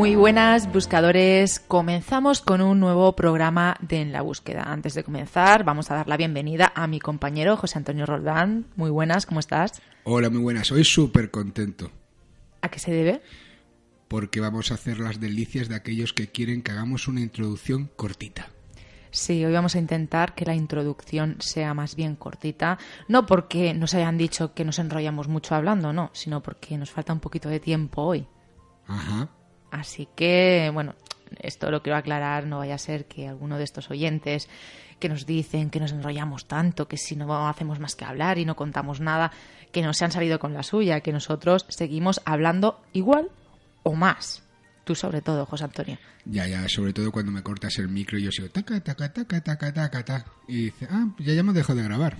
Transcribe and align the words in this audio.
Muy 0.00 0.16
buenas 0.16 0.72
buscadores, 0.72 1.60
comenzamos 1.60 2.40
con 2.40 2.62
un 2.62 2.80
nuevo 2.80 3.14
programa 3.14 3.76
de 3.82 4.00
En 4.00 4.12
la 4.12 4.22
búsqueda. 4.22 4.62
Antes 4.62 4.94
de 4.94 5.04
comenzar, 5.04 5.62
vamos 5.62 5.90
a 5.90 5.94
dar 5.94 6.08
la 6.08 6.16
bienvenida 6.16 6.72
a 6.74 6.86
mi 6.86 7.00
compañero 7.00 7.58
José 7.58 7.76
Antonio 7.76 8.06
Roldán. 8.06 8.64
Muy 8.76 8.88
buenas, 8.88 9.26
¿cómo 9.26 9.40
estás? 9.40 9.82
Hola, 10.04 10.30
muy 10.30 10.40
buenas, 10.40 10.72
hoy 10.72 10.84
súper 10.84 11.30
contento. 11.30 11.90
¿A 12.62 12.70
qué 12.70 12.78
se 12.78 12.92
debe? 12.92 13.20
Porque 14.08 14.40
vamos 14.40 14.70
a 14.70 14.74
hacer 14.76 15.00
las 15.00 15.20
delicias 15.20 15.68
de 15.68 15.74
aquellos 15.74 16.14
que 16.14 16.28
quieren 16.28 16.62
que 16.62 16.72
hagamos 16.72 17.06
una 17.06 17.20
introducción 17.20 17.90
cortita. 17.94 18.48
Sí, 19.10 19.44
hoy 19.44 19.52
vamos 19.52 19.74
a 19.74 19.80
intentar 19.80 20.34
que 20.34 20.46
la 20.46 20.54
introducción 20.54 21.36
sea 21.40 21.74
más 21.74 21.94
bien 21.94 22.16
cortita, 22.16 22.78
no 23.06 23.26
porque 23.26 23.74
nos 23.74 23.92
hayan 23.92 24.16
dicho 24.16 24.54
que 24.54 24.64
nos 24.64 24.78
enrollamos 24.78 25.28
mucho 25.28 25.54
hablando, 25.54 25.92
no, 25.92 26.08
sino 26.14 26.42
porque 26.42 26.78
nos 26.78 26.90
falta 26.90 27.12
un 27.12 27.20
poquito 27.20 27.50
de 27.50 27.60
tiempo 27.60 28.00
hoy. 28.00 28.26
Ajá. 28.86 29.28
Así 29.70 30.08
que, 30.16 30.70
bueno, 30.72 30.94
esto 31.40 31.70
lo 31.70 31.82
quiero 31.82 31.96
aclarar, 31.96 32.46
no 32.46 32.58
vaya 32.58 32.74
a 32.74 32.78
ser 32.78 33.04
que 33.06 33.28
alguno 33.28 33.56
de 33.58 33.64
estos 33.64 33.90
oyentes 33.90 34.48
que 34.98 35.08
nos 35.08 35.24
dicen 35.24 35.70
que 35.70 35.80
nos 35.80 35.92
enrollamos 35.92 36.46
tanto, 36.46 36.86
que 36.86 36.98
si 36.98 37.16
no 37.16 37.48
hacemos 37.48 37.78
más 37.80 37.94
que 37.96 38.04
hablar 38.04 38.36
y 38.38 38.44
no 38.44 38.54
contamos 38.56 39.00
nada, 39.00 39.32
que 39.72 39.80
no 39.82 39.94
se 39.94 40.04
han 40.04 40.12
salido 40.12 40.38
con 40.38 40.52
la 40.52 40.62
suya, 40.62 41.00
que 41.00 41.12
nosotros 41.12 41.64
seguimos 41.70 42.20
hablando 42.26 42.82
igual 42.92 43.30
o 43.82 43.94
más. 43.94 44.42
Tú 44.84 44.94
sobre 44.94 45.22
todo, 45.22 45.46
José 45.46 45.64
Antonio. 45.64 45.98
Ya, 46.26 46.46
ya, 46.46 46.68
sobre 46.68 46.92
todo 46.92 47.12
cuando 47.12 47.32
me 47.32 47.42
cortas 47.42 47.78
el 47.78 47.88
micro 47.88 48.18
y 48.18 48.24
yo 48.24 48.32
sigo 48.32 48.50
taca, 48.50 48.78
taca, 48.80 49.10
taca, 49.12 49.40
taca, 49.40 49.72
taca, 49.72 50.04
taca. 50.04 50.30
Y 50.48 50.64
dice, 50.64 50.86
ah, 50.90 51.06
ya 51.18 51.32
ya 51.32 51.40
hemos 51.40 51.54
dejado 51.54 51.78
de 51.78 51.84
grabar. 51.84 52.16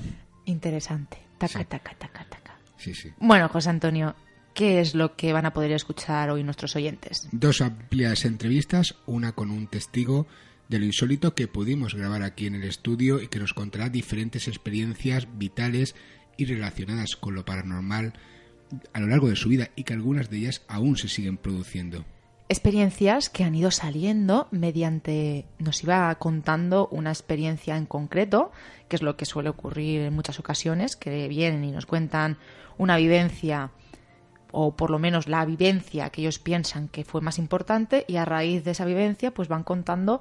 Interesante. 0.46 1.18
Taca, 1.38 1.58
Sí. 1.58 1.64
taca, 1.66 1.94
taca, 1.98 2.24
taca. 2.28 2.56
Sí, 2.78 2.94
sí. 2.94 3.10
Bueno, 3.18 3.48
José 3.48 3.70
Antonio, 3.70 4.14
¿qué 4.60 4.78
es 4.78 4.94
lo 4.94 5.16
que 5.16 5.32
van 5.32 5.46
a 5.46 5.54
poder 5.54 5.72
escuchar 5.72 6.28
hoy 6.28 6.44
nuestros 6.44 6.76
oyentes? 6.76 7.26
Dos 7.32 7.62
amplias 7.62 8.26
entrevistas, 8.26 8.94
una 9.06 9.32
con 9.32 9.50
un 9.50 9.66
testigo 9.68 10.26
de 10.68 10.78
lo 10.78 10.84
insólito 10.84 11.34
que 11.34 11.48
pudimos 11.48 11.94
grabar 11.94 12.22
aquí 12.22 12.46
en 12.46 12.56
el 12.56 12.64
estudio 12.64 13.22
y 13.22 13.28
que 13.28 13.38
nos 13.38 13.54
contará 13.54 13.88
diferentes 13.88 14.48
experiencias 14.48 15.26
vitales 15.38 15.94
y 16.36 16.44
relacionadas 16.44 17.16
con 17.16 17.34
lo 17.34 17.46
paranormal 17.46 18.12
a 18.92 19.00
lo 19.00 19.06
largo 19.06 19.30
de 19.30 19.36
su 19.36 19.48
vida 19.48 19.70
y 19.76 19.84
que 19.84 19.94
algunas 19.94 20.28
de 20.28 20.36
ellas 20.36 20.60
aún 20.68 20.98
se 20.98 21.08
siguen 21.08 21.38
produciendo. 21.38 22.04
experiencias 22.50 23.30
que 23.30 23.44
han 23.44 23.54
ido 23.54 23.70
saliendo 23.70 24.46
mediante 24.50 25.46
nos 25.58 25.82
iba 25.82 26.14
contando 26.16 26.86
una 26.88 27.12
experiencia 27.12 27.78
en 27.78 27.86
concreto, 27.86 28.52
que 28.88 28.96
es 28.96 29.02
lo 29.02 29.16
que 29.16 29.24
suele 29.24 29.48
ocurrir 29.48 30.02
en 30.02 30.12
muchas 30.12 30.38
ocasiones, 30.38 30.96
que 30.96 31.28
vienen 31.28 31.64
y 31.64 31.72
nos 31.72 31.86
cuentan 31.86 32.36
una 32.76 32.98
vivencia 32.98 33.70
o 34.52 34.76
por 34.76 34.90
lo 34.90 34.98
menos 34.98 35.28
la 35.28 35.44
vivencia 35.44 36.10
que 36.10 36.22
ellos 36.22 36.38
piensan 36.38 36.88
que 36.88 37.04
fue 37.04 37.20
más 37.20 37.38
importante 37.38 38.04
y 38.08 38.16
a 38.16 38.24
raíz 38.24 38.64
de 38.64 38.72
esa 38.72 38.84
vivencia 38.84 39.32
pues 39.32 39.48
van 39.48 39.64
contando 39.64 40.20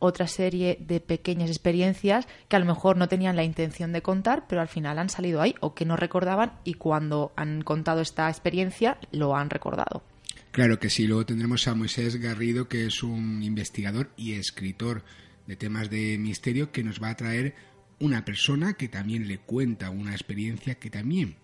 otra 0.00 0.26
serie 0.26 0.78
de 0.80 0.98
pequeñas 0.98 1.50
experiencias 1.50 2.26
que 2.48 2.56
a 2.56 2.58
lo 2.58 2.66
mejor 2.66 2.96
no 2.96 3.08
tenían 3.08 3.36
la 3.36 3.44
intención 3.44 3.92
de 3.92 4.02
contar, 4.02 4.46
pero 4.48 4.60
al 4.60 4.68
final 4.68 4.98
han 4.98 5.10
salido 5.10 5.40
ahí 5.40 5.54
o 5.60 5.74
que 5.74 5.84
no 5.84 5.96
recordaban 5.96 6.52
y 6.64 6.74
cuando 6.74 7.32
han 7.36 7.62
contado 7.62 8.00
esta 8.00 8.28
experiencia 8.28 8.98
lo 9.12 9.36
han 9.36 9.50
recordado. 9.50 10.02
Claro 10.50 10.80
que 10.80 10.90
sí, 10.90 11.06
luego 11.06 11.26
tendremos 11.26 11.68
a 11.68 11.74
Moisés 11.74 12.16
Garrido, 12.16 12.66
que 12.66 12.86
es 12.86 13.04
un 13.04 13.42
investigador 13.42 14.10
y 14.16 14.32
escritor 14.32 15.04
de 15.46 15.56
temas 15.56 15.90
de 15.90 16.18
misterio, 16.18 16.72
que 16.72 16.82
nos 16.82 17.00
va 17.00 17.10
a 17.10 17.16
traer 17.16 17.54
una 18.00 18.24
persona 18.24 18.72
que 18.74 18.88
también 18.88 19.28
le 19.28 19.38
cuenta 19.38 19.90
una 19.90 20.12
experiencia 20.12 20.76
que 20.76 20.90
también 20.90 21.36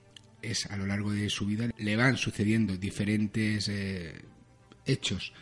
es 0.43 0.67
a 0.67 0.77
lo 0.77 0.87
largo 0.87 1.13
de 1.13 1.29
su 1.31 1.47
vida, 1.47 1.71
le 1.77 1.97
van 1.97 2.17
sucediendo 2.17 2.77
diferentes 2.77 3.69
eh, 3.69 4.23
hechos 4.85 5.33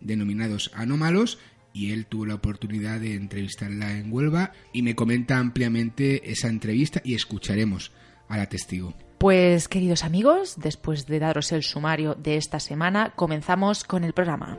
denominados 0.00 0.70
anómalos 0.74 1.38
y 1.72 1.92
él 1.92 2.06
tuvo 2.06 2.26
la 2.26 2.34
oportunidad 2.34 3.00
de 3.00 3.14
entrevistarla 3.14 3.96
en 3.96 4.12
Huelva 4.12 4.52
y 4.72 4.82
me 4.82 4.94
comenta 4.94 5.38
ampliamente 5.38 6.30
esa 6.30 6.48
entrevista 6.48 7.00
y 7.04 7.14
escucharemos 7.14 7.92
a 8.28 8.36
la 8.36 8.48
testigo. 8.48 8.94
Pues 9.18 9.68
queridos 9.68 10.04
amigos, 10.04 10.56
después 10.58 11.06
de 11.06 11.20
daros 11.20 11.52
el 11.52 11.62
sumario 11.62 12.14
de 12.14 12.36
esta 12.36 12.58
semana, 12.58 13.12
comenzamos 13.14 13.84
con 13.84 14.04
el 14.04 14.12
programa. 14.12 14.58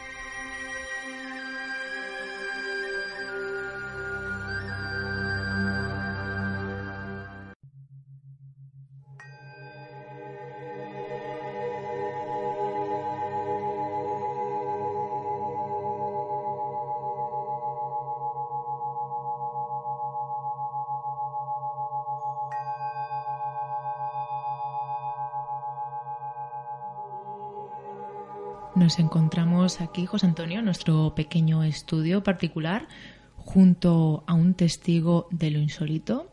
Nos 28.81 28.97
encontramos 28.97 29.79
aquí, 29.79 30.07
José 30.07 30.25
Antonio, 30.25 30.57
en 30.57 30.65
nuestro 30.65 31.13
pequeño 31.13 31.63
estudio 31.63 32.23
particular, 32.23 32.87
junto 33.35 34.23
a 34.25 34.33
un 34.33 34.55
testigo 34.55 35.27
de 35.29 35.51
lo 35.51 35.59
insólito 35.59 36.31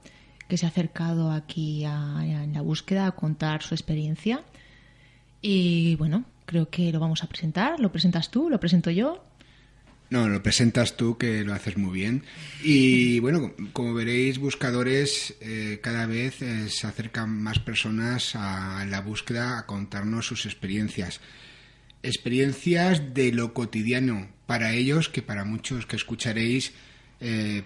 que 0.48 0.56
se 0.56 0.64
ha 0.64 0.70
acercado 0.70 1.30
aquí 1.30 1.84
a, 1.84 2.22
en 2.22 2.54
la 2.54 2.62
búsqueda 2.62 3.06
a 3.06 3.10
contar 3.10 3.62
su 3.62 3.74
experiencia. 3.74 4.44
Y 5.42 5.96
bueno, 5.96 6.24
creo 6.46 6.70
que 6.70 6.90
lo 6.90 7.00
vamos 7.00 7.22
a 7.22 7.26
presentar. 7.26 7.80
¿Lo 7.80 7.92
presentas 7.92 8.30
tú? 8.30 8.48
¿Lo 8.48 8.58
presento 8.58 8.90
yo? 8.90 9.22
No, 10.08 10.26
lo 10.26 10.42
presentas 10.42 10.96
tú, 10.96 11.18
que 11.18 11.44
lo 11.44 11.52
haces 11.52 11.76
muy 11.76 11.92
bien. 11.92 12.24
Y 12.64 13.20
bueno, 13.20 13.52
como 13.74 13.92
veréis, 13.92 14.38
buscadores, 14.38 15.36
eh, 15.42 15.80
cada 15.82 16.06
vez 16.06 16.40
eh, 16.40 16.70
se 16.70 16.86
acercan 16.86 17.28
más 17.28 17.58
personas 17.58 18.34
a 18.34 18.86
la 18.86 19.02
búsqueda 19.02 19.58
a 19.58 19.66
contarnos 19.66 20.26
sus 20.26 20.46
experiencias. 20.46 21.20
Experiencias 22.02 23.14
de 23.14 23.32
lo 23.32 23.52
cotidiano 23.54 24.28
para 24.46 24.72
ellos, 24.72 25.08
que 25.08 25.22
para 25.22 25.44
muchos 25.44 25.84
que 25.86 25.96
escucharéis 25.96 26.72
eh, 27.20 27.64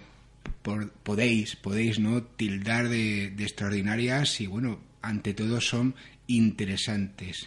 por- 0.63 0.91
podéis, 0.91 1.55
podéis 1.57 1.99
no 1.99 2.23
tildar 2.23 2.89
de, 2.89 3.31
de 3.31 3.45
extraordinarias 3.45 4.41
y 4.41 4.47
bueno, 4.47 4.81
ante 5.03 5.35
todo 5.35 5.61
son 5.61 5.95
interesantes. 6.27 7.47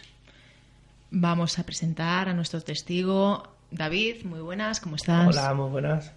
Vamos 1.10 1.58
a 1.58 1.64
presentar 1.66 2.28
a 2.28 2.34
nuestro 2.34 2.60
testigo, 2.60 3.48
David. 3.70 4.24
Muy 4.24 4.40
buenas, 4.40 4.80
¿cómo 4.80 4.96
estás? 4.96 5.26
Hola, 5.36 5.54
muy 5.54 5.70
buenas. 5.70 6.12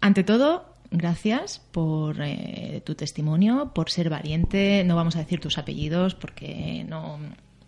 Ante 0.00 0.24
todo, 0.24 0.74
gracias 0.90 1.60
por 1.72 2.16
eh, 2.20 2.82
tu 2.84 2.94
testimonio, 2.94 3.72
por 3.74 3.90
ser 3.90 4.10
valiente. 4.10 4.82
No 4.84 4.96
vamos 4.96 5.16
a 5.16 5.20
decir 5.20 5.40
tus 5.40 5.58
apellidos 5.58 6.14
porque 6.14 6.84
no, 6.88 7.18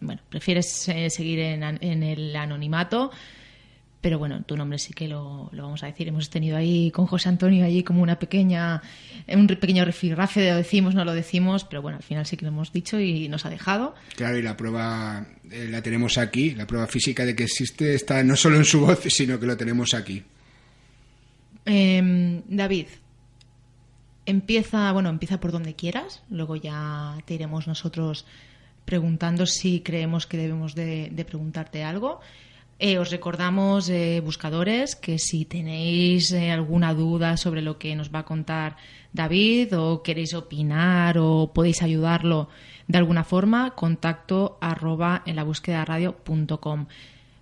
bueno, 0.00 0.20
prefieres 0.28 0.88
eh, 0.88 1.10
seguir 1.10 1.38
en, 1.40 1.62
en 1.62 2.02
el 2.02 2.34
anonimato. 2.36 3.10
Pero 4.00 4.18
bueno, 4.18 4.42
tu 4.44 4.56
nombre 4.56 4.78
sí 4.78 4.94
que 4.94 5.08
lo, 5.08 5.50
lo 5.52 5.64
vamos 5.64 5.82
a 5.82 5.86
decir. 5.86 6.08
Hemos 6.08 6.30
tenido 6.30 6.56
ahí 6.56 6.90
con 6.90 7.06
José 7.06 7.28
Antonio 7.28 7.66
allí 7.66 7.82
como 7.82 8.02
una 8.02 8.18
pequeña, 8.18 8.80
un 9.28 9.46
pequeño 9.46 9.84
rifirrafe 9.84 10.40
de 10.40 10.50
lo 10.52 10.56
decimos, 10.56 10.94
no 10.94 11.04
lo 11.04 11.12
decimos, 11.12 11.64
pero 11.64 11.82
bueno, 11.82 11.98
al 11.98 12.02
final 12.02 12.24
sí 12.24 12.38
que 12.38 12.46
lo 12.46 12.50
hemos 12.50 12.72
dicho 12.72 12.98
y 12.98 13.28
nos 13.28 13.44
ha 13.44 13.50
dejado. 13.50 13.94
Claro, 14.16 14.38
y 14.38 14.42
la 14.42 14.56
prueba 14.56 15.26
eh, 15.50 15.68
la 15.70 15.82
tenemos 15.82 16.16
aquí, 16.16 16.52
la 16.52 16.66
prueba 16.66 16.86
física 16.86 17.26
de 17.26 17.36
que 17.36 17.44
existe 17.44 17.94
está 17.94 18.22
no 18.24 18.36
solo 18.36 18.56
en 18.56 18.64
su 18.64 18.80
voz, 18.80 19.00
sino 19.00 19.38
que 19.38 19.44
lo 19.44 19.56
tenemos 19.58 19.92
aquí. 19.92 20.22
Eh, 21.66 22.42
David, 22.48 22.86
empieza, 24.24 24.92
bueno, 24.92 25.10
empieza 25.10 25.40
por 25.40 25.52
donde 25.52 25.74
quieras, 25.74 26.22
luego 26.30 26.56
ya 26.56 27.18
te 27.26 27.34
iremos 27.34 27.66
nosotros 27.66 28.24
preguntando 28.84 29.46
si 29.46 29.80
creemos 29.80 30.26
que 30.26 30.36
debemos 30.36 30.74
de, 30.74 31.24
preguntarte 31.26 31.84
algo. 31.84 32.20
Eh, 32.78 32.98
os 32.98 33.10
recordamos, 33.10 33.90
eh, 33.90 34.20
buscadores, 34.24 34.96
que 34.96 35.18
si 35.18 35.44
tenéis 35.44 36.32
eh, 36.32 36.50
alguna 36.50 36.94
duda 36.94 37.36
sobre 37.36 37.60
lo 37.60 37.76
que 37.76 37.94
nos 37.94 38.08
va 38.08 38.20
a 38.20 38.24
contar 38.24 38.76
David 39.12 39.76
o 39.78 40.02
queréis 40.02 40.32
opinar 40.32 41.18
o 41.18 41.52
podéis 41.52 41.82
ayudarlo 41.82 42.48
de 42.88 42.98
alguna 42.98 43.22
forma, 43.22 43.72
contacto 43.72 44.58
arroba 44.60 45.22
en 45.26 45.36
la 45.36 45.44
búsqueda 45.44 45.84
radio.com. 45.84 46.86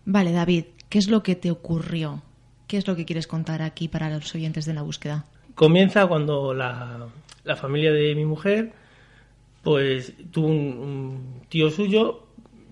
Vale, 0.04 0.32
David, 0.32 0.64
¿qué 0.88 0.98
es 0.98 1.08
lo 1.08 1.22
que 1.22 1.36
te 1.36 1.50
ocurrió? 1.50 2.22
¿Qué 2.66 2.76
es 2.76 2.86
lo 2.86 2.96
que 2.96 3.06
quieres 3.06 3.26
contar 3.26 3.62
aquí 3.62 3.88
para 3.88 4.10
los 4.10 4.34
oyentes 4.34 4.66
de 4.66 4.74
la 4.74 4.82
búsqueda? 4.82 5.24
Comienza 5.54 6.06
cuando 6.06 6.52
la, 6.52 7.06
la 7.44 7.56
familia 7.56 7.92
de 7.92 8.14
mi 8.14 8.24
mujer 8.24 8.72
pues 9.68 10.14
tuvo 10.30 10.46
un, 10.46 10.56
un 10.56 11.42
tío 11.50 11.70
suyo, 11.70 12.24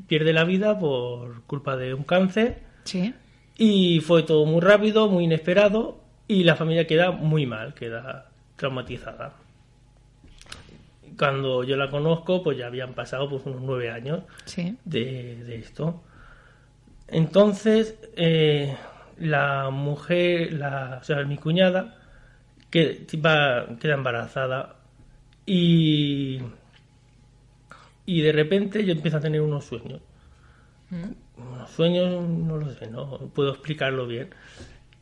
pierde 0.07 0.33
la 0.33 0.45
vida 0.45 0.79
por 0.79 1.43
culpa 1.43 1.77
de 1.77 1.93
un 1.93 2.05
cáncer 2.05 2.63
Sí. 2.85 3.13
y 3.59 4.01
fue 4.01 4.23
todo 4.23 4.47
muy 4.47 4.63
rápido, 4.63 5.07
muy 5.11 5.25
inesperado 5.25 5.99
y 6.27 6.45
la 6.45 6.57
familia 6.57 6.87
queda 6.87 7.11
muy 7.11 7.45
mal, 7.45 7.75
queda 7.75 8.31
traumatizada. 8.57 9.35
Cuando 11.19 11.65
yo 11.65 11.77
la 11.77 11.91
conozco, 11.91 12.43
pues 12.43 12.57
ya 12.57 12.67
habían 12.69 12.95
pasado 12.95 13.29
pues 13.29 13.45
unos 13.45 13.61
nueve 13.61 13.91
años 13.91 14.23
Sí. 14.47 14.75
de, 14.87 15.45
de 15.45 15.57
esto. 15.57 16.03
Entonces, 17.09 17.95
eh, 18.17 18.75
la 19.19 19.69
mujer, 19.69 20.55
la, 20.55 20.99
o 21.03 21.05
sea, 21.05 21.23
mi 21.25 21.37
cuñada, 21.37 21.99
que, 22.71 23.07
va, 23.23 23.67
queda 23.79 23.95
embarazada 23.95 24.77
y, 25.45 26.41
y 28.07 28.21
de 28.23 28.33
repente 28.33 28.85
yo 28.85 28.93
empiezo 28.93 29.17
a 29.19 29.21
tener 29.21 29.41
unos 29.41 29.65
sueños. 29.65 30.01
Unos 31.37 31.71
sueños, 31.71 32.27
no 32.29 32.57
lo 32.57 32.73
sé, 32.73 32.87
no 32.89 33.19
puedo 33.35 33.51
explicarlo 33.51 34.07
bien. 34.07 34.29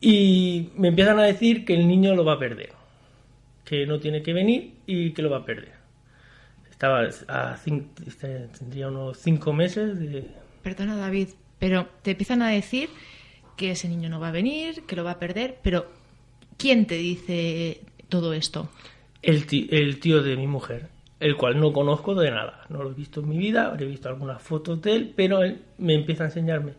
Y 0.01 0.69
me 0.75 0.89
empiezan 0.89 1.19
a 1.19 1.23
decir 1.23 1.63
que 1.65 1.73
el 1.75 1.87
niño 1.87 2.15
lo 2.15 2.25
va 2.25 2.33
a 2.33 2.39
perder, 2.39 2.71
que 3.63 3.85
no 3.87 3.99
tiene 3.99 4.21
que 4.21 4.33
venir 4.33 4.73
y 4.85 5.11
que 5.11 5.21
lo 5.21 5.29
va 5.29 5.37
a 5.37 5.45
perder. 5.45 5.73
Estaba 6.69 7.01
a 7.01 7.57
cin- 7.57 7.87
este, 8.05 8.47
tendría 8.59 8.89
unos 8.89 9.17
cinco 9.17 9.53
meses 9.53 9.97
de, 9.97 10.25
Perdona, 10.61 10.97
David, 10.97 11.29
pero 11.59 11.87
te 12.01 12.11
empiezan 12.11 12.41
a 12.41 12.49
decir 12.49 12.89
que 13.55 13.71
ese 13.71 13.87
niño 13.87 14.09
no 14.09 14.19
va 14.19 14.27
a 14.27 14.31
venir, 14.31 14.83
que 14.83 14.95
lo 14.97 15.03
va 15.05 15.11
a 15.11 15.19
perder, 15.19 15.57
pero 15.63 15.85
¿quién 16.57 16.85
te 16.85 16.95
dice 16.95 17.79
todo 18.09 18.33
esto? 18.33 18.69
el, 19.21 19.47
ti- 19.47 19.67
el 19.71 19.99
tío 20.01 20.21
de 20.21 20.35
mi 20.35 20.45
mujer, 20.47 20.89
el 21.25 21.37
cual 21.37 21.59
no 21.59 21.73
conozco 21.73 22.13
de 22.13 22.29
nada. 22.29 22.65
No 22.69 22.83
lo 22.83 22.91
he 22.91 22.93
visto 22.93 23.21
en 23.21 23.29
mi 23.29 23.37
vida, 23.39 23.65
habré 23.65 23.87
visto 23.87 24.07
algunas 24.07 24.39
fotos 24.43 24.79
de 24.83 24.95
él, 24.95 25.13
pero 25.15 25.41
él 25.41 25.59
me 25.79 25.95
empieza 25.95 26.23
a 26.23 26.27
enseñarme 26.27 26.73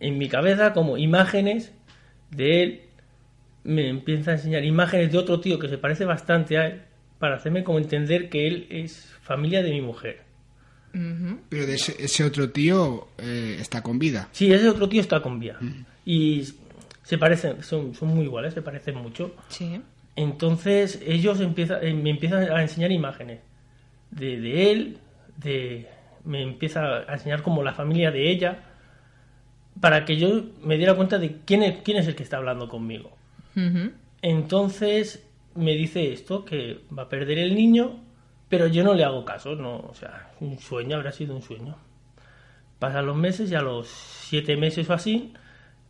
en 0.00 0.18
mi 0.18 0.28
cabeza 0.28 0.72
como 0.72 0.98
imágenes 0.98 1.72
de 2.32 2.62
él. 2.62 2.80
Me 3.62 3.88
empieza 3.88 4.32
a 4.32 4.34
enseñar 4.34 4.64
imágenes 4.64 5.12
de 5.12 5.18
otro 5.18 5.38
tío 5.38 5.60
que 5.60 5.68
se 5.68 5.78
parece 5.78 6.04
bastante 6.04 6.58
a 6.58 6.66
él 6.66 6.82
para 7.20 7.36
hacerme 7.36 7.62
como 7.62 7.78
entender 7.78 8.28
que 8.28 8.48
él 8.48 8.66
es 8.68 9.14
familia 9.22 9.62
de 9.62 9.70
mi 9.70 9.80
mujer. 9.80 10.22
Pero 11.48 11.64
de 11.64 11.74
ese, 11.74 11.94
ese 12.02 12.24
otro 12.24 12.50
tío 12.50 13.10
eh, 13.18 13.58
está 13.60 13.80
con 13.80 13.96
vida. 14.00 14.28
Sí, 14.32 14.52
ese 14.52 14.68
otro 14.68 14.88
tío 14.88 15.00
está 15.00 15.22
con 15.22 15.38
vida. 15.38 15.60
Y 16.04 16.48
se 17.04 17.16
parecen, 17.16 17.62
son, 17.62 17.94
son 17.94 18.08
muy 18.08 18.24
iguales, 18.24 18.54
se 18.54 18.60
parecen 18.60 18.96
mucho. 18.96 19.36
Sí. 19.46 19.80
Entonces 20.16 21.00
ellos 21.06 21.40
empiezan, 21.40 21.78
eh, 21.86 21.94
me 21.94 22.10
empiezan 22.10 22.50
a 22.50 22.60
enseñar 22.60 22.90
imágenes 22.90 23.38
de, 24.12 24.40
de 24.40 24.70
él, 24.70 24.98
de, 25.38 25.88
me 26.24 26.42
empieza 26.42 26.98
a 27.08 27.14
enseñar 27.14 27.42
como 27.42 27.62
la 27.64 27.72
familia 27.74 28.10
de 28.12 28.30
ella, 28.30 28.58
para 29.80 30.04
que 30.04 30.16
yo 30.16 30.44
me 30.62 30.76
diera 30.76 30.94
cuenta 30.94 31.18
de 31.18 31.38
quién 31.44 31.62
es, 31.64 31.78
quién 31.82 31.96
es 31.96 32.06
el 32.06 32.14
que 32.14 32.22
está 32.22 32.36
hablando 32.36 32.68
conmigo. 32.68 33.16
Entonces 34.22 35.26
me 35.54 35.72
dice 35.72 36.12
esto, 36.12 36.44
que 36.44 36.80
va 36.96 37.04
a 37.04 37.08
perder 37.08 37.38
el 37.38 37.54
niño, 37.54 38.00
pero 38.48 38.66
yo 38.66 38.84
no 38.84 38.94
le 38.94 39.04
hago 39.04 39.24
caso, 39.24 39.54
no, 39.56 39.76
o 39.78 39.94
sea, 39.94 40.30
un 40.40 40.58
sueño, 40.58 40.96
habrá 40.96 41.12
sido 41.12 41.34
un 41.34 41.42
sueño. 41.42 41.76
Pasan 42.78 43.06
los 43.06 43.16
meses 43.16 43.50
y 43.50 43.54
a 43.54 43.62
los 43.62 43.88
siete 43.88 44.56
meses 44.56 44.88
o 44.90 44.92
así, 44.94 45.32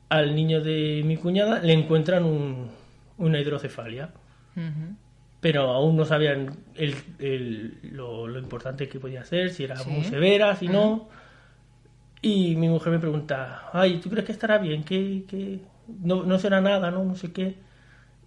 al 0.09 0.35
niño 0.35 0.61
de 0.63 1.03
mi 1.05 1.17
cuñada 1.17 1.61
le 1.61 1.73
encuentran 1.73 2.25
un- 2.25 2.71
una 3.19 3.41
hidrocefalia, 3.41 4.11
Ujú. 4.57 4.97
Pero 5.43 5.71
aún 5.73 5.97
no 5.97 6.05
sabían 6.07 6.57
el- 6.77 6.95
el- 7.19 7.79
lo, 7.93 8.27
lo 8.29 8.39
importante 8.39 8.89
que 8.89 8.99
podía 8.99 9.25
ser, 9.25 9.51
si 9.51 9.65
era 9.65 9.77
Sí. 9.77 9.91
muy 9.91 10.05
severa, 10.05 10.57
si 10.57 10.69
no. 10.69 11.09
Y 12.23 12.55
mi 12.57 12.69
mujer 12.69 12.93
me 12.93 12.99
pregunta, 13.01 13.69
ay, 13.73 13.99
¿tú 13.99 14.09
crees 14.09 14.25
que 14.25 14.33
estará 14.33 14.57
bien? 14.59 14.85
que 14.85 15.25
que 15.29 15.61
No, 16.01 16.23
no 16.23 16.39
será 16.39 16.61
nada, 16.61 16.91
¿no? 16.93 17.05
No 17.05 17.17
sé 17.17 17.33
qué. 17.33 17.57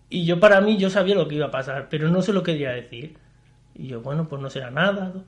Y 0.10 0.26
yo 0.26 0.40
para 0.42 0.60
mí, 0.62 0.78
yo 0.78 0.90
sabía 0.90 1.16
lo 1.16 1.28
que 1.28 1.36
iba 1.36 1.48
a 1.48 1.52
pasar, 1.52 1.88
pero 1.90 2.10
no 2.10 2.22
se 2.22 2.34
lo 2.34 2.44
quería 2.44 2.72
decir. 2.72 3.16
Y 3.74 3.88
yo, 3.88 4.02
bueno, 4.02 4.28
pues 4.28 4.42
no 4.42 4.50
será 4.50 4.70
nada. 4.70 5.12
¿no? 5.16 5.24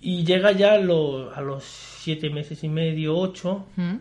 Y 0.00 0.24
llega 0.24 0.52
ya 0.52 0.74
a 0.74 0.78
los, 0.78 1.36
a 1.36 1.40
los 1.40 1.64
siete 1.64 2.30
meses 2.30 2.62
y 2.62 2.68
medio, 2.68 3.16
ocho, 3.18 3.66
Ujú. 3.76 3.98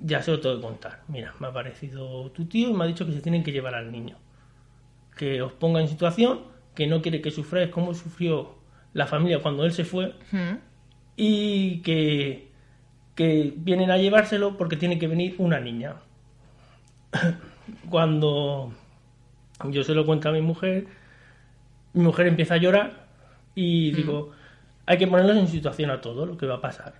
ya 0.00 0.22
se 0.22 0.30
lo 0.32 0.40
tengo 0.40 0.56
que 0.56 0.62
contar. 0.62 1.02
Mira, 1.08 1.34
me 1.38 1.46
ha 1.46 1.50
aparecido 1.50 2.30
tu 2.30 2.46
tío 2.46 2.70
y 2.70 2.72
me 2.72 2.84
ha 2.84 2.86
dicho 2.86 3.04
que 3.06 3.12
se 3.12 3.20
tienen 3.20 3.44
que 3.44 3.52
llevar 3.52 3.74
al 3.74 3.92
niño. 3.92 4.16
Que 5.18 5.42
os 5.42 5.52
ponga 5.52 5.80
en 5.82 5.88
situación, 5.88 6.40
que 6.74 6.86
no 6.86 7.02
quiere 7.02 7.20
que 7.20 7.30
sufráis 7.30 7.68
como 7.68 7.92
sufrió 7.92 8.54
la 8.94 9.06
familia 9.06 9.40
cuando 9.42 9.64
él 9.66 9.72
se 9.72 9.84
fue 9.84 10.14
Ujú. 10.32 10.58
y 11.16 11.80
que, 11.82 12.48
que 13.14 13.52
vienen 13.56 13.90
a 13.90 13.98
llevárselo 13.98 14.56
porque 14.56 14.76
tiene 14.76 14.98
que 14.98 15.08
venir 15.08 15.34
una 15.38 15.60
niña. 15.60 15.96
Cuando 17.90 18.72
yo 19.70 19.82
se 19.82 19.94
lo 19.94 20.06
cuento 20.06 20.28
a 20.28 20.32
mi 20.32 20.40
mujer, 20.40 20.86
mi 21.92 22.02
mujer 22.04 22.26
empieza 22.28 22.54
a 22.54 22.58
llorar 22.58 23.06
y 23.54 23.90
digo, 23.92 24.30
hay 24.86 24.98
que 24.98 25.06
ponerlos 25.06 25.36
en 25.36 25.48
situación 25.48 25.90
a 25.90 26.00
todo 26.00 26.26
lo 26.26 26.36
que 26.36 26.46
va 26.46 26.56
a 26.56 26.60
pasar. 26.60 26.94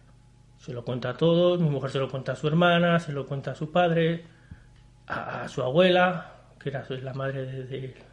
Se 0.58 0.72
lo 0.72 0.84
cuenta 0.84 1.10
a 1.10 1.14
todos, 1.16 1.60
mi 1.60 1.70
mujer 1.70 1.90
se 1.90 1.98
lo 2.00 2.08
cuenta 2.10 2.32
a 2.32 2.36
su 2.36 2.48
hermana, 2.48 2.98
se 2.98 3.12
lo 3.12 3.26
cuenta 3.26 3.52
a 3.52 3.54
su 3.54 3.70
padre, 3.70 4.24
a, 5.06 5.42
a 5.44 5.48
su 5.48 5.62
abuela, 5.62 6.32
que 6.58 6.70
era 6.70 6.84
la 7.02 7.14
madre 7.14 7.46
de- 7.46 7.64
de- 7.64 8.07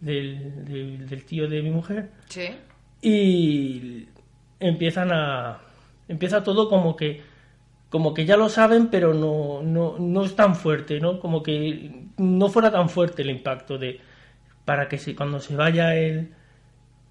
del- 0.00 0.64
del- 0.64 1.08
del 1.08 1.24
tío 1.24 1.48
de 1.48 1.62
mi 1.62 1.70
mujer 1.70 2.10
Sí. 2.28 2.48
y 3.02 4.06
empiezan 4.60 5.10
a 5.12 5.58
empieza 6.08 6.42
todo 6.42 6.68
como 6.68 6.96
que 6.96 7.22
como 7.88 8.12
que 8.14 8.24
ya 8.26 8.36
lo 8.36 8.48
saben 8.48 8.88
pero 8.88 9.14
no, 9.14 9.62
no, 9.62 9.96
no 9.98 10.24
es 10.24 10.34
tan 10.36 10.54
fuerte 10.56 11.00
no 11.00 11.20
como 11.20 11.42
que 11.42 11.92
no 12.18 12.48
fuera 12.48 12.70
tan 12.70 12.88
fuerte 12.88 13.22
el 13.22 13.30
impacto 13.30 13.78
de 13.78 14.00
para 14.64 14.88
que 14.88 14.98
se, 14.98 15.14
cuando 15.14 15.40
se 15.40 15.54
vaya 15.56 15.94
el 15.96 16.30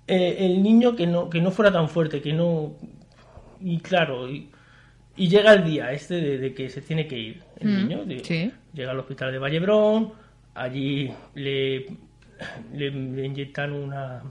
eh, 0.08 0.38
el 0.40 0.62
niño 0.62 0.96
que 0.96 1.08
no 1.08 1.30
que 1.30 1.42
no 1.42 1.52
fuera 1.52 1.72
tan 1.72 1.90
fuerte 1.90 2.22
que 2.22 2.34
no 2.34 2.74
y 3.62 3.80
claro 3.80 4.30
y, 4.30 4.50
y 5.16 5.28
llega 5.30 5.54
el 5.54 5.64
día 5.64 5.92
este 5.94 6.16
de, 6.16 6.38
de 6.38 6.54
que 6.54 6.70
se 6.70 6.82
tiene 6.82 7.08
que 7.08 7.18
ir 7.18 7.44
el 7.60 7.68
Mm, 7.70 7.76
niño 7.88 8.06
de- 8.06 8.24
sí. 8.24 8.52
llega 8.74 8.92
al 8.92 9.00
hospital 9.00 9.32
de 9.32 9.40
Vallebrón 9.40 10.12
allí 10.54 11.12
le 11.36 11.86
le, 12.74 12.92
le 12.92 13.26
inyectan 13.26 13.72
una 13.74 14.22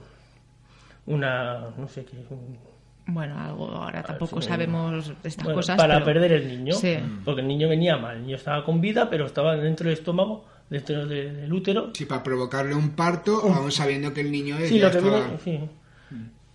una 1.07 1.69
no 1.77 1.87
sé 1.87 2.03
qué 2.05 2.17
un- 2.29 2.57
Bueno, 3.07 3.39
algo 3.39 3.67
ahora 3.69 4.01
tampoco 4.01 4.41
sí. 4.41 4.47
sabemos 4.47 5.07
de 5.21 5.29
estas 5.29 5.43
bueno, 5.43 5.57
cosas. 5.57 5.77
para 5.77 5.95
pero- 5.95 6.05
perder 6.05 6.31
el 6.33 6.47
niño 6.47 6.73
Sí. 6.73 6.97
porque 7.23 7.41
el 7.41 7.47
niño 7.47 7.69
venía 7.69 7.97
mal 7.97 8.17
el 8.17 8.23
niño 8.23 8.35
estaba 8.37 8.63
con 8.65 8.81
vida 8.81 9.09
pero 9.09 9.25
estaba 9.25 9.55
dentro 9.55 9.85
del 9.89 9.97
estómago 9.97 10.45
dentro 10.69 11.05
de- 11.05 11.31
del 11.31 11.53
útero 11.53 11.91
Sí, 11.93 12.05
para 12.05 12.23
provocarle 12.23 12.73
un 12.73 12.91
parto, 12.91 13.41
aún 13.53 13.71
sabiendo 13.71 14.13
que 14.13 14.21
el 14.21 14.31
niño 14.31 14.57
es. 14.57 14.69
sí 14.69 14.79
ya 14.79 14.85
lo 14.87 14.91
que 14.91 14.97
estaba- 14.97 15.19
viene 15.19 15.37
sí. 15.43 15.59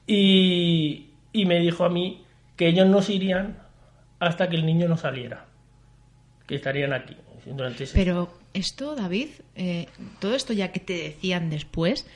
y 0.07 1.07
y 1.33 1.45
me 1.47 1.61
dijo 1.61 1.85
a 1.85 1.89
mí 1.89 2.25
que 2.57 2.67
ellos 2.69 2.89
no 2.89 3.03
se 3.03 3.15
irían 3.15 3.59
hasta 4.19 4.49
que 4.49 4.57
el 4.57 4.67
niño 4.67 4.89
no 4.89 4.97
saliera 4.97 5.47
que 6.47 6.57
estarían 6.57 6.93
aquí 6.93 7.17
durante 7.47 7.85
ese 7.85 7.97
Pero 7.97 8.29
esto, 8.55 8.95
David, 8.97 9.29
eh, 9.57 9.87
todo 10.19 10.35
esto 10.35 10.53
ya 10.53 10.73
que 10.73 10.81
te 10.81 10.95
decían 10.95 11.51
después, 11.51 12.07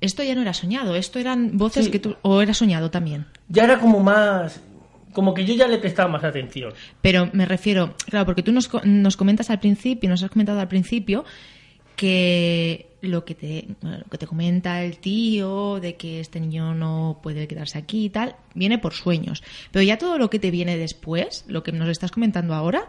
esto 0.00 0.22
ya 0.22 0.34
no 0.34 0.42
era 0.42 0.52
soñado, 0.54 0.94
esto 0.96 1.18
eran 1.18 1.56
voces 1.58 1.86
Sí. 1.86 1.90
que 1.90 1.98
tú... 1.98 2.16
o 2.22 2.42
era 2.42 2.54
soñado 2.54 2.90
también. 2.90 3.26
ya 3.48 3.64
era 3.64 3.78
como 3.80 4.00
más 4.00 4.60
como 5.12 5.32
que 5.32 5.46
yo 5.46 5.54
ya 5.54 5.66
le 5.66 5.78
prestaba 5.78 6.10
más 6.10 6.24
atención 6.24 6.74
Pero 7.00 7.30
me 7.32 7.46
refiero, 7.46 7.94
claro, 8.04 8.26
porque 8.26 8.42
tú 8.42 8.52
nos, 8.52 8.68
nos 8.84 9.16
comentas 9.16 9.48
al 9.48 9.60
principio, 9.60 10.10
nos 10.10 10.22
has 10.22 10.28
comentado 10.30 10.60
al 10.60 10.68
principio 10.68 11.24
que 11.96 12.86
lo 13.00 13.24
que 13.24 13.34
te 13.34 13.66
bueno, 13.80 13.98
lo 13.98 14.04
que 14.10 14.18
te 14.18 14.26
comenta 14.26 14.82
el 14.82 14.98
tío 14.98 15.80
de 15.80 15.96
que 15.96 16.20
este 16.20 16.40
niño 16.40 16.74
no 16.74 17.20
puede 17.22 17.46
quedarse 17.48 17.78
aquí 17.78 18.06
y 18.06 18.10
tal, 18.10 18.36
viene 18.54 18.78
por 18.78 18.92
sueños. 18.92 19.42
Pero 19.70 19.82
ya 19.82 19.96
todo 19.96 20.18
lo 20.18 20.28
que 20.28 20.38
te 20.38 20.50
viene 20.50 20.76
después, 20.76 21.44
lo 21.48 21.62
que 21.62 21.72
nos 21.72 21.88
estás 21.88 22.10
comentando 22.10 22.54
ahora, 22.54 22.86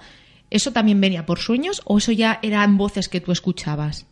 ¿eso 0.49 0.71
también 0.71 0.99
venía 1.01 1.25
por 1.25 1.39
sueños 1.39 1.81
o 1.85 1.97
eso 1.97 2.11
ya 2.11 2.39
eran 2.41 2.77
voces 2.77 3.09
que 3.09 3.21
tú 3.21 3.31
escuchabas? 3.31 4.05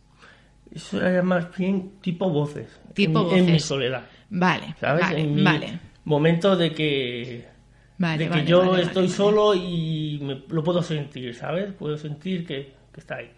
eso 0.74 1.00
era 1.04 1.22
más 1.22 1.56
bien 1.56 1.92
tipo 2.02 2.28
voces 2.30 2.68
Tipo 2.94 3.20
en, 3.32 3.38
en 3.38 3.44
mi 3.46 3.52
voces. 3.52 3.64
soledad 3.64 4.04
Vale, 4.30 4.74
¿sabes? 4.80 5.02
vale, 5.02 5.20
en 5.20 5.34
mi 5.34 5.42
vale. 5.44 5.78
momento 6.04 6.56
de 6.56 6.72
que 6.72 7.46
Vale, 7.98 8.24
de 8.24 8.30
que 8.30 8.30
vale, 8.38 8.46
yo 8.50 8.76
estoy 8.76 9.08
solo 9.08 9.54
y 9.54 10.18
me- 10.22 10.42
lo 10.48 10.62
puedo 10.62 10.82
sentir, 10.82 11.34
¿sabes? 11.34 11.72
Puedo 11.72 11.96
sentir 11.96 12.44
que, 12.46 12.74
que 12.92 13.00
está 13.00 13.16
ahí. 13.16 13.30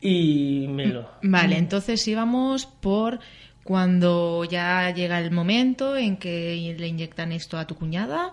Y 0.00 0.66
me 0.68 0.86
lo... 0.86 1.08
Vale, 1.22 1.56
entonces 1.58 2.06
íbamos 2.08 2.66
por 2.66 3.20
cuando 3.62 4.44
ya 4.44 4.90
llega 4.92 5.20
el 5.20 5.30
momento 5.30 5.96
en 5.96 6.16
que 6.16 6.74
le 6.78 6.88
inyectan 6.88 7.30
esto 7.32 7.56
a 7.58 7.66
tu 7.66 7.76
cuñada 7.76 8.32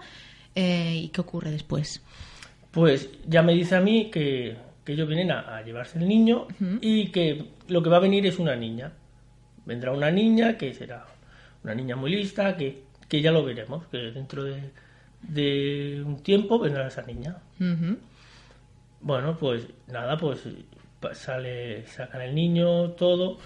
eh, 0.56 0.96
y 1.04 1.10
qué 1.10 1.22
ocurre 1.22 1.52
después. 1.52 2.02
Pues 2.72 3.10
ya 3.28 3.42
me 3.42 3.54
dice 3.54 3.76
a 3.76 3.82
mí 3.82 4.12
que, 4.12 4.56
que 4.86 4.94
ellos 4.94 5.08
vienen 5.08 5.32
a, 5.32 5.58
a 5.58 5.64
llevarse 5.64 5.98
el 6.00 6.08
niño 6.08 6.48
y 6.82 7.08
que 7.08 7.46
lo 7.68 7.82
que 7.82 7.90
va 7.90 7.98
a 7.98 8.02
venir 8.02 8.26
es 8.26 8.40
una 8.40 8.56
niña. 8.56 8.92
Vendrá 9.66 9.92
una 9.92 10.12
niña 10.12 10.58
que 10.58 10.74
será 10.74 11.06
una 11.64 11.76
niña 11.76 11.96
muy 11.96 12.12
lista, 12.12 12.56
que, 12.58 12.84
que 13.08 13.22
ya 13.22 13.32
lo 13.32 13.44
veremos, 13.44 13.86
que 13.88 13.98
dentro 13.98 14.44
de, 14.44 14.72
de 15.22 16.02
un 16.06 16.22
tiempo 16.24 16.60
vendrá 16.60 16.88
esa 16.88 17.02
niña. 17.04 17.38
Bueno, 19.02 19.38
pues 19.38 19.68
nada, 19.88 20.18
pues 20.18 20.48
sale, 21.14 21.86
sacan 21.88 22.22
el 22.22 22.36
niño, 22.36 22.92
todo, 22.92 23.38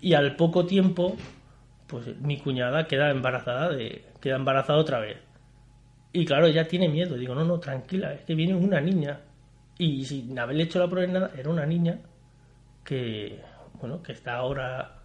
y 0.00 0.14
al 0.14 0.36
poco 0.36 0.64
tiempo, 0.66 1.16
pues 1.86 2.06
mi 2.20 2.38
cuñada 2.38 2.86
queda 2.86 3.10
embarazada 3.10 3.68
de, 3.70 4.04
queda 4.20 4.36
embarazada 4.36 4.78
otra 4.78 5.00
vez. 5.00 5.18
Y 6.12 6.24
claro, 6.24 6.46
ella 6.46 6.66
tiene 6.68 6.88
miedo. 6.88 7.16
Digo, 7.16 7.34
no, 7.34 7.44
no, 7.44 7.58
tranquila, 7.58 8.12
es 8.14 8.20
que 8.22 8.34
viene 8.34 8.54
una 8.54 8.80
niña. 8.80 9.20
Y 9.78 10.04
sin 10.04 10.38
haberle 10.38 10.64
hecho 10.64 10.78
la 10.78 10.88
prueba 10.88 11.06
ni 11.06 11.12
nada, 11.14 11.30
era 11.36 11.48
una 11.48 11.64
niña 11.66 11.98
que, 12.84 13.40
bueno, 13.80 14.02
que 14.02 14.12
está 14.12 14.34
ahora 14.36 14.98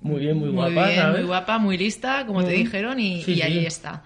muy 0.00 0.20
bien, 0.20 0.36
muy, 0.38 0.48
Muy 0.48 0.56
guapa, 0.56 0.86
bien, 0.88 1.00
¿sabes? 1.00 1.18
muy 1.18 1.26
guapa, 1.26 1.58
muy 1.58 1.78
lista, 1.78 2.24
como 2.26 2.42
te 2.44 2.52
dijeron, 2.52 2.98
y, 2.98 3.22
Sí, 3.22 3.34
y 3.34 3.42
ahí 3.42 3.60
sí. 3.60 3.66
está. 3.66 4.04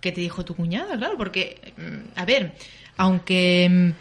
¿Qué 0.00 0.10
te 0.12 0.20
dijo 0.20 0.44
tu 0.44 0.54
cuñada? 0.56 0.96
Claro, 0.96 1.16
porque, 1.16 1.72
mm, 1.76 2.18
a 2.18 2.24
ver, 2.24 2.52
aunque, 2.96 3.94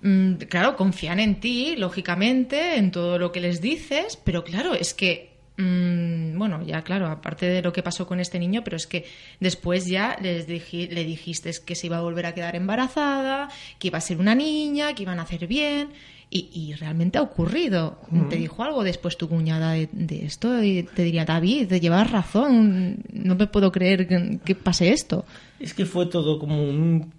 mm, 0.00 0.08
mm, 0.08 0.34
claro, 0.48 0.76
confían 0.76 1.20
en 1.20 1.40
ti, 1.40 1.76
lógicamente, 1.76 2.76
en 2.76 2.90
todo 2.90 3.18
lo 3.18 3.30
que 3.32 3.40
les 3.40 3.60
dices, 3.60 4.18
pero 4.24 4.42
claro, 4.44 4.74
es 4.74 4.94
que, 4.94 5.31
mm, 5.56 6.38
bueno, 6.38 6.62
ya 6.64 6.82
claro, 6.82 7.06
aparte 7.08 7.46
de 7.46 7.62
lo 7.62 7.72
que 7.72 7.82
pasó 7.82 8.06
con 8.06 8.20
este 8.20 8.38
niño, 8.38 8.62
pero 8.64 8.76
es 8.76 8.86
que 8.86 9.04
después 9.40 9.86
ya 9.86 10.16
les 10.20 10.48
le 10.48 11.04
dijiste 11.04 11.50
que 11.64 11.74
se 11.74 11.86
iba 11.86 11.98
a 11.98 12.02
volver 12.02 12.26
a 12.26 12.34
quedar 12.34 12.56
embarazada, 12.56 13.48
que 13.78 13.88
iba 13.88 13.98
a 13.98 14.00
ser 14.00 14.18
una 14.18 14.34
niña, 14.34 14.94
que 14.94 15.02
iban 15.02 15.18
a 15.18 15.22
hacer 15.22 15.46
bien. 15.46 15.88
Y, 16.34 16.48
y 16.54 16.72
realmente 16.72 17.18
ha 17.18 17.22
ocurrido. 17.22 17.98
¿Te 18.30 18.36
dijo 18.36 18.62
algo 18.64 18.82
después 18.84 19.18
tu 19.18 19.28
cuñada 19.28 19.72
de, 19.72 19.90
de 19.92 20.24
esto? 20.24 20.62
Y 20.64 20.82
te 20.82 21.02
diría, 21.04 21.26
David, 21.26 21.68
te 21.68 21.78
llevas 21.78 22.10
razón. 22.10 23.02
No 23.12 23.34
me 23.34 23.46
puedo 23.48 23.70
creer 23.70 24.08
que, 24.08 24.38
que 24.42 24.54
pase 24.54 24.92
esto. 24.92 25.26
Es 25.60 25.74
que 25.74 25.84
fue 25.84 26.06
todo 26.06 26.38
como 26.38 26.64
un, 26.64 27.12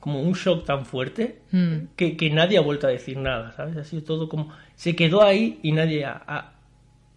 como 0.00 0.22
un 0.22 0.32
shock 0.32 0.64
tan 0.64 0.86
fuerte 0.86 1.40
Mm. 1.52 1.88
que, 1.94 2.16
que 2.16 2.30
nadie 2.30 2.56
ha 2.56 2.62
vuelto 2.62 2.86
a 2.86 2.90
decir 2.90 3.18
nada, 3.18 3.52
¿sabes? 3.54 3.76
Ha 3.76 3.84
sido 3.84 4.02
todo 4.02 4.26
como... 4.30 4.48
Se 4.76 4.96
quedó 4.96 5.22
ahí 5.22 5.58
y 5.62 5.72
nadie 5.72 6.06
ha- 6.06 6.22
ha- 6.26 6.52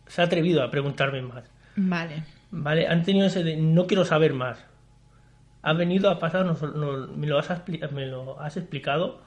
se 0.08 0.22
ha 0.22 0.26
atrevido 0.26 0.64
a 0.64 0.72
preguntarme 0.72 1.22
más. 1.22 1.44
Vale. 1.76 2.24
¿Vale? 2.52 2.88
Han 2.88 3.04
tenido 3.04 3.28
ese 3.28 3.44
de 3.44 3.58
no 3.58 3.86
quiero 3.88 4.06
saber 4.06 4.34
más. 4.34 4.64
Ha 5.62 5.74
venido 5.74 6.10
a 6.10 6.20
pasar, 6.20 6.46
nos- 6.46 6.62
nos- 6.62 7.10
me, 7.18 7.28
lo 7.28 7.40
has, 7.40 7.50
me 7.92 8.06
lo 8.06 8.40
has 8.40 8.56
explicado. 8.58 9.22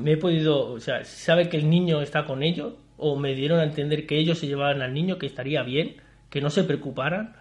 Me 0.00 0.12
he 0.12 0.16
podido, 0.16 0.72
o 0.72 0.80
sea, 0.80 1.04
sabe 1.04 1.48
que 1.48 1.56
el 1.56 1.70
niño 1.70 2.02
está 2.02 2.26
con 2.26 2.42
ellos, 2.42 2.74
o 2.98 3.16
me 3.18 3.34
dieron 3.34 3.60
a 3.60 3.64
entender 3.64 4.06
que 4.06 4.18
ellos 4.18 4.38
se 4.38 4.46
llevaban 4.46 4.82
al 4.82 4.92
niño, 4.92 5.16
que 5.18 5.26
estaría 5.26 5.62
bien, 5.62 5.96
que 6.28 6.40
no 6.40 6.50
se 6.50 6.64
preocuparan. 6.64 7.36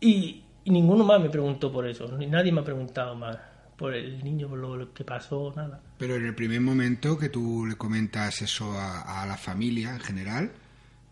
Y, 0.00 0.42
y 0.64 0.70
ninguno 0.70 1.04
más 1.04 1.20
me 1.20 1.30
preguntó 1.30 1.70
por 1.72 1.86
eso, 1.86 2.08
ni 2.18 2.26
nadie 2.26 2.52
me 2.52 2.60
ha 2.60 2.64
preguntado 2.64 3.14
más 3.14 3.38
por 3.76 3.94
el 3.94 4.22
niño, 4.24 4.48
por 4.48 4.58
lo, 4.58 4.76
lo 4.76 4.92
que 4.92 5.04
pasó, 5.04 5.52
nada. 5.56 5.80
Pero 5.98 6.16
en 6.16 6.26
el 6.26 6.34
primer 6.34 6.60
momento 6.60 7.16
que 7.16 7.28
tú 7.28 7.64
le 7.66 7.76
comentas 7.76 8.42
eso 8.42 8.72
a, 8.72 9.22
a 9.22 9.26
la 9.26 9.36
familia 9.36 9.92
en 9.92 10.00
general, 10.00 10.50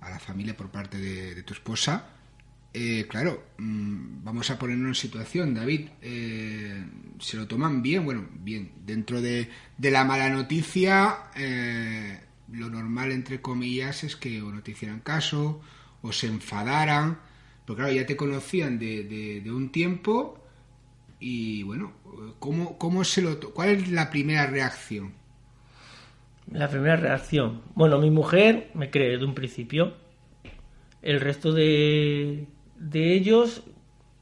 a 0.00 0.10
la 0.10 0.18
familia 0.18 0.56
por 0.56 0.70
parte 0.70 0.98
de, 0.98 1.42
tu 1.42 1.54
esposa, 1.54 2.10
eh, 2.72 3.06
claro, 3.08 3.44
mm, 3.58 4.24
vamos 4.24 4.50
a 4.50 4.58
ponernos 4.58 4.88
en 4.88 4.94
situación, 4.94 5.54
David, 5.54 5.88
eh, 6.02 6.84
se 7.18 7.36
lo 7.36 7.46
toman 7.48 7.82
bien, 7.82 8.04
bueno, 8.04 8.26
bien, 8.40 8.72
dentro 8.86 9.20
de, 9.22 9.48
de 9.76 9.90
la 9.90 10.04
mala 10.04 10.28
noticia, 10.30 11.30
eh, 11.36 12.20
lo 12.52 12.68
normal, 12.70 13.12
entre 13.12 13.40
comillas, 13.40 14.04
es 14.04 14.16
que 14.16 14.42
o 14.42 14.52
no 14.52 14.62
te 14.62 14.72
hicieran 14.72 15.00
caso, 15.00 15.60
o 16.02 16.12
se 16.12 16.26
enfadaran, 16.28 17.18
pero 17.66 17.76
claro, 17.76 17.92
ya 17.92 18.06
te 18.06 18.16
conocían 18.16 18.78
de, 18.78 19.04
de- 19.04 19.40
de 19.42 19.52
un 19.52 19.70
tiempo 19.72 20.42
y 21.20 21.62
bueno, 21.64 21.92
¿cómo, 22.38 22.78
cómo 22.78 23.04
se 23.04 23.22
lo 23.22 23.38
¿cuál 23.52 23.70
es 23.70 23.88
la 23.90 24.10
primera 24.10 24.46
reacción? 24.46 25.12
La 26.52 26.68
primera 26.68 26.96
reacción. 26.96 27.62
Bueno, 27.74 27.98
mi 27.98 28.10
mujer 28.10 28.70
me 28.74 28.90
cree 28.90 29.18
de 29.18 29.24
un 29.24 29.34
principio. 29.34 29.94
El 31.02 31.20
resto 31.20 31.52
de, 31.52 32.46
de 32.78 33.14
ellos 33.14 33.62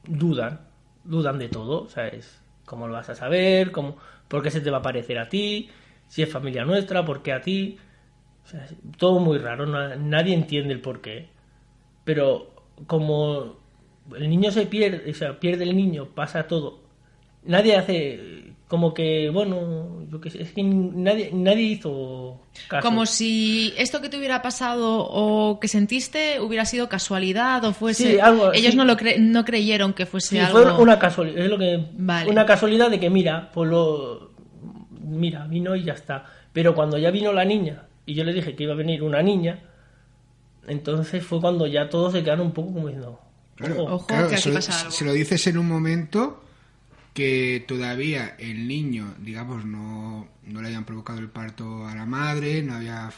dudan. 0.06 0.60
Dudan 1.04 1.38
de 1.38 1.48
todo. 1.48 1.82
O 1.84 1.88
sea, 1.88 2.08
es 2.08 2.42
cómo 2.64 2.86
lo 2.88 2.94
vas 2.94 3.08
a 3.10 3.14
saber, 3.14 3.70
cómo, 3.72 3.96
por 4.28 4.42
qué 4.42 4.50
se 4.50 4.60
te 4.60 4.70
va 4.70 4.78
a 4.78 4.82
parecer 4.82 5.18
a 5.18 5.28
ti, 5.28 5.70
si 6.08 6.22
es 6.22 6.30
familia 6.32 6.64
nuestra, 6.64 7.04
por 7.04 7.22
qué 7.22 7.32
a 7.32 7.40
ti. 7.40 7.78
Todo 8.98 9.20
muy 9.20 9.38
raro. 9.38 9.66
na- 9.66 9.96
nadie 9.96 10.34
entiende 10.34 10.72
el 10.74 10.80
por 10.80 11.00
qué. 11.00 11.28
Pero 12.04 12.54
como 12.86 13.58
el 14.16 14.28
niño 14.30 14.50
se 14.52 14.66
pierde, 14.66 15.10
o 15.10 15.14
sea, 15.14 15.40
pierde 15.40 15.64
el 15.64 15.76
niño, 15.76 16.06
pasa 16.14 16.46
todo. 16.48 16.80
Nadie 17.44 17.76
hace 17.76 18.45
como 18.68 18.94
que, 18.94 19.30
bueno, 19.30 20.02
yo 20.10 20.20
qué 20.20 20.28
sé, 20.30 20.42
es 20.42 20.50
que 20.52 20.62
nadie, 20.64 21.30
nadie 21.32 21.62
hizo 21.62 22.40
caso. 22.68 22.84
Como 22.86 23.06
si 23.06 23.72
esto 23.78 24.00
que 24.00 24.08
te 24.08 24.18
hubiera 24.18 24.42
pasado 24.42 25.06
o 25.08 25.60
que 25.60 25.68
sentiste 25.68 26.40
hubiera 26.40 26.64
sido 26.64 26.88
casualidad 26.88 27.62
o 27.64 27.72
fuese... 27.72 28.12
Sí, 28.14 28.18
algo 28.18 28.52
Ellos 28.52 28.74
no, 28.74 28.84
lo 28.84 28.96
cre- 28.96 29.18
no 29.18 29.44
creyeron 29.44 29.92
que 29.92 30.04
fuese 30.04 30.30
Sí, 30.30 30.38
algo... 30.38 30.58
fue 30.74 30.82
una 30.82 30.98
casualidad, 30.98 31.44
es 31.44 31.48
lo 31.50 31.58
que 31.58 31.86
Vale. 31.92 32.28
una 32.30 32.44
casualidad 32.44 32.90
de 32.90 32.98
que 32.98 33.08
mira, 33.08 33.50
pues 33.54 33.70
lo 33.70 34.32
mira, 35.00 35.46
vino 35.46 35.76
y 35.76 35.84
ya 35.84 35.92
está. 35.92 36.24
Pero 36.52 36.74
cuando 36.74 36.98
ya 36.98 37.12
vino 37.12 37.32
la 37.32 37.44
niña 37.44 37.84
y 38.04 38.14
yo 38.14 38.24
le 38.24 38.32
dije 38.32 38.56
que 38.56 38.64
iba 38.64 38.72
a 38.72 38.76
venir 38.76 39.04
una 39.04 39.22
niña, 39.22 39.60
entonces 40.66 41.24
fue 41.24 41.40
cuando 41.40 41.66
ya 41.66 41.88
todos 41.88 42.12
se 42.12 42.22
quedaron 42.24 42.46
un 42.46 42.52
poco 42.52 42.72
como 42.74 42.88
diciendo, 42.88 43.20
Claro, 43.54 43.84
"Ojo". 43.84 44.06
Claro, 44.06 44.28
que 44.28 44.34
aquí 44.34 44.42
se, 44.42 44.52
pasa 44.52 44.78
algo. 44.80 44.90
se 44.90 45.04
lo 45.04 45.12
dices 45.12 45.46
en 45.46 45.56
un 45.58 45.68
momento 45.68 46.42
que 47.16 47.64
todavía 47.66 48.36
el 48.38 48.68
niño, 48.68 49.14
digamos, 49.18 49.64
no, 49.64 50.28
no 50.44 50.60
le 50.60 50.66
habían 50.66 50.84
provocado 50.84 51.18
el 51.18 51.30
parto 51.30 51.86
a 51.86 51.94
la 51.94 52.04
madre, 52.04 52.62
no 52.62 52.74
había 52.74 53.10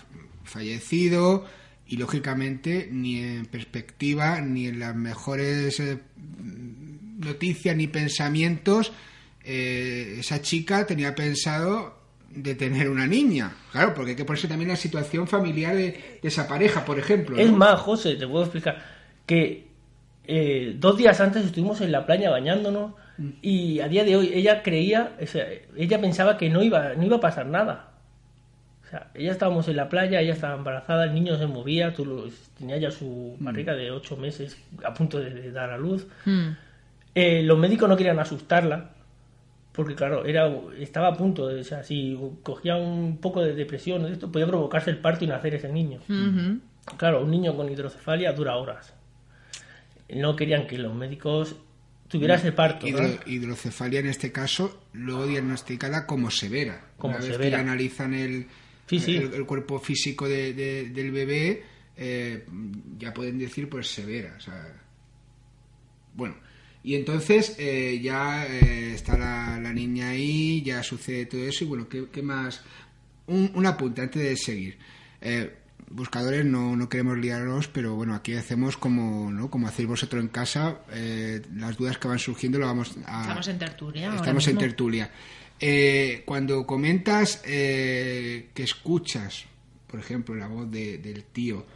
fallecido 0.44 1.44
y 1.84 1.96
lógicamente 1.96 2.88
ni 2.92 3.18
en 3.18 3.46
perspectiva 3.46 4.40
ni 4.40 4.68
en 4.68 4.78
las 4.78 4.94
mejores 4.94 5.80
eh, 5.80 5.98
noticias 7.18 7.74
ni 7.74 7.88
pensamientos 7.88 8.92
eh, 9.42 10.18
esa 10.20 10.40
chica 10.42 10.86
tenía 10.86 11.16
pensado 11.16 11.98
de 12.30 12.54
tener 12.54 12.88
una 12.88 13.08
niña. 13.08 13.52
Claro, 13.72 13.94
porque 13.94 14.12
hay 14.12 14.16
que 14.16 14.24
ponerse 14.24 14.46
también 14.46 14.68
la 14.68 14.76
situación 14.76 15.26
familiar 15.26 15.74
de, 15.74 16.20
esa 16.22 16.46
pareja, 16.46 16.84
por 16.84 17.00
ejemplo. 17.00 17.36
Es 17.36 17.50
más, 17.50 17.80
José, 17.80 18.14
te 18.14 18.28
puedo 18.28 18.44
explicar 18.44 18.80
que 19.26 19.66
eh, 20.24 20.76
dos 20.78 20.96
días 20.96 21.20
antes 21.20 21.44
estuvimos 21.44 21.80
en 21.80 21.90
la 21.90 22.06
playa 22.06 22.30
bañándonos 22.30 22.92
y 23.42 23.80
a 23.80 23.88
día 23.88 24.04
de 24.04 24.16
hoy 24.16 24.30
ella 24.32 24.62
creía, 24.62 25.12
o 25.20 25.26
sea, 25.26 25.46
ella 25.76 26.00
pensaba 26.00 26.36
que 26.38 26.48
no 26.50 26.62
iba, 26.62 26.94
no 26.94 27.04
iba 27.04 27.16
a 27.16 27.20
pasar 27.20 27.46
nada. 27.46 27.90
O 28.86 28.90
sea, 28.90 29.10
ella 29.14 29.32
estábamos 29.32 29.68
en 29.68 29.76
la 29.76 29.88
playa, 29.88 30.20
ella 30.20 30.32
estaba 30.32 30.54
embarazada, 30.54 31.04
el 31.04 31.14
niño 31.14 31.36
se 31.36 31.46
movía, 31.46 31.92
tú 31.92 32.06
lo- 32.06 32.24
tenía 32.56 32.78
ya 32.78 32.90
su 32.90 33.36
barriga 33.38 33.74
de 33.74 33.90
ocho 33.90 34.16
meses 34.16 34.56
a 34.84 34.94
punto 34.94 35.18
de, 35.18 35.30
de 35.30 35.52
dar 35.52 35.70
a 35.70 35.76
luz. 35.78 36.06
Mm. 36.24 36.48
Eh, 37.14 37.42
los 37.42 37.58
médicos 37.58 37.88
no 37.88 37.96
querían 37.96 38.18
asustarla 38.18 38.90
porque 39.72 39.94
claro, 39.94 40.24
era 40.24 40.50
estaba 40.78 41.08
a 41.08 41.14
punto 41.14 41.46
de, 41.48 41.60
o 41.60 41.64
sea, 41.64 41.82
si 41.82 42.18
cogía 42.42 42.76
un 42.76 43.18
poco 43.18 43.42
de 43.42 43.54
depresión, 43.54 44.04
de 44.04 44.12
esto 44.12 44.30
podía 44.32 44.46
provocarse 44.46 44.90
el 44.90 44.98
parto 44.98 45.24
y 45.24 45.28
nacer 45.28 45.54
ese 45.54 45.68
niño. 45.68 45.98
Ujú. 46.08 46.58
Claro, 46.96 47.22
un 47.22 47.30
niño 47.30 47.54
con 47.56 47.70
hidrocefalia 47.70 48.32
dura 48.32 48.56
horas. 48.56 48.94
No 50.08 50.34
querían 50.36 50.66
que 50.66 50.78
los 50.78 50.94
médicos 50.94 51.56
tuvieran 52.08 52.38
ese 52.38 52.52
parto. 52.52 52.86
hidrocefalia 53.26 54.00
en 54.00 54.06
este 54.08 54.32
caso, 54.32 54.82
luego 54.92 55.26
diagnosticada 55.26 56.06
como 56.06 56.30
severa. 56.30 56.90
Como 56.96 57.14
Una 57.14 57.24
vez 57.24 57.32
severa. 57.34 57.56
que 57.58 57.62
analizan 57.62 58.14
el, 58.14 58.46
Sí, 58.88 58.98
sí. 59.00 59.16
el, 59.16 59.34
el 59.34 59.44
cuerpo 59.46 59.78
físico 59.78 60.26
de- 60.28 60.54
de- 60.54 60.88
del 60.90 61.10
bebé, 61.12 61.62
eh, 61.96 62.44
ya 62.98 63.12
pueden 63.12 63.38
decir 63.38 63.68
pues 63.68 63.88
severa. 63.88 64.34
o 64.36 64.40
sea, 64.40 64.74
bueno, 66.14 66.36
y 66.82 66.94
entonces 66.94 67.54
eh, 67.58 68.00
ya 68.02 68.46
eh, 68.46 68.92
está 68.94 69.16
la, 69.18 69.58
la 69.60 69.72
niña 69.72 70.10
ahí, 70.10 70.62
ya 70.62 70.82
sucede 70.82 71.26
todo 71.26 71.42
eso 71.44 71.64
y 71.64 71.66
bueno, 71.68 71.88
¿qué, 71.88 72.06
qué 72.10 72.22
más? 72.22 72.62
Un, 73.26 73.50
un 73.54 73.66
apunte 73.66 74.00
antes 74.00 74.22
de 74.22 74.36
seguir. 74.36 74.78
Eh, 75.20 75.52
buscadores 75.90 76.44
no, 76.44 76.76
no 76.76 76.88
queremos 76.88 77.18
liaros, 77.18 77.68
pero 77.68 77.94
bueno, 77.94 78.14
aquí 78.14 78.34
hacemos 78.34 78.76
como, 78.76 79.30
¿no? 79.30 79.50
como 79.50 79.68
hacéis 79.68 79.88
vosotros 79.88 80.22
en 80.22 80.28
casa, 80.28 80.80
eh, 80.92 81.42
las 81.54 81.76
dudas 81.76 81.98
que 81.98 82.08
van 82.08 82.18
surgiendo 82.18 82.58
lo 82.58 82.66
vamos 82.66 82.96
a... 83.06 83.22
Estamos 83.22 83.48
en 83.48 83.58
tertulia 83.58 84.14
Estamos 84.14 84.46
en 84.48 84.58
tertulia. 84.58 85.10
Eh, 85.60 86.22
cuando 86.24 86.66
comentas 86.66 87.42
eh, 87.44 88.48
que 88.54 88.62
escuchas, 88.62 89.44
por 89.86 89.98
ejemplo, 90.00 90.34
la 90.34 90.46
voz 90.46 90.70
de- 90.70 90.98
del 90.98 91.24
tío, 91.24 91.66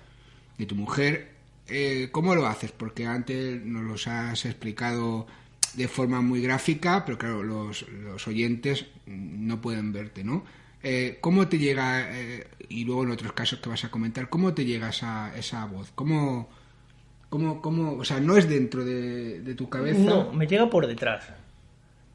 de 0.59 0.67
tu 0.67 0.75
mujer, 0.77 1.33
eh, 1.69 2.09
¿cómo 2.13 2.35
lo 2.35 2.47
haces? 2.47 2.71
Porque 2.73 3.07
antes 3.07 3.61
nos 3.65 3.83
los 3.85 4.07
has 4.07 4.45
explicado 4.45 5.27
de 5.75 5.89
forma 5.89 6.21
muy 6.21 6.43
gráfica, 6.43 7.05
pero 7.05 7.17
claro, 7.19 7.43
los, 7.43 7.89
los 7.89 8.29
oyentes 8.29 8.85
no 9.07 9.61
pueden 9.61 9.93
verte, 9.93 10.23
¿no? 10.23 10.45
Eh, 10.83 11.19
¿Cómo 11.21 11.47
te 11.49 11.59
llega, 11.59 12.11
eh, 12.11 12.47
y 12.69 12.85
luego 12.85 13.05
en 13.05 13.13
otros 13.13 13.33
casos 13.33 13.61
que 13.61 13.69
vas 13.69 13.85
a 13.85 13.91
comentar, 13.91 14.29
cómo 14.29 14.53
te 14.55 14.65
llega 14.65 14.89
esa, 14.89 15.35
esa 15.37 15.65
voz? 15.67 15.93
¿Cómo, 15.95 16.49
¿Cómo, 17.29 17.63
cómo, 17.63 17.93
o 17.99 18.05
sea, 18.05 18.19
no 18.21 18.37
es 18.37 18.49
dentro 18.49 18.85
de, 18.85 19.41
de 19.41 19.55
tu 19.55 19.69
cabeza? 19.69 20.01
No, 20.01 20.33
me 20.33 20.47
llega 20.47 20.69
por 20.69 20.87
detrás. 20.87 21.29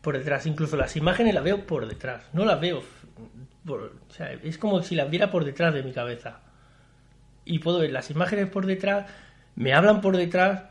Por 0.02 0.18
detrás. 0.18 0.46
Incluso 0.46 0.76
las 0.78 0.96
imágenes 0.96 1.34
las 1.34 1.44
veo 1.44 1.66
por 1.66 1.88
detrás. 1.88 2.24
No 2.34 2.46
las 2.46 2.60
veo. 2.60 2.82
por- 3.66 3.94
o 4.10 4.14
sea, 4.14 4.32
es 4.34 4.58
como 4.58 4.82
si 4.84 4.96
las 4.96 5.10
viera 5.10 5.32
por 5.32 5.44
detrás 5.46 5.74
de 5.74 5.84
mi 5.84 5.92
cabeza. 5.94 6.40
Y 7.46 7.60
puedo 7.60 7.80
ver 7.80 7.92
las 7.92 8.10
imágenes 8.12 8.50
por 8.50 8.66
detrás, 8.66 9.10
me 9.56 9.74
hablan 9.74 10.02
por 10.02 10.16
detrás 10.18 10.64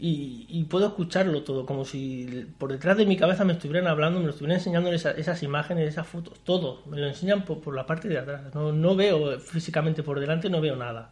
y, 0.00 0.46
y 0.48 0.64
puedo 0.64 0.86
escucharlo 0.88 1.42
todo. 1.42 1.66
Como 1.66 1.84
si 1.84 2.46
por 2.58 2.72
detrás 2.72 2.96
de 2.96 3.06
mi 3.06 3.16
cabeza 3.16 3.44
me 3.44 3.52
estuvieran 3.54 3.86
hablando, 3.88 4.18
me 4.20 4.26
lo 4.26 4.30
estuvieran 4.32 4.58
enseñando 4.58 4.92
esa- 4.92 5.12
esas 5.12 5.42
imágenes, 5.42 5.88
esas 5.88 6.06
fotos. 6.06 6.38
Todo. 6.44 6.82
Me 6.86 6.98
lo 6.98 7.06
enseñan 7.08 7.44
por, 7.44 7.74
la 7.74 7.86
parte 7.86 8.08
de 8.08 8.18
atrás. 8.18 8.54
No, 8.54 8.72
no 8.72 8.96
veo 8.96 9.38
físicamente 9.38 10.02
por 10.02 10.18
delante, 10.20 10.48
no 10.50 10.60
veo 10.60 10.76
nada 10.76 11.10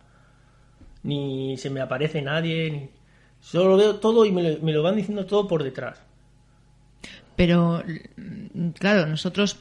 ni 1.03 1.57
se 1.57 1.71
me 1.71 1.81
aparece 1.81 2.23
nadie, 2.23 2.71
ni... 2.71 2.91
solo 3.41 3.77
veo 3.77 3.97
todo 3.97 4.25
y 4.25 4.33
me 4.33 4.43
lo, 4.43 4.63
me 4.63 4.73
lo 4.73 4.83
van 4.83 4.97
diciendo 4.97 5.27
todo 5.27 5.47
por 5.47 5.63
detrás. 5.63 6.03
Pero, 7.37 7.83
claro, 8.79 9.07
nosotros, 9.07 9.59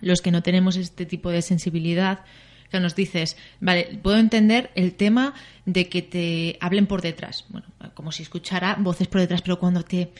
los 0.00 0.22
que 0.22 0.30
no 0.30 0.42
tenemos 0.42 0.76
este 0.76 1.04
tipo 1.04 1.30
de 1.30 1.42
sensibilidad, 1.42 2.20
que 2.72 2.80
nos 2.80 2.96
dices, 2.96 3.36
vale, 3.60 4.00
puedo 4.02 4.16
entender 4.16 4.70
el 4.74 4.94
tema 4.94 5.34
de 5.64 5.88
que 5.88 6.02
te 6.02 6.58
hablen 6.60 6.86
por 6.86 7.02
detrás. 7.02 7.44
Bueno, 7.50 7.66
como 7.94 8.10
si 8.10 8.24
escuchara 8.24 8.76
voces 8.80 9.06
por 9.06 9.20
detrás, 9.20 9.42
pero 9.42 9.60
cuando 9.60 9.84
te, 9.84 10.10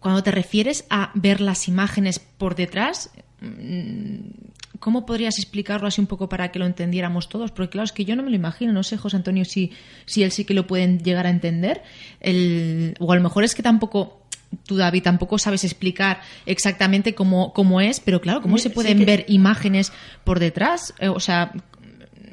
cuando 0.00 0.22
te 0.22 0.32
refieres 0.32 0.84
a 0.90 1.12
ver 1.14 1.40
las 1.40 1.68
imágenes 1.68 2.18
por 2.18 2.56
detrás, 2.56 3.10
mm, 3.40 4.78
¿cómo 4.80 5.06
podrías 5.06 5.38
explicarlo 5.38 5.86
así 5.86 6.00
un 6.00 6.08
poco 6.08 6.28
para 6.28 6.50
que 6.50 6.58
lo 6.58 6.66
entendiéramos 6.66 7.28
todos? 7.28 7.52
Porque 7.52 7.70
claro, 7.70 7.84
es 7.84 7.92
que 7.92 8.04
yo 8.04 8.16
no 8.16 8.22
me 8.22 8.30
lo 8.30 8.36
imagino, 8.36 8.72
no 8.72 8.82
sé, 8.82 8.96
José 8.96 9.16
Antonio, 9.16 9.44
si, 9.44 9.70
si 10.06 10.24
él 10.24 10.32
sí 10.32 10.44
que 10.44 10.54
lo 10.54 10.66
pueden 10.66 10.98
llegar 10.98 11.26
a 11.26 11.30
entender. 11.30 11.82
El, 12.18 12.96
o 12.98 13.12
a 13.12 13.16
lo 13.16 13.22
mejor 13.22 13.44
es 13.44 13.54
que 13.54 13.62
tampoco, 13.62 14.21
tú 14.66 14.76
David, 14.76 15.02
tampoco 15.02 15.38
sabes 15.38 15.64
explicar 15.64 16.20
exactamente 16.46 17.14
cómo, 17.14 17.52
cómo 17.52 17.80
es, 17.80 18.00
pero 18.00 18.20
claro, 18.20 18.42
¿cómo 18.42 18.58
se 18.58 18.70
pueden 18.70 18.98
que- 18.98 19.04
ver 19.04 19.24
imágenes 19.28 19.92
por 20.24 20.38
detrás? 20.38 20.94
Eh, 20.98 21.08
o 21.08 21.20
sea, 21.20 21.52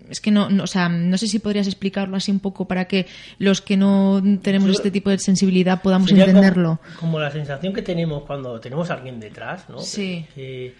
es 0.09 0.19
que 0.21 0.31
no, 0.31 0.49
no, 0.49 0.63
o 0.63 0.67
sea, 0.67 0.89
no 0.89 1.17
sé 1.19 1.27
si 1.27 1.37
podrías 1.39 1.67
explicarlo 1.67 2.17
así 2.17 2.31
un 2.31 2.39
poco 2.39 2.67
para 2.67 2.85
que 2.85 3.05
los 3.37 3.61
que 3.61 3.77
no 3.77 4.21
tenemos 4.41 4.67
Yo- 4.67 4.73
este 4.73 4.91
tipo 4.91 5.09
de 5.11 5.19
sensibilidad 5.19 5.81
podamos 5.81 6.09
Sería 6.09 6.25
entenderlo. 6.25 6.79
Como, 6.99 7.19
la 7.19 7.29
sensación 7.31 7.73
que 7.73 7.81
tenemos 7.83 8.23
cuando 8.23 8.59
tenemos 8.59 8.89
a 8.89 8.95
alguien 8.95 9.19
detrás, 9.19 9.69
¿no? 9.69 9.79
Sí. 9.79 10.25
Que, 10.33 10.73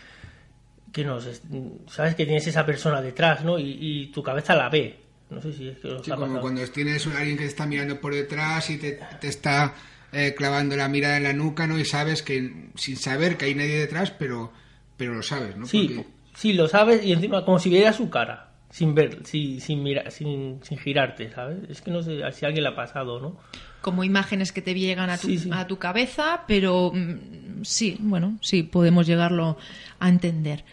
que 0.91 1.03
nos... 1.05 1.25
es- 1.27 1.43
Sabes 1.91 2.15
que 2.15 2.25
tienes 2.25 2.48
esa 2.48 2.65
persona 2.65 3.01
detrás, 3.01 3.43
¿no? 3.43 3.60
Y, 3.60 3.77
y 3.79 4.08
tu 4.08 4.24
cabeza 4.24 4.55
la 4.55 4.67
ve. 4.69 4.98
No 5.29 5.39
sé 5.39 5.53
si 5.53 5.67
es 5.67 5.77
que 5.77 5.89
Sí, 6.03 6.10
como 6.10 6.22
pasado. 6.25 6.41
cuando 6.41 6.65
tienes 6.69 7.05
a 7.05 7.17
alguien 7.19 7.38
que 7.38 7.43
te 7.43 7.50
está 7.50 7.67
mirando 7.67 8.01
por 8.01 8.15
detrás 8.15 8.67
y 8.72 8.77
te, 8.79 9.00
te 9.22 9.27
está 9.27 9.75
eh, 10.12 10.34
clavando 10.36 10.75
la 10.75 10.88
mirada 10.88 11.18
en 11.18 11.24
la 11.24 11.34
nuca, 11.34 11.68
¿no? 11.68 11.80
Y 11.80 11.86
sabes 11.86 12.22
que, 12.24 12.70
sin 12.75 12.98
saber 12.98 13.38
que 13.38 13.46
hay 13.46 13.56
nadie 13.56 13.78
detrás, 13.80 14.12
pero, 14.12 14.51
pero 14.98 15.13
lo 15.16 15.22
sabes, 15.24 15.56
¿no? 15.58 15.66
Sí, 15.66 15.92
Porque- 15.96 16.10
sí, 16.36 16.54
lo 16.54 16.68
sabes 16.68 17.04
y 17.06 17.12
encima 17.13 17.46
como 17.46 17.60
si 17.60 17.70
viera 17.70 17.94
su 17.94 18.10
cara, 18.10 18.52
sin 18.69 18.93
ver, 18.95 19.19
sin, 19.26 19.60
sin, 19.62 19.84
mirar, 19.84 20.12
sin, 20.12 20.60
sin 20.63 20.78
girarte, 20.78 21.32
¿sabes? 21.32 21.60
Es 21.69 21.82
que 21.82 21.91
no 21.91 22.02
sé 22.04 22.22
si 22.34 22.45
alguien 22.45 22.63
le 22.63 22.69
ha 22.69 22.76
pasado, 22.76 23.19
¿no? 23.19 23.38
como 23.82 24.04
imágenes 24.04 24.52
que 24.52 24.62
te 24.62 24.74
llegan 24.74 25.10
a 25.10 25.17
tu, 25.17 25.28
Sí, 25.28 25.39
sí. 25.39 25.50
a 25.54 25.65
tu 25.65 25.78
cabeza, 25.78 26.43
pero 26.50 26.91
mm, 26.93 27.63
sí, 27.63 27.95
bueno, 28.02 28.38
sí, 28.41 28.63
podemos 28.63 29.08
llegarlo 29.08 29.58
a 30.00 30.10
entender. 30.10 30.65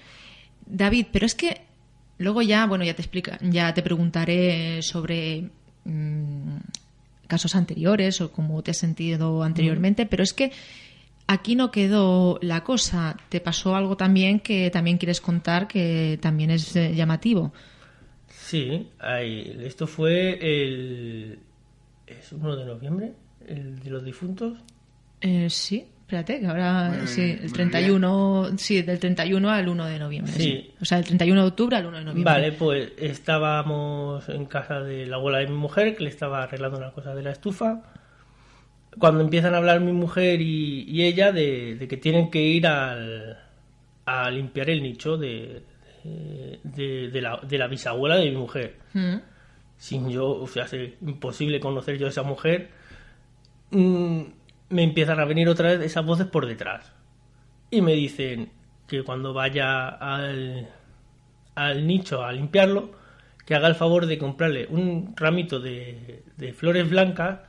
David, 0.67 1.07
pero 1.13 1.25
es 1.25 1.37
que 1.37 1.61
luego 2.19 2.43
ya, 2.43 2.67
bueno, 2.67 2.83
ya 2.85 2.95
te 2.97 3.03
explica, 3.03 3.39
ya 3.43 3.73
te 3.75 3.83
preguntaré 3.83 4.83
sobre 4.83 5.51
mm, 5.85 6.57
casos 7.27 7.55
anteriores 7.55 8.21
o 8.21 8.33
cómo 8.33 8.63
te 8.63 8.71
has 8.71 8.77
sentido 8.77 9.43
anteriormente, 9.43 10.07
pero 10.07 10.23
es 10.23 10.33
que 10.33 10.53
aquí 11.27 11.57
no 11.57 11.71
quedó 11.71 12.39
la 12.43 12.65
cosa. 12.65 13.17
Te 13.29 13.41
pasó 13.41 13.77
algo 13.77 13.97
también 13.97 14.41
que 14.41 14.71
también 14.71 14.99
quieres 14.99 15.21
contar 15.21 15.69
que 15.69 16.19
también 16.21 16.51
es 16.51 16.75
eh, 16.77 16.95
llamativo. 16.95 17.53
Sí, 18.29 18.89
ahí, 18.99 19.57
esto 19.63 19.87
fue 19.87 20.39
el... 20.41 21.41
¿Es 22.07 22.33
1 22.33 22.57
de 22.57 22.65
noviembre? 22.65 23.13
¿El 23.47 23.81
de 23.81 23.91
los 23.91 24.05
difuntos? 24.05 24.59
Eh, 25.21 25.51
sí, 25.51 25.87
espérate, 26.07 26.39
que 26.41 26.47
ahora 26.47 26.89
Bueno, 26.89 27.07
sí, 27.09 27.23
el 27.33 27.39
bueno, 27.39 27.53
31, 27.55 28.49
sí, 28.59 28.83
del 28.83 28.99
31 29.01 29.51
al 29.51 29.69
1 29.69 29.85
de 29.87 29.99
noviembre. 29.99 30.33
Sí. 30.33 30.43
Sí. 30.43 30.75
O 30.81 30.85
sea, 30.85 30.99
del 30.99 31.07
31 31.09 31.43
de 31.43 31.49
octubre 31.49 31.77
al 31.77 31.87
1 31.87 31.99
de 31.99 32.05
noviembre. 32.05 32.33
Vale, 32.33 32.53
pues 32.53 32.93
estábamos 32.97 34.29
en 34.29 34.47
casa 34.47 34.81
de 34.81 35.07
la 35.07 35.17
abuela 35.17 35.39
de 35.39 35.49
mi 35.49 35.57
mujer, 35.57 35.97
que 35.97 36.05
le 36.05 36.11
estaba 36.11 36.43
arreglando 36.45 36.79
una 36.79 36.93
cosa 36.93 37.15
de 37.15 37.23
la 37.23 37.33
estufa. 37.33 37.83
Cuando 38.99 39.21
empiezan 39.21 39.53
a 39.55 39.59
hablar 39.59 39.81
mi 39.81 39.93
mujer 39.93 40.41
y, 40.41 40.85
y 40.89 41.03
ella 41.05 41.33
de, 41.33 41.75
de 41.77 41.89
que 41.89 41.97
tienen 41.97 42.31
que 42.31 42.41
ir 42.41 42.67
al, 42.67 43.37
a 44.07 44.31
limpiar 44.31 44.71
el 44.71 44.83
nicho 44.83 45.17
de, 45.19 45.63
de, 46.05 46.61
de- 46.63 47.09
de 47.11 47.21
la, 47.21 47.39
de 47.43 47.59
la 47.59 47.67
bisabuela 47.67 48.17
de 48.17 48.31
mi 48.31 48.37
mujer. 48.37 48.77
Mm. 48.95 49.17
Sin 49.77 50.09
yo, 50.09 50.29
o 50.31 50.47
sea, 50.47 50.65
es 50.65 50.73
imposible 51.03 51.61
conocer 51.61 51.99
yo 51.99 52.07
a 52.07 52.11
esa 52.11 52.23
mujer. 52.23 52.71
Mm, 53.71 54.23
me 54.69 54.83
empiezan 54.83 55.21
a 55.21 55.25
venir 55.25 55.49
otra 55.49 55.71
vez 55.71 55.81
esas 55.81 56.05
voces 56.05 56.27
por 56.27 56.47
detrás. 56.47 56.93
Y 57.71 57.81
me 57.81 57.93
dicen 57.93 58.51
que 58.87 59.03
cuando 59.03 59.33
vaya 59.33 59.89
al, 59.89 60.69
al 61.55 61.87
nicho 61.87 62.25
a 62.25 62.33
limpiarlo, 62.33 62.91
que 63.45 63.55
haga 63.55 63.69
el 63.69 63.75
favor 63.75 64.07
de 64.07 64.19
comprarle 64.19 64.67
un 64.69 65.15
ramito 65.17 65.61
de, 65.61 66.25
de 66.37 66.53
flores 66.53 66.89
blancas 66.91 67.41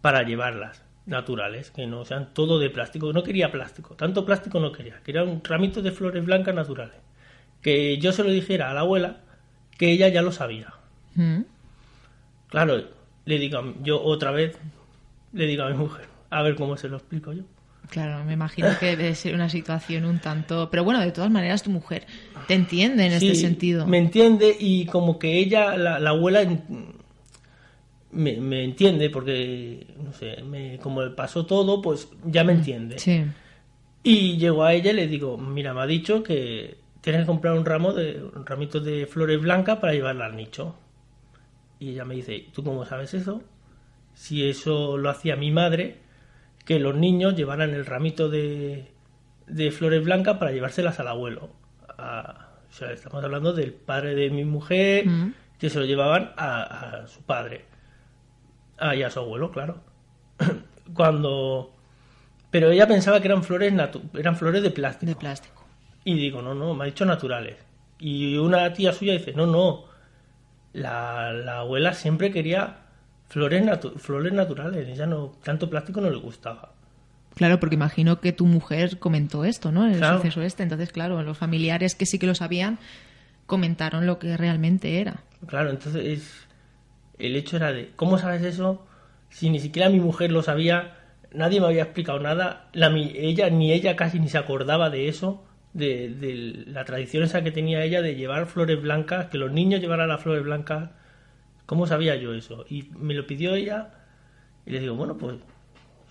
para 0.00 0.22
llevarlas, 0.22 0.82
naturales, 1.06 1.70
que 1.70 1.86
no 1.86 2.04
sean 2.04 2.32
todo 2.32 2.58
de 2.58 2.70
plástico. 2.70 3.12
No 3.12 3.22
quería 3.22 3.52
plástico, 3.52 3.94
tanto 3.94 4.24
plástico 4.24 4.60
no 4.60 4.72
quería, 4.72 5.00
quería 5.04 5.24
un 5.24 5.42
ramito 5.42 5.82
de 5.82 5.92
flores 5.92 6.24
blancas 6.24 6.54
naturales. 6.54 6.96
Que 7.62 7.98
yo 7.98 8.12
se 8.12 8.22
lo 8.22 8.30
dijera 8.30 8.70
a 8.70 8.74
la 8.74 8.80
abuela, 8.80 9.18
que 9.78 9.90
ella 9.90 10.08
ya 10.08 10.22
lo 10.22 10.32
sabía. 10.32 10.74
Mm. 11.14 11.42
Claro, 12.48 12.84
le 13.24 13.38
digo, 13.38 13.74
yo 13.82 14.02
otra 14.02 14.30
vez, 14.30 14.58
le 15.32 15.46
digo 15.46 15.64
a 15.64 15.70
mi 15.70 15.76
mujer, 15.76 16.06
a 16.30 16.42
ver 16.42 16.56
cómo 16.56 16.76
se 16.76 16.88
lo 16.88 16.96
explico 16.96 17.32
yo. 17.32 17.42
Claro, 17.90 18.24
me 18.24 18.32
imagino 18.32 18.68
que 18.80 18.96
debe 18.96 19.14
ser 19.14 19.34
una 19.34 19.48
situación 19.48 20.04
un 20.06 20.18
tanto... 20.18 20.68
Pero 20.70 20.82
bueno, 20.82 21.00
de 21.00 21.12
todas 21.12 21.30
maneras 21.30 21.62
tu 21.62 21.70
mujer 21.70 22.04
te 22.48 22.54
entiende 22.54 23.06
en 23.06 23.20
Sí, 23.20 23.28
este 23.28 23.40
sentido. 23.40 23.86
Me 23.86 23.98
entiende 23.98 24.56
y 24.58 24.86
como 24.86 25.18
que 25.20 25.38
ella, 25.38 25.76
la, 25.76 26.00
la 26.00 26.10
abuela, 26.10 26.44
me, 28.10 28.36
me 28.40 28.64
entiende 28.64 29.08
porque, 29.10 29.86
no 30.02 30.12
sé, 30.12 30.42
me, 30.42 30.78
como 30.78 31.02
le 31.02 31.10
pasó 31.10 31.46
todo, 31.46 31.80
pues 31.80 32.08
ya 32.24 32.42
me 32.42 32.54
entiende. 32.54 32.98
Sí. 32.98 33.24
Y 34.02 34.36
llego 34.36 34.64
a 34.64 34.72
ella 34.72 34.90
y 34.90 34.94
le 34.94 35.06
digo, 35.06 35.36
mira, 35.38 35.74
me 35.74 35.80
ha 35.80 35.86
dicho 35.86 36.22
que 36.22 36.78
tienes 37.00 37.22
que 37.22 37.26
comprar 37.26 37.54
un 37.54 37.64
ramo 37.64 37.92
de 37.92 38.20
un 38.22 38.44
ramito 38.46 38.80
de 38.80 39.06
flores 39.06 39.40
blancas 39.40 39.78
para 39.78 39.92
llevarla 39.92 40.26
al 40.26 40.36
nicho. 40.36 40.74
Y 41.78 41.90
ella 41.90 42.04
me 42.04 42.14
dice, 42.16 42.46
¿tú 42.52 42.64
cómo 42.64 42.84
sabes 42.84 43.14
eso? 43.14 43.42
Si 44.14 44.48
eso 44.48 44.96
lo 44.96 45.10
hacía 45.10 45.36
mi 45.36 45.50
madre, 45.50 45.98
que 46.66 46.78
los 46.78 46.94
niños 46.94 47.34
llevaran 47.36 47.70
el 47.70 47.86
ramito 47.86 48.28
de, 48.28 48.90
de 49.46 49.70
flores 49.70 50.04
blancas 50.04 50.36
para 50.36 50.52
llevárselas 50.52 51.00
al 51.00 51.08
abuelo. 51.08 51.48
A- 51.96 52.42
o 52.68 52.72
sea, 52.72 52.90
estamos 52.90 53.24
hablando 53.24 53.54
del 53.54 53.72
padre 53.72 54.14
de 54.14 54.28
mi 54.28 54.44
mujer, 54.44 55.06
Mm. 55.06 55.32
que 55.58 55.70
se 55.70 55.78
lo 55.78 55.86
llevaban 55.86 56.32
a, 56.36 56.62
a 57.04 57.06
su 57.06 57.22
padre. 57.22 57.64
Ah, 58.78 58.94
y 58.94 59.02
a 59.02 59.08
su 59.10 59.20
abuelo, 59.20 59.50
claro. 59.50 59.78
Cuando... 60.94 61.72
Pero 62.50 62.70
ella 62.70 62.86
pensaba 62.86 63.20
que 63.20 63.28
eran 63.28 63.42
flores, 63.44 63.72
natu- 63.72 64.02
eran 64.18 64.36
flores 64.36 64.62
de 64.62 64.70
plástico. 64.70 65.08
De 65.10 65.16
plástico. 65.16 65.64
Y 66.04 66.14
digo, 66.14 66.42
no, 66.42 66.54
no, 66.54 66.74
me 66.74 66.84
ha 66.84 66.86
dicho 66.86 67.04
naturales. 67.06 67.56
Y 67.98 68.36
una 68.36 68.72
tía 68.72 68.92
suya 68.92 69.12
dice, 69.14 69.32
no, 69.32 69.46
no, 69.46 69.84
la, 70.72 71.32
la 71.32 71.58
abuela 71.60 71.92
siempre 71.94 72.30
quería 72.30 72.76
flores, 73.28 73.62
natu- 73.64 73.96
flores 73.98 74.32
naturales, 74.32 74.88
ella 74.88 75.06
no, 75.06 75.32
tanto 75.42 75.68
plástico 75.70 76.00
no 76.00 76.10
le 76.10 76.16
gustaba. 76.16 76.72
Claro, 77.34 77.60
porque 77.60 77.74
imagino 77.74 78.20
que 78.20 78.32
tu 78.32 78.46
mujer 78.46 78.98
comentó 78.98 79.44
esto, 79.44 79.70
¿no? 79.70 79.86
El 79.86 79.98
Claro. 79.98 80.16
suceso 80.18 80.40
este. 80.42 80.62
Entonces, 80.62 80.90
claro, 80.90 81.22
los 81.22 81.36
familiares 81.36 81.94
que 81.94 82.06
sí 82.06 82.18
que 82.18 82.26
lo 82.26 82.34
sabían 82.34 82.78
comentaron 83.46 84.06
lo 84.06 84.18
que 84.18 84.36
realmente 84.36 85.00
era. 85.00 85.22
Claro, 85.46 85.70
entonces 85.70 86.46
el 87.18 87.36
hecho 87.36 87.56
era 87.56 87.72
de, 87.72 87.90
¿cómo 87.94 88.18
sabes 88.18 88.42
eso? 88.42 88.86
Si 89.28 89.50
ni 89.50 89.60
siquiera 89.60 89.90
mi 89.90 90.00
mujer 90.00 90.32
lo 90.32 90.42
sabía, 90.42 90.96
nadie 91.32 91.60
me 91.60 91.66
había 91.66 91.82
explicado 91.82 92.18
nada, 92.20 92.68
la, 92.72 92.88
ella 92.96 93.50
ni 93.50 93.70
ella 93.72 93.96
casi 93.96 94.18
ni 94.18 94.28
se 94.28 94.38
acordaba 94.38 94.88
de 94.88 95.08
eso, 95.08 95.44
de, 95.74 96.08
de 96.08 96.64
la 96.68 96.84
tradición 96.86 97.22
esa 97.22 97.42
que 97.44 97.50
tenía 97.52 97.84
ella 97.84 98.00
de 98.00 98.14
llevar 98.14 98.46
flores 98.46 98.80
blancas, 98.80 99.26
que 99.26 99.36
los 99.36 99.52
niños 99.52 99.80
llevaran 99.80 100.08
las 100.08 100.22
flores 100.22 100.42
blancas. 100.42 100.88
¿Cómo 101.66 101.86
sabía 101.86 102.16
yo 102.16 102.32
eso? 102.32 102.64
Y 102.70 102.84
me 102.98 103.14
lo 103.14 103.26
pidió 103.26 103.54
ella 103.54 103.92
y 104.64 104.70
le 104.70 104.80
digo, 104.80 104.94
bueno, 104.94 105.18
pues 105.18 105.36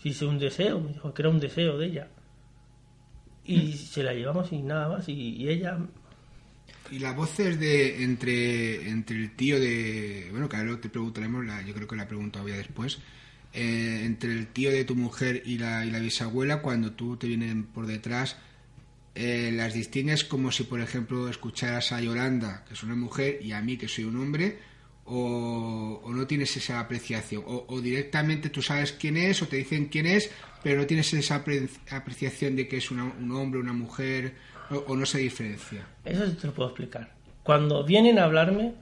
si 0.01 0.09
es 0.09 0.21
un 0.21 0.37
deseo, 0.37 0.79
me 0.79 0.93
dijo 0.93 1.13
que 1.13 1.21
era 1.21 1.29
un 1.29 1.39
deseo 1.39 1.77
de 1.77 1.87
ella. 1.87 2.07
Y 3.45 3.73
se 3.73 4.03
la 4.03 4.13
llevamos 4.13 4.51
y 4.51 4.61
nada 4.61 4.89
más, 4.89 5.07
y, 5.07 5.13
y 5.13 5.49
ella 5.49 5.77
Y 6.91 6.99
las 6.99 7.15
voces 7.15 7.59
de 7.59 8.03
entre, 8.03 8.89
entre 8.89 9.17
el 9.17 9.35
tío 9.35 9.59
de... 9.59 10.27
Bueno, 10.31 10.49
que 10.49 10.57
ahora 10.57 10.79
te 10.81 10.89
preguntaremos, 10.89 11.45
la, 11.45 11.61
yo 11.61 11.73
creo 11.73 11.87
que 11.87 11.95
la 11.95 12.07
pregunta 12.07 12.39
todavía 12.39 12.57
después. 12.57 12.99
Eh, 13.53 14.01
entre 14.03 14.33
el 14.33 14.47
tío 14.47 14.71
de 14.71 14.83
tu 14.83 14.95
mujer 14.95 15.41
y 15.45 15.57
la, 15.57 15.85
y 15.85 15.91
la 15.91 15.99
bisabuela, 15.99 16.61
cuando 16.61 16.91
tú 16.91 17.15
te 17.15 17.27
vienen 17.27 17.63
por 17.63 17.87
detrás, 17.87 18.35
eh, 19.13 19.51
las 19.53 19.73
distingues 19.73 20.25
como 20.25 20.51
si, 20.51 20.63
por 20.63 20.81
ejemplo, 20.81 21.29
escucharas 21.29 21.93
a 21.93 22.01
Yolanda, 22.01 22.65
que 22.67 22.73
es 22.73 22.83
una 22.83 22.95
mujer, 22.95 23.39
y 23.41 23.53
a 23.53 23.61
mí, 23.61 23.77
que 23.77 23.87
soy 23.87 24.03
un 24.03 24.17
hombre, 24.17 24.59
o, 25.05 26.01
no 26.07 26.27
tienes 26.27 26.55
esa 26.57 26.79
apreciación, 26.79 27.43
o, 27.45 27.79
directamente 27.81 28.49
tú 28.49 28.61
sabes 28.61 28.91
quién 28.91 29.17
es, 29.17 29.41
o 29.41 29.47
te 29.47 29.57
dicen 29.57 29.85
quién 29.85 30.07
es, 30.07 30.31
pero 30.63 30.79
no 30.79 30.87
tienes 30.87 31.13
esa 31.13 31.35
apre 31.35 31.69
apreciación 31.91 32.55
de 32.55 32.67
que 32.67 32.77
es 32.77 32.89
una, 32.91 33.03
un 33.03 33.31
hombre, 33.31 33.59
una 33.59 33.73
mujer, 33.73 34.33
o, 34.87 34.95
no 34.95 35.05
se 35.05 35.19
diferencia. 35.19 35.85
Eso 36.03 36.25
sí 36.25 36.33
te 36.33 36.47
lo 36.47 36.53
puedo 36.53 36.69
explicar. 36.69 37.11
Cuando 37.43 37.83
vienen 37.83 38.17
a 38.17 38.23
hablarme, 38.23 38.73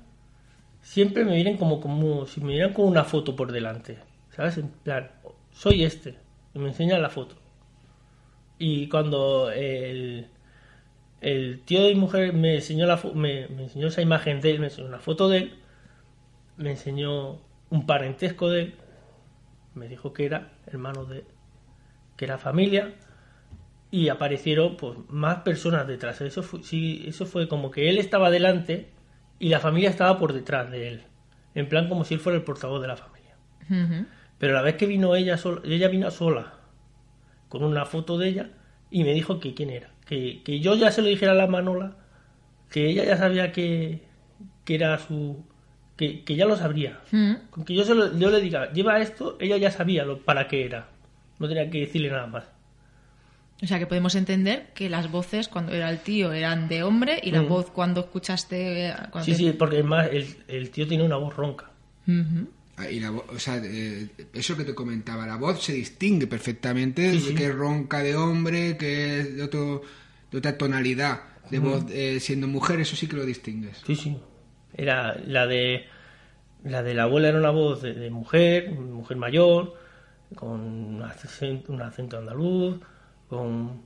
siempre 0.81 1.25
me 1.25 1.35
vienen 1.35 1.57
como, 1.57 1.81
como 1.81 2.25
si 2.25 2.39
me 2.39 2.53
vieran 2.53 2.73
con 2.73 2.85
una 2.85 3.03
foto 3.03 3.35
por 3.35 3.51
delante, 3.51 3.97
¿sabes? 4.31 4.57
En 4.57 4.69
plan, 4.69 5.11
soy 5.51 5.83
este, 5.83 6.15
y 6.53 6.59
me 6.59 6.69
enseñan 6.69 7.01
la 7.01 7.09
foto. 7.09 7.35
Y 8.57 8.87
cuando 8.87 9.51
el, 9.51 10.27
el 11.19 11.59
tío 11.65 11.83
de 11.83 11.93
mi 11.93 11.99
mujer 11.99 12.31
me 12.31 12.55
enseñó, 12.55 12.85
la, 12.85 13.01
me, 13.13 13.49
me 13.49 13.63
enseñó 13.63 13.87
esa 13.87 14.01
imagen 14.01 14.39
de 14.39 14.51
él, 14.51 14.59
me 14.59 14.67
enseñó 14.67 14.87
una 14.87 14.99
foto 14.99 15.27
de 15.27 15.37
él, 15.39 15.62
me 16.57 16.71
enseñó 16.71 17.41
un 17.69 17.85
parentesco 17.85 18.49
de 18.49 18.61
él, 18.61 18.75
me 19.73 19.87
dijo 19.87 20.13
que 20.13 20.25
era 20.25 20.53
hermano 20.67 21.05
de 21.05 21.25
que 22.15 22.25
era 22.25 22.37
familia 22.37 22.93
y 23.89 24.09
aparecieron 24.09 24.77
pues 24.77 24.97
más 25.09 25.39
personas 25.39 25.87
detrás. 25.87 26.21
Eso 26.21 26.43
fue, 26.43 26.63
sí, 26.63 27.03
eso 27.07 27.25
fue 27.25 27.47
como 27.47 27.71
que 27.71 27.89
él 27.89 27.97
estaba 27.97 28.29
delante 28.29 28.89
y 29.39 29.49
la 29.49 29.59
familia 29.59 29.89
estaba 29.89 30.17
por 30.19 30.33
detrás 30.33 30.69
de 30.71 30.87
él, 30.87 31.03
en 31.55 31.67
plan 31.69 31.89
como 31.89 32.05
si 32.05 32.13
él 32.13 32.19
fuera 32.19 32.37
el 32.37 32.43
portavoz 32.43 32.81
de 32.81 32.87
la 32.87 32.97
familia. 32.97 33.35
Uh 33.69 33.73
-huh. 33.73 34.07
Pero 34.37 34.53
la 34.53 34.61
vez 34.61 34.75
que 34.75 34.85
vino 34.85 35.15
ella 35.15 35.37
sola, 35.37 35.61
ella 35.63 35.87
vino 35.87 36.11
sola 36.11 36.53
con 37.49 37.63
una 37.63 37.85
foto 37.85 38.17
de 38.17 38.29
ella 38.29 38.49
y 38.91 39.03
me 39.03 39.13
dijo 39.13 39.39
que 39.39 39.53
quién 39.53 39.69
era, 39.69 39.91
que, 40.05 40.43
que 40.43 40.59
yo 40.59 40.75
ya 40.75 40.91
se 40.91 41.01
lo 41.01 41.07
dijera 41.07 41.31
a 41.31 41.35
la 41.35 41.47
Manola, 41.47 41.97
que 42.69 42.87
ella 42.87 43.05
ya 43.05 43.17
sabía 43.17 43.51
que, 43.51 44.01
que 44.65 44.75
era 44.75 44.97
su 44.97 45.45
que, 45.95 46.23
que, 46.23 46.35
ya 46.35 46.45
lo 46.45 46.57
sabría. 46.57 46.99
Mm. 47.11 47.33
Con 47.49 47.65
que 47.65 47.75
yo, 47.75 47.83
se 47.83 47.93
lo, 47.93 48.17
yo 48.17 48.29
le 48.29 48.41
diga, 48.41 48.71
lleva 48.71 48.99
esto, 48.99 49.37
ella 49.39 49.57
ya 49.57 49.71
sabía 49.71 50.05
lo, 50.05 50.19
para 50.19 50.47
qué 50.47 50.65
era. 50.65 50.89
No 51.39 51.47
tenía 51.47 51.69
que 51.69 51.81
decirle 51.81 52.09
nada 52.09 52.27
más. 52.27 52.45
O 53.61 53.67
sea 53.67 53.79
que 53.79 53.87
podemos 53.87 54.15
entender 54.15 54.71
que 54.73 54.89
las 54.89 55.09
voces 55.09 55.47
cuando 55.47 55.71
era 55.71 55.89
el 55.89 55.99
tío 55.99 56.33
eran 56.33 56.67
de 56.67 56.83
hombre 56.83 57.19
y 57.23 57.31
la 57.31 57.43
mm. 57.43 57.47
voz 57.47 57.71
cuando 57.71 58.01
escuchaste. 58.01 58.93
Cuando 59.11 59.25
sí, 59.25 59.31
te... 59.31 59.37
sí, 59.37 59.51
porque 59.53 59.77
además 59.77 60.09
el, 60.11 60.35
el, 60.47 60.69
tío 60.69 60.87
tiene 60.87 61.03
una 61.03 61.15
voz 61.15 61.35
ronca. 61.35 61.71
Uh 62.07 62.11
-huh. 62.11 62.47
Y 62.91 62.99
la 62.99 63.11
o 63.11 63.39
sea, 63.39 63.61
eh, 63.63 64.09
eso 64.33 64.57
que 64.57 64.65
te 64.65 64.73
comentaba, 64.73 65.27
la 65.27 65.37
voz 65.37 65.63
se 65.63 65.73
distingue 65.73 66.27
perfectamente 66.27 67.11
sí, 67.13 67.19
sí. 67.19 67.35
que 67.35 67.45
es 67.45 67.55
ronca 67.55 67.99
de 67.99 68.15
hombre, 68.15 68.77
que 68.77 69.19
es 69.19 69.37
de, 69.37 69.43
otro, 69.43 69.83
de 70.31 70.39
otra 70.39 70.57
tonalidad 70.57 71.21
de 71.49 71.59
uh 71.59 71.61
-huh. 71.61 71.65
voz 71.65 71.85
eh, 71.91 72.19
siendo 72.19 72.47
mujer, 72.47 72.81
eso 72.81 72.95
sí 72.95 73.07
que 73.07 73.15
lo 73.15 73.25
distingues. 73.25 73.81
Sí, 73.85 73.95
sí. 73.95 74.17
Era 74.75 75.15
la 75.25 75.47
de 75.47 75.85
la 76.63 76.81
de 76.81 76.93
la 76.93 77.03
abuela 77.03 77.29
era 77.29 77.37
una 77.37 77.51
voz 77.51 77.81
de, 77.81 77.93
de 77.93 78.09
mujer, 78.09 78.71
mujer 78.71 79.17
mayor, 79.17 79.75
con 80.35 80.61
un 80.61 81.01
acento, 81.03 81.73
un 81.73 81.81
acento 81.81 82.17
andaluz, 82.17 82.79
con 83.27 83.83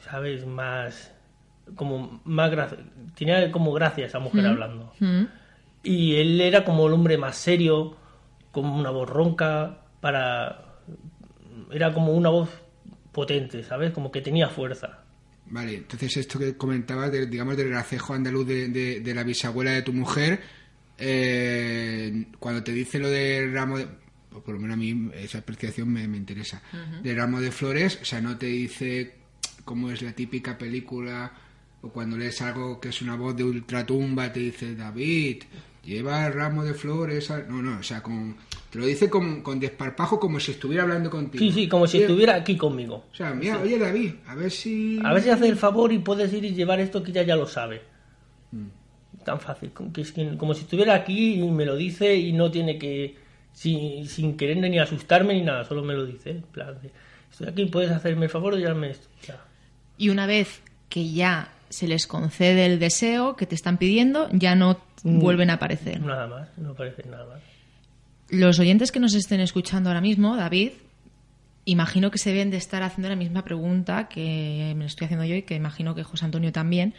sabes 0.00 0.46
más 0.46 1.12
como 1.74 2.20
más 2.24 2.50
gracia, 2.50 2.78
tenía 3.16 3.50
como 3.50 3.72
gracia 3.72 4.06
esa 4.06 4.20
mujer 4.20 4.44
mm. 4.44 4.46
hablando. 4.46 4.92
Mm. 5.00 5.24
Y 5.82 6.16
él 6.16 6.40
era 6.40 6.64
como 6.64 6.86
el 6.86 6.92
hombre 6.92 7.18
más 7.18 7.36
serio, 7.36 7.96
como 8.52 8.76
una 8.76 8.90
voz 8.90 9.08
ronca, 9.08 9.78
para 10.00 10.62
era 11.72 11.92
como 11.92 12.12
una 12.12 12.28
voz 12.28 12.48
potente, 13.12 13.62
¿sabes? 13.62 13.92
Como 13.92 14.10
que 14.12 14.20
tenía 14.20 14.48
fuerza. 14.48 15.00
Vale, 15.48 15.76
entonces 15.76 16.16
esto 16.16 16.38
que 16.38 16.56
comentabas, 16.56 17.12
de, 17.12 17.26
digamos, 17.26 17.56
del 17.56 17.68
gracejo 17.68 18.14
andaluz 18.14 18.46
de, 18.46 18.68
de, 18.68 19.00
de, 19.00 19.14
la 19.14 19.22
bisabuela 19.22 19.70
de 19.70 19.82
tu 19.82 19.92
mujer, 19.92 20.40
eh, 20.98 22.26
cuando 22.38 22.62
te 22.64 22.72
dice 22.72 22.98
lo 22.98 23.08
del 23.08 23.52
ramo 23.52 23.78
de... 23.78 23.86
Por 24.44 24.54
lo 24.54 24.60
menos 24.60 24.74
a 24.74 24.76
mí 24.76 25.10
esa 25.14 25.38
apreciación 25.38 25.88
me, 25.88 26.06
me 26.06 26.18
interesa. 26.18 26.60
Uh 26.72 26.76
-huh. 26.76 27.02
Del 27.02 27.16
ramo 27.16 27.40
de 27.40 27.50
flores, 27.50 27.98
o 28.02 28.04
sea, 28.04 28.20
no 28.20 28.36
te 28.36 28.46
dice 28.46 29.14
cómo 29.64 29.90
es 29.90 30.02
la 30.02 30.12
típica 30.12 30.58
película 30.58 31.32
o 31.82 31.90
cuando 31.90 32.16
lees 32.16 32.40
algo 32.42 32.80
que 32.80 32.88
es 32.88 33.02
una 33.02 33.16
voz 33.16 33.36
de 33.36 33.44
ultratumba 33.44 34.32
te 34.32 34.40
dice 34.40 34.74
David, 34.74 35.42
lleva 35.84 36.26
el 36.26 36.32
ramo 36.32 36.64
de 36.64 36.74
flores. 36.74 37.30
No, 37.48 37.62
no, 37.62 37.78
o 37.78 37.82
sea, 37.82 38.02
con, 38.02 38.36
te 38.76 38.82
lo 38.82 38.86
dice 38.88 39.08
con, 39.08 39.40
con, 39.40 39.58
desparpajo 39.58 40.20
como 40.20 40.38
si 40.38 40.50
estuviera 40.50 40.82
hablando 40.82 41.08
contigo. 41.08 41.42
Sí, 41.42 41.50
sí, 41.50 41.66
como 41.66 41.86
si 41.86 42.02
estuviera 42.02 42.34
aquí 42.34 42.58
conmigo. 42.58 43.06
O 43.10 43.14
sea, 43.14 43.32
mira, 43.32 43.54
sí. 43.54 43.62
oye 43.62 43.78
David, 43.78 44.12
a 44.26 44.34
ver 44.34 44.50
si... 44.50 45.00
A 45.02 45.14
ver 45.14 45.22
si 45.22 45.30
hace 45.30 45.48
el 45.48 45.56
favor 45.56 45.94
y 45.94 45.98
puedes 45.98 46.30
ir 46.34 46.44
y 46.44 46.52
llevar 46.52 46.78
esto 46.78 47.02
que 47.02 47.10
ella 47.10 47.22
ya 47.22 47.36
lo 47.36 47.46
sabe. 47.46 47.80
Mm. 48.52 48.66
Tan 49.24 49.40
fácil, 49.40 49.72
que 49.94 50.02
es 50.02 50.12
que, 50.12 50.36
como 50.36 50.52
si 50.52 50.64
estuviera 50.64 50.94
aquí 50.94 51.40
y 51.40 51.50
me 51.50 51.64
lo 51.64 51.74
dice 51.74 52.16
y 52.16 52.34
no 52.34 52.50
tiene 52.50 52.78
que... 52.78 53.16
Sin, 53.54 54.06
sin 54.06 54.36
querer 54.36 54.58
ni 54.58 54.78
asustarme 54.78 55.32
ni 55.32 55.40
nada, 55.40 55.64
solo 55.64 55.82
me 55.82 55.94
lo 55.94 56.04
dice. 56.04 56.32
En 56.32 56.42
plan, 56.42 56.78
de, 56.82 56.90
estoy 57.30 57.48
aquí, 57.48 57.64
puedes 57.64 57.90
hacerme 57.90 58.26
el 58.26 58.30
favor 58.30 58.54
de 58.54 58.60
llevarme 58.60 58.90
esto. 58.90 59.08
Ya. 59.26 59.42
Y 59.96 60.10
una 60.10 60.26
vez 60.26 60.60
que 60.90 61.10
ya 61.10 61.50
se 61.70 61.88
les 61.88 62.06
concede 62.06 62.66
el 62.66 62.78
deseo 62.78 63.36
que 63.36 63.46
te 63.46 63.54
están 63.54 63.78
pidiendo, 63.78 64.28
ya 64.32 64.54
no 64.54 64.78
mm. 65.02 65.18
vuelven 65.18 65.48
a 65.48 65.54
aparecer. 65.54 66.02
Nada 66.02 66.26
más, 66.26 66.58
no 66.58 66.72
aparecen 66.72 67.10
nada 67.10 67.24
más. 67.24 67.55
Los 68.28 68.58
oyentes 68.58 68.90
que 68.90 69.00
nos 69.00 69.14
estén 69.14 69.40
escuchando 69.40 69.90
ahora 69.90 70.00
mismo, 70.00 70.36
David, 70.36 70.72
imagino 71.64 72.10
que 72.10 72.18
se 72.18 72.30
deben 72.30 72.50
de 72.50 72.56
estar 72.56 72.82
haciendo 72.82 73.08
la 73.08 73.16
misma 73.16 73.44
pregunta 73.44 74.08
que 74.08 74.74
me 74.76 74.86
estoy 74.86 75.06
haciendo 75.06 75.24
yo 75.24 75.36
y 75.36 75.42
que 75.42 75.54
imagino 75.54 75.94
que 75.94 76.02
José 76.02 76.24
Antonio 76.24 76.52
también. 76.52 76.94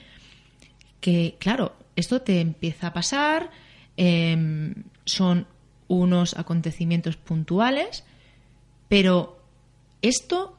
Que, 1.01 1.35
claro, 1.39 1.75
esto 1.95 2.21
te 2.21 2.39
empieza 2.39 2.87
a 2.87 2.93
pasar, 2.93 3.51
eh, 3.97 4.73
son 5.05 5.47
unos 5.87 6.37
acontecimientos 6.37 7.17
puntuales, 7.17 8.03
pero 8.87 9.39
esto 10.01 10.57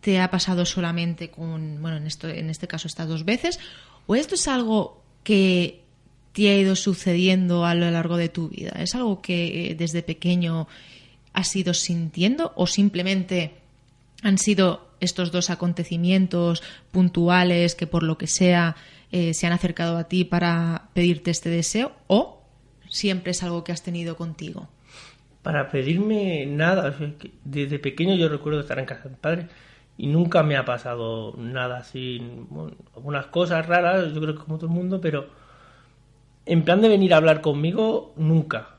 te 0.00 0.20
ha 0.20 0.30
pasado 0.30 0.64
solamente 0.64 1.30
con, 1.30 1.80
bueno, 1.80 1.98
en, 1.98 2.06
esto, 2.06 2.28
en 2.28 2.50
este 2.50 2.66
caso 2.66 2.88
estas 2.88 3.08
dos 3.08 3.24
veces, 3.24 3.58
o 4.06 4.14
esto 4.16 4.34
es 4.34 4.48
algo 4.48 5.02
que 5.22 5.82
te 6.32 6.50
ha 6.50 6.56
ido 6.56 6.76
sucediendo 6.76 7.64
a 7.64 7.74
lo 7.74 7.90
largo 7.90 8.16
de 8.16 8.28
tu 8.28 8.48
vida? 8.48 8.70
¿Es 8.78 8.94
algo 8.94 9.20
que 9.20 9.74
desde 9.78 10.02
pequeño 10.02 10.68
has 11.32 11.54
ido 11.56 11.74
sintiendo 11.74 12.52
o 12.56 12.66
simplemente 12.66 13.52
han 14.22 14.38
sido 14.38 14.88
estos 15.00 15.32
dos 15.32 15.50
acontecimientos 15.50 16.62
puntuales 16.90 17.74
que 17.74 17.86
por 17.86 18.02
lo 18.02 18.18
que 18.18 18.26
sea 18.26 18.76
eh, 19.12 19.34
se 19.34 19.46
han 19.46 19.52
acercado 19.52 19.96
a 19.96 20.04
ti 20.04 20.24
para 20.24 20.88
pedirte 20.92 21.30
este 21.30 21.48
deseo 21.48 21.92
o 22.06 22.42
siempre 22.88 23.30
es 23.32 23.42
algo 23.42 23.64
que 23.64 23.72
has 23.72 23.82
tenido 23.82 24.16
contigo? 24.16 24.68
Para 25.42 25.70
pedirme 25.70 26.44
nada, 26.46 26.94
desde 27.44 27.78
pequeño 27.78 28.14
yo 28.14 28.28
recuerdo 28.28 28.60
estar 28.60 28.78
en 28.78 28.84
casa 28.84 29.04
de 29.04 29.10
mi 29.10 29.16
padre 29.16 29.48
y 29.96 30.06
nunca 30.06 30.42
me 30.42 30.56
ha 30.56 30.64
pasado 30.64 31.34
nada 31.38 31.78
así, 31.78 32.20
algunas 32.94 33.26
cosas 33.26 33.66
raras, 33.66 34.12
yo 34.12 34.20
creo 34.20 34.34
que 34.34 34.44
como 34.44 34.58
todo 34.58 34.66
el 34.66 34.72
mundo, 34.72 35.00
pero 35.00 35.28
en 36.50 36.64
plan 36.64 36.80
de 36.80 36.88
venir 36.88 37.14
a 37.14 37.18
hablar 37.18 37.42
conmigo, 37.42 38.12
nunca. 38.16 38.70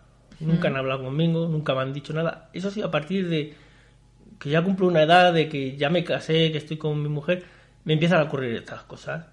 Nunca 0.41 0.67
mm. 0.69 0.71
han 0.73 0.77
hablado 0.77 1.03
conmigo, 1.05 1.47
nunca 1.47 1.73
me 1.73 1.81
han 1.81 1.93
dicho 1.93 2.12
nada. 2.12 2.49
Eso 2.51 2.69
sí, 2.69 2.81
a 2.81 2.91
partir 2.91 3.29
de 3.29 3.53
que 4.38 4.49
ya 4.49 4.62
cumplo 4.62 4.88
una 4.88 5.03
edad, 5.03 5.34
de 5.34 5.47
que 5.47 5.77
ya 5.77 5.89
me 5.89 6.03
casé, 6.03 6.51
que 6.51 6.57
estoy 6.57 6.75
con 6.75 7.01
mi 7.01 7.07
mujer, 7.07 7.45
me 7.86 7.93
empiezan 7.93 8.19
a 8.19 8.23
ocurrir 8.23 8.55
estas 8.55 8.84
cosas. 8.84 9.25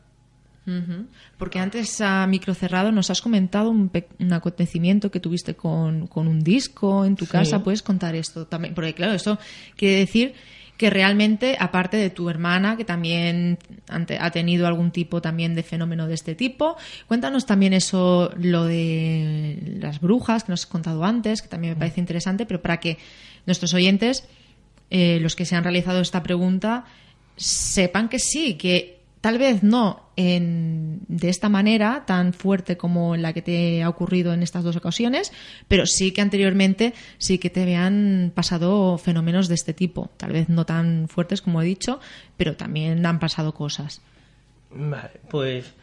Porque 1.39 1.59
antes 1.59 2.01
a 2.01 2.27
micro 2.27 2.55
cerrado 2.55 2.93
nos 2.93 3.11
has 3.11 3.23
comentado 3.23 3.71
un, 3.71 3.91
un 4.21 4.33
acontecimiento 4.35 5.11
que 5.11 5.19
tuviste 5.19 5.55
con, 5.55 6.07
con, 6.07 6.29
un 6.29 6.45
disco 6.45 7.07
en 7.07 7.17
tu 7.17 7.25
sí. 7.25 7.33
casa. 7.33 7.65
¿Puedes 7.65 7.83
contar 7.83 8.15
esto 8.15 8.47
también? 8.47 8.75
Porque 8.75 8.93
claro, 8.95 9.15
eso 9.15 9.39
quiere 9.77 9.97
decir 9.97 10.35
que 10.79 10.91
realmente, 10.91 11.57
aparte 11.59 11.97
de 11.97 12.09
tu 12.09 12.31
hermana, 12.31 12.77
que 12.77 12.85
también 12.85 13.59
ha 13.89 14.31
tenido 14.31 14.67
algún 14.69 14.93
tipo 14.93 15.21
también 15.21 15.57
de 15.57 15.65
fenómeno 15.65 16.07
de 16.07 16.15
este 16.15 16.37
tipo, 16.37 16.77
cuéntanos 17.09 17.47
también 17.47 17.73
eso, 17.73 18.31
lo 18.37 18.65
de 18.65 19.77
las 19.81 20.01
brujas 20.01 20.45
que 20.45 20.53
nos 20.53 20.61
has 20.61 20.67
contado 20.67 21.05
antes, 21.05 21.43
que 21.43 21.49
también 21.49 21.75
me 21.75 21.81
parece 21.81 21.99
interesante, 22.01 22.47
pero 22.47 22.63
para 22.63 22.79
que 22.79 22.97
nuestros 23.45 23.75
oyentes, 23.75 24.29
eh, 24.91 25.19
los 25.21 25.35
que 25.35 25.45
se 25.45 25.57
han 25.57 25.65
realizado 25.65 26.01
esta 26.01 26.23
pregunta, 26.23 26.85
sepan 27.37 28.09
que 28.09 28.21
sí, 28.21 28.55
que 28.55 28.98
tal 29.29 29.37
vez 29.37 29.63
no 29.63 30.09
en, 30.17 31.01
de 31.07 31.29
esta 31.29 31.51
manera 31.51 32.05
tan 32.07 32.33
fuerte 32.33 32.79
como 32.79 33.15
la 33.15 33.35
que 33.35 33.43
te 33.43 33.83
ha 33.83 33.89
ocurrido 33.91 34.33
en 34.33 34.43
estas 34.43 34.65
dos 34.65 34.75
ocasiones, 34.75 35.35
pero 35.69 35.85
sí 35.85 36.13
que 36.13 36.23
anteriormente 36.23 36.95
sí 37.19 37.37
que 37.37 37.51
te 37.51 37.61
habían 37.61 38.33
pasado 38.35 38.97
fenómenos 38.97 39.47
de 39.49 39.55
este 39.55 39.75
tipo. 39.75 40.09
Tal 40.17 40.33
vez 40.33 40.49
no 40.49 40.65
tan 40.65 41.09
fuertes 41.09 41.43
como 41.43 41.61
he 41.61 41.67
dicho, 41.67 42.01
pero 42.39 42.57
también 42.57 43.05
han 43.05 43.19
pasado 43.19 43.53
cosas. 43.53 44.01
Vale, 44.71 45.21
pues 45.29 45.75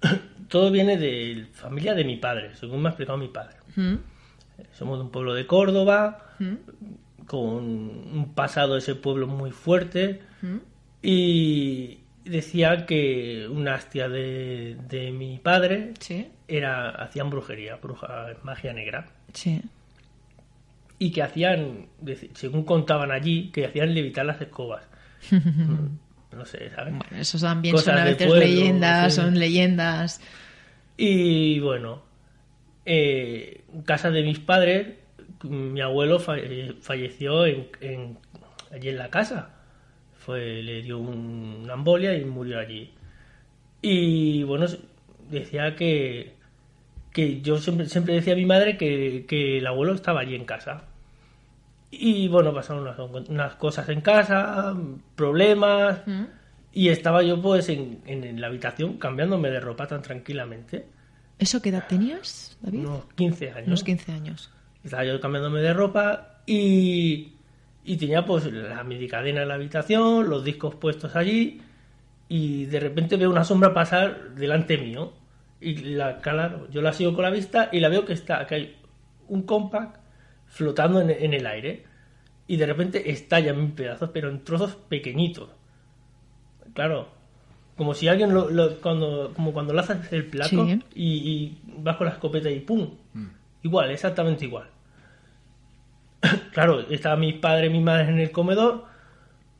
todo 0.48 0.72
viene 0.72 0.96
de 0.96 1.46
familia 1.52 1.94
de 1.94 2.02
mi 2.02 2.16
padre, 2.16 2.56
según 2.56 2.82
me 2.82 2.88
ha 2.88 2.90
explicado 2.90 3.16
mi 3.16 3.28
padre. 3.28 3.54
Mm, 3.76 3.94
Somos 4.72 4.98
de 4.98 5.04
un 5.04 5.10
pueblo 5.12 5.34
de 5.34 5.46
Córdoba, 5.46 6.34
mm, 6.40 7.26
con 7.26 7.62
un 7.62 8.32
pasado 8.34 8.72
de 8.72 8.80
ese 8.80 8.96
pueblo 8.96 9.28
muy 9.28 9.52
fuerte, 9.52 10.20
mm. 10.42 10.56
y 11.00 11.99
decía 12.24 12.86
que 12.86 13.48
una 13.50 13.74
hastia 13.74 14.08
de, 14.08 14.76
de 14.88 15.10
mi 15.12 15.38
padre 15.38 15.94
Sí, 16.00 16.28
era 16.48 16.90
hacían 16.90 17.30
brujería, 17.30 17.76
bruja, 17.76 18.28
magia 18.42 18.72
negra. 18.72 19.06
sí. 19.32 19.62
Y 21.02 21.12
que 21.12 21.22
hacían, 21.22 21.86
según 22.34 22.64
contaban 22.64 23.10
allí, 23.10 23.50
que 23.52 23.64
hacían 23.64 23.94
levitar 23.94 24.26
las 24.26 24.40
escobas. 24.40 24.82
No 26.32 26.44
sé, 26.44 26.70
¿sabes? 26.70 26.94
Bueno, 26.96 27.16
eso 27.20 27.38
también 27.40 27.74
Cosas 27.74 27.86
son 27.94 28.02
a 28.02 28.04
de 28.04 28.10
veces 28.12 28.26
pueblo, 28.28 28.46
leyendas, 28.46 29.12
sí. 29.14 29.20
son 29.20 29.36
leyendas. 29.36 30.20
Y 30.96 31.58
bueno, 31.58 32.02
eh, 32.86 33.64
en 33.74 33.82
casa 33.82 34.10
de 34.12 34.22
mis 34.22 34.38
padres, 34.38 34.86
mi 35.42 35.80
abuelo 35.80 36.20
falle- 36.20 36.76
falleció 36.82 37.46
en, 37.46 37.66
en- 37.80 38.18
allí 38.72 38.90
en 38.90 38.98
la 38.98 39.10
casa. 39.10 39.56
Fue, 40.20 40.62
le 40.62 40.82
dio 40.82 40.98
un- 40.98 41.60
una 41.64 41.74
embolia 41.74 42.16
y 42.16 42.24
murió 42.24 42.58
allí. 42.58 42.90
Y 43.82 44.42
bueno, 44.44 44.66
decía 45.30 45.74
que, 45.76 46.34
que 47.12 47.40
yo 47.40 47.58
siempre, 47.58 47.86
siempre 47.88 48.14
decía 48.14 48.34
a 48.34 48.36
mi 48.36 48.44
madre 48.46 48.76
que, 48.76 49.24
que 49.26 49.58
el 49.58 49.66
abuelo 49.66 49.94
estaba 49.94 50.20
allí 50.20 50.34
en 50.34 50.44
casa. 50.44 50.84
Y 51.90 52.28
bueno, 52.28 52.54
pasaron 52.54 52.82
unas, 52.82 53.28
unas 53.28 53.54
cosas 53.56 53.88
en 53.88 54.00
casa, 54.00 54.76
problemas. 55.16 56.06
Mm. 56.06 56.24
Y 56.72 56.88
estaba 56.90 57.22
yo 57.24 57.40
pues 57.42 57.68
en, 57.68 58.00
en- 58.06 58.22
en 58.24 58.40
la 58.40 58.46
habitación 58.46 58.98
cambiándome 58.98 59.50
de 59.50 59.58
ropa 59.60 59.86
tan 59.88 60.02
tranquilamente. 60.02 60.86
¿Eso 61.38 61.60
qué 61.62 61.70
edad 61.70 61.86
tenías, 61.88 62.56
David? 62.60 62.80
Unos 62.80 63.04
15 63.16 63.50
años. 63.52 63.66
Unos 63.66 63.82
15 63.84 64.12
años. 64.12 64.50
Estaba 64.84 65.04
yo 65.04 65.18
cambiándome 65.20 65.60
de 65.62 65.72
ropa 65.72 66.42
y, 66.46 67.32
y 67.84 67.96
tenía 67.96 68.24
pues 68.24 68.44
la 68.52 68.84
medicadena 68.84 69.42
en 69.42 69.48
la 69.48 69.54
habitación, 69.54 70.28
los 70.28 70.44
discos 70.44 70.74
puestos 70.74 71.16
allí 71.16 71.60
y 72.28 72.66
de 72.66 72.78
repente 72.80 73.16
veo 73.16 73.30
una 73.30 73.44
sombra 73.44 73.72
pasar 73.74 74.34
delante 74.34 74.76
mío. 74.78 75.12
Y 75.60 75.74
la 75.94 76.18
claro, 76.18 76.68
yo 76.70 76.80
la 76.82 76.92
sigo 76.92 77.12
con 77.14 77.22
la 77.24 77.30
vista 77.30 77.68
y 77.72 77.80
la 77.80 77.88
veo 77.88 78.04
que 78.04 78.12
está 78.12 78.46
que 78.46 78.54
hay 78.54 78.76
un 79.28 79.42
compact 79.42 79.96
flotando 80.46 81.00
en, 81.00 81.10
en 81.10 81.34
el 81.34 81.46
aire. 81.46 81.84
Y 82.46 82.56
de 82.56 82.66
repente 82.66 83.10
estalla 83.10 83.50
en 83.52 83.72
pedazos 83.72 84.10
pero 84.12 84.28
en 84.30 84.42
trozos 84.44 84.74
pequeñitos. 84.76 85.48
Claro 86.74 87.08
como 87.76 87.94
si 87.94 88.08
alguien 88.08 88.34
lo, 88.34 88.50
lo- 88.50 88.78
cuando 88.80 89.32
como 89.34 89.52
cuando 89.54 89.72
lanzas 89.72 90.12
el 90.12 90.26
plato 90.26 90.66
Sí. 90.66 90.82
y, 90.94 91.04
y 91.30 91.58
vas 91.78 91.96
con 91.96 92.06
la 92.08 92.12
escopeta 92.12 92.50
y 92.50 92.60
pum. 92.60 92.90
Igual 93.62 93.90
exactamente 93.90 94.44
igual 94.44 94.66
claro 96.52 96.80
estaba 96.90 97.16
mi 97.16 97.32
padre 97.32 97.66
y 97.66 97.70
mi 97.70 97.80
madre 97.80 98.08
en 98.08 98.18
el 98.18 98.30
comedor. 98.30 98.84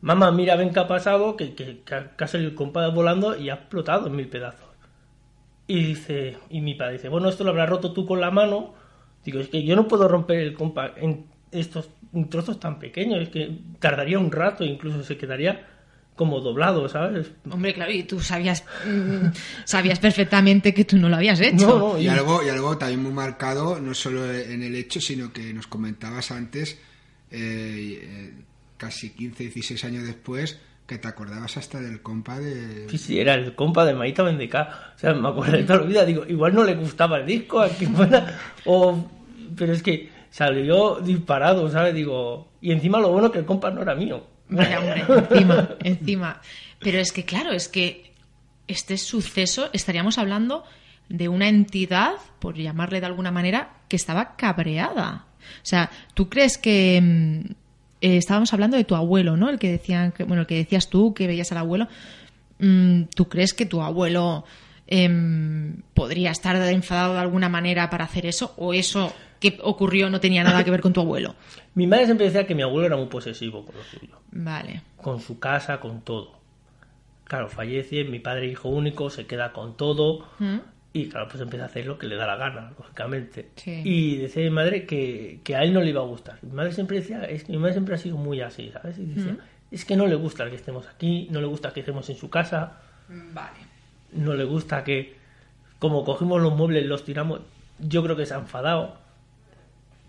Mamá 0.01 0.31
mira 0.31 0.57
ven 0.57 0.73
qué 0.73 0.81
ha 0.81 0.89
pasado 0.89 1.37
que, 1.37 1.55
que, 1.55 1.81
que 1.81 1.95
ha 1.95 2.17
que 2.17 2.27
salido 2.27 2.51
el 2.51 2.57
compadre 2.57 2.93
volando 2.93 3.37
y 3.37 3.51
ha 3.51 3.55
explotado 3.55 4.07
en 4.07 4.17
mil 4.17 4.29
pedazos. 4.29 4.69
Y 5.67 5.85
dice 5.85 6.39
y 6.49 6.61
mi 6.61 6.75
padre 6.75 6.95
dice 6.95 7.09
bueno 7.09 7.29
esto 7.29 7.45
lo 7.45 7.51
habrás 7.51 7.69
roto 7.69 7.93
tú 7.93 8.07
con 8.07 8.21
la 8.21 8.31
mano 8.31 8.75
digo 9.25 9.41
es 9.41 9.49
que 9.49 9.63
yo 9.63 9.77
no 9.77 9.89
puedo 9.89 10.09
romper 10.09 10.41
el 10.41 10.55
compa 10.55 10.93
en 10.97 11.27
estos 11.53 11.91
trozos 12.29 12.59
tan 12.59 12.79
pequeños 12.79 13.21
es 13.21 13.29
que 13.29 13.59
tardaría 13.79 14.19
un 14.19 14.33
rato 14.33 14.65
incluso 14.65 15.05
se 15.05 15.17
quedaría 15.17 15.67
como 16.21 16.39
doblado 16.41 16.87
sabes 16.87 17.33
Hombre, 17.51 17.73
claro, 17.73 17.91
y 17.91 18.03
tú 18.03 18.21
sabías, 18.21 18.63
mm, 18.87 19.29
sabías 19.65 19.99
perfectamente 19.99 20.75
que 20.75 20.85
tú 20.85 20.99
no 20.99 21.09
lo 21.09 21.17
habías 21.17 21.41
hecho. 21.41 21.67
no, 21.67 21.79
no, 21.95 21.99
Y 21.99 22.05
y- 22.05 22.09
algo, 22.09 22.43
y 22.45 22.51
algo 22.51 22.77
también 22.77 23.03
muy 23.03 23.13
marcado, 23.13 23.81
no 23.81 23.95
solo 23.95 24.31
en 24.31 24.63
el 24.63 24.75
hecho, 24.77 25.01
sino 25.01 25.33
que 25.33 25.55
nos 25.55 25.67
comentabas 25.67 26.31
antes, 26.31 26.79
eh, 27.31 28.01
eh, 28.03 28.35
casi 28.77 29.11
15, 29.15 29.45
16 29.45 29.83
años 29.85 30.05
después, 30.05 30.59
que 30.87 30.99
te 30.99 31.09
acordabas 31.09 31.57
hasta 31.57 31.81
del 31.81 32.03
compa 32.03 32.39
de... 32.39 32.87
Sí, 32.91 32.99
sí, 32.99 33.19
era 33.19 33.33
el 33.33 33.55
compa 33.55 33.87
de 33.87 33.95
Maíta 33.95 34.23
Vendeca. 34.23 34.93
O 34.95 34.99
sea, 34.99 35.15
me 35.15 35.27
acuerdo 35.29 35.57
de 35.57 35.63
toda 35.63 35.79
la 35.81 35.87
vida. 35.87 36.05
Digo, 36.05 36.27
igual 36.29 36.55
no 36.55 36.65
le 36.65 36.75
gustaba 36.75 37.17
el 37.21 37.25
disco, 37.27 37.61
a 37.61 37.69
quien 37.71 37.95
fuera. 37.97 38.39
O... 38.67 39.09
Pero 39.57 39.73
es 39.73 39.83
que 39.83 40.11
salió 40.31 41.01
disparado, 41.01 41.71
¿sabes? 41.71 41.95
Digo, 41.95 42.51
y 42.61 42.73
encima 42.73 43.01
lo 43.01 43.11
bueno 43.11 43.33
que 43.33 43.39
el 43.39 43.45
compa 43.47 43.71
no 43.71 43.81
era 43.83 43.95
mío. 43.95 44.23
Hombre, 44.51 45.05
encima, 45.09 45.71
encima. 45.83 46.41
Pero 46.81 46.99
es 46.99 47.13
que, 47.13 47.25
claro, 47.25 47.53
es 47.53 47.69
que 47.69 48.13
este 48.69 48.97
suceso 48.97 49.71
estaríamos 49.73 50.19
hablando 50.19 50.65
de 51.09 51.29
una 51.29 51.49
entidad, 51.49 52.13
por 52.39 52.57
llamarle 52.57 53.01
de 53.01 53.07
alguna 53.07 53.31
manera, 53.31 53.75
que 53.89 53.97
estaba 53.97 54.37
cabreada. 54.37 55.27
O 55.41 55.67
sea, 55.67 55.91
¿tú 56.15 56.29
crees 56.29 56.57
que 56.57 57.01
mm, 57.03 57.53
eh, 58.01 58.17
estábamos 58.17 58.53
hablando 58.53 58.77
de 58.77 58.85
tu 58.85 58.95
abuelo, 58.95 59.37
¿no? 59.37 59.51
El 59.51 59.59
que 59.59 59.71
decían, 59.71 60.13
que, 60.13 60.25
bueno, 60.25 60.43
el 60.43 60.47
que 60.47 60.57
decías 60.57 60.89
tú 60.89 61.13
que 61.13 61.27
veías 61.27 61.51
al 61.53 61.59
abuelo. 61.59 61.89
Mm, 62.59 63.05
¿Tú 63.15 63.29
crees 63.29 63.53
que 63.53 63.67
tu 63.67 63.83
abuelo 63.83 64.45
em, 64.87 65.83
podría 65.95 66.31
estar 66.31 66.57
enfadado 66.57 67.15
de 67.15 67.21
alguna 67.21 67.49
manera 67.49 67.91
para 67.91 68.05
hacer 68.05 68.27
eso? 68.27 68.55
¿O 68.57 68.73
eso 68.73 69.13
que 69.41 69.59
ocurrió 69.63 70.11
no 70.11 70.21
tenía 70.21 70.45
nada 70.45 70.63
que 70.63 70.71
ver 70.71 70.81
con 70.81 70.93
tu 70.93 71.01
abuelo? 71.01 71.35
Mi 71.75 71.87
madre 71.87 72.05
siempre 72.05 72.27
decía 72.27 72.47
que 72.47 72.55
mi 72.55 72.63
abuelo 72.63 72.87
era 72.87 72.97
muy 72.97 73.07
posesivo 73.07 73.65
con 73.65 73.75
lo 73.75 73.83
suyo. 73.83 74.21
Vale. 74.31 74.83
Con 74.97 75.21
su 75.21 75.39
casa, 75.39 75.81
con 75.81 76.03
todo. 76.03 76.39
Claro, 77.25 77.49
fallece, 77.49 78.05
mi 78.05 78.19
padre 78.19 78.49
hijo 78.49 78.69
único, 78.69 79.09
se 79.09 79.27
queda 79.27 79.53
con 79.53 79.77
todo. 79.77 80.27
¿Mm? 80.39 80.59
Y 80.93 81.09
claro, 81.09 81.29
pues 81.29 81.41
empieza 81.41 81.65
a 81.65 81.69
hacer 81.69 81.87
lo 81.87 81.97
que 81.97 82.09
le 82.09 82.17
da 82.17 82.27
la 82.27 82.37
gana, 82.37 82.73
lógicamente. 82.77 83.51
Sí. 83.55 83.81
Y 83.85 84.17
decía 84.17 84.43
mi 84.43 84.51
madre 84.51 84.85
que, 84.87 85.39
que 85.45 85.55
a 85.55 85.63
él 85.63 85.73
no 85.73 85.81
le 85.81 85.91
iba 85.91 86.01
a 86.01 86.05
gustar. 86.05 86.39
Mi 86.43 86.53
madre 86.53 86.73
siempre 86.73 86.99
decía, 86.99 87.23
es 87.23 87.45
que 87.45 87.53
mi 87.53 87.59
madre 87.59 87.75
siempre 87.75 87.95
ha 87.95 87.99
sido 87.99 88.17
muy 88.17 88.41
así, 88.41 88.71
¿sabes? 88.73 88.99
Y 88.99 89.07
decía, 89.07 89.39
es 89.71 89.85
que 89.85 89.97
no 89.97 90.07
le 90.09 90.17
gusta 90.17 90.51
que 90.51 90.57
estemos 90.57 90.89
aquí, 90.89 91.29
no 91.31 91.41
le 91.41 91.47
gusta 91.47 91.73
que 91.73 91.81
estemos 91.81 92.11
en 92.11 92.17
su 92.17 92.29
casa, 92.29 92.81
Vale. 93.09 93.59
no 94.13 94.35
le 94.35 94.43
gusta 94.43 94.83
que, 94.83 95.15
como 95.79 96.05
cogimos 96.05 96.43
los 96.43 96.55
muebles, 96.57 96.85
los 96.87 97.05
tiramos. 97.05 97.41
Yo 97.79 98.03
creo 98.03 98.17
que 98.17 98.27
se 98.27 98.35
ha 98.35 98.39
enfadado. 98.39 98.99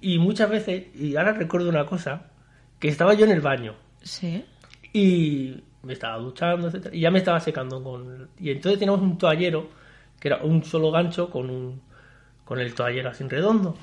Y 0.01 0.17
muchas 0.19 0.49
veces, 0.49 0.87
y 0.95 1.15
ahora 1.15 1.33
recuerdo 1.33 1.69
una 1.69 1.85
cosa, 1.85 2.31
que 2.79 2.87
estaba 2.89 3.13
yo 3.13 3.25
en 3.25 3.31
el 3.31 3.41
baño. 3.41 3.75
Sí. 4.01 4.43
y 4.93 5.63
me 5.83 5.93
estaba 5.93 6.17
duchando, 6.17 6.67
etcétera, 6.67 6.95
y 6.95 7.01
ya 7.01 7.11
me 7.11 7.19
estaba 7.19 7.39
secando 7.39 7.83
con 7.83 8.29
y 8.39 8.51
entonces 8.51 8.79
teníamos 8.79 9.01
un 9.01 9.17
toallero 9.17 9.69
que 10.19 10.27
era 10.27 10.37
un 10.43 10.63
solo 10.63 10.91
gancho 10.91 11.29
con 11.29 11.49
un 11.49 11.81
con 12.45 12.59
el 12.59 12.73
toallero 12.75 13.09
así 13.09 13.23
en 13.23 13.29
redondo. 13.29 13.77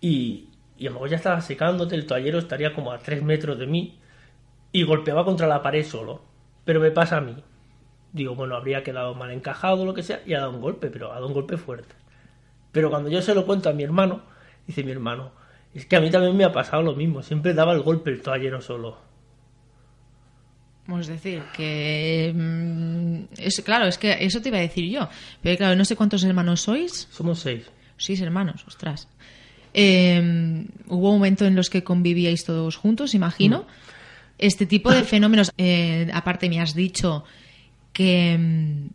Y 0.00 0.48
y 0.76 0.86
a 0.86 0.90
lo 0.90 0.94
mejor 0.94 1.10
ya 1.10 1.16
estaba 1.16 1.40
secándote 1.40 1.94
el 1.94 2.06
toallero 2.06 2.38
estaría 2.38 2.74
como 2.74 2.92
a 2.92 2.98
tres 2.98 3.22
metros 3.22 3.58
de 3.58 3.66
mí 3.66 3.98
y 4.72 4.82
golpeaba 4.84 5.24
contra 5.24 5.46
la 5.46 5.62
pared 5.62 5.84
solo. 5.84 6.22
Pero 6.64 6.80
me 6.80 6.90
pasa 6.90 7.18
a 7.18 7.20
mí. 7.20 7.36
Digo 8.12 8.34
bueno 8.34 8.56
habría 8.56 8.82
quedado 8.82 9.14
mal 9.14 9.30
encajado 9.30 9.82
o 9.82 9.84
lo 9.84 9.94
que 9.94 10.02
sea 10.02 10.22
y 10.24 10.34
ha 10.34 10.40
dado 10.40 10.52
un 10.52 10.60
golpe 10.60 10.90
pero 10.90 11.10
ha 11.10 11.14
dado 11.14 11.26
un 11.26 11.34
golpe 11.34 11.56
fuerte. 11.56 11.94
Pero 12.72 12.88
cuando 12.88 13.10
yo 13.10 13.20
se 13.20 13.34
lo 13.34 13.44
cuento 13.46 13.68
a 13.68 13.72
mi 13.72 13.82
hermano 13.82 14.22
dice 14.66 14.82
mi 14.84 14.92
hermano 14.92 15.32
es 15.74 15.86
que 15.86 15.96
a 15.96 16.00
mí 16.00 16.10
también 16.10 16.36
me 16.36 16.44
ha 16.44 16.52
pasado 16.52 16.82
lo 16.82 16.94
mismo 16.94 17.22
siempre 17.22 17.54
daba 17.54 17.72
el 17.72 17.82
golpe 17.82 18.10
el 18.10 18.22
toallero 18.22 18.60
solo 18.60 19.10
Es 20.98 21.06
decir, 21.06 21.42
que. 21.56 22.32
mm, 22.34 23.34
es, 23.38 23.60
claro, 23.64 23.86
es 23.86 23.98
que 23.98 24.16
eso 24.24 24.40
te 24.40 24.48
iba 24.48 24.58
a 24.58 24.62
decir 24.62 24.90
yo. 24.90 25.08
Pero 25.42 25.56
claro, 25.56 25.76
no 25.76 25.84
sé 25.84 25.94
cuántos 25.94 26.24
hermanos 26.24 26.62
sois. 26.62 27.06
somos 27.12 27.38
seis 27.40 27.70
Seis 27.96 28.20
hermanos, 28.20 28.64
ostras. 28.66 29.08
Eh, 29.74 30.66
hubo 30.88 31.10
un 31.10 31.16
momento 31.16 31.44
en 31.46 31.54
los 31.54 31.70
que 31.70 31.84
convivíais 31.84 32.44
todos 32.44 32.76
juntos, 32.76 33.14
imagino. 33.14 33.66
Este 34.38 34.64
tipo 34.64 34.90
de 34.90 35.04
fenómenos, 35.04 35.52
eh, 35.58 36.10
aparte 36.14 36.48
me 36.48 36.60
has 36.60 36.74
dicho 36.74 37.24
que 37.92 38.38
mm, 38.38 38.88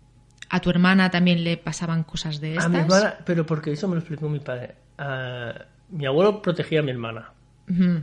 a 0.49 0.59
tu 0.59 0.71
hermana 0.71 1.11
también 1.11 1.43
le 1.43 1.57
pasaban 1.57 2.03
cosas 2.03 2.41
de 2.41 2.53
estas. 2.53 2.65
A 2.65 2.69
mi 2.69 2.79
hermana, 2.79 3.15
pero 3.25 3.45
porque 3.45 3.71
eso 3.71 3.87
me 3.87 3.93
lo 3.93 3.99
explicó 3.99 4.27
mi 4.27 4.39
padre. 4.39 4.73
Ah, 4.97 5.53
mi 5.89 6.05
abuelo 6.05 6.41
protegía 6.41 6.79
a 6.79 6.83
mi 6.83 6.91
hermana, 6.91 7.31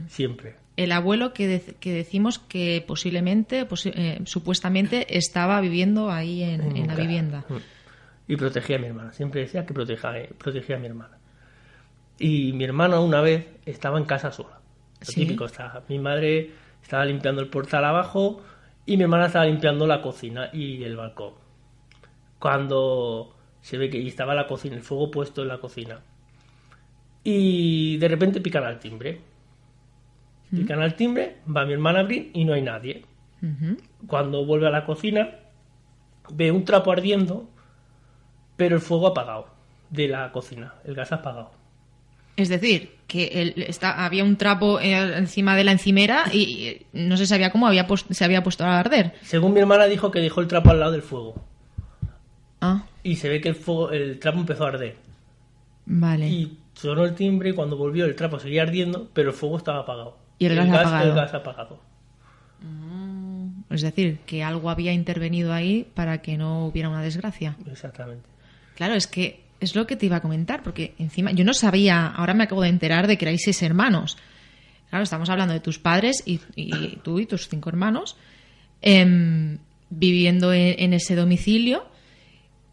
siempre. 0.08 0.56
El 0.76 0.92
abuelo 0.92 1.32
que, 1.34 1.46
de- 1.46 1.74
que 1.80 1.92
decimos 1.92 2.38
que 2.38 2.82
posiblemente, 2.86 3.68
posi- 3.68 3.92
eh, 3.94 4.20
supuestamente, 4.24 5.16
estaba 5.18 5.60
viviendo 5.60 6.10
ahí 6.10 6.42
en, 6.42 6.76
en 6.76 6.86
la 6.86 6.94
vivienda. 6.94 7.44
Mm. 7.48 7.56
Y 8.28 8.36
protegía 8.36 8.76
a 8.76 8.78
mi 8.78 8.86
hermana. 8.86 9.12
Siempre 9.12 9.42
decía 9.42 9.66
que 9.66 9.74
proteja, 9.74 10.14
protegía 10.38 10.76
a 10.76 10.78
mi 10.78 10.86
hermana. 10.86 11.18
Y 12.18 12.52
mi 12.52 12.64
hermana 12.64 13.00
una 13.00 13.20
vez 13.20 13.46
estaba 13.66 13.98
en 13.98 14.04
casa 14.04 14.30
sola. 14.32 14.60
Lo 15.00 15.06
Sí. 15.06 15.22
típico, 15.22 15.44
estaba, 15.46 15.82
mi 15.88 15.98
madre 15.98 16.50
estaba 16.82 17.04
limpiando 17.04 17.42
el 17.42 17.48
portal 17.48 17.84
abajo 17.84 18.40
y 18.86 18.96
mi 18.96 19.02
hermana 19.02 19.26
estaba 19.26 19.44
limpiando 19.44 19.86
la 19.86 20.00
cocina 20.00 20.48
y 20.52 20.82
el 20.84 20.96
balcón. 20.96 21.34
Cuando 22.38 23.36
se 23.60 23.78
ve 23.78 23.90
que 23.90 24.06
estaba 24.06 24.34
la 24.34 24.46
cocina, 24.46 24.76
el 24.76 24.82
fuego 24.82 25.10
puesto 25.10 25.42
en 25.42 25.48
la 25.48 25.58
cocina. 25.58 26.00
Y 27.24 27.96
de 27.98 28.08
repente 28.08 28.40
pican 28.40 28.64
al 28.64 28.78
timbre. 28.78 29.20
Pican 30.50 30.82
al 30.82 30.94
timbre, 30.96 31.38
va 31.54 31.64
mi 31.64 31.72
hermana 31.72 32.00
a 32.00 32.02
abrir 32.02 32.30
y 32.34 32.44
no 32.44 32.52
hay 32.52 32.62
nadie. 32.62 33.04
Cuando 34.06 34.44
vuelve 34.44 34.66
a 34.66 34.70
la 34.70 34.84
cocina, 34.84 35.30
ve 36.32 36.52
un 36.52 36.64
trapo 36.64 36.92
ardiendo, 36.92 37.48
pero 38.56 38.76
el 38.76 38.82
fuego 38.82 39.06
apagado 39.08 39.46
de 39.90 40.08
la 40.08 40.30
cocina, 40.30 40.74
el 40.84 40.94
gas 40.94 41.10
apagado. 41.12 41.50
Es 42.36 42.48
decir, 42.48 42.96
que 43.06 43.26
el- 43.42 43.62
está, 43.62 44.04
había 44.04 44.24
un 44.24 44.36
trapo 44.36 44.78
eh, 44.80 44.92
encima 45.18 45.56
de 45.56 45.64
la 45.64 45.72
encimera 45.72 46.24
y 46.32 46.66
eh, 46.66 46.86
no 46.92 47.16
se 47.16 47.26
sabía 47.26 47.50
cómo 47.50 47.66
había 47.66 47.86
se 48.10 48.24
había 48.24 48.42
puesto 48.42 48.64
a 48.64 48.78
arder. 48.78 49.14
Según 49.22 49.52
mi 49.54 49.60
hermana 49.60 49.84
dijo 49.86 50.10
que 50.10 50.20
dejó 50.20 50.40
el 50.40 50.48
trapo 50.48 50.70
al 50.70 50.80
lado 50.80 50.92
del 50.92 51.02
fuego 51.02 51.34
Ah, 52.60 52.84
y 53.02 53.16
se 53.16 53.28
ve 53.28 53.40
que 53.40 53.48
el 53.50 53.54
fuego, 53.54 53.90
el 53.90 54.18
trapo 54.18 54.38
empezó 54.38 54.64
a 54.64 54.68
arder 54.68 54.96
vale. 55.84 56.28
y 56.28 56.58
sonó 56.82 57.04
el 57.04 57.14
timbre 57.14 57.50
y 57.50 57.52
cuando 57.52 57.76
volvió 57.76 58.04
el 58.04 58.16
trapo 58.16 58.38
seguía 58.38 58.62
ardiendo, 58.62 59.08
pero 59.12 59.30
el 59.30 59.36
fuego 59.36 59.56
estaba 59.56 59.80
apagado. 59.80 60.18
Y 60.38 60.46
el 60.46 60.56
gas 60.56 60.68
apagado. 60.68 61.08
El 61.08 61.14
gas 61.14 61.34
apagado. 61.34 61.80
Es 63.70 63.80
decir, 63.80 64.18
que 64.26 64.42
algo 64.42 64.68
había 64.68 64.92
intervenido 64.92 65.52
ahí 65.52 65.86
para 65.94 66.20
que 66.20 66.36
no 66.36 66.66
hubiera 66.66 66.90
una 66.90 67.02
desgracia. 67.02 67.56
Exactamente. 67.70 68.28
Claro, 68.74 68.94
es 68.94 69.06
que 69.06 69.44
es 69.60 69.74
lo 69.74 69.86
que 69.86 69.96
te 69.96 70.06
iba 70.06 70.16
a 70.16 70.20
comentar, 70.20 70.62
porque 70.62 70.94
encima 70.98 71.32
yo 71.32 71.44
no 71.44 71.54
sabía, 71.54 72.06
ahora 72.06 72.34
me 72.34 72.44
acabo 72.44 72.62
de 72.62 72.68
enterar 72.68 73.06
de 73.06 73.16
que 73.16 73.24
erais 73.24 73.42
seis 73.42 73.62
hermanos. 73.62 74.18
Claro, 74.90 75.04
estamos 75.04 75.30
hablando 75.30 75.54
de 75.54 75.60
tus 75.60 75.78
padres 75.78 76.22
y, 76.26 76.40
y 76.54 76.96
tú 77.02 77.18
y 77.18 77.26
tus 77.26 77.48
cinco 77.48 77.70
hermanos 77.70 78.16
em, 78.82 79.58
viviendo 79.88 80.52
en, 80.52 80.74
en 80.78 80.92
ese 80.92 81.14
domicilio 81.14 81.86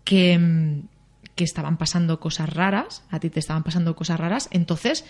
que, 0.03 0.33
em, 0.33 0.83
que 1.39 1.45
estaban 1.45 1.77
pasando 1.77 2.19
cosas 2.19 2.53
raras, 2.53 3.01
a 3.09 3.21
ti 3.21 3.29
te 3.29 3.39
estaban 3.39 3.63
pasando 3.63 3.95
cosas 3.95 4.19
raras, 4.19 4.49
entonces 4.51 5.05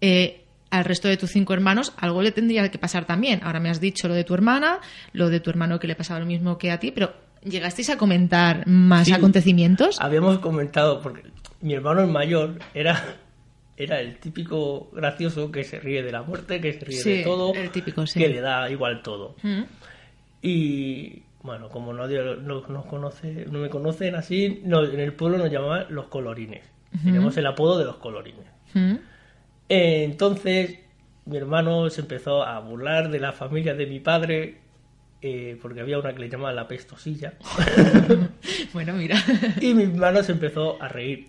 eh, 0.00 0.42
al 0.70 0.84
resto 0.84 1.06
de 1.06 1.16
tus 1.16 1.30
cinco 1.30 1.52
hermanos 1.54 1.92
algo 1.96 2.22
le 2.22 2.32
tendría 2.32 2.68
que 2.72 2.78
pasar 2.78 3.04
también. 3.04 3.38
Ahora 3.44 3.60
me 3.60 3.70
has 3.70 3.80
dicho 3.80 4.08
lo 4.08 4.14
de 4.14 4.24
tu 4.24 4.34
hermana, 4.34 4.80
lo 5.12 5.28
de 5.30 5.38
tu 5.38 5.48
hermano 5.50 5.78
que 5.78 5.86
le 5.86 5.94
pasaba 5.94 6.18
lo 6.18 6.26
mismo 6.26 6.58
que 6.58 6.72
a 6.72 6.80
ti, 6.80 6.90
pero 6.90 7.12
¿llegasteis 7.44 7.88
a 7.90 7.96
comentar 7.96 8.66
más 8.66 9.06
Sí. 9.06 9.12
acontecimientos? 9.12 10.00
Habíamos 10.00 10.40
comentado, 10.40 11.00
porque 11.00 11.22
mi 11.60 11.74
hermano 11.74 12.00
el 12.00 12.08
mayor 12.08 12.58
era, 12.74 13.16
era 13.76 14.00
el 14.00 14.16
típico 14.18 14.90
gracioso 14.92 15.52
que 15.52 15.62
se 15.62 15.78
ríe 15.78 16.02
de 16.02 16.10
la 16.10 16.22
muerte, 16.22 16.60
que 16.60 16.72
se 16.72 16.84
ríe 16.84 17.00
Sí, 17.00 17.10
de 17.18 17.22
todo, 17.22 17.54
el 17.54 17.70
típico, 17.70 18.06
sí. 18.08 18.18
que 18.18 18.28
le 18.28 18.40
da 18.40 18.68
igual 18.70 19.02
todo. 19.02 19.36
Mm. 19.44 19.62
Y 20.42 21.22
bueno, 21.42 21.68
como 21.68 21.92
nadie 21.92 22.22
no, 22.42 22.60
nos 22.68 22.86
conoce, 22.86 23.46
no 23.50 23.58
me 23.60 23.68
conocen 23.70 24.14
así, 24.14 24.60
no- 24.64 24.84
en 24.84 25.00
el 25.00 25.12
pueblo 25.14 25.38
nos 25.38 25.50
llamaban 25.50 25.86
los 25.90 26.06
colorines. 26.06 26.62
Tenemos 27.04 27.36
el 27.36 27.46
apodo 27.46 27.78
de 27.78 27.84
los 27.84 27.96
colorines. 27.96 28.46
Eh, 29.68 30.04
entonces, 30.04 30.78
mi 31.26 31.36
hermano 31.36 31.88
se 31.90 32.00
empezó 32.00 32.42
a 32.42 32.58
burlar 32.60 33.10
de 33.10 33.20
la 33.20 33.32
familia 33.32 33.74
de 33.74 33.86
mi 33.86 34.00
padre, 34.00 34.58
eh, 35.22 35.56
porque 35.62 35.80
había 35.80 35.98
una 35.98 36.12
que 36.12 36.18
le 36.20 36.28
llamaba 36.28 36.52
la 36.52 36.66
pestosilla. 36.68 37.34
Bueno, 38.72 38.92
mira. 38.94 39.16
Y 39.60 39.74
mi 39.74 39.82
hermano 39.84 40.22
se 40.22 40.32
empezó 40.32 40.80
a 40.82 40.88
reír 40.88 41.28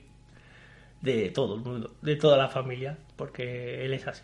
de 1.02 1.30
todo 1.30 1.56
el 1.56 1.62
mundo, 1.62 1.96
de 2.02 2.16
toda 2.16 2.38
la 2.38 2.48
familia, 2.50 2.98
porque 3.16 3.84
él 3.86 3.94
es 3.94 4.08
así. 4.08 4.24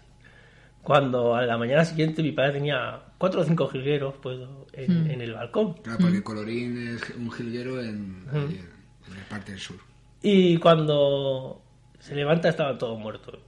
Cuando 0.83 1.35
a 1.35 1.41
la 1.43 1.57
mañana 1.57 1.83
siguiente 1.85 2.21
mi 2.23 2.31
padre 2.31 2.53
tenía 2.53 2.99
cuatro 3.17 3.41
o 3.41 3.43
cinco 3.43 3.67
jilgueros 3.67 4.15
pues, 4.21 4.39
en, 4.73 5.09
en 5.09 5.21
el 5.21 5.33
balcón. 5.33 5.73
Claro, 5.75 5.99
porque 5.99 6.23
Colorín 6.23 6.95
es 6.95 7.09
un 7.17 7.31
jilguero 7.31 7.81
en, 7.81 8.25
la 8.25 9.29
parte 9.29 9.51
del 9.51 9.61
sur. 9.61 9.77
Y 10.21 10.57
cuando 10.57 11.61
se 11.99 12.15
levanta 12.15 12.49
estaban 12.49 12.77
todos 12.77 12.99
muertos. 12.99 13.39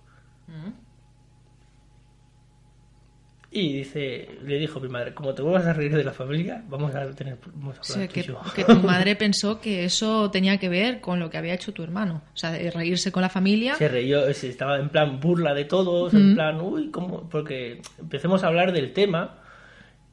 Y 3.51 3.73
dice, 3.73 4.29
le 4.43 4.59
dijo 4.59 4.79
mi 4.79 4.89
madre, 4.89 5.15
como 5.15 5.33
te 5.33 5.41
vuelvas 5.41 5.65
a 5.65 5.73
reír 5.73 5.95
de 5.95 6.03
la 6.03 6.11
familia, 6.11 6.63
vamos 6.69 6.93
a 6.93 7.09
tener 7.15 7.39
vamos 7.55 7.77
a 7.77 7.81
O 7.81 7.83
sea, 7.83 7.95
hablar 7.95 8.09
que, 8.09 8.23
tú 8.23 8.31
y 8.31 8.33
yo". 8.33 8.53
que 8.53 8.63
tu 8.63 8.75
madre 8.75 9.15
pensó 9.15 9.59
que 9.59 9.85
eso 9.85 10.29
tenía 10.29 10.59
que 10.59 10.69
ver 10.69 11.01
con 11.01 11.19
lo 11.19 11.31
que 11.31 11.39
había 11.39 11.55
hecho 11.55 11.73
tu 11.73 11.81
hermano. 11.81 12.21
O 12.31 12.37
sea, 12.37 12.51
de 12.51 12.69
reírse 12.69 13.11
con 13.11 13.23
la 13.23 13.29
familia. 13.29 13.73
Se 13.73 13.87
reyó, 13.87 14.31
se 14.35 14.49
estaba 14.49 14.77
en 14.77 14.89
plan 14.89 15.19
burla 15.19 15.55
de 15.55 15.65
todos, 15.65 16.13
en 16.13 16.35
plan, 16.35 16.61
uy, 16.61 16.91
¿cómo? 16.91 17.27
Porque 17.27 17.81
empecemos 17.97 18.43
a 18.43 18.47
hablar 18.47 18.71
del 18.71 18.93
tema 18.93 19.38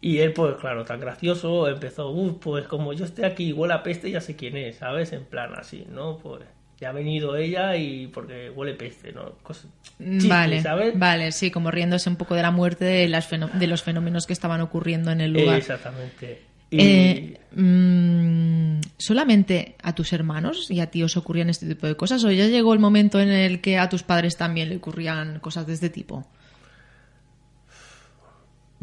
y 0.01 0.19
él, 0.19 0.33
pues 0.33 0.57
claro, 0.57 0.85
tan 0.85 1.01
gracioso, 1.01 1.69
empezó, 1.69 2.15
pues 2.41 2.67
como 2.67 2.93
yo 2.93 3.05
esté 3.05 3.25
aquí 3.27 3.49
y 3.49 3.53
huele 3.53 3.75
a 3.75 3.83
peste, 3.83 4.11
ya 4.11 4.21
sé 4.21 4.37
quién 4.37 4.57
es, 4.57 4.77
¿sabes? 4.77 5.13
En 5.13 5.25
plan 5.25 5.53
así, 5.57 5.85
¿no? 5.91 6.19
Pues 6.19 6.43
ya 6.79 6.91
ha 6.91 6.93
venido 6.93 7.37
ella 7.37 7.75
y 7.77 8.07
porque 8.09 8.51
huele 8.51 8.75
peste, 8.75 9.13
¿no? 9.13 9.33
Chistes, 9.99 10.29
vale, 10.29 10.63
¿sabes? 10.63 10.99
vale, 10.99 11.33
sí, 11.33 11.51
como 11.51 11.71
riéndose 11.71 12.11
un 12.11 12.17
poco 12.17 12.35
de 12.35 12.43
la 12.43 12.51
muerte 12.51 12.85
de, 12.85 13.09
las 13.09 13.27
fenó- 13.31 13.49
de 13.59 13.67
los 13.67 13.83
fenómenos 13.83 14.27
que 14.27 14.35
estaban 14.35 14.61
ocurriendo 14.61 15.11
en 15.11 15.23
el 15.23 15.33
lugar. 15.33 15.57
Exactamente. 15.59 16.43
Y 16.71 16.79
Eh, 16.81 17.39
mm, 17.55 18.81
¿Solamente 18.99 19.77
a 19.83 19.95
tus 19.95 20.13
hermanos 20.13 20.71
y 20.71 20.81
a 20.81 20.91
ti 20.91 21.03
os 21.03 21.17
ocurrían 21.17 21.49
este 21.51 21.67
tipo 21.67 21.87
de 21.87 21.97
cosas? 21.97 22.25
¿O 22.25 22.31
ya 22.31 22.47
llegó 22.47 22.73
el 22.75 22.79
momento 22.81 23.21
en 23.21 23.31
el 23.31 23.61
que 23.61 23.79
a 23.79 23.89
tus 23.89 24.03
padres 24.03 24.37
también 24.37 24.69
le 24.69 24.77
ocurrían 24.77 25.39
cosas 25.41 25.67
de 25.67 25.75
este 25.75 25.91
tipo? 25.91 26.27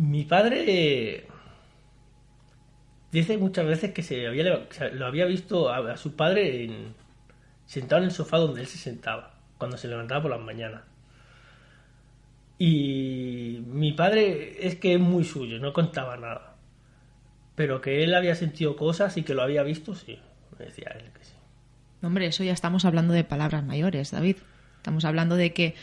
Mi 0.04 0.24
padre 0.26 1.28
dice 3.12 3.38
muchas 3.38 3.66
veces 3.66 3.92
que 3.92 4.04
se 4.04 4.28
había, 4.28 4.68
lo 4.94 5.06
había 5.06 5.26
visto 5.26 5.70
a, 5.70 5.94
a 5.94 5.98
su 5.98 6.16
padre 6.16 6.66
en- 6.66 6.94
sentado 7.66 8.02
en 8.02 8.10
el 8.10 8.12
sofá 8.12 8.38
donde 8.38 8.62
él 8.62 8.68
se 8.68 8.78
sentaba, 8.78 9.36
cuando 9.58 9.78
se 9.78 9.88
levantaba 9.88 10.22
por 10.24 10.32
las 10.32 10.42
mañanas. 10.42 10.82
Y 12.60 13.64
mi 13.68 13.94
padre 13.94 14.68
es 14.68 14.76
que 14.76 14.94
es 14.94 15.00
muy 15.00 15.24
suyo, 15.24 15.60
no 15.60 15.74
contaba 15.74 16.18
nada. 16.18 16.56
Pero 17.56 17.82
que 17.82 18.04
él 18.04 18.14
había 18.16 18.36
sentido 18.36 18.76
cosas 18.76 19.18
y 19.18 19.24
que 19.24 19.34
lo 19.34 19.42
había 19.42 19.64
visto, 19.64 19.96
sí. 19.96 20.20
Me 20.58 20.66
decía 20.66 20.96
él 20.96 21.12
que 21.12 21.24
sí. 21.24 21.34
Hombre, 22.02 22.28
eso 22.28 22.44
ya 22.44 22.54
estamos 22.54 22.86
hablando 22.86 23.14
de 23.14 23.24
palabras 23.24 23.64
mayores, 23.64 24.12
David. 24.12 24.38
Estamos 24.78 25.06
hablando 25.06 25.36
de 25.36 25.54
que 25.54 25.76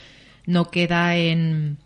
no 0.47 0.71
queda 0.71 1.17
en, 1.17 1.79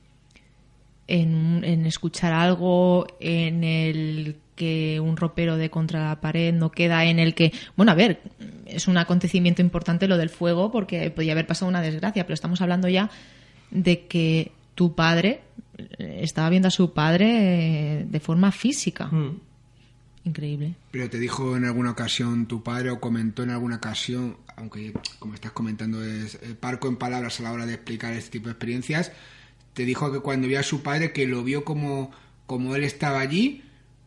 en, 1.07 1.63
en 1.65 1.87
escuchar 1.87 2.33
algo, 2.33 3.07
en 3.21 3.65
el 3.65 4.37
que 4.55 5.01
un 5.01 5.17
ropero 5.17 5.57
de 5.57 5.71
contra 5.71 6.09
la 6.09 6.21
pared, 6.21 6.53
no 6.53 6.71
queda 6.71 7.05
en 7.05 7.19
el 7.19 7.35
que, 7.35 7.53
bueno, 7.77 7.93
a 7.93 7.95
ver, 7.95 8.21
es 8.67 8.89
un 8.89 8.97
acontecimiento 8.97 9.63
importante 9.63 10.09
lo 10.09 10.17
del 10.17 10.31
fuego 10.31 10.71
porque 10.71 11.11
podía 11.11 11.33
haber 11.33 11.47
pasado 11.47 11.69
una 11.69 11.83
desgracia, 11.83 12.25
pero 12.25 12.35
estamos 12.35 12.61
hablando 12.61 12.89
ya 12.89 13.11
de 13.71 14.07
que 14.07 14.53
tu 14.75 14.95
padre 14.95 15.43
eh, 15.99 16.21
estaba 16.23 16.49
viendo 16.51 16.69
a 16.69 16.71
su 16.71 16.93
padre 16.93 18.01
eh, 18.01 18.07
de 18.09 18.21
forma 18.21 18.53
física. 18.53 19.07
Mm. 19.07 19.41
Increíble. 20.27 20.75
Pero 20.91 21.11
te 21.11 21.19
dijo 21.19 21.55
en 21.55 21.67
alguna 21.67 21.91
ocasión 21.91 22.47
tu 22.47 22.63
padre 22.63 22.91
o 22.91 22.99
comentó 22.99 23.43
en 23.43 23.51
alguna 23.51 23.77
ocasión, 23.77 24.39
aunque 24.57 24.95
como 25.19 25.35
estás 25.35 25.53
comentando 25.53 26.03
es 26.03 26.37
eh, 26.37 26.55
parco 26.59 26.89
en 26.89 26.97
palabras 26.97 27.41
a 27.41 27.43
la 27.43 27.53
hora 27.53 27.67
de 27.67 27.75
explicar 27.75 28.15
este 28.15 28.31
tipo 28.31 28.47
de 28.47 28.53
experiencias, 28.53 29.13
te 29.75 29.85
dijo 29.85 30.13
que 30.13 30.21
cuando 30.21 30.49
vio 30.49 30.61
a 30.61 30.63
su 30.63 30.83
padre 30.83 31.13
que 31.13 31.27
lo 31.27 31.43
vio 31.45 31.65
como, 31.65 32.11
como 32.47 32.77
él 32.77 32.85
estaba 32.85 33.21
allí 33.21 33.63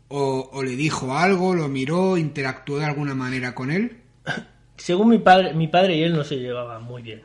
o, 0.09 0.49
o 0.51 0.63
le 0.63 0.75
dijo 0.75 1.15
algo, 1.17 1.53
lo 1.55 1.67
miró, 1.67 2.17
interactuó 2.17 2.79
de 2.79 2.85
alguna 2.85 3.15
manera 3.15 3.55
con 3.55 3.71
él. 3.71 3.97
Según 4.77 5.09
mi 5.09 5.19
padre, 5.19 5.53
mi 5.53 5.67
padre 5.67 5.95
y 5.97 6.03
él 6.03 6.13
no 6.15 6.23
se 6.23 6.37
llevaban 6.37 6.83
muy 6.83 7.01
bien. 7.01 7.23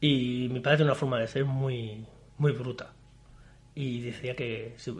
Y 0.00 0.48
mi 0.50 0.60
padre 0.60 0.78
tiene 0.78 0.90
una 0.92 0.98
forma 0.98 1.18
de 1.18 1.28
ser 1.28 1.44
muy, 1.44 2.06
muy 2.38 2.52
bruta. 2.52 2.92
Y 3.74 4.00
decía 4.00 4.34
que 4.36 4.74
si- 4.78 4.90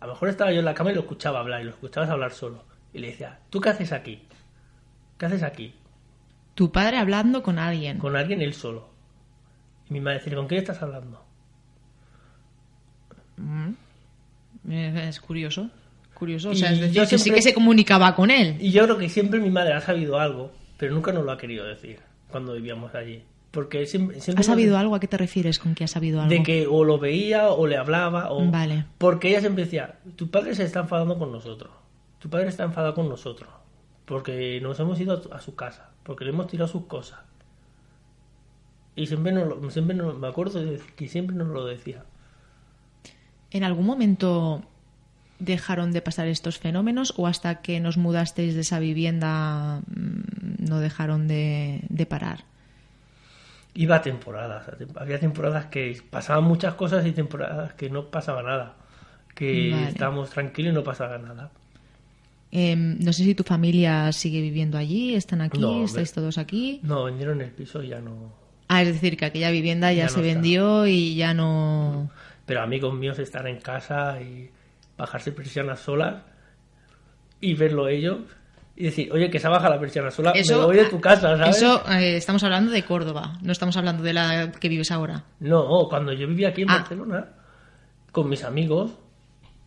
a 0.00 0.06
lo 0.06 0.12
mejor 0.14 0.28
estaba 0.28 0.52
yo 0.52 0.58
en 0.60 0.64
la 0.64 0.74
cama 0.74 0.90
y 0.90 0.94
lo 0.94 1.00
escuchaba 1.02 1.40
hablar, 1.40 1.60
y 1.60 1.64
lo 1.64 1.70
escuchabas 1.70 2.10
hablar 2.10 2.32
solo. 2.32 2.64
Y 2.92 2.98
le 2.98 3.08
decía, 3.08 3.40
¿tú 3.50 3.60
qué 3.60 3.70
haces 3.70 3.92
aquí? 3.92 4.22
¿Qué 5.18 5.26
haces 5.26 5.42
aquí? 5.42 5.74
Tu 6.54 6.72
padre 6.72 6.98
hablando 6.98 7.42
con 7.42 7.58
alguien. 7.58 7.98
Con 7.98 8.16
alguien 8.16 8.42
él 8.42 8.54
solo. 8.54 8.88
Y 9.88 9.92
mi 9.94 10.00
madre 10.00 10.18
decía, 10.18 10.34
¿con 10.36 10.48
quién 10.48 10.60
estás 10.60 10.82
hablando? 10.82 11.24
Es 14.68 15.20
curioso. 15.20 15.70
Curioso. 16.14 16.50
O 16.50 16.54
sea, 16.54 16.70
es 16.72 16.80
decir, 16.80 16.94
yo 17.02 17.08
que 17.08 17.18
sí 17.18 17.30
que 17.30 17.42
se 17.42 17.52
comunicaba 17.54 18.14
con 18.14 18.30
él. 18.30 18.56
Y 18.60 18.70
yo 18.70 18.84
creo 18.84 18.98
que 18.98 19.08
siempre 19.08 19.40
mi 19.40 19.50
madre 19.50 19.72
ha 19.74 19.80
sabido 19.80 20.18
algo, 20.20 20.52
pero 20.76 20.94
nunca 20.94 21.12
nos 21.12 21.24
lo 21.24 21.32
ha 21.32 21.38
querido 21.38 21.64
decir 21.64 21.98
cuando 22.30 22.52
vivíamos 22.54 22.94
allí. 22.94 23.24
Porque 23.50 23.84
siempre, 23.86 24.20
siempre 24.20 24.40
¿Has 24.40 24.46
nos- 24.48 24.54
sabido 24.54 24.78
algo? 24.78 24.94
¿A 24.94 25.00
qué 25.00 25.08
te 25.08 25.18
refieres 25.18 25.58
con 25.58 25.74
que 25.74 25.84
has 25.84 25.90
sabido 25.90 26.20
algo? 26.22 26.30
de 26.32 26.42
que 26.42 26.66
o 26.66 26.84
lo 26.84 26.98
veía 26.98 27.48
o 27.48 27.66
le 27.66 27.76
hablaba 27.76 28.30
o 28.32 28.48
Vale. 28.50 28.86
porque 28.98 29.28
ella 29.30 29.40
siempre 29.40 29.64
decía 29.64 29.96
tu 30.16 30.30
padre 30.30 30.54
se 30.54 30.64
está 30.64 30.80
enfadando 30.80 31.18
con 31.18 31.30
nosotros 31.32 31.70
tu 32.18 32.30
padre 32.30 32.48
está 32.48 32.62
enfadado 32.64 32.94
con 32.94 33.10
nosotros 33.10 33.50
porque 34.06 34.58
nos 34.62 34.80
hemos 34.80 34.98
ido 35.00 35.20
a, 35.32 35.40
su 35.40 35.54
casa 35.54 35.90
porque 36.02 36.24
le 36.24 36.30
hemos 36.30 36.46
tirado 36.46 36.66
sus 36.66 36.86
cosas 36.86 37.18
y 38.96 39.06
siempre 39.06 39.32
nos 39.32 39.48
lo- 39.48 39.70
siempre 39.70 39.94
nos- 39.96 40.16
me 40.18 40.28
acuerdo 40.28 40.58
que 40.96 41.08
siempre 41.08 41.36
nos 41.36 41.48
lo 41.48 41.66
decía 41.66 42.04
¿En 43.52 43.64
algún 43.64 43.86
momento 43.86 44.62
dejaron 45.38 45.92
de 45.92 46.00
pasar 46.02 46.28
estos 46.28 46.58
fenómenos 46.58 47.14
o 47.16 47.26
hasta 47.26 47.62
que 47.62 47.80
nos 47.80 47.96
mudasteis 47.96 48.54
de 48.54 48.60
esa 48.60 48.78
vivienda 48.78 49.80
mm, 49.94 50.64
no 50.68 50.78
dejaron 50.80 51.28
de, 51.28 51.80
de 51.88 52.06
parar? 52.06 52.44
iba 53.74 53.96
a 53.96 54.02
temporadas 54.02 54.66
había 54.96 55.18
temporadas 55.18 55.64
que 55.66 55.98
pasaban 56.10 56.44
muchas 56.44 56.74
cosas 56.74 57.06
y 57.06 57.12
temporadas 57.12 57.72
que 57.72 57.88
no 57.88 58.10
pasaba 58.10 58.42
nada 58.42 58.74
que 59.34 59.70
Vale. 59.72 59.88
estábamos 59.88 60.28
tranquilos 60.28 60.72
y 60.72 60.74
no 60.74 60.84
pasaba 60.84 61.16
nada 61.18 61.50
Em, 62.54 62.98
no 62.98 63.14
sé 63.14 63.24
si 63.24 63.34
tu 63.34 63.44
familia 63.44 64.12
sigue 64.12 64.42
viviendo 64.42 64.76
allí, 64.76 65.14
están 65.14 65.40
aquí, 65.40 65.58
No, 65.58 65.82
estáis 65.86 66.12
todos 66.12 66.36
aquí. 66.36 66.80
No, 66.82 67.04
vendieron 67.04 67.40
el 67.40 67.48
piso 67.50 67.82
y 67.82 67.88
ya 67.88 68.00
no. 68.02 68.30
Ah, 68.68 68.82
es 68.82 68.88
decir, 68.88 69.16
que 69.16 69.24
aquella 69.24 69.50
vivienda 69.50 69.90
ya, 69.90 70.02
Ya 70.02 70.08
se 70.10 70.20
está. 70.20 70.34
vendió 70.34 70.86
y 70.86 71.14
ya 71.14 71.32
no... 71.32 72.10
Pero 72.46 72.60
amigos 72.62 72.94
míos 72.94 73.18
estar 73.18 73.46
en 73.46 73.60
casa 73.60 74.20
y 74.20 74.50
bajarse 74.96 75.32
persianas 75.32 75.80
solas 75.80 76.22
y 77.40 77.54
verlo 77.54 77.88
ellos 77.88 78.18
y 78.74 78.84
decir, 78.84 79.12
oye, 79.12 79.28
que 79.30 79.38
se 79.38 79.46
ha 79.46 79.50
bajado 79.50 79.74
la 79.74 79.80
persiana 79.80 80.10
sola, 80.10 80.32
me 80.32 80.56
voy 80.56 80.76
de 80.76 80.86
tu 80.86 81.00
casa, 81.00 81.36
¿sabes? 81.36 81.56
Eso, 81.56 81.82
eh, 81.90 82.16
estamos 82.16 82.42
hablando 82.42 82.70
de 82.72 82.82
Córdoba, 82.84 83.34
no 83.42 83.52
estamos 83.52 83.76
hablando 83.76 84.02
de 84.02 84.12
la 84.14 84.50
que 84.52 84.68
vives 84.68 84.90
ahora. 84.90 85.24
No, 85.40 85.86
cuando 85.90 86.12
yo 86.12 86.26
vivía 86.26 86.48
aquí 86.48 86.62
en 86.62 86.70
Ah. 86.70 86.78
Barcelona, 86.78 87.28
con 88.12 88.28
mis 88.28 88.42
amigos, 88.44 88.92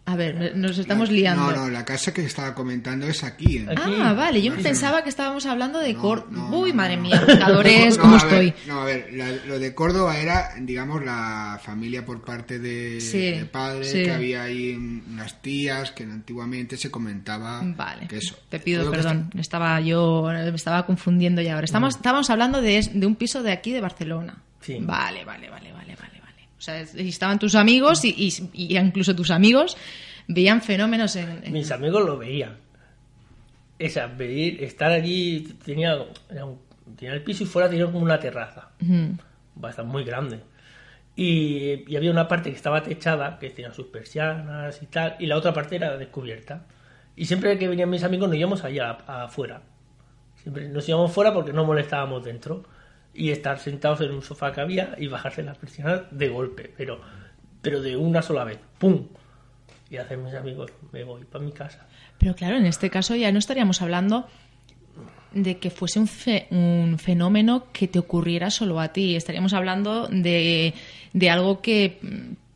A 0.07 0.15
ver, 0.15 0.55
nos 0.55 0.77
estamos 0.77 1.09
La- 1.09 1.15
liando. 1.15 1.51
No, 1.51 1.55
no, 1.65 1.69
la 1.71 1.83
casa 1.83 2.13
que 2.13 2.23
estaba 2.23 2.53
comentando 2.53 3.07
es 3.07 3.23
aquí. 3.23 3.57
en- 3.57 3.69
Aquí. 3.71 3.81
Ah, 3.99 4.13
vale, 4.13 4.39
yo 4.39 4.55
No, 4.55 4.61
pensaba 4.61 5.01
que 5.03 5.09
estábamos 5.09 5.47
hablando 5.47 5.79
de 5.79 5.93
No, 5.93 5.99
Córdoba. 6.01 6.29
no, 6.51 6.59
Uy, 6.59 6.69
no, 6.69 6.75
madre 6.75 6.95
no. 6.97 7.01
mía, 7.01 7.23
buscadores, 7.25 7.97
No, 7.97 8.01
¿cómo 8.03 8.13
a 8.15 8.17
estoy? 8.19 8.45
ver, 8.51 8.55
no, 8.67 8.81
a 8.81 8.85
ver, 8.85 9.09
la- 9.13 9.31
lo 9.47 9.57
de 9.57 9.73
Córdoba 9.73 10.17
era, 10.19 10.49
digamos, 10.59 11.03
la 11.03 11.59
familia 11.63 12.05
por 12.05 12.23
parte 12.23 12.59
de, 12.59 13.01
Sí, 13.01 13.31
de 13.31 13.45
padre, 13.45 13.83
sí. 13.83 14.03
que 14.03 14.11
había 14.11 14.43
ahí 14.43 14.75
unas 14.75 15.41
tías 15.41 15.89
que 15.91 16.03
antiguamente 16.03 16.77
se 16.77 16.91
comentaba 16.91 17.61
Vale, 17.63 18.07
que 18.07 18.17
eso. 18.17 18.37
te 18.49 18.59
pido 18.59 18.91
que 18.91 18.97
perdón, 18.97 19.31
estaba 19.39 19.81
yo, 19.81 20.21
me 20.31 20.55
estaba 20.55 20.85
confundiendo 20.85 21.41
ya 21.41 21.55
ahora. 21.55 21.65
Estamos, 21.65 21.95
estábamos 21.95 22.29
hablando 22.29 22.61
de, 22.61 22.87
de 22.93 23.05
un 23.07 23.15
piso 23.15 23.41
de 23.41 23.51
aquí 23.51 23.71
de 23.71 23.81
Barcelona. 23.81 24.35
Sí. 24.61 24.77
Vale, 24.81 25.25
vale, 25.25 25.49
vale, 25.49 25.71
vale. 25.71 25.84
O 26.57 26.61
sea, 26.61 26.79
estaban 26.81 27.37
tus 27.39 27.55
amigos 27.55 28.05
y, 28.05 28.09
y, 28.17 28.49
y 28.53 28.77
incluso 28.77 29.15
tus 29.15 29.29
amigos 29.31 29.75
veían 30.27 30.61
fenómenos 30.61 31.15
en... 31.15 31.43
en- 31.43 31.53
mis 31.53 31.69
amigos 31.71 32.05
lo 32.05 32.17
veían. 32.17 32.57
Esa, 33.77 34.07
ver, 34.07 34.63
estar 34.63 34.91
allí, 34.91 35.41
tenía, 35.65 35.97
tenía 36.97 37.13
el 37.13 37.21
piso 37.23 37.43
y 37.43 37.45
fuera 37.45 37.69
tenía 37.69 37.85
como 37.85 37.99
una 37.99 38.19
terraza. 38.19 38.69
Ujú. 38.81 39.17
bastante 39.55 39.91
muy 39.91 40.03
grande. 40.05 40.39
Y, 41.17 41.83
y 41.91 41.95
había 41.95 42.11
una 42.11 42.27
parte 42.27 42.49
que 42.49 42.55
estaba 42.55 42.81
techada, 42.83 43.37
que 43.39 43.49
tenía 43.49 43.71
sus 43.73 43.87
persianas 43.87 44.81
y 44.81 44.85
tal, 44.87 45.15
y 45.19 45.25
la 45.27 45.37
otra 45.37 45.53
parte 45.53 45.75
era 45.75 45.97
descubierta. 45.97 46.65
Y 47.17 47.25
siempre 47.25 47.57
que 47.57 47.67
venían 47.67 47.89
mis 47.89 48.03
amigos 48.03 48.27
nos 48.29 48.37
íbamos 48.37 48.63
allá 48.63 48.91
afuera. 49.07 49.61
Siempre 50.41 50.67
nos 50.69 50.87
íbamos 50.87 51.11
fuera 51.11 51.33
porque 51.33 51.53
no 51.53 51.63
molestábamos 51.65 52.23
dentro. 52.23 52.63
Y 53.15 53.31
estar 53.31 53.59
sentados 53.59 54.01
en 54.01 54.11
un 54.11 54.21
sofá 54.21 54.51
que 54.51 54.61
había 54.61 54.95
y 54.97 55.07
bajarse 55.07 55.41
las 55.41 55.57
persianas 55.57 56.01
de 56.11 56.27
golpe, 56.29 56.73
pero, 56.75 56.99
pero 57.61 57.81
de 57.81 57.95
una 57.95 58.21
sola 58.21 58.43
vez. 58.43 58.59
¡Pum! 58.77 59.07
Y 59.89 59.97
hacer 59.97 60.17
mis 60.17 60.33
amigos, 60.33 60.71
me 60.91 61.03
voy 61.03 61.23
para 61.23 61.43
mi 61.43 61.51
casa. 61.51 61.87
Pero 62.17 62.35
claro, 62.35 62.57
en 62.57 62.65
este 62.65 62.89
caso 62.89 63.15
ya 63.15 63.31
no 63.31 63.39
estaríamos 63.39 63.81
hablando 63.81 64.27
de 65.31 65.57
que 65.59 65.69
fuese 65.69 65.99
un, 65.99 66.07
fe- 66.07 66.47
un 66.51 66.97
fenómeno 66.97 67.67
que 67.71 67.87
te 67.87 67.99
ocurriera 67.99 68.49
solo 68.49 68.79
a 68.79 68.89
ti. 68.93 69.15
Estaríamos 69.15 69.53
hablando 69.53 70.07
de, 70.07 70.73
de 71.13 71.29
algo 71.29 71.61
que 71.61 71.99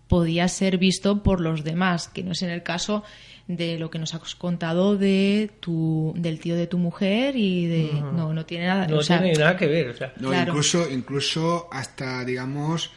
podía 0.07 0.47
ser 0.47 0.77
visto 0.77 1.21
por 1.21 1.39
los 1.39 1.63
demás, 1.63 2.07
que 2.07 2.23
no 2.23 2.31
es 2.31 2.41
en 2.41 2.49
el 2.49 2.63
caso 2.63 3.03
de 3.49 3.79
lo 3.79 3.89
que 3.89 3.97
nos 3.97 4.13
has 4.13 4.35
contado 4.35 4.95
de 4.95 5.49
tu, 5.59 6.13
del 6.15 6.39
tío 6.39 6.55
de 6.55 6.67
tu 6.67 6.77
mujer 6.77 7.35
y 7.35 7.65
de... 7.65 7.91
No, 8.13 8.31
no 8.31 8.45
tiene 8.45 8.67
nada... 8.67 8.87
No 8.87 8.97
o 8.99 9.01
sea, 9.03 9.19
tiene 9.19 9.37
nada 9.39 9.57
que 9.57 9.65
ver, 9.65 9.89
o 9.89 9.93
sea, 9.95 10.13
No, 10.19 10.29
Claro. 10.29 10.51
incluso, 10.51 10.87
incluso 10.87 11.67
hasta, 11.71 12.23
digamos, 12.23 12.91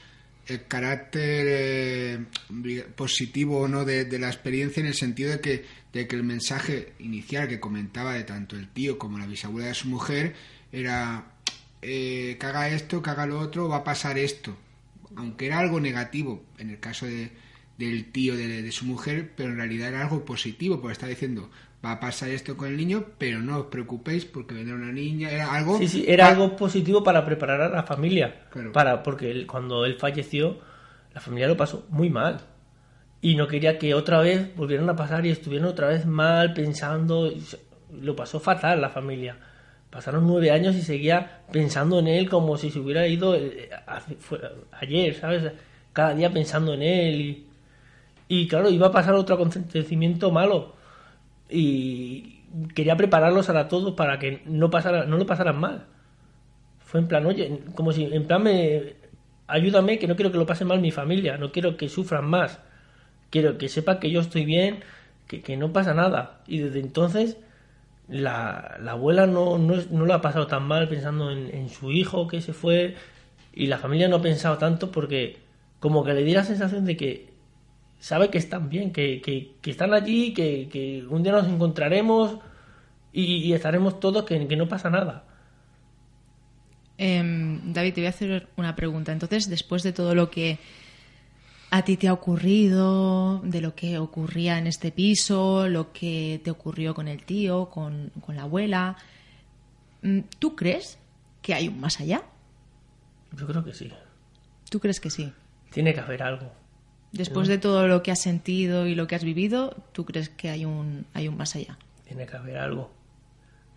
el 0.46 0.66
carácter 0.66 1.46
eh, 1.48 2.24
positivo 2.94 3.60
o 3.60 3.68
no 3.68 3.86
de, 3.86 4.04
de 4.04 4.18
la 4.18 4.26
experiencia 4.26 4.80
en 4.82 4.88
el 4.88 4.94
sentido 4.94 5.30
de 5.30 5.40
que, 5.40 5.64
de 5.94 6.06
que 6.06 6.16
el 6.16 6.22
mensaje 6.22 6.92
inicial 6.98 7.48
que 7.48 7.58
comentaba 7.58 8.12
de 8.12 8.24
tanto 8.24 8.54
el 8.54 8.68
tío 8.68 8.98
como 8.98 9.18
la 9.18 9.26
bisabuela 9.26 9.68
de 9.68 9.74
su 9.74 9.88
mujer 9.88 10.34
era 10.70 11.24
eh, 11.80 12.36
que 12.38 12.46
haga 12.46 12.68
esto, 12.68 13.00
que 13.02 13.08
haga 13.08 13.24
lo 13.24 13.40
otro, 13.40 13.70
va 13.70 13.76
a 13.78 13.84
pasar 13.84 14.18
esto. 14.18 14.54
Aunque 15.16 15.46
era 15.46 15.58
algo 15.58 15.80
negativo 15.80 16.44
en 16.58 16.68
el 16.68 16.78
caso 16.78 17.06
de, 17.06 17.30
del 17.78 18.10
tío 18.12 18.36
de, 18.36 18.62
de 18.62 18.72
su 18.72 18.84
mujer, 18.84 19.32
pero 19.36 19.50
en 19.50 19.56
realidad 19.56 19.88
era 19.88 20.02
algo 20.02 20.24
positivo, 20.24 20.80
porque 20.80 20.92
está 20.92 21.06
diciendo 21.06 21.50
va 21.84 21.92
a 21.92 22.00
pasar 22.00 22.28
esto 22.28 22.56
con 22.56 22.68
el 22.68 22.76
niño, 22.76 23.06
pero 23.18 23.40
no 23.40 23.58
os 23.58 23.66
preocupéis 23.66 24.24
porque 24.24 24.54
vendrá 24.54 24.76
una 24.76 24.92
niña, 24.92 25.30
era 25.30 25.52
algo... 25.52 25.78
Sí, 25.78 25.88
sí, 25.88 26.04
era 26.06 26.28
algo 26.28 26.54
positivo 26.54 27.02
para 27.02 27.24
preparar 27.24 27.60
a 27.60 27.68
la 27.70 27.82
familia. 27.82 28.42
Claro. 28.50 28.70
Para, 28.70 29.02
porque 29.02 29.32
él- 29.32 29.48
cuando 29.48 29.84
él 29.84 29.96
falleció, 29.96 30.60
la 31.12 31.20
familia 31.20 31.48
lo 31.48 31.56
pasó 31.56 31.84
muy 31.90 32.08
mal. 32.08 32.40
Y 33.20 33.34
no 33.34 33.48
quería 33.48 33.78
que 33.80 33.94
otra 33.94 34.20
vez 34.20 34.54
volvieran 34.54 34.88
a 34.90 34.94
pasar 34.94 35.26
y 35.26 35.30
estuvieran 35.30 35.66
otra 35.66 35.88
vez 35.88 36.06
mal, 36.06 36.54
pensando. 36.54 37.32
Lo 38.00 38.14
pasó 38.14 38.38
fatal 38.38 38.80
la 38.80 38.88
familia. 38.90 39.36
Pasaron 39.90 40.24
nueve 40.24 40.52
años 40.52 40.76
y 40.76 40.82
seguía 40.82 41.42
pensando 41.50 41.98
en 41.98 42.06
él 42.06 42.28
como 42.30 42.56
si 42.58 42.70
se 42.70 42.78
hubiera 42.78 43.08
ido 43.08 43.34
eh, 43.34 43.70
fue- 44.20 44.40
ayer, 44.80 45.14
¿sabes? 45.16 45.52
Cada 45.92 46.14
día 46.14 46.32
pensando 46.32 46.74
en 46.74 46.82
él. 46.82 47.20
Y, 47.20 47.46
y 48.28 48.48
claro, 48.48 48.70
iba 48.70 48.88
a 48.88 48.92
pasar 48.92 49.14
otro 49.14 49.34
acontecimiento 49.34 50.30
malo 50.30 50.74
y 51.48 52.42
quería 52.74 52.96
prepararlos 52.96 53.48
a 53.50 53.68
todos 53.68 53.94
para 53.94 54.18
que 54.18 54.42
no 54.46 54.70
pasara, 54.70 55.04
no 55.04 55.16
lo 55.16 55.26
pasaran 55.26 55.58
mal. 55.58 55.86
Fue 56.80 57.00
en 57.00 57.08
plan, 57.08 57.26
oye, 57.26 57.60
como 57.74 57.92
si, 57.92 58.04
en 58.04 58.26
plan, 58.26 58.42
me, 58.42 58.94
ayúdame, 59.46 59.98
que 59.98 60.06
no 60.06 60.16
quiero 60.16 60.32
que 60.32 60.38
lo 60.38 60.46
pase 60.46 60.64
mal 60.64 60.80
mi 60.80 60.90
familia, 60.90 61.36
no 61.38 61.52
quiero 61.52 61.76
que 61.76 61.88
sufran 61.88 62.26
más. 62.26 62.60
Quiero 63.30 63.56
que 63.58 63.68
sepan 63.68 63.98
que 63.98 64.10
yo 64.10 64.20
estoy 64.20 64.44
bien, 64.44 64.80
que, 65.26 65.42
que 65.42 65.56
no 65.56 65.72
pasa 65.72 65.94
nada. 65.94 66.42
Y 66.46 66.58
desde 66.58 66.80
entonces, 66.80 67.38
la, 68.08 68.76
la 68.80 68.92
abuela 68.92 69.26
no, 69.26 69.58
no, 69.58 69.74
no 69.90 70.04
lo 70.04 70.14
ha 70.14 70.20
pasado 70.20 70.46
tan 70.46 70.64
mal 70.64 70.88
pensando 70.88 71.30
en, 71.30 71.54
en 71.54 71.68
su 71.70 71.92
hijo 71.92 72.28
que 72.28 72.42
se 72.42 72.52
fue, 72.52 72.94
y 73.54 73.66
la 73.66 73.78
familia 73.78 74.08
no 74.08 74.16
ha 74.16 74.22
pensado 74.22 74.58
tanto 74.58 74.90
porque, 74.90 75.38
como 75.80 76.04
que 76.04 76.14
le 76.14 76.24
di 76.24 76.34
la 76.34 76.44
sensación 76.44 76.84
de 76.84 76.96
que 76.96 77.31
sabe 78.02 78.30
que 78.30 78.38
están 78.38 78.68
bien, 78.68 78.92
que, 78.92 79.20
que, 79.20 79.54
que 79.62 79.70
están 79.70 79.94
allí, 79.94 80.34
que, 80.34 80.68
que 80.68 81.04
un 81.08 81.22
día 81.22 81.30
nos 81.30 81.46
encontraremos 81.46 82.40
y, 83.12 83.36
y 83.36 83.52
estaremos 83.52 84.00
todos, 84.00 84.24
que, 84.24 84.48
que 84.48 84.56
no 84.56 84.68
pasa 84.68 84.90
nada. 84.90 85.24
Em, 86.98 87.72
David, 87.72 87.94
te 87.94 88.00
voy 88.00 88.06
a 88.06 88.10
hacer 88.10 88.48
una 88.56 88.74
pregunta. 88.74 89.12
Entonces, 89.12 89.48
después 89.48 89.84
de 89.84 89.92
todo 89.92 90.16
lo 90.16 90.30
que 90.30 90.58
a 91.70 91.84
ti 91.84 91.96
te 91.96 92.08
ha 92.08 92.12
ocurrido, 92.12 93.40
de 93.44 93.60
lo 93.60 93.76
que 93.76 93.98
ocurría 93.98 94.58
en 94.58 94.66
este 94.66 94.90
piso, 94.90 95.68
lo 95.68 95.92
que 95.92 96.40
te 96.42 96.50
ocurrió 96.50 96.96
con 96.96 97.06
el 97.06 97.22
tío, 97.22 97.70
con, 97.70 98.10
con 98.20 98.34
la 98.34 98.42
abuela, 98.42 98.96
mm, 100.02 100.22
¿tú 100.40 100.56
crees 100.56 100.98
que 101.40 101.54
hay 101.54 101.68
un 101.68 101.78
más 101.78 102.00
allá? 102.00 102.24
Yo 103.36 103.46
creo 103.46 103.62
que 103.62 103.72
sí. 103.72 103.92
¿Tú 104.68 104.80
crees 104.80 104.98
que 104.98 105.08
sí? 105.08 105.32
Tiene 105.70 105.94
que 105.94 106.00
haber 106.00 106.24
algo. 106.24 106.61
Después 107.12 107.46
de 107.48 107.58
todo 107.58 107.86
lo 107.88 108.02
que 108.02 108.10
has 108.10 108.22
sentido 108.22 108.86
y 108.86 108.94
lo 108.94 109.06
que 109.06 109.14
has 109.14 109.24
vivido, 109.24 109.76
¿tú 109.92 110.04
crees 110.06 110.28
que 110.30 110.48
hay 110.50 110.64
un, 110.64 111.04
hay 111.12 111.28
un 111.28 111.36
más 111.36 111.54
allá? 111.56 111.78
Tiene 112.06 112.26
que 112.26 112.36
haber 112.36 112.56
algo. 112.58 112.90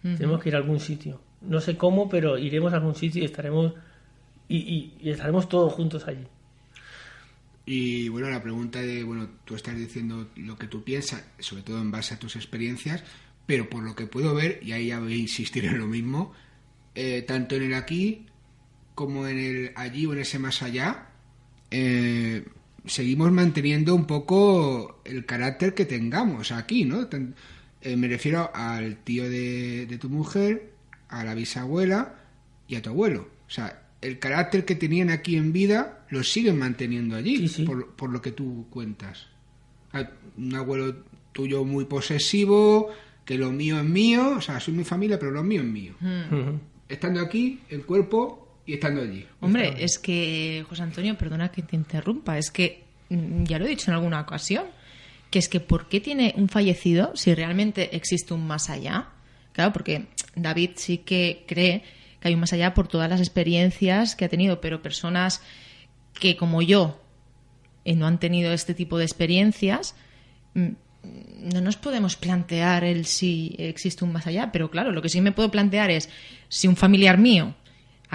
Tenemos 0.02 0.42
que 0.42 0.50
ir 0.50 0.56
a 0.56 0.60
algún 0.60 0.80
sitio. 0.80 1.20
No 1.42 1.60
sé 1.60 1.78
cómo, 1.78 2.08
pero 2.08 2.38
iremos 2.38 2.72
a 2.74 2.78
algún 2.78 2.94
sitio 2.96 3.22
y 3.22 3.26
estaremos 3.26 3.74
y, 4.48 4.58
y- 4.58 4.94
y 5.02 5.10
estaremos 5.10 5.50
todos 5.50 5.74
juntos 5.74 6.08
allí. 6.08 6.26
Y 7.66 8.10
bueno, 8.10 8.30
la 8.30 8.42
pregunta 8.44 8.80
de, 8.82 9.04
bueno, 9.04 9.28
tú 9.44 9.56
estás 9.56 9.76
diciendo 9.76 10.28
lo 10.36 10.56
que 10.58 10.68
tú 10.68 10.84
piensas, 10.84 11.24
sobre 11.40 11.64
todo 11.64 11.82
en 11.82 11.90
base 11.92 12.14
a 12.14 12.20
tus 12.20 12.36
experiencias, 12.36 13.04
pero 13.48 13.68
por 13.70 13.84
lo 13.84 13.96
que 13.96 14.06
puedo 14.06 14.36
ver, 14.36 14.60
y 14.62 14.72
ahí 14.74 14.88
ya 14.88 15.00
voy 15.00 15.14
a 15.14 15.18
insistir 15.18 15.66
en 15.66 15.80
lo 15.80 15.88
mismo, 15.88 16.32
eh, 16.94 17.24
tanto 17.24 17.56
en 17.56 17.64
el 17.64 17.74
aquí 17.74 18.28
como 18.94 19.28
en 19.28 19.40
el 19.40 19.72
allí 19.76 20.06
o 20.06 20.14
en 20.14 20.20
ese 20.20 20.38
más 20.38 20.62
allá, 20.62 21.08
eh, 21.72 22.46
seguimos 22.88 23.32
manteniendo 23.32 23.96
un 23.96 24.06
poco 24.06 25.02
el 25.06 25.26
carácter 25.26 25.74
que 25.74 25.86
tengamos 25.86 26.52
aquí, 26.52 26.86
¿no? 26.86 27.08
Tan- 27.08 27.36
eh, 27.82 27.96
me 27.98 28.08
refiero 28.08 28.50
al 28.54 28.98
tío 28.98 29.30
de, 29.30 29.86
de 29.86 29.98
tu 29.98 30.10
mujer, 30.10 30.72
a 31.10 31.24
la 31.24 31.36
bisabuela 31.36 32.16
y 32.68 32.76
a 32.76 32.82
tu 32.82 32.90
abuelo. 32.90 33.30
O 33.48 33.50
sea, 33.52 33.84
el 34.02 34.18
carácter 34.20 34.66
que 34.66 34.76
tenían 34.76 35.10
aquí 35.10 35.36
en 35.36 35.54
vida 35.54 36.06
lo 36.10 36.24
siguen 36.24 36.58
manteniendo 36.58 37.16
allí, 37.16 37.38
Sí, 37.38 37.48
sí. 37.48 37.64
Por, 37.64 37.92
por 37.96 38.10
lo 38.12 38.22
que 38.22 38.32
tú 38.32 38.66
cuentas. 38.70 39.28
Un 40.38 40.56
abuelo 40.56 40.96
tuyo 41.32 41.64
muy 41.64 41.86
posesivo, 41.86 42.90
que 43.24 43.38
lo 43.38 43.52
mío 43.52 43.80
es 43.80 43.86
mío, 43.86 44.36
o 44.38 44.42
sea, 44.42 44.60
soy 44.60 44.74
mi 44.74 44.84
familia, 44.84 45.18
pero 45.20 45.32
lo 45.32 45.44
mío 45.44 45.62
es 45.62 45.68
mío. 45.68 45.94
Ujú. 46.02 46.60
Estando 46.90 47.22
aquí, 47.22 47.62
en 47.70 47.82
cuerpo 47.82 48.45
y 48.66 48.74
estando 48.74 49.02
allí. 49.02 49.26
Hombre, 49.42 49.76
es 49.80 50.00
que, 50.00 50.66
José 50.68 50.84
Antonio, 50.84 51.18
perdona 51.18 51.52
que 51.52 51.62
te 51.62 51.76
interrumpa, 51.76 52.38
es 52.38 52.50
que 52.50 52.84
mm, 53.10 53.44
ya 53.44 53.60
lo 53.60 53.66
he 53.66 53.70
dicho 53.70 53.92
en 53.92 53.96
alguna 53.96 54.22
ocasión, 54.22 54.66
que 55.30 55.40
es 55.40 55.50
que 55.50 55.60
¿por 55.60 55.88
qué 55.88 56.00
tiene 56.00 56.34
un 56.38 56.50
fallecido 56.50 57.12
si 57.16 57.34
realmente 57.34 57.96
existe 57.96 58.34
un 58.34 58.48
más 58.48 58.70
allá? 58.70 59.10
Claro, 59.52 59.72
porque 59.72 60.08
David 60.36 60.72
sí 60.76 61.00
que 61.00 61.44
cree 61.48 61.84
que 62.20 62.28
hay 62.28 62.34
un 62.34 62.40
más 62.40 62.54
allá 62.54 62.74
por 62.74 62.88
todas 62.88 63.10
las 63.10 63.20
experiencias 63.20 64.16
que 64.16 64.26
ha 64.26 64.30
tenido, 64.30 64.62
pero 64.62 64.82
personas 64.82 65.42
que 66.14 66.36
como 66.36 66.62
yo 66.62 67.02
eh, 67.84 67.96
no 67.96 68.08
han 68.08 68.20
tenido 68.20 68.52
este 68.52 68.74
tipo 68.74 68.98
de 68.98 69.06
experiencias, 69.06 69.96
mm, 70.56 70.70
no 71.54 71.62
nos 71.62 71.78
podemos 71.78 72.16
plantear 72.16 72.84
el 72.84 73.06
si 73.06 73.56
existe 73.60 74.04
un 74.04 74.12
más 74.12 74.26
allá, 74.26 74.52
pero 74.52 74.72
claro, 74.72 74.92
lo 74.92 75.04
que 75.04 75.10
sí 75.10 75.22
me 75.22 75.32
puedo 75.32 75.52
plantear 75.52 75.92
es 75.92 76.10
si 76.50 76.68
un 76.68 76.76
familiar 76.76 77.20
mío 77.20 77.54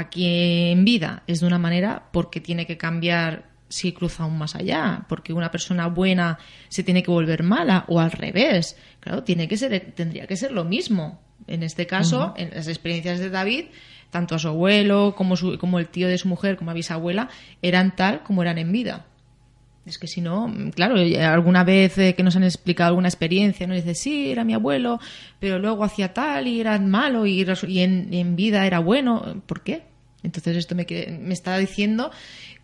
aquí 0.01 0.71
en 0.71 0.85
vida 0.85 1.23
es 1.27 1.41
de 1.41 1.47
una 1.47 1.59
manera, 1.59 2.09
porque 2.13 2.41
tiene 2.41 2.67
que 2.67 2.77
cambiar 2.77 3.51
si 3.69 3.93
cruza 3.93 4.25
un 4.25 4.37
más 4.37 4.57
allá, 4.57 5.07
porque 5.09 5.33
una 5.33 5.51
persona 5.51 5.87
buena 5.87 6.39
se 6.69 6.83
tiene 6.83 7.03
que 7.03 7.11
volver 7.11 7.43
mala 7.43 7.85
o 7.89 8.01
al 8.01 8.11
revés. 8.11 8.77
Claro, 8.99 9.23
tiene 9.23 9.47
que 9.47 9.57
ser 9.57 9.93
tendría 9.95 10.27
que 10.27 10.37
ser 10.37 10.51
lo 10.53 10.65
mismo. 10.65 11.21
En 11.47 11.63
este 11.63 11.87
caso, 11.87 12.35
en 12.37 12.51
las 12.51 12.69
experiencias 12.69 13.19
de 13.19 13.31
David, 13.31 13.67
tanto 14.11 14.35
a 14.35 14.39
su 14.39 14.49
abuelo 14.49 15.15
como, 15.17 15.37
su, 15.37 15.57
como 15.59 15.79
el 15.79 15.89
tío 15.89 16.09
de 16.09 16.19
su 16.19 16.29
mujer, 16.29 16.57
como 16.57 16.71
a 16.71 16.75
bisabuela, 16.75 17.29
eran 17.63 17.97
tal 17.97 18.23
como 18.23 18.43
eran 18.43 18.59
en 18.59 18.73
vida. 18.73 19.07
Es 19.87 19.99
que 19.99 20.07
si 20.07 20.21
no, 20.21 20.53
claro, 20.75 20.97
alguna 21.27 21.65
vez 21.65 21.97
eh, 21.99 22.15
que 22.15 22.23
nos 22.23 22.37
han 22.37 22.45
explicado 22.45 22.89
alguna 22.89 23.09
experiencia, 23.09 23.67
¿no? 23.67 23.75
Dice, 23.75 23.95
sí, 23.95 24.31
era 24.31 24.45
mi 24.45 24.53
abuelo, 24.53 25.01
pero 25.39 25.59
luego 25.59 25.85
hacía 25.85 26.13
tal 26.13 26.47
y 26.47 26.61
era 26.61 26.79
malo 26.79 27.25
y, 27.27 27.45
en, 27.81 28.37
vida 28.37 28.67
era 28.67 28.79
bueno. 28.81 29.43
¿Por 29.47 29.63
qué? 29.63 29.83
Entonces 30.23 30.57
esto 30.57 30.75
me, 30.75 30.87
me 31.21 31.35
está 31.35 31.57
diciendo 31.59 32.11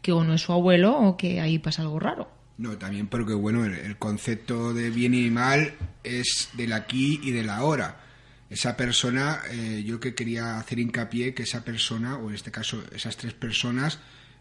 que 0.02 0.12
o 0.12 0.24
no 0.24 0.34
es 0.34 0.42
su 0.42 0.52
abuelo 0.52 0.98
o 0.98 1.16
que 1.16 1.40
ahí 1.40 1.58
pasa 1.58 1.82
algo 1.82 1.98
raro. 1.98 2.28
No, 2.58 2.78
también 2.78 3.06
porque, 3.06 3.34
bueno, 3.34 3.64
el, 3.64 3.96
concepto 3.98 4.72
de 4.72 4.90
bien 4.90 5.12
y 5.14 5.30
mal 5.30 5.74
es 6.04 6.48
del 6.54 6.72
aquí 6.72 7.20
y 7.22 7.30
del 7.30 7.50
ahora. 7.50 8.00
Esa 8.48 8.76
persona, 8.76 9.40
eh, 9.50 9.82
yo 9.84 10.00
que 10.00 10.14
quería 10.14 10.58
hacer 10.58 10.78
hincapié 10.78 11.34
que 11.34 11.42
esa 11.42 11.64
persona, 11.64 12.16
o 12.16 12.28
en 12.28 12.34
este 12.34 12.50
caso 12.50 12.82
esas 12.94 13.16
tres 13.16 13.34
personas, 13.34 13.98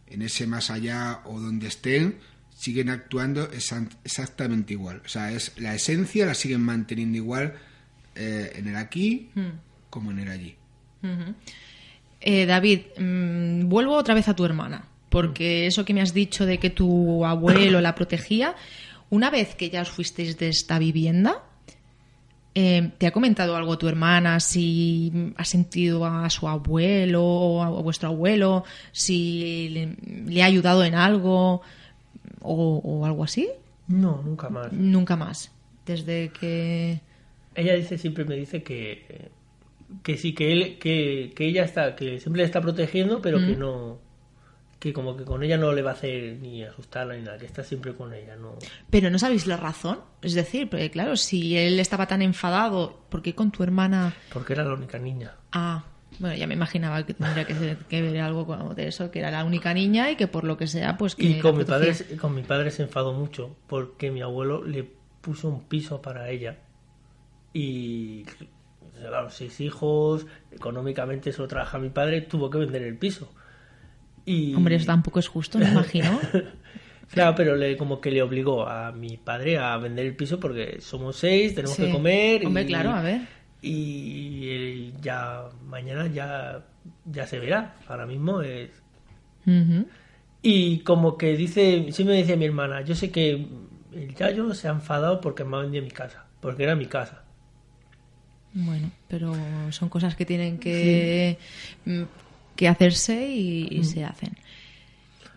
en 0.08 0.22
ese 0.22 0.48
más 0.48 0.70
allá 0.70 1.22
o 1.26 1.40
donde 1.40 1.68
estén, 1.68 2.20
siguen 2.56 2.90
actuando 2.90 3.50
exactamente 3.52 4.74
igual. 4.74 5.02
O 5.04 5.10
sea, 5.10 5.32
es 5.32 5.52
la 5.58 5.76
esencia 5.76 6.26
la 6.26 6.36
siguen 6.36 6.62
manteniendo 6.62 7.18
igual 7.18 7.56
eh, 8.16 8.54
en 8.56 8.68
el 8.68 8.78
aquí 8.78 9.30
hmm. 9.36 9.90
como 9.90 10.12
en 10.12 10.20
el 10.20 10.30
allí. 10.30 10.56
Eh, 12.28 12.48
David, 12.48 12.82
mm, 12.98 13.70
vuelvo 13.70 13.94
otra 13.94 14.16
vez 14.16 14.28
a 14.28 14.36
tu 14.36 14.44
hermana, 14.46 14.88
porque 15.10 15.68
eso 15.68 15.86
que 15.86 15.94
me 15.94 16.02
has 16.02 16.12
dicho 16.12 16.48
de 16.48 16.58
que 16.58 16.72
tu 16.72 17.24
abuelo 17.24 17.82
la 17.82 17.94
protegía, 17.94 18.56
una 19.12 19.30
vez 19.30 19.54
que 19.54 19.70
ya 19.70 19.84
os 19.84 19.92
fuisteis 19.92 20.36
de 20.40 20.50
esta 20.50 20.80
vivienda, 20.80 21.44
eh, 22.56 22.90
¿te 22.98 23.06
ha 23.06 23.12
comentado 23.12 23.56
algo 23.56 23.78
tu 23.78 23.88
hermana? 23.88 24.40
Si 24.40 25.34
ha 25.38 25.46
sentido 25.46 26.04
a 26.04 26.28
su 26.32 26.48
abuelo 26.48 27.24
o 27.24 27.62
a 27.62 27.70
vuestro 27.70 28.10
abuelo, 28.10 28.64
si 28.92 29.88
le 30.26 30.42
ha 30.42 30.46
ayudado 30.46 30.84
en 30.84 30.96
algo 30.96 31.62
o, 32.42 33.06
algo 33.06 33.24
así? 33.24 33.50
No, 33.88 34.24
nunca 34.24 34.50
más. 34.50 34.74
Nunca 34.74 35.16
más. 35.16 35.52
Desde 35.86 36.30
que. 36.30 37.02
Ella 37.54 37.76
dice, 37.76 38.00
siempre 38.00 38.26
me 38.26 38.36
dice 38.36 38.64
que, 38.64 39.30
que 40.04 40.18
sí, 40.18 40.34
que 40.34 40.52
él, 40.52 40.78
que, 40.80 41.34
que 41.36 41.46
ella 41.46 41.64
está, 41.64 41.96
que 41.96 42.20
siempre 42.20 42.42
le 42.42 42.46
está 42.46 42.62
protegiendo, 42.62 43.22
pero 43.22 43.38
que 43.38 43.56
mm. 43.56 43.60
no, 43.60 44.00
que 44.80 44.94
como 44.94 45.18
que 45.18 45.26
con 45.26 45.44
ella 45.44 45.58
no 45.58 45.72
le 45.74 45.82
va 45.82 45.92
a 45.92 45.94
hacer 45.94 46.38
ni 46.40 46.64
asustarla 46.64 47.16
ni 47.16 47.24
nada, 47.24 47.38
que 47.38 47.46
está 47.46 47.64
siempre 47.64 47.94
con 47.96 48.14
ella, 48.14 48.36
no. 48.36 48.58
Pero 48.90 49.10
no 49.10 49.18
sabéis 49.20 49.48
la 49.48 49.58
razón, 49.58 50.00
es 50.22 50.34
decir, 50.34 50.70
porque 50.70 50.92
claro, 50.92 51.16
si 51.16 51.58
él 51.58 51.80
estaba 51.80 52.08
tan 52.08 52.22
enfadado, 52.22 53.06
¿por 53.10 53.22
qué 53.22 53.34
con 53.34 53.52
tu 53.52 53.64
hermana? 53.64 54.14
Porque 54.32 54.54
era 54.54 54.64
la 54.64 54.74
única 54.74 55.00
niña. 55.00 55.36
Ah, 55.52 55.86
bueno, 56.20 56.36
ya 56.36 56.48
me 56.48 56.54
imaginaba 56.54 57.06
que 57.06 57.14
tendría 57.14 57.46
que, 57.46 58.02
ver 58.02 58.20
algo 58.20 58.74
de 58.76 58.88
eso, 58.88 59.12
que 59.12 59.20
era 59.20 59.32
la 59.32 59.44
única 59.44 59.74
niña 59.74 60.12
y 60.12 60.16
que 60.16 60.28
por 60.28 60.44
lo 60.44 60.58
que 60.58 60.68
sea, 60.68 60.98
pues 60.98 61.16
que... 61.16 61.26
Y 61.26 61.40
con 61.40 61.58
mi, 61.58 61.64
padre, 61.64 61.94
con 62.20 62.36
mi 62.36 62.44
padre 62.44 62.72
se 62.72 62.84
enfadó 62.84 63.14
mucho 63.14 63.58
porque 63.68 64.12
mi 64.12 64.22
abuelo 64.22 64.64
le 64.64 64.90
puso 65.22 65.50
un 65.50 65.64
piso 65.64 66.02
para 66.02 66.30
ella 66.30 66.60
y 67.54 68.26
claro, 68.94 69.30
seis 69.30 69.60
hijos, 69.62 70.26
económicamente 70.52 71.32
solo 71.32 71.48
trabaja 71.48 71.80
mi 71.80 71.90
padre, 71.90 72.22
tuvo 72.22 72.50
que 72.50 72.58
vender 72.58 72.84
el 72.84 72.98
piso. 72.98 73.32
Y... 74.26 74.56
Hombre, 74.56 74.76
eso 74.76 74.86
tampoco 74.86 75.20
es 75.20 75.28
justo, 75.28 75.60
me 75.60 75.70
imagino. 75.70 76.20
claro, 77.12 77.36
pero 77.36 77.56
le, 77.56 77.78
como 77.78 78.02
que 78.02 78.12
le 78.12 78.22
obligó 78.22 78.68
a 78.68 78.92
mi 78.92 79.18
padre 79.18 79.58
a 79.58 79.78
vender 79.78 80.06
el 80.06 80.16
piso 80.16 80.40
porque 80.40 80.82
somos 80.82 81.16
seis, 81.16 81.54
tenemos 81.54 81.78
que 81.78 81.92
comer. 81.92 82.46
Hombre, 82.46 82.66
claro, 82.66 82.92
a 82.92 83.02
ver 83.02 83.36
y 83.68 84.94
ya 85.02 85.50
mañana 85.68 86.08
ya, 86.08 86.64
ya 87.06 87.26
se 87.26 87.40
verá. 87.40 87.76
Ahora 87.88 88.06
mismo 88.06 88.42
es... 88.42 88.70
Y 90.42 90.80
como 90.80 91.18
que 91.18 91.36
dice, 91.36 91.88
sí 91.92 92.04
me 92.04 92.14
decía 92.14 92.38
mi 92.38 92.46
hermana, 92.46 92.82
yo 92.82 92.94
sé 92.94 93.12
que 93.12 93.48
el 93.92 94.16
Yayo 94.16 94.54
se 94.54 94.68
ha 94.68 94.72
enfadado 94.72 95.20
porque 95.20 95.44
me 95.44 95.58
ha 95.58 95.62
vendido 95.62 95.84
mi 95.84 95.92
casa, 95.92 96.26
porque 96.40 96.64
era 96.64 96.76
mi 96.76 96.86
casa. 96.86 97.24
Bueno, 98.56 98.90
pero 99.10 99.36
son 99.72 99.90
cosas 99.90 100.16
que 100.16 100.26
tienen 100.26 100.58
que, 100.58 101.38
mm, 101.84 102.04
que 102.56 102.68
hacerse 102.70 103.28
y, 103.30 103.84
se 103.84 104.06
hacen. 104.06 104.32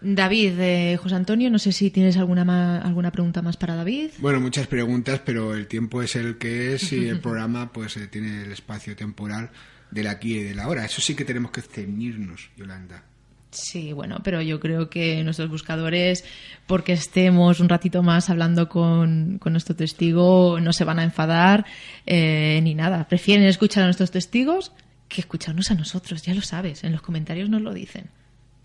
David, 0.00 0.52
eh, 0.60 0.96
José 1.02 1.16
Antonio, 1.16 1.50
no 1.50 1.58
sé 1.58 1.72
si 1.72 1.90
tienes 1.90 2.16
alguna 2.16 2.80
alguna 2.80 3.10
pregunta 3.10 3.42
más 3.42 3.56
para 3.56 3.74
David. 3.74 4.10
Bueno, 4.18 4.40
muchas 4.40 4.68
preguntas, 4.68 5.20
pero 5.24 5.52
el 5.52 5.66
tiempo 5.66 6.00
es 6.00 6.14
el 6.14 6.38
que 6.38 6.74
es 6.74 6.92
y 6.92 7.08
el 7.08 7.18
programa 7.20 7.72
pues 7.72 7.96
eh, 7.96 8.06
tiene 8.06 8.42
el 8.42 8.52
espacio 8.52 8.94
temporal 8.94 9.50
del 9.90 10.06
aquí 10.06 10.36
y 10.36 10.44
del 10.44 10.60
ahora. 10.60 10.84
Eso 10.84 11.00
sí 11.00 11.16
que 11.16 11.24
tenemos 11.24 11.50
que 11.50 11.62
ceñirnos, 11.62 12.50
Yolanda. 12.56 13.02
Sí, 13.50 13.92
bueno, 13.94 14.20
pero 14.22 14.42
yo 14.42 14.60
creo 14.60 14.90
que 14.90 15.24
nuestros 15.24 15.48
buscadores, 15.48 16.24
porque 16.66 16.92
estemos 16.92 17.60
un 17.60 17.68
ratito 17.68 18.02
más 18.02 18.28
hablando 18.28 18.68
con, 18.68 19.40
nuestro 19.44 19.74
testigo, 19.74 20.60
no 20.60 20.72
se 20.72 20.84
van 20.84 20.98
a 20.98 21.04
enfadar 21.04 21.64
eh, 22.04 22.60
ni 22.62 22.74
nada. 22.74 23.08
Prefieren 23.08 23.46
escuchar 23.46 23.84
a 23.84 23.86
nuestros 23.86 24.10
testigos 24.10 24.72
que 25.08 25.22
escucharnos 25.22 25.70
a 25.70 25.74
nosotros, 25.74 26.22
ya 26.22 26.34
lo 26.34 26.42
sabes, 26.42 26.84
en 26.84 26.92
los 26.92 27.00
comentarios 27.00 27.48
nos 27.48 27.62
lo 27.62 27.72
dicen. 27.72 28.10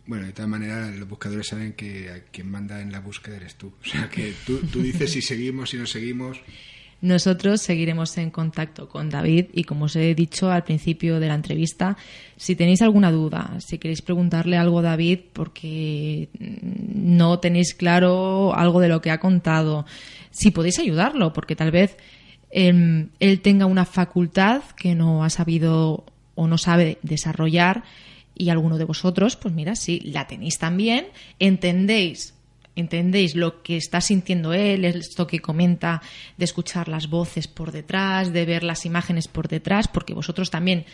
Bueno, 0.06 0.26
de 0.26 0.34
todas 0.34 0.50
maneras, 0.50 0.94
los 0.98 1.08
buscadores 1.08 1.48
saben 1.48 1.74
que 1.74 2.24
quien 2.32 2.52
manda 2.52 2.82
en 2.82 2.92
la 2.92 3.00
búsqueda 3.00 3.38
eres 3.38 3.56
tú. 3.56 3.74
O 3.82 3.86
sea, 3.86 4.10
que 4.10 4.34
tú, 4.46 4.60
dices 4.82 5.14
si 5.14 5.22
seguimos, 5.22 5.70
si 5.70 5.78
no 5.78 5.86
seguimos. 5.86 6.42
Nosotros 7.04 7.60
seguiremos 7.60 8.18
en 8.18 8.32
contacto 8.32 8.88
con 8.88 9.10
David 9.10 9.48
y 9.52 9.66
como 9.66 9.86
os 9.86 9.96
he 9.98 10.16
dicho 10.16 10.50
al 10.50 10.64
principio 10.64 11.20
de 11.20 11.28
la 11.28 11.36
entrevista, 11.36 11.98
si 12.38 12.56
tenéis 12.56 12.82
alguna 12.82 13.12
duda, 13.12 13.58
si 13.60 13.78
queréis 13.78 14.02
preguntarle 14.02 14.56
algo 14.56 14.80
a 14.80 14.84
David 14.84 15.20
porque 15.34 16.30
no 16.40 17.40
tenéis 17.40 17.74
claro 17.74 18.56
algo 18.56 18.80
de 18.80 18.88
lo 18.88 19.02
que 19.02 19.12
ha 19.12 19.20
contado, 19.20 19.86
si 20.32 20.52
podéis 20.52 20.80
ayudarlo, 20.80 21.34
porque 21.34 21.58
tal 21.58 21.72
vez 21.72 21.98
em, 22.52 23.10
él 23.20 23.42
tenga 23.42 23.66
una 23.66 23.84
facultad 23.84 24.62
que 24.78 24.96
no 24.96 25.26
ha 25.26 25.30
sabido 25.30 26.06
o 26.36 26.48
no 26.48 26.58
sabe 26.58 27.00
desarrollar 27.02 27.84
y 28.34 28.48
alguno 28.48 28.78
de 28.78 28.86
vosotros, 28.86 29.36
pues 29.36 29.54
mira, 29.54 29.76
si 29.76 30.00
la 30.00 30.26
tenéis 30.26 30.58
también, 30.58 31.08
entendéis 31.38 32.34
entendéis 32.76 33.36
lo 33.36 33.62
que 33.62 33.78
está 33.78 34.02
sintiendo 34.02 34.54
él, 34.54 34.86
esto 34.86 35.28
que 35.28 35.40
comenta 35.40 36.02
de 36.38 36.46
escuchar 36.46 36.88
las 36.88 37.10
voces 37.10 37.48
por 37.48 37.72
detrás, 37.72 38.34
de 38.34 38.46
ver 38.46 38.64
las 38.64 38.86
imágenes 38.86 39.28
por 39.28 39.48
detrás, 39.48 39.88
porque 39.88 40.14
vosotros 40.14 40.50
también 40.50 40.86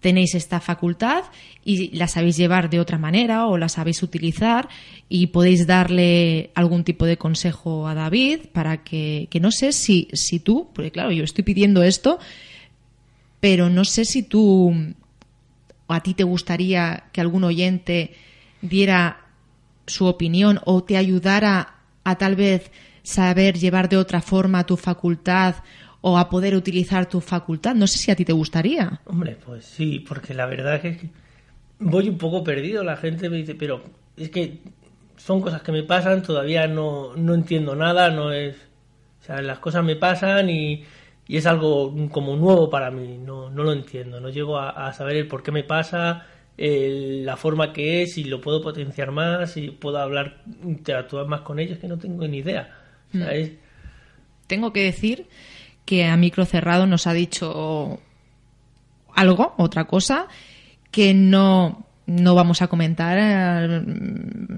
tenéis 0.00 0.34
esta 0.34 0.60
facultad 0.60 1.24
y 1.64 1.96
la 1.96 2.06
sabéis 2.06 2.36
llevar 2.36 2.70
de 2.70 2.80
otra 2.80 2.98
manera 2.98 3.46
o 3.46 3.56
la 3.56 3.68
sabéis 3.68 4.02
utilizar 4.02 4.68
y 5.08 5.28
podéis 5.28 5.66
darle 5.66 6.50
algún 6.54 6.84
tipo 6.84 7.06
de 7.06 7.16
consejo 7.16 7.88
a 7.88 7.94
David 7.94 8.40
para 8.52 8.84
que, 8.84 9.26
que 9.30 9.40
no 9.40 9.50
sé 9.50 9.72
si, 9.72 10.08
si 10.12 10.38
tú, 10.38 10.70
porque 10.74 10.90
claro, 10.90 11.12
yo 11.12 11.24
estoy 11.24 11.44
pidiendo 11.44 11.82
esto, 11.82 12.18
pero 13.40 13.70
no 13.70 13.84
sé 13.84 14.04
si 14.04 14.22
tú 14.22 14.74
a 15.88 16.02
ti 16.02 16.14
te 16.14 16.24
gustaría 16.24 17.04
que 17.12 17.20
algún 17.20 17.44
oyente 17.44 18.12
diera 18.60 19.25
su 19.86 20.06
opinión 20.06 20.60
o 20.64 20.82
te 20.84 20.96
ayudara 20.96 21.74
a 22.04 22.16
tal 22.16 22.36
vez 22.36 22.70
saber 23.02 23.58
llevar 23.58 23.88
de 23.88 23.96
otra 23.96 24.20
forma 24.20 24.66
tu 24.66 24.76
facultad 24.76 25.56
o 26.00 26.18
a 26.18 26.28
poder 26.28 26.54
utilizar 26.54 27.06
tu 27.06 27.20
facultad. 27.20 27.74
No 27.74 27.86
sé 27.86 27.98
si 27.98 28.10
a 28.10 28.16
ti 28.16 28.24
te 28.24 28.32
gustaría. 28.32 29.00
Hombre, 29.06 29.36
pues 29.44 29.64
sí, 29.64 30.00
porque 30.00 30.34
la 30.34 30.46
verdad 30.46 30.84
es 30.84 30.98
que 30.98 31.10
voy 31.78 32.08
un 32.08 32.18
poco 32.18 32.44
perdido. 32.44 32.84
La 32.84 32.96
gente 32.96 33.28
me 33.28 33.38
dice, 33.38 33.54
pero 33.54 33.82
es 34.16 34.30
que 34.30 34.60
son 35.16 35.40
cosas 35.40 35.62
que 35.62 35.72
me 35.72 35.82
pasan, 35.82 36.22
todavía 36.22 36.66
no, 36.66 37.16
no 37.16 37.34
entiendo 37.34 37.74
nada, 37.74 38.10
no 38.10 38.32
es... 38.32 38.56
O 39.20 39.24
sea, 39.26 39.42
las 39.42 39.58
cosas 39.58 39.82
me 39.82 39.96
pasan 39.96 40.48
y, 40.50 40.84
y 41.28 41.36
es 41.36 41.46
algo 41.46 41.92
como 42.10 42.36
nuevo 42.36 42.70
para 42.70 42.90
mí, 42.90 43.18
no, 43.18 43.50
no 43.50 43.64
lo 43.64 43.72
entiendo, 43.72 44.20
no 44.20 44.28
llego 44.28 44.58
a, 44.58 44.92
saber 44.92 45.16
el 45.16 45.28
por 45.28 45.42
qué 45.42 45.50
me 45.50 45.64
pasa, 45.64 46.26
la 46.58 47.36
forma 47.36 47.72
que 47.72 48.02
es, 48.02 48.14
si 48.14 48.24
lo 48.24 48.40
puedo 48.40 48.62
potenciar 48.62 49.10
más, 49.12 49.52
si 49.52 49.70
puedo 49.70 49.98
hablar, 49.98 50.42
interactuar 50.64 51.26
más 51.26 51.42
con 51.42 51.58
ellos, 51.58 51.78
que 51.78 51.88
no 51.88 51.98
tengo 51.98 52.26
ni 52.26 52.38
idea. 52.38 52.74
Mm. 53.12 53.22
Tengo 54.46 54.72
que 54.72 54.84
decir 54.84 55.26
que 55.84 56.04
a 56.04 56.16
micro 56.16 56.44
cerrado 56.44 56.86
nos 56.86 57.06
ha 57.06 57.12
dicho 57.12 58.00
algo, 59.14 59.54
otra 59.58 59.84
cosa, 59.84 60.28
que 60.90 61.14
no, 61.14 61.86
no 62.06 62.34
vamos 62.34 62.62
a 62.62 62.68
comentar 62.68 63.18
eh, 63.18 63.82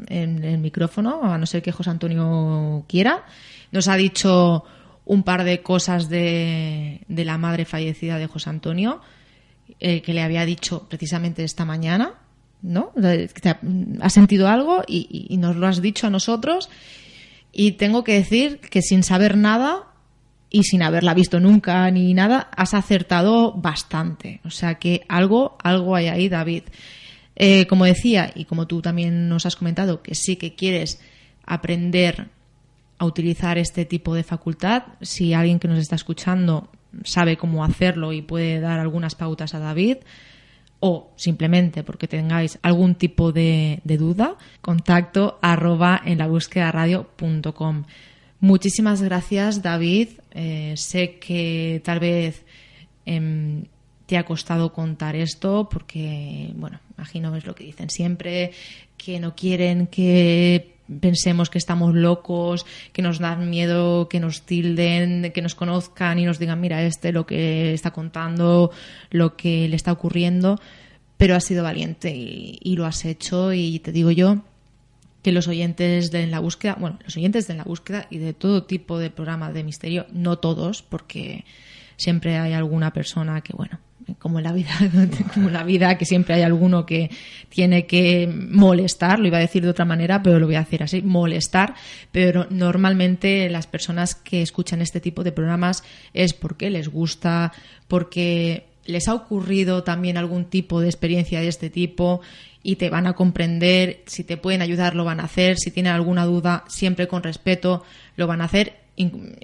en 0.09 0.45
el 0.45 0.59
micrófono, 0.59 1.23
a 1.25 1.39
no 1.39 1.47
ser 1.47 1.63
que 1.63 1.73
José 1.73 1.91
Antonio 1.91 2.85
quiera. 2.89 3.25
Nos 3.73 3.89
ha 3.89 3.97
dicho 3.97 4.65
un 5.05 5.23
par 5.23 5.45
de 5.45 5.63
cosas 5.63 6.09
de, 6.09 7.01
de 7.09 7.25
la 7.25 7.39
madre 7.39 7.65
fallecida 7.65 8.19
de 8.19 8.27
José 8.27 8.51
Antonio, 8.51 9.01
eh, 9.81 10.03
que 10.03 10.15
le 10.15 10.23
había 10.23 10.45
dicho 10.45 10.87
precisamente 10.89 11.45
esta 11.45 11.65
mañana, 11.65 12.15
¿no? 12.63 12.93
Has 14.01 14.13
sentido 14.13 14.49
algo 14.49 14.83
y, 14.87 15.27
y, 15.31 15.37
nos 15.37 15.57
lo 15.57 15.67
has 15.67 15.81
dicho 15.81 16.07
a 16.07 16.11
nosotros. 16.11 16.69
Y 17.53 17.73
tengo 17.73 18.05
que 18.05 18.15
decir 18.15 18.59
que 18.59 18.83
sin 18.83 19.03
saber 19.03 19.37
nada 19.37 19.89
y 20.51 20.65
sin 20.65 20.83
haberla 20.83 21.15
visto 21.15 21.41
nunca 21.41 21.91
ni 21.91 22.15
nada, 22.15 22.49
has 22.57 22.75
acertado 22.75 23.53
bastante. 23.53 24.41
O 24.45 24.51
sea 24.51 24.77
que 24.77 25.05
algo, 25.09 25.57
algo 25.63 25.95
hay 25.95 26.09
ahí, 26.09 26.29
David. 26.29 26.65
Eh, 27.37 27.67
como 27.67 27.85
decía, 27.85 28.33
y 28.35 28.47
como 28.47 28.67
tú 28.67 28.83
también 28.83 29.29
nos 29.29 29.47
has 29.47 29.57
comentado, 29.57 30.03
que 30.03 30.15
sí 30.15 30.37
que 30.37 30.55
quieres 30.55 31.01
aprender 31.45 32.29
a 32.99 33.05
utilizar 33.05 33.59
este 33.59 33.85
tipo 33.85 34.15
de 34.15 34.25
facultad, 34.25 34.85
si 35.03 35.35
alguien 35.35 35.61
que 35.61 35.69
nos 35.69 35.79
está 35.79 35.95
escuchando 35.95 36.69
sabe 37.05 37.37
cómo 37.37 37.65
hacerlo 37.65 38.13
y 38.13 38.23
puede 38.23 38.61
dar 38.61 38.79
algunas 38.79 39.15
pautas 39.15 39.55
a 39.55 39.59
David, 39.59 39.99
o 40.81 41.11
simplemente 41.17 41.83
porque 41.83 42.07
tengáis 42.07 42.59
algún 42.63 42.95
tipo 42.95 43.33
de, 43.33 43.81
duda, 43.85 44.37
contacto 44.61 45.39
arroba 45.43 46.01
en 46.05 46.19
la 46.19 46.29
búsqueda 46.29 46.71
radio.com. 46.71 47.85
Muchísimas 48.41 49.03
gracias, 49.03 49.63
David. 49.63 50.09
Eh, 50.31 50.75
sé 50.77 51.19
que 51.19 51.83
tal 51.85 51.99
vez 51.99 52.45
em, 53.07 53.65
te 54.07 54.17
ha 54.17 54.25
costado 54.25 54.73
contar 54.73 55.17
esto 55.17 55.69
porque, 55.69 56.53
bueno, 56.55 56.79
imagino 56.97 57.35
es 57.35 57.45
lo 57.45 57.55
que 57.55 57.65
dicen 57.65 57.91
siempre, 57.91 58.53
que 58.97 59.19
no 59.19 59.35
quieren 59.35 59.89
que 59.89 60.78
pensemos 61.01 61.51
que 61.51 61.59
estamos 61.59 61.95
locos, 61.95 62.67
que 62.93 63.03
nos 63.03 63.19
dan 63.19 63.51
miedo, 63.51 64.09
que 64.09 64.21
nos 64.21 64.43
tilden, 64.43 65.33
que 65.33 65.43
nos 65.43 65.55
conozcan 65.55 66.19
y 66.19 66.25
nos 66.25 66.39
digan, 66.39 66.61
mira, 66.61 66.83
este 66.83 67.13
lo 67.13 67.27
que 67.27 67.75
está 67.75 67.91
contando, 67.91 68.71
lo 69.11 69.37
que 69.37 69.69
le 69.69 69.77
está 69.77 69.93
ocurriendo, 69.93 70.59
pero 71.17 71.35
has 71.35 71.45
sido 71.45 71.63
valiente 71.63 72.15
y, 72.15 72.59
y 72.63 72.77
lo 72.77 72.87
has 72.87 73.05
hecho. 73.05 73.53
Y 73.53 73.79
te 73.81 73.93
digo 73.93 74.11
yo 74.11 74.43
que 75.23 75.33
los 75.33 75.49
oyentes 75.49 76.11
de 76.11 76.27
la 76.27 76.41
búsqueda, 76.41 76.77
bueno, 76.79 76.99
los 77.05 77.17
oyentes 77.17 77.47
de 77.47 77.55
la 77.55 77.65
búsqueda 77.65 78.07
y 78.11 78.19
de 78.19 78.33
todo 78.33 78.65
tipo 78.65 78.99
de 78.99 79.11
programas 79.11 79.53
de 79.55 79.65
misterio, 79.65 80.07
no 80.13 80.39
todos, 80.39 80.83
porque 80.83 81.45
siempre 81.97 82.39
hay 82.39 82.53
alguna 82.53 82.93
persona 82.93 83.41
que, 83.41 83.53
bueno, 83.53 83.81
como 84.19 84.39
en 84.39 84.45
la 84.45 84.53
vida, 84.53 84.71
como 85.35 85.51
la 85.51 85.65
vida, 85.65 85.99
que 85.99 86.05
siempre 86.05 86.35
hay 86.35 86.43
alguno 86.43 86.87
que 86.87 87.11
tiene 87.49 87.87
que 87.87 88.27
molestar, 88.27 89.19
lo 89.19 89.29
iba 89.29 89.39
a 89.39 89.41
decir 89.41 89.63
de 89.63 89.71
otra 89.71 89.85
manera, 89.85 90.23
pero 90.23 90.39
lo 90.39 90.47
voy 90.47 90.57
a 90.57 90.61
decir 90.61 90.83
así, 90.83 91.03
molestar, 91.03 91.75
pero 92.13 92.47
normalmente 92.51 93.49
las 93.51 93.67
personas 93.67 94.15
que 94.15 94.43
escuchan 94.43 94.83
este 94.83 95.01
tipo 95.01 95.25
de 95.25 95.33
programas 95.33 95.83
es 96.15 96.33
porque 96.33 96.71
les 96.71 96.89
gusta, 96.89 97.53
porque 97.87 98.67
les 98.85 99.09
ha 99.09 99.15
ocurrido 99.15 99.85
también 99.85 100.17
algún 100.17 100.47
tipo 100.47 100.81
de 100.81 100.89
experiencia 100.89 101.41
de 101.41 101.49
este 101.49 101.71
tipo 101.71 102.21
y 102.63 102.77
te 102.77 102.91
van 102.91 103.07
a 103.07 103.13
comprender, 103.13 104.03
si 104.07 104.25
te 104.25 104.37
pueden 104.37 104.63
ayudar 104.63 104.95
lo 104.95 105.05
van 105.05 105.21
a 105.21 105.25
hacer, 105.25 105.59
si 105.59 105.71
tienen 105.71 105.93
alguna 105.93 106.25
duda 106.25 106.65
siempre 106.69 107.07
con 107.07 107.23
respeto 107.23 107.85
lo 108.17 108.27
van 108.27 108.41
a 108.41 108.45
hacer 108.45 108.88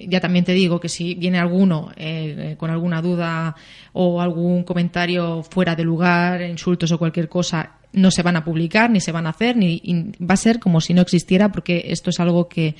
ya 0.08 0.20
también 0.20 0.44
te 0.44 0.52
digo 0.52 0.80
que 0.80 0.88
si 0.88 1.14
viene 1.14 1.38
alguno 1.38 1.90
eh, 1.96 2.56
con 2.58 2.70
alguna 2.70 3.00
duda 3.00 3.54
o 3.92 4.20
algún 4.20 4.64
comentario 4.64 5.42
fuera 5.42 5.76
de 5.76 5.84
lugar, 5.84 6.42
insultos 6.42 6.90
o 6.92 6.98
cualquier 6.98 7.28
cosa, 7.28 7.72
no 7.92 8.10
se 8.10 8.22
van 8.22 8.36
a 8.36 8.44
publicar, 8.44 8.90
ni 8.90 9.00
se 9.00 9.12
van 9.12 9.26
a 9.26 9.30
hacer, 9.30 9.56
ni 9.56 9.80
va 10.20 10.34
a 10.34 10.36
ser 10.36 10.58
como 10.58 10.80
si 10.80 10.94
no 10.94 11.02
existiera, 11.02 11.50
porque 11.50 11.86
esto 11.88 12.10
es 12.10 12.20
algo 12.20 12.48
que 12.48 12.74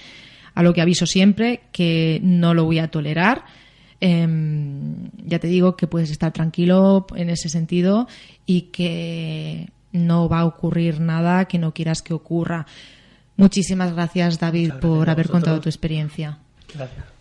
a 0.55 0.63
lo 0.63 0.73
que 0.73 0.81
aviso 0.81 1.07
siempre, 1.07 1.63
que 1.73 2.21
no 2.23 2.55
lo 2.55 2.65
voy 2.65 2.79
a 2.79 2.89
tolerar. 2.89 3.45
Em, 4.01 5.11
ya 5.25 5.39
te 5.39 5.47
digo 5.47 5.77
que 5.77 5.87
puedes 5.87 6.11
estar 6.11 6.33
tranquilo 6.33 7.07
en 7.15 7.31
ese 7.31 7.49
sentido 7.49 8.09
y 8.45 8.63
que 8.63 9.69
no 9.93 10.29
va 10.29 10.41
a 10.41 10.45
ocurrir 10.45 11.01
nada 11.01 11.47
que 11.47 11.59
no 11.59 11.73
quieras 11.73 12.03
que 12.03 12.15
ocurra. 12.15 12.67
Muchísimas 13.37 13.93
gracias, 13.95 14.39
David, 14.39 14.75
por 14.81 15.09
haber 15.11 15.29
contado 15.29 15.61
tu 15.61 15.69
experiencia. 15.69 16.39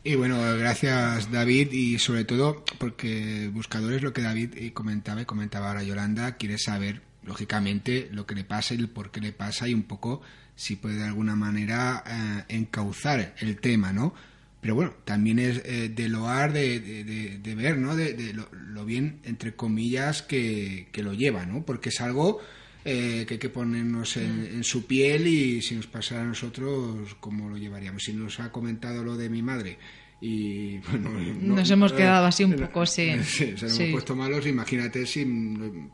Y 0.03 0.15
bueno, 0.15 0.39
gracias 0.57 1.31
David 1.31 1.71
y 1.71 1.99
sobre 1.99 2.25
todo 2.25 2.63
porque 2.77 3.49
buscadores 3.53 4.01
lo 4.01 4.13
que 4.13 4.21
David 4.21 4.73
comentaba 4.73 5.21
y 5.21 5.25
comentaba 5.25 5.69
ahora 5.69 5.83
Yolanda, 5.83 6.35
quiere 6.37 6.57
saber 6.57 7.01
lógicamente 7.23 8.09
lo 8.11 8.25
que 8.25 8.35
le 8.35 8.43
pasa 8.43 8.73
y 8.73 8.77
el 8.77 8.89
por 8.89 9.11
qué 9.11 9.21
le 9.21 9.31
pasa 9.31 9.67
y 9.67 9.73
un 9.73 9.83
poco 9.83 10.21
si 10.55 10.75
puede 10.75 10.97
de 10.97 11.05
alguna 11.05 11.35
manera 11.35 12.03
eh, 12.05 12.55
encauzar 12.57 13.35
el 13.39 13.59
tema, 13.59 13.91
¿no? 13.91 14.13
Pero 14.61 14.75
bueno, 14.75 14.93
también 15.03 15.39
es 15.39 15.61
eh, 15.65 15.89
de 15.89 16.07
loar, 16.07 16.53
de, 16.53 16.79
de, 16.79 17.55
ver, 17.55 17.77
¿no? 17.77 17.97
De, 17.97 18.33
lo, 18.33 18.85
bien, 18.85 19.19
entre 19.25 19.55
comillas, 19.55 20.21
que, 20.21 20.87
que 20.93 21.03
lo 21.03 21.13
lleva, 21.13 21.45
¿no? 21.45 21.65
Porque 21.65 21.89
es 21.89 21.99
algo 21.99 22.39
eh, 22.85 23.25
que 23.27 23.35
hay 23.35 23.39
que 23.39 23.49
ponernos 23.49 24.17
en, 24.17 24.63
su 24.63 24.85
piel 24.85 25.27
y 25.27 25.61
si 25.61 25.75
nos 25.75 25.87
pasara 25.87 26.21
a 26.21 26.25
nosotros, 26.25 27.15
¿cómo 27.19 27.49
lo 27.49 27.57
llevaríamos? 27.57 28.03
Si 28.03 28.13
nos 28.13 28.39
ha 28.39 28.51
comentado 28.51 29.03
lo 29.03 29.15
de 29.15 29.29
mi 29.29 29.41
madre 29.41 29.77
y 30.21 30.77
bueno, 30.89 31.09
nos 31.41 31.69
hemos 31.69 31.93
quedado 31.93 32.25
así 32.25 32.43
un 32.43 32.55
poco, 32.55 32.85
sí. 32.85 33.11
sí 33.23 33.55
se 33.57 33.67
hemos 33.67 33.91
puesto 33.91 34.15
malos, 34.15 34.45
imagínate 34.45 35.05
si, 35.05 35.25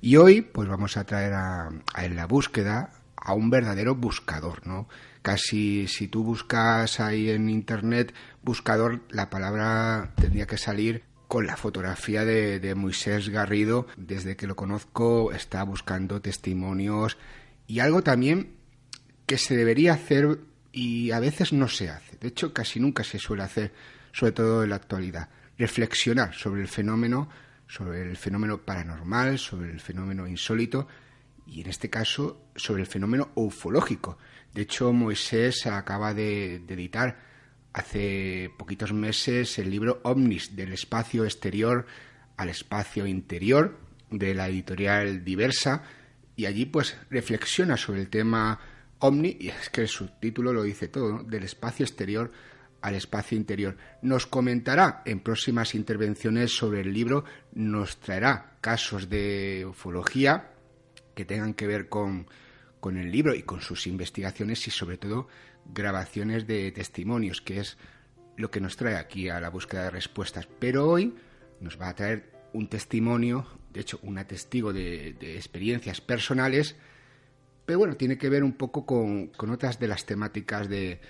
Y 0.00 0.16
hoy, 0.16 0.40
pues 0.40 0.70
vamos 0.70 0.96
a 0.96 1.04
traer 1.04 1.34
a, 1.34 1.68
a 1.92 2.04
En 2.06 2.16
la 2.16 2.24
Búsqueda 2.24 2.92
a 3.14 3.34
un 3.34 3.50
verdadero 3.50 3.94
buscador, 3.94 4.66
¿no? 4.66 4.88
Casi 5.26 5.88
si 5.88 6.06
tú 6.06 6.22
buscas 6.22 7.00
ahí 7.00 7.30
en 7.30 7.48
internet 7.48 8.14
buscador, 8.44 9.00
la 9.10 9.28
palabra 9.28 10.12
tendría 10.14 10.46
que 10.46 10.56
salir 10.56 11.02
con 11.26 11.48
la 11.48 11.56
fotografía 11.56 12.24
de, 12.24 12.74
Moisés 12.76 13.28
Garrido. 13.30 13.88
Desde 13.96 14.36
que 14.36 14.46
lo 14.46 14.54
conozco 14.54 15.32
está 15.32 15.64
buscando 15.64 16.22
testimonios 16.22 17.18
y 17.66 17.80
algo 17.80 18.04
también 18.04 18.54
que 19.26 19.36
se 19.36 19.56
debería 19.56 19.94
hacer 19.94 20.38
y 20.70 21.10
a 21.10 21.18
veces 21.18 21.52
no 21.52 21.66
se 21.66 21.90
hace. 21.90 22.18
De 22.18 22.28
hecho, 22.28 22.52
casi 22.52 22.78
nunca 22.78 23.02
se 23.02 23.18
suele 23.18 23.42
hacer, 23.42 23.72
sobre 24.12 24.30
todo 24.30 24.62
en 24.62 24.70
la 24.70 24.76
actualidad. 24.76 25.28
Reflexionar 25.58 26.34
sobre 26.34 26.60
el 26.60 26.68
fenómeno, 26.68 27.28
sobre 27.66 28.02
el 28.02 28.16
fenómeno 28.16 28.58
paranormal, 28.58 29.40
sobre 29.40 29.72
el 29.72 29.80
fenómeno 29.80 30.28
insólito 30.28 30.86
y 31.48 31.62
en 31.62 31.66
este 31.66 31.90
caso 31.90 32.42
sobre 32.54 32.82
el 32.82 32.86
fenómeno 32.86 33.30
ufológico. 33.34 34.18
De 34.56 34.62
hecho, 34.62 34.90
Moisés 34.94 35.66
acaba 35.66 36.14
de, 36.14 36.54
editar 36.54 37.18
hace 37.74 38.50
poquitos 38.56 38.94
meses 38.94 39.58
el 39.58 39.70
libro 39.70 40.00
Omnis, 40.02 40.56
del 40.56 40.72
espacio 40.72 41.26
exterior 41.26 41.84
al 42.38 42.48
espacio 42.48 43.06
interior, 43.06 43.76
de 44.10 44.32
la 44.32 44.48
editorial 44.48 45.22
Diversa, 45.22 45.82
y 46.36 46.46
allí 46.46 46.64
pues 46.64 46.96
reflexiona 47.10 47.76
sobre 47.76 48.00
el 48.00 48.08
tema 48.08 48.58
Omni, 48.98 49.36
y 49.38 49.48
es 49.48 49.68
que 49.68 49.82
el 49.82 49.88
subtítulo 49.88 50.54
lo 50.54 50.62
dice 50.62 50.88
todo, 50.88 51.22
del 51.22 51.42
espacio 51.42 51.84
exterior 51.84 52.32
al 52.80 52.94
espacio 52.94 53.36
interior. 53.36 53.76
Nos 54.00 54.26
comentará 54.26 55.02
en 55.04 55.20
próximas 55.20 55.74
intervenciones 55.74 56.56
sobre 56.56 56.80
el 56.80 56.94
libro, 56.94 57.26
nos 57.52 57.98
traerá 57.98 58.56
casos 58.62 59.10
de 59.10 59.66
ufología 59.68 60.52
que 61.14 61.26
tengan 61.26 61.52
que 61.52 61.66
ver 61.66 61.90
con, 61.90 62.26
con 62.80 62.96
el 62.96 63.10
libro 63.10 63.34
y 63.34 63.42
con 63.42 63.60
sus 63.60 63.86
investigaciones 63.86 64.66
y 64.66 64.70
sobre 64.70 64.98
todo 64.98 65.28
grabaciones 65.64 66.46
de 66.46 66.70
testimonios, 66.72 67.40
que 67.40 67.60
es 67.60 67.76
lo 68.36 68.50
que 68.50 68.60
nos 68.60 68.76
trae 68.76 68.96
aquí 68.96 69.28
a 69.28 69.40
la 69.40 69.50
búsqueda 69.50 69.84
de 69.84 69.90
respuestas. 69.90 70.46
Pero 70.58 70.88
hoy 70.88 71.14
nos 71.60 71.80
va 71.80 71.88
a 71.88 71.94
traer 71.94 72.32
un 72.52 72.68
testimonio, 72.68 73.46
de 73.72 73.80
hecho, 73.80 73.98
un 74.02 74.16
testigo 74.24 74.72
de, 74.72 75.14
de 75.14 75.36
experiencias 75.36 76.00
personales, 76.00 76.76
pero 77.66 77.80
bueno, 77.80 77.96
tiene 77.96 78.16
que 78.16 78.28
ver 78.28 78.44
un 78.44 78.52
poco 78.52 78.86
con, 78.86 79.28
con 79.28 79.50
otras 79.50 79.78
de 79.78 79.88
las 79.88 80.06
temáticas 80.06 80.68
de, 80.68 81.00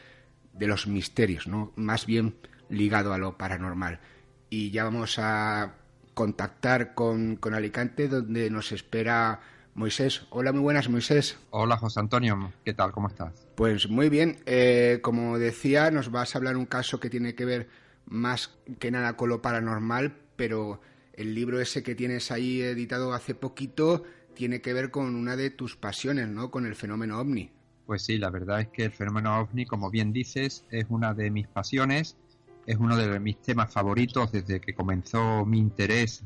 de, 0.55 0.67
los 0.67 0.87
misterios, 0.87 1.47
¿no? 1.47 1.73
Más 1.77 2.07
bien 2.07 2.37
ligado 2.71 3.12
a 3.12 3.19
lo 3.19 3.37
paranormal. 3.37 4.01
Y 4.49 4.71
ya 4.71 4.85
vamos 4.85 5.19
a 5.19 5.75
contactar 6.14 6.95
con, 6.95 7.37
con 7.37 7.53
Alicante, 7.53 8.09
donde 8.09 8.49
nos 8.49 8.73
espera 8.73 9.41
Moisés. 9.77 10.27
Hola, 10.31 10.53
muy 10.53 10.62
buenas, 10.62 10.89
Moisés. 10.89 11.39
Hola, 11.51 11.77
José 11.77 12.01
Antonio. 12.01 12.51
¿Qué 12.64 12.72
tal? 12.72 12.93
¿Cómo 12.93 13.09
estás? 13.09 13.47
Pues 13.57 13.91
muy 13.91 14.09
bien. 14.09 14.39
Eh, 14.47 15.01
como 15.03 15.39
decía, 15.39 15.91
nos 15.91 16.11
vas 16.11 16.35
a 16.35 16.39
hablar 16.39 16.57
un 16.57 16.64
caso 16.64 16.99
que 16.99 17.11
tiene 17.11 17.35
que 17.35 17.45
ver 17.45 17.68
más 18.07 18.57
que 18.79 18.91
nada 18.91 19.18
con 19.18 19.29
lo 19.29 19.43
paranormal, 19.43 20.16
pero 20.35 20.81
el 21.12 21.35
libro 21.35 21.61
ese 21.61 21.83
que 21.83 21.95
tienes 21.95 22.31
ahí 22.31 22.62
editado 22.62 23.12
hace 23.12 23.35
poquito 23.35 24.05
tiene 24.35 24.62
que 24.62 24.72
ver 24.72 24.91
con 24.91 25.14
una 25.14 25.37
de 25.37 25.51
tus 25.51 25.77
pasiones, 25.77 26.27
¿no? 26.27 26.51
Con 26.51 26.64
el 26.64 26.74
fenómeno 26.74 27.20
ovni. 27.20 27.51
Pues 27.85 28.03
sí, 28.03 28.16
la 28.16 28.31
verdad 28.31 28.62
es 28.62 28.68
que 28.68 28.87
el 28.87 28.93
fenómeno 28.93 29.39
ovni, 29.39 29.66
como 29.66 29.91
bien 29.91 30.11
dices, 30.11 30.64
es 30.70 30.87
una 30.89 31.12
de 31.12 31.31
mis 31.31 31.49
pasiones, 31.49 32.16
es 32.64 32.79
uno 32.79 32.97
de 32.97 33.20
mis 33.20 33.43
temas 33.43 33.70
favoritos 33.74 34.33
desde 34.33 34.59
que 34.59 34.74
comenzó 34.74 35.45
mi 35.45 35.59
interés, 35.59 36.24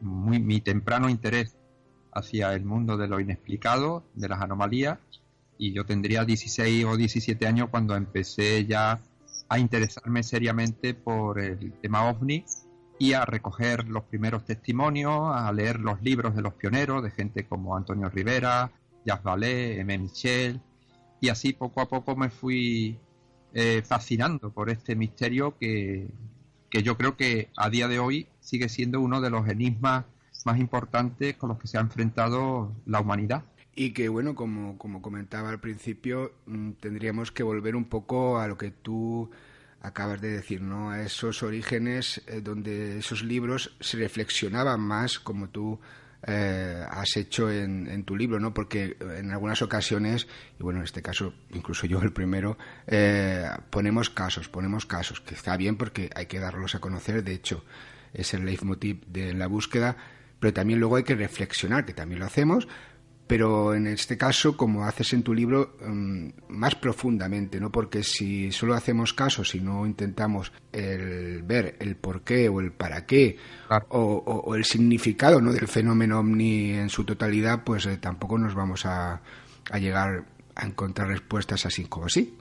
muy, 0.00 0.38
mi 0.38 0.60
temprano 0.60 1.08
interés 1.08 1.56
hacia 2.12 2.54
el 2.54 2.64
mundo 2.64 2.96
de 2.96 3.08
lo 3.08 3.20
inexplicado, 3.20 4.04
de 4.14 4.28
las 4.28 4.40
anomalías, 4.40 4.98
y 5.58 5.72
yo 5.72 5.84
tendría 5.84 6.24
16 6.24 6.84
o 6.86 6.96
17 6.96 7.46
años 7.46 7.68
cuando 7.70 7.94
empecé 7.94 8.64
ya 8.64 9.00
a 9.48 9.58
interesarme 9.58 10.22
seriamente 10.22 10.94
por 10.94 11.40
el 11.40 11.72
tema 11.82 12.08
ovni 12.08 12.44
y 12.98 13.12
a 13.14 13.24
recoger 13.24 13.88
los 13.88 14.04
primeros 14.04 14.44
testimonios, 14.44 15.34
a 15.34 15.52
leer 15.52 15.80
los 15.80 16.00
libros 16.02 16.34
de 16.34 16.42
los 16.42 16.54
pioneros, 16.54 17.02
de 17.02 17.10
gente 17.10 17.46
como 17.46 17.76
Antonio 17.76 18.08
Rivera, 18.08 18.70
Jacques 19.04 19.24
Vallée, 19.24 19.80
M. 19.80 19.98
Michel, 19.98 20.60
y 21.20 21.28
así 21.28 21.52
poco 21.52 21.80
a 21.80 21.88
poco 21.88 22.16
me 22.16 22.30
fui 22.30 22.98
eh, 23.52 23.82
fascinando 23.84 24.50
por 24.50 24.70
este 24.70 24.94
misterio 24.96 25.56
que, 25.58 26.08
que 26.70 26.82
yo 26.82 26.96
creo 26.96 27.16
que 27.16 27.50
a 27.56 27.68
día 27.68 27.88
de 27.88 27.98
hoy 27.98 28.28
sigue 28.40 28.68
siendo 28.68 29.00
uno 29.00 29.20
de 29.20 29.30
los 29.30 29.48
enigmas 29.48 30.04
más 30.44 30.58
importantes 30.58 31.36
con 31.36 31.50
los 31.50 31.58
que 31.58 31.68
se 31.68 31.78
ha 31.78 31.80
enfrentado 31.80 32.72
la 32.86 33.00
humanidad. 33.00 33.44
Y 33.74 33.92
que, 33.92 34.08
bueno, 34.08 34.34
como, 34.34 34.76
como 34.78 35.00
comentaba 35.00 35.50
al 35.50 35.60
principio, 35.60 36.32
mm, 36.46 36.72
tendríamos 36.80 37.32
que 37.32 37.42
volver 37.42 37.76
un 37.76 37.84
poco 37.84 38.38
a 38.38 38.48
lo 38.48 38.58
que 38.58 38.70
tú 38.70 39.30
acabas 39.80 40.20
de 40.20 40.30
decir, 40.30 40.60
¿no? 40.60 40.90
A 40.90 41.02
esos 41.02 41.42
orígenes 41.42 42.22
eh, 42.26 42.40
donde 42.40 42.98
esos 42.98 43.22
libros 43.22 43.74
se 43.80 43.96
reflexionaban 43.96 44.80
más, 44.80 45.18
como 45.18 45.48
tú 45.48 45.80
eh, 46.26 46.84
has 46.90 47.16
hecho 47.16 47.50
en, 47.50 48.04
tu 48.04 48.14
libro, 48.14 48.38
¿no? 48.38 48.52
Porque 48.52 48.96
en 49.00 49.30
algunas 49.30 49.62
ocasiones, 49.62 50.26
y 50.58 50.62
bueno, 50.62 50.80
en 50.80 50.84
este 50.84 51.00
caso, 51.00 51.32
incluso 51.50 51.86
yo 51.86 52.00
el 52.02 52.12
primero, 52.12 52.58
eh, 52.86 53.48
ponemos 53.70 54.10
casos, 54.10 54.48
ponemos 54.48 54.84
casos, 54.84 55.20
que 55.20 55.34
está 55.34 55.56
bien 55.56 55.76
porque 55.76 56.10
hay 56.14 56.26
que 56.26 56.38
darlos 56.38 56.74
a 56.74 56.80
conocer, 56.80 57.24
de 57.24 57.32
hecho, 57.32 57.64
es 58.12 58.34
el 58.34 58.44
leitmotiv 58.44 59.06
de 59.06 59.32
la 59.32 59.46
búsqueda, 59.46 59.96
pero 60.40 60.52
también 60.52 60.80
luego 60.80 60.96
hay 60.96 61.04
que 61.04 61.14
reflexionar, 61.14 61.84
que 61.84 61.92
también 61.94 62.18
lo 62.18 62.26
hacemos, 62.26 62.66
pero 63.30 63.74
en 63.74 63.86
este 63.86 64.18
caso, 64.18 64.56
como 64.56 64.84
haces 64.84 65.12
en 65.12 65.22
tu 65.22 65.32
libro, 65.32 65.76
mm, 65.86 66.30
más 66.48 66.74
profundamente, 66.74 67.60
¿no? 67.60 67.70
Porque 67.70 68.02
si 68.02 68.50
solo 68.50 68.74
hacemos 68.74 69.14
caso, 69.14 69.44
si 69.44 69.60
no 69.60 69.86
intentamos 69.86 70.50
el 70.72 71.44
ver 71.44 71.76
el 71.78 71.94
por 71.94 72.22
qué 72.22 72.48
o 72.48 72.58
el 72.58 72.72
para 72.72 73.06
qué 73.06 73.36
o, 73.90 74.56
el 74.56 74.64
significado 74.64 75.40
¿no? 75.40 75.52
del 75.52 75.68
fenómeno 75.68 76.18
ovni 76.18 76.72
en 76.72 76.88
su 76.88 77.04
totalidad, 77.04 77.62
pues 77.62 77.86
eh, 77.86 77.98
tampoco 77.98 78.36
nos 78.36 78.56
vamos 78.56 78.84
a, 78.84 79.20
a 79.70 79.78
llegar 79.78 80.24
a 80.56 80.66
encontrar 80.66 81.06
respuestas 81.06 81.64
así 81.66 81.84
como 81.84 82.06
así. 82.06 82.36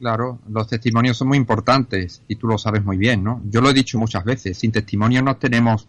Claro, 0.00 0.40
los 0.48 0.66
testimonios 0.66 1.16
son 1.16 1.28
muy 1.28 1.38
importantes 1.38 2.22
y 2.26 2.34
tú 2.34 2.48
lo 2.48 2.58
sabes 2.58 2.84
muy 2.84 2.96
bien, 2.96 3.22
¿no? 3.22 3.40
Yo 3.44 3.60
lo 3.60 3.70
he 3.70 3.74
dicho 3.74 3.96
muchas 3.96 4.24
veces, 4.24 4.58
sin 4.58 4.72
testimonios 4.72 5.22
no 5.22 5.36
tenemos 5.36 5.86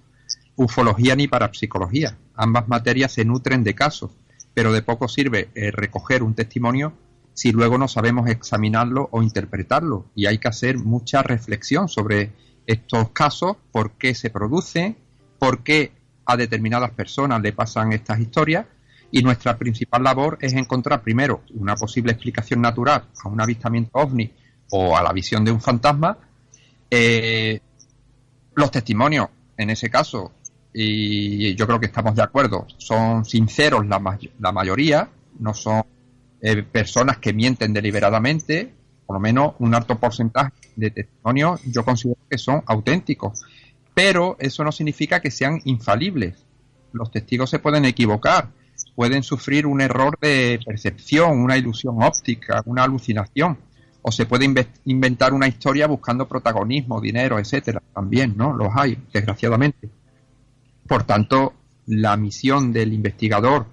ufología 0.56 1.16
ni 1.16 1.28
parapsicología. 1.28 2.18
Ambas 2.36 2.68
materias 2.68 3.12
se 3.12 3.26
nutren 3.26 3.64
de 3.64 3.76
casos, 3.76 4.12
pero 4.54 4.72
de 4.72 4.82
poco 4.82 5.08
sirve 5.08 5.50
eh, 5.56 5.72
recoger 5.72 6.24
un 6.24 6.36
testimonio 6.36 6.94
si 7.34 7.52
luego 7.52 7.78
no 7.78 7.88
sabemos 7.88 8.30
examinarlo 8.30 9.10
o 9.12 9.24
interpretarlo. 9.24 10.06
Y 10.16 10.28
hay 10.28 10.38
que 10.38 10.48
hacer 10.48 10.78
mucha 10.78 11.24
reflexión 11.24 11.90
sobre 11.90 12.32
estos 12.68 13.10
casos, 13.10 13.58
por 13.72 13.94
qué 13.94 14.14
se 14.16 14.30
producen, 14.30 14.98
por 15.40 15.64
qué 15.64 15.92
a 16.26 16.38
determinadas 16.38 16.92
personas 16.92 17.42
le 17.42 17.54
pasan 17.54 17.92
estas 17.92 18.20
historias. 18.20 18.66
Y 19.12 19.22
nuestra 19.22 19.58
principal 19.58 20.04
labor 20.04 20.38
es 20.42 20.54
encontrar 20.54 21.04
primero 21.04 21.44
una 21.54 21.76
posible 21.76 22.14
explicación 22.14 22.62
natural 22.62 23.10
a 23.24 23.30
un 23.30 23.40
avistamiento 23.42 23.92
ovni 23.94 24.32
o 24.72 24.98
a 24.98 25.04
la 25.04 25.14
visión 25.14 25.46
de 25.46 25.52
un 25.52 25.62
fantasma. 25.62 26.18
Eh, 26.90 27.60
los 28.56 28.72
testimonios, 28.72 29.28
en 29.58 29.70
ese 29.70 29.90
caso, 29.90 30.32
y 30.74 31.56
yo 31.56 31.68
creo 31.68 31.80
que 31.80 31.86
estamos 31.86 32.16
de 32.16 32.24
acuerdo, 32.24 32.66
son 32.78 33.26
sinceros 33.26 33.86
la, 33.88 34.02
la 34.40 34.52
mayoría, 34.52 35.10
no 35.40 35.54
son 35.54 35.84
eh, 36.42 36.64
personas 36.64 37.18
que 37.18 37.34
mienten 37.34 37.74
deliberadamente, 37.74 38.74
por 39.06 39.16
lo 39.16 39.20
menos 39.20 39.54
un 39.60 39.76
alto 39.76 40.00
porcentaje 40.00 40.52
de 40.76 40.92
testimonios 40.92 41.62
yo 41.66 41.86
considero 41.86 42.20
que 42.30 42.38
son 42.38 42.64
auténticos, 42.66 43.44
pero 43.94 44.36
eso 44.40 44.64
no 44.64 44.72
significa 44.72 45.22
que 45.22 45.32
sean 45.32 45.62
infalibles. 45.66 46.46
Los 46.92 47.12
testigos 47.12 47.50
se 47.50 47.60
pueden 47.60 47.86
equivocar, 47.86 48.50
pueden 48.96 49.24
sufrir 49.24 49.66
un 49.66 49.82
error 49.82 50.18
de 50.20 50.60
percepción, 50.66 51.40
una 51.40 51.58
ilusión 51.58 52.02
óptica, 52.02 52.62
una 52.66 52.84
alucinación, 52.84 53.58
o 54.02 54.12
se 54.12 54.26
puede 54.26 54.50
inventar 54.86 55.34
una 55.34 55.48
historia 55.48 55.88
buscando 55.88 56.28
protagonismo, 56.28 57.00
dinero, 57.00 57.40
etcétera. 57.40 57.82
También, 57.94 58.34
¿no? 58.36 58.54
Los 58.54 58.70
hay, 58.76 58.98
desgraciadamente. 59.14 59.90
Por 60.88 61.04
tanto, 61.04 61.54
la 61.88 62.18
misión 62.18 62.72
del 62.72 62.94
investigador 62.94 63.68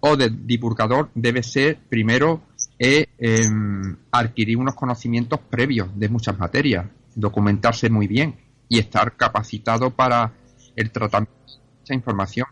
o 0.00 0.16
del 0.16 0.46
divulgador 0.46 1.10
debe 1.14 1.42
ser 1.42 1.78
primero 1.88 2.42
eh, 2.78 3.06
em, 3.18 3.96
adquirir 4.10 4.56
unos 4.56 4.74
conocimientos 4.74 5.40
previos 5.40 5.88
de 5.98 6.08
muchas 6.08 6.38
materias, 6.38 6.86
documentarse 7.14 7.90
muy 7.90 8.06
bien 8.06 8.36
y 8.68 8.78
estar 8.78 9.16
capacitado 9.16 9.90
para 9.90 10.32
el 10.76 10.90
tratamiento 10.90 11.34
de 11.46 11.84
esa 11.84 11.94
información. 11.94 12.46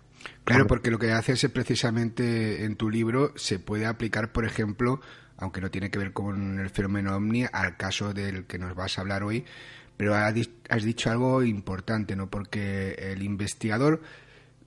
Claro, 0.44 0.66
porque 0.66 0.90
lo 0.90 0.99
que 0.99 1.12
haces 1.12 1.44
es 1.44 1.51
precisamente 1.51 2.64
en 2.64 2.76
tu 2.76 2.90
libro 2.90 3.32
se 3.36 3.59
puede 3.59 3.86
aplicar, 3.86 4.32
por 4.32 4.44
ejemplo, 4.44 5.01
aunque 5.36 5.61
no 5.61 5.70
tiene 5.70 5.90
que 5.90 5.99
ver 5.99 6.12
con 6.12 6.59
el 6.59 6.70
fenómeno 6.70 7.14
ovni, 7.14 7.44
al 7.51 7.76
caso 7.76 8.12
del 8.12 8.44
que 8.44 8.59
nos 8.59 8.74
vas 8.74 8.99
a 8.99 9.03
hablar 9.03 9.22
hoy, 9.22 9.44
pero 9.99 10.14
has 10.14 10.84
dicho 10.84 11.11
algo 11.11 11.42
importante, 11.42 12.14
¿no? 12.14 12.30
Porque 12.30 12.92
el 12.92 13.20
investigador, 13.24 14.01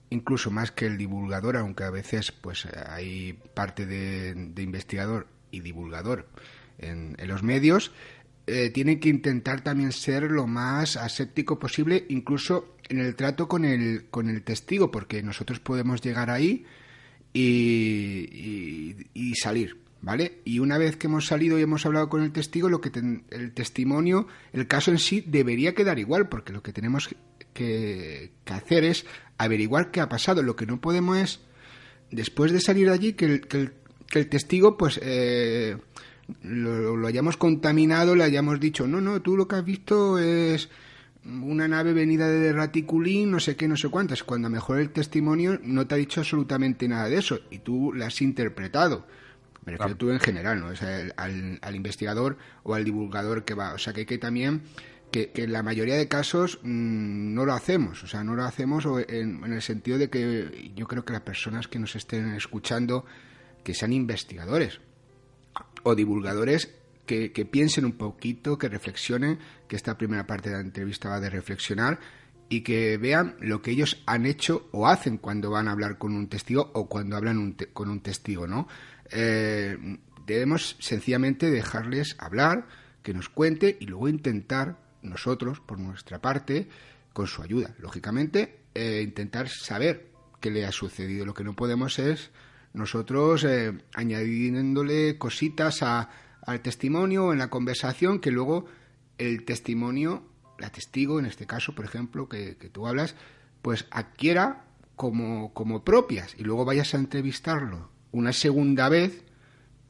incluso 0.09 0.51
más 0.51 0.71
que 0.71 0.85
el 0.85 0.97
divulgador, 0.97 1.55
aunque 1.55 1.85
a 1.85 1.89
veces 1.89 2.33
pues 2.33 2.65
hay 2.65 3.39
parte 3.53 3.85
de, 3.85 4.61
investigador 4.61 5.27
y 5.49 5.61
divulgador 5.61 6.27
en, 6.79 7.15
los 7.25 7.43
medios, 7.43 7.93
eh, 8.45 8.71
tiene 8.71 8.99
que 8.99 9.07
intentar 9.07 9.61
también 9.61 9.93
ser 9.93 10.23
lo 10.23 10.47
más 10.47 10.97
aséptico 10.97 11.57
posible, 11.57 12.05
incluso 12.09 12.75
en 12.89 12.99
el 12.99 13.15
trato 13.15 13.47
con 13.47 13.63
el, 13.63 14.09
con 14.09 14.27
el 14.27 14.43
testigo, 14.43 14.91
porque 14.91 15.23
nosotros 15.23 15.61
podemos 15.61 16.01
llegar 16.01 16.29
ahí 16.29 16.65
y, 17.33 18.97
y 19.13 19.35
salir 19.35 19.80
¿vale? 20.01 20.41
Y 20.43 20.59
una 20.59 20.77
vez 20.77 20.97
que 20.97 21.07
hemos 21.07 21.27
salido 21.27 21.59
y 21.59 21.61
hemos 21.61 21.85
hablado 21.85 22.09
con 22.09 22.23
el 22.23 22.31
testigo, 22.31 22.69
lo 22.69 22.81
que 22.81 22.91
el 23.29 23.53
testimonio, 23.53 24.27
el 24.53 24.67
caso 24.67 24.91
en 24.91 24.99
sí 24.99 25.23
debería 25.25 25.73
quedar 25.73 25.99
igual, 25.99 26.27
porque 26.27 26.53
lo 26.53 26.63
que 26.63 26.73
tenemos 26.73 27.09
que, 27.53 28.31
hacer 28.45 28.83
es 28.83 29.05
averiguar 29.37 29.91
qué 29.91 30.01
ha 30.01 30.09
pasado. 30.09 30.43
Lo 30.43 30.55
que 30.55 30.65
no 30.65 30.81
podemos 30.81 31.17
es, 31.17 31.39
después 32.09 32.51
de 32.51 32.61
salir 32.61 32.87
de 32.87 32.93
allí, 32.93 33.13
que 33.13 33.25
el, 33.25 34.29
testigo, 34.29 34.77
pues, 34.77 34.99
eh, 35.03 35.77
lo, 36.43 37.07
hayamos 37.07 37.37
contaminado, 37.37 38.15
le 38.15 38.23
hayamos 38.23 38.59
dicho, 38.59 38.87
no, 38.87 39.01
no, 39.01 39.21
tú 39.21 39.37
lo 39.37 39.47
que 39.47 39.55
has 39.55 39.65
visto 39.65 40.17
es 40.17 40.69
una 41.23 41.67
nave 41.67 41.93
venida 41.93 42.27
de 42.27 42.51
Raticulín, 42.51 43.29
no 43.29 43.39
sé 43.39 43.55
qué, 43.55 43.67
no 43.67 43.77
sé 43.77 43.89
cuántas, 43.89 44.23
cuando 44.23 44.49
mejor 44.49 44.79
el 44.79 44.89
testimonio 44.89 45.59
no 45.63 45.85
te 45.85 45.93
ha 45.93 45.97
dicho 45.99 46.21
absolutamente 46.21 46.87
nada 46.87 47.07
de 47.09 47.17
eso 47.17 47.41
y 47.51 47.59
tú 47.59 47.93
la 47.93 48.07
has 48.07 48.21
interpretado. 48.23 49.05
Me 49.65 49.73
refiero 49.73 49.95
tú 49.95 50.09
en 50.09 50.19
general, 50.19 50.59
¿no? 50.59 50.67
al, 51.17 51.75
investigador 51.75 52.37
o 52.63 52.73
al 52.73 52.83
divulgador 52.83 53.45
que 53.45 53.53
va. 53.53 53.73
O 53.73 53.77
sea, 53.77 53.93
que 53.93 54.01
hay 54.01 54.05
que 54.05 54.17
también 54.17 54.63
que, 55.11 55.31
en 55.35 55.53
la 55.53 55.61
mayoría 55.61 55.95
de 55.95 56.07
casos 56.07 56.59
mm, 56.63 57.33
no 57.33 57.45
lo 57.45 57.53
hacemos. 57.53 58.03
O 58.03 58.07
sea, 58.07 58.23
no 58.23 58.35
lo 58.35 58.43
hacemos 58.43 58.85
en, 59.07 59.43
en, 59.43 59.53
el 59.53 59.61
sentido 59.61 59.97
de 59.97 60.09
que 60.09 60.71
yo 60.75 60.87
creo 60.87 61.05
que 61.05 61.13
las 61.13 61.21
personas 61.21 61.67
que 61.67 61.79
nos 61.79 61.95
estén 61.95 62.33
escuchando, 62.33 63.05
que 63.63 63.73
sean 63.73 63.93
investigadores 63.93 64.79
o 65.83 65.95
divulgadores, 65.95 66.69
que, 67.05 67.45
piensen 67.45 67.85
un 67.85 67.93
poquito, 67.93 68.57
que 68.57 68.69
reflexionen, 68.69 69.39
que 69.67 69.75
esta 69.75 69.97
primera 69.97 70.25
parte 70.25 70.49
de 70.49 70.55
la 70.55 70.61
entrevista 70.61 71.09
va 71.09 71.19
de 71.19 71.29
reflexionar 71.29 71.99
y 72.47 72.61
que 72.61 72.97
vean 72.97 73.35
lo 73.39 73.61
que 73.61 73.71
ellos 73.71 74.01
han 74.05 74.25
hecho 74.25 74.67
o 74.71 74.87
hacen 74.87 75.17
cuando 75.17 75.49
van 75.51 75.67
a 75.67 75.71
hablar 75.71 75.97
con 75.97 76.13
un 76.13 76.27
testigo 76.27 76.71
o 76.73 76.87
cuando 76.87 77.15
hablan 77.17 77.55
con 77.73 77.89
un 77.89 78.01
testigo, 78.01 78.47
¿no? 78.47 78.67
Eh, 79.11 79.77
debemos 80.25 80.77
sencillamente 80.79 81.51
dejarles 81.51 82.15
hablar, 82.19 82.67
que 83.03 83.13
nos 83.13 83.29
cuente 83.29 83.77
y 83.79 83.85
luego 83.85 84.09
intentar 84.09 84.77
nosotros, 85.01 85.59
por 85.59 85.79
nuestra 85.79 86.19
parte, 86.19 86.69
con 87.13 87.27
su 87.27 87.41
ayuda, 87.41 87.75
lógicamente, 87.79 88.59
eh, 88.73 89.01
intentar 89.03 89.49
saber 89.49 90.11
qué 90.39 90.51
le 90.51 90.65
ha 90.65 90.71
sucedido. 90.71 91.25
Lo 91.25 91.33
que 91.33 91.43
no 91.43 91.55
podemos 91.55 91.99
es 91.99 92.31
nosotros 92.73 93.43
eh, 93.43 93.73
añadiéndole 93.93 95.17
cositas 95.17 95.83
a, 95.83 96.09
al 96.45 96.61
testimonio 96.61 97.33
en 97.33 97.39
la 97.39 97.49
conversación 97.49 98.19
que 98.19 98.31
luego 98.31 98.65
el 99.17 99.43
testimonio, 99.43 100.23
la 100.57 100.71
testigo 100.71 101.19
en 101.19 101.25
este 101.25 101.45
caso, 101.45 101.75
por 101.75 101.85
ejemplo, 101.85 102.29
que, 102.29 102.55
tú 102.71 102.87
hablas, 102.87 103.15
pues 103.61 103.85
adquiera 103.91 104.65
como, 104.95 105.53
como 105.53 105.83
propias 105.83 106.35
y 106.37 106.43
luego 106.43 106.65
vayas 106.65 106.93
a 106.93 106.97
entrevistarlo 106.97 107.90
una 108.11 108.33
segunda 108.33 108.89
vez 108.89 109.23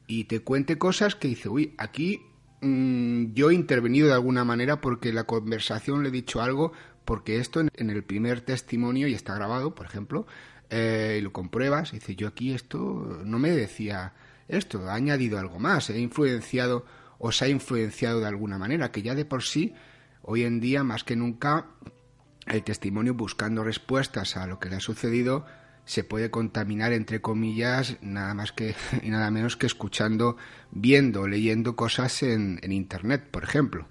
y 0.06 0.24
te 0.24 0.40
cuente 0.40 0.78
cosas 0.78 1.14
que 1.14 1.28
dice, 1.28 1.48
uy, 1.48 1.74
aquí 1.78 2.20
mm, 2.60 3.32
yo 3.32 3.50
he 3.50 3.54
intervenido 3.54 4.08
de 4.08 4.14
alguna 4.14 4.44
manera 4.44 4.80
porque 4.80 5.12
la 5.12 5.24
conversación 5.24 6.02
le 6.02 6.10
he 6.10 6.12
dicho 6.12 6.42
algo, 6.42 6.72
porque 7.04 7.38
esto 7.38 7.60
en, 7.60 7.90
el 7.90 8.04
primer 8.04 8.40
testimonio, 8.42 9.08
y 9.08 9.14
está 9.14 9.34
grabado, 9.34 9.74
por 9.74 9.86
ejemplo, 9.86 10.26
eh, 10.70 11.16
y 11.18 11.22
lo 11.22 11.32
compruebas, 11.32 11.92
y 11.92 11.96
dice, 11.96 12.14
yo 12.14 12.28
aquí 12.28 12.52
esto 12.52 13.20
no 13.24 13.38
me 13.38 13.50
decía 13.50 14.14
esto, 14.48 14.88
ha 14.88 14.94
añadido 14.94 15.38
algo 15.38 15.58
más, 15.58 15.90
ha 15.90 15.96
influenciado 15.96 16.84
o 17.18 17.32
se 17.32 17.46
ha 17.46 17.48
influenciado 17.48 18.20
de 18.20 18.26
alguna 18.26 18.58
manera, 18.58 18.90
que 18.90 19.02
ya 19.02 19.14
de 19.14 19.24
por 19.24 19.42
sí, 19.42 19.74
hoy 20.22 20.42
en 20.42 20.60
día, 20.60 20.84
más 20.84 21.04
que 21.04 21.16
nunca, 21.16 21.66
el 22.46 22.62
testimonio 22.64 23.14
buscando 23.14 23.62
respuestas 23.62 24.36
a 24.36 24.46
lo 24.46 24.58
que 24.58 24.68
le 24.68 24.76
ha 24.76 24.80
sucedido 24.80 25.46
se 25.84 26.04
puede 26.04 26.30
contaminar, 26.30 26.92
entre 26.92 27.20
comillas, 27.20 27.96
nada 28.02 28.34
más 28.34 28.52
que 28.52 28.74
y 29.02 29.10
nada 29.10 29.30
menos 29.30 29.56
que 29.56 29.66
escuchando, 29.66 30.36
viendo, 30.70 31.26
leyendo 31.26 31.76
cosas 31.76 32.22
en, 32.22 32.58
en 32.62 32.72
Internet, 32.72 33.28
por 33.30 33.44
ejemplo. 33.44 33.86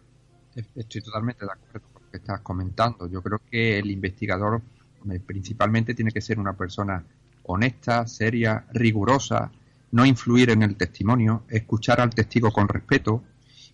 Estoy 0.75 1.01
totalmente 1.01 1.45
de 1.45 1.51
acuerdo 1.51 1.87
con 1.93 2.03
lo 2.03 2.11
que 2.11 2.17
estás 2.17 2.41
comentando. 2.41 3.07
Yo 3.07 3.21
creo 3.21 3.39
que 3.49 3.79
el 3.79 3.89
investigador 3.89 4.61
principalmente 5.25 5.95
tiene 5.95 6.11
que 6.11 6.21
ser 6.21 6.39
una 6.39 6.53
persona 6.53 7.03
honesta, 7.43 8.05
seria, 8.05 8.65
rigurosa, 8.73 9.51
no 9.91 10.05
influir 10.05 10.51
en 10.51 10.61
el 10.61 10.75
testimonio, 10.75 11.43
escuchar 11.49 11.99
al 11.99 12.11
testigo 12.11 12.51
con 12.51 12.67
respeto 12.67 13.23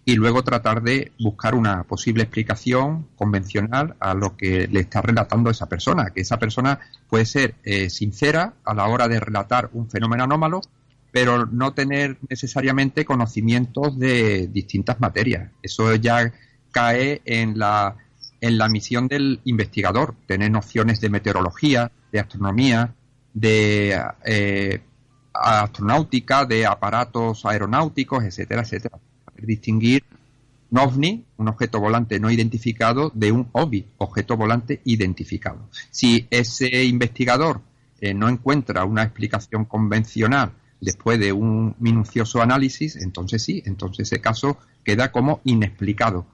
y 0.08 0.16
luego 0.16 0.42
tratar 0.42 0.84
de 0.84 1.12
buscar 1.20 1.54
una 1.54 1.84
posible 1.84 2.24
explicación 2.24 3.10
convencional 3.18 3.98
a 4.00 4.14
lo 4.14 4.38
que 4.38 4.66
le 4.70 4.80
está 4.80 5.02
relatando 5.02 5.50
esa 5.50 5.68
persona, 5.68 6.12
que 6.12 6.22
esa 6.22 6.40
persona 6.40 6.80
puede 7.10 7.26
ser 7.26 7.56
eh, 7.66 7.90
sincera 7.90 8.54
a 8.64 8.74
la 8.74 8.88
hora 8.88 9.10
de 9.10 9.20
relatar 9.20 9.70
un 9.74 9.90
fenómeno 9.90 10.24
anómalo, 10.24 10.62
pero 11.12 11.46
no 11.46 11.74
tener 11.74 12.18
necesariamente 12.30 13.04
conocimientos 13.04 14.00
de 14.00 14.48
distintas 14.48 15.02
materias. 15.02 15.52
Eso 15.62 15.94
ya 15.96 16.32
cae 16.72 17.22
en 17.26 17.60
la, 17.60 17.98
en 18.40 18.58
la 18.58 18.70
misión 18.70 19.10
del 19.10 19.42
investigador, 19.44 20.16
tener 20.26 20.50
nociones 20.52 21.02
de 21.02 21.10
meteorología, 21.10 21.92
de 22.14 22.20
astronomía, 22.22 22.96
de 23.34 24.02
eh, 24.24 24.82
astronáutica, 25.34 26.46
de 26.46 26.66
aparatos 26.66 27.46
aeronáuticos, 27.46 28.24
etcétera, 28.24 28.62
etcétera. 28.62 29.00
Distinguir 29.42 30.04
un 30.70 30.80
ovni, 30.80 31.26
un 31.38 31.48
objeto 31.48 31.80
volante 31.80 32.20
no 32.20 32.30
identificado, 32.30 33.12
de 33.14 33.32
un 33.32 33.50
OVI, 33.52 33.86
objeto 33.98 34.36
volante 34.36 34.82
identificado. 34.86 35.70
Si 35.92 36.28
ese 36.30 36.84
investigador 36.84 37.62
eh, 38.00 38.14
no 38.14 38.30
encuentra 38.30 38.86
una 38.86 39.04
explicación 39.04 39.66
convencional 39.66 40.52
después 40.82 41.20
de 41.20 41.32
un 41.32 41.76
minucioso 41.80 42.42
análisis, 42.42 42.96
entonces 42.98 43.44
sí, 43.44 43.64
entonces 43.66 44.12
ese 44.12 44.22
caso 44.22 44.58
queda 44.84 45.12
como 45.12 45.42
inexplicado. 45.44 46.28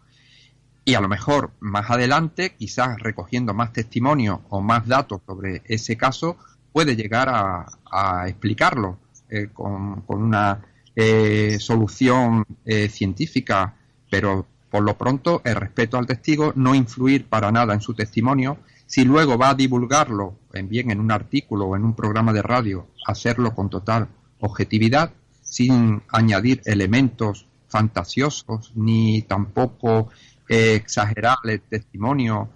Y 0.85 0.95
a 0.95 1.01
lo 1.01 1.07
mejor 1.07 1.51
más 1.61 1.89
adelante, 1.89 2.55
quizás 2.57 2.99
recogiendo 2.99 3.53
más 3.53 3.71
testimonios 3.71 4.39
o 4.49 4.61
más 4.61 4.85
datos 4.85 5.21
sobre 5.25 5.61
ese 5.65 5.95
caso, 5.95 6.37
puede 6.73 6.95
llegar 6.95 7.29
a, 7.29 8.27
explicarlo 8.27 8.97
eh, 9.29 9.49
con, 9.53 10.03
una 10.07 10.61
eh, 10.95 11.57
solución 11.59 12.45
eh, 12.65 12.87
científica, 12.89 13.75
pero 14.09 14.45
por 14.69 14.83
lo 14.83 14.97
pronto 14.97 15.41
el 15.43 15.55
respeto 15.55 15.97
al 15.97 16.05
testigo, 16.05 16.53
no 16.55 16.75
influir 16.75 17.27
para 17.27 17.51
nada 17.51 17.73
en 17.73 17.81
su 17.81 17.93
testimonio. 17.93 18.57
Si 18.85 19.03
luego 19.03 19.37
va 19.37 19.49
a 19.49 19.55
divulgarlo, 19.55 20.35
en 20.53 20.69
bien 20.69 20.91
en 20.91 20.99
un 20.99 21.11
artículo 21.11 21.65
o 21.65 21.75
en 21.75 21.83
un 21.83 21.95
programa 21.95 22.33
de 22.33 22.41
radio, 22.41 22.87
hacerlo 23.05 23.53
con 23.55 23.69
total 23.69 24.07
objetividad, 24.39 25.11
sin 25.41 26.01
añadir 26.09 26.61
elementos 26.65 27.47
fantasiosos 27.67 28.71
ni 28.75 29.23
tampoco 29.23 30.09
exagerar 30.47 31.37
el 31.45 31.61
testimonio 31.61 32.49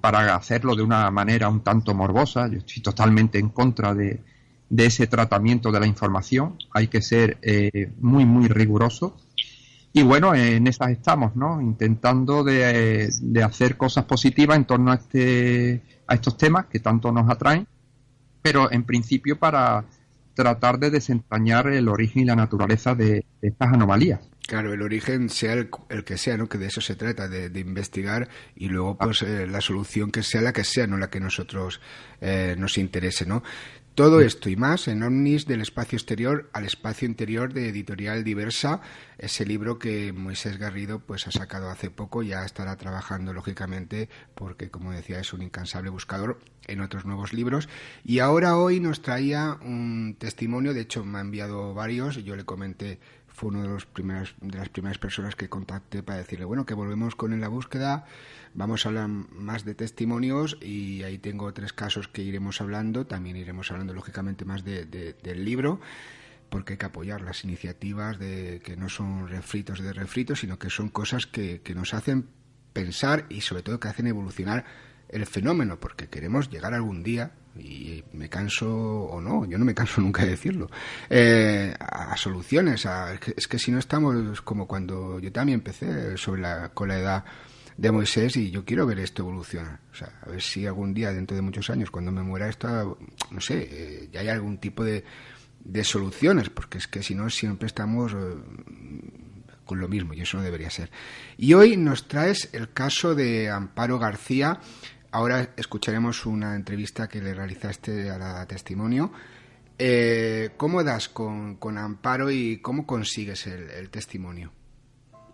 para 0.00 0.34
hacerlo 0.34 0.74
de 0.74 0.82
una 0.82 1.10
manera 1.10 1.48
un 1.48 1.60
tanto 1.60 1.94
morbosa. 1.94 2.48
Yo 2.48 2.58
estoy 2.58 2.82
totalmente 2.82 3.38
en 3.38 3.50
contra 3.50 3.94
de, 3.94 4.20
ese 4.76 5.06
tratamiento 5.06 5.70
de 5.72 5.80
la 5.80 5.86
información. 5.86 6.56
Hay 6.72 6.88
que 6.88 7.02
ser 7.02 7.38
eh, 7.42 7.92
muy, 8.00 8.24
muy 8.24 8.48
riguroso. 8.48 9.16
Y 9.92 10.02
bueno, 10.02 10.34
en 10.34 10.66
esas 10.66 10.90
estamos, 10.90 11.36
¿no? 11.36 11.60
Intentando 11.60 12.42
de, 12.42 13.08
hacer 13.44 13.76
cosas 13.76 14.04
positivas 14.04 14.56
en 14.56 14.64
torno 14.64 14.90
a, 14.90 14.96
este, 14.96 15.82
a 16.06 16.14
estos 16.14 16.36
temas 16.36 16.66
que 16.66 16.80
tanto 16.80 17.12
nos 17.12 17.30
atraen, 17.30 17.66
pero 18.42 18.72
en 18.72 18.84
principio 18.84 19.38
para 19.38 19.84
tratar 20.34 20.80
de 20.80 20.90
desentrañar 20.90 21.68
el 21.68 21.88
origen 21.88 22.22
y 22.22 22.24
la 22.24 22.34
naturaleza 22.34 22.96
de 22.96 23.24
estas 23.40 23.72
anomalías. 23.72 24.20
Claro, 24.46 24.74
el 24.74 24.82
origen 24.82 25.30
sea 25.30 25.54
el, 25.54 25.70
que 26.04 26.18
sea, 26.18 26.36
¿no? 26.36 26.48
Que 26.48 26.58
de 26.58 26.66
eso 26.66 26.82
se 26.82 26.96
trata, 26.96 27.28
de, 27.28 27.58
investigar 27.60 28.28
y 28.54 28.68
luego 28.68 28.98
pues 28.98 29.22
eh, 29.22 29.46
la 29.46 29.62
solución 29.62 30.10
que 30.10 30.22
sea 30.22 30.42
la 30.42 30.52
que 30.52 30.64
sea, 30.64 30.86
no 30.86 30.98
la 30.98 31.08
que 31.08 31.18
nosotros 31.18 31.80
eh, 32.20 32.54
nos 32.58 32.76
interese, 32.76 33.24
¿no? 33.24 33.42
Todo 33.94 34.20
esto 34.20 34.48
y 34.48 34.56
más 34.56 34.88
en 34.88 35.04
Omnis 35.04 35.46
del 35.46 35.60
espacio 35.60 35.94
exterior 35.94 36.50
al 36.52 36.64
espacio 36.64 37.06
interior 37.06 37.52
de 37.52 37.68
Editorial 37.68 38.24
Diversa, 38.24 38.80
ese 39.18 39.46
libro 39.46 39.78
que 39.78 40.12
Moisés 40.12 40.58
Garrido 40.58 40.98
pues 40.98 41.28
ha 41.28 41.30
sacado 41.30 41.70
hace 41.70 41.90
poco, 41.90 42.24
ya 42.24 42.44
estará 42.44 42.74
trabajando 42.74 43.32
lógicamente 43.32 44.08
porque 44.34 44.68
como 44.68 44.90
decía 44.90 45.20
es 45.20 45.32
un 45.32 45.42
incansable 45.42 45.90
buscador 45.90 46.40
en 46.66 46.80
otros 46.80 47.04
nuevos 47.04 47.32
libros. 47.32 47.68
Y 48.04 48.18
ahora 48.18 48.56
hoy 48.56 48.80
nos 48.80 49.00
traía 49.00 49.58
un 49.62 50.16
testimonio, 50.18 50.74
de 50.74 50.80
hecho 50.80 51.04
me 51.04 51.18
ha 51.18 51.20
enviado 51.20 51.72
varios, 51.72 52.16
yo 52.24 52.34
le 52.34 52.44
comenté 52.44 52.98
fue 53.34 53.48
uno 53.48 53.62
de, 53.62 53.68
los 53.68 53.84
primeros, 53.84 54.34
de 54.40 54.56
las 54.56 54.68
primeras 54.68 54.98
personas 54.98 55.34
que 55.34 55.48
contacté 55.48 56.04
para 56.04 56.18
decirle, 56.18 56.44
bueno, 56.44 56.64
que 56.64 56.74
volvemos 56.74 57.16
con 57.16 57.32
en 57.32 57.40
la 57.40 57.48
búsqueda, 57.48 58.06
vamos 58.54 58.86
a 58.86 58.88
hablar 58.88 59.08
más 59.08 59.64
de 59.64 59.74
testimonios 59.74 60.56
y 60.62 61.02
ahí 61.02 61.18
tengo 61.18 61.52
tres 61.52 61.72
casos 61.72 62.06
que 62.06 62.22
iremos 62.22 62.60
hablando, 62.60 63.06
también 63.06 63.36
iremos 63.36 63.72
hablando 63.72 63.92
lógicamente 63.92 64.44
más 64.44 64.64
de, 64.64 64.84
del 64.84 65.44
libro, 65.44 65.80
porque 66.48 66.74
hay 66.74 66.78
que 66.78 66.86
apoyar 66.86 67.22
las 67.22 67.42
iniciativas 67.42 68.20
de 68.20 68.62
que 68.64 68.76
no 68.76 68.88
son 68.88 69.26
refritos 69.26 69.80
de 69.80 69.92
refritos, 69.92 70.38
sino 70.38 70.56
que 70.60 70.70
son 70.70 70.88
cosas 70.88 71.26
que, 71.26 71.60
que 71.60 71.74
nos 71.74 71.92
hacen 71.92 72.28
pensar 72.72 73.26
y 73.28 73.40
sobre 73.40 73.64
todo 73.64 73.80
que 73.80 73.88
hacen 73.88 74.06
evolucionar 74.06 74.64
el 75.08 75.26
fenómeno, 75.26 75.80
porque 75.80 76.08
queremos 76.08 76.50
llegar 76.50 76.72
algún 76.72 77.02
día 77.02 77.32
y 77.58 78.02
me 78.12 78.28
canso 78.28 78.68
o 78.68 79.20
no, 79.20 79.44
yo 79.46 79.58
no 79.58 79.64
me 79.64 79.74
canso 79.74 80.00
nunca 80.02 80.24
de 80.24 80.30
decirlo, 80.30 80.70
eh, 81.08 81.74
a, 81.78 82.16
soluciones. 82.16 82.86
es, 83.36 83.48
que, 83.48 83.58
si 83.58 83.70
no 83.70 83.78
estamos 83.78 84.40
como 84.42 84.66
cuando 84.66 85.18
yo 85.20 85.32
también 85.32 85.60
empecé 85.60 86.16
sobre 86.16 86.42
la, 86.42 86.70
con 86.70 86.88
la 86.88 86.98
edad 86.98 87.24
de 87.76 87.90
Moisés 87.90 88.36
y 88.36 88.50
yo 88.50 88.64
quiero 88.64 88.86
ver 88.86 89.00
esto 89.00 89.22
evolucionar. 89.22 89.80
O 89.92 89.94
sea, 89.94 90.12
a 90.22 90.30
ver 90.30 90.40
si 90.40 90.66
algún 90.66 90.94
día, 90.94 91.12
dentro 91.12 91.36
de 91.36 91.42
muchos 91.42 91.70
años, 91.70 91.90
cuando 91.90 92.12
me 92.12 92.22
muera 92.22 92.48
esto, 92.48 92.98
no 93.30 93.40
sé, 93.40 93.68
eh, 93.70 94.08
ya 94.12 94.20
hay 94.20 94.28
algún 94.28 94.58
tipo 94.58 94.84
de, 94.84 95.04
de 95.64 95.84
soluciones, 95.84 96.50
porque 96.50 96.78
es 96.78 96.86
que 96.86 97.02
si 97.02 97.14
no 97.14 97.28
siempre 97.30 97.66
estamos 97.66 98.12
eh, 98.12 98.16
con 99.64 99.80
lo 99.80 99.88
mismo 99.88 100.14
y 100.14 100.20
eso 100.20 100.36
no 100.36 100.42
debería 100.42 100.70
ser. 100.70 100.90
Y 101.36 101.54
hoy 101.54 101.76
nos 101.76 102.06
traes 102.06 102.50
el 102.52 102.72
caso 102.72 103.14
de 103.14 103.50
Amparo 103.50 103.98
García. 103.98 104.60
Ahora 105.14 105.50
escucharemos 105.56 106.26
una 106.26 106.56
entrevista 106.56 107.06
que 107.06 107.22
le 107.22 107.34
realizaste 107.34 108.10
a 108.10 108.18
la 108.18 108.46
testimonio. 108.46 109.12
Eh, 109.78 110.50
¿Cómo 110.56 110.82
das 110.82 111.08
con, 111.08 111.56
Amparo 111.78 112.32
y 112.32 112.60
cómo 112.60 112.84
consigues 112.84 113.46
el, 113.46 113.90
testimonio? 113.90 114.50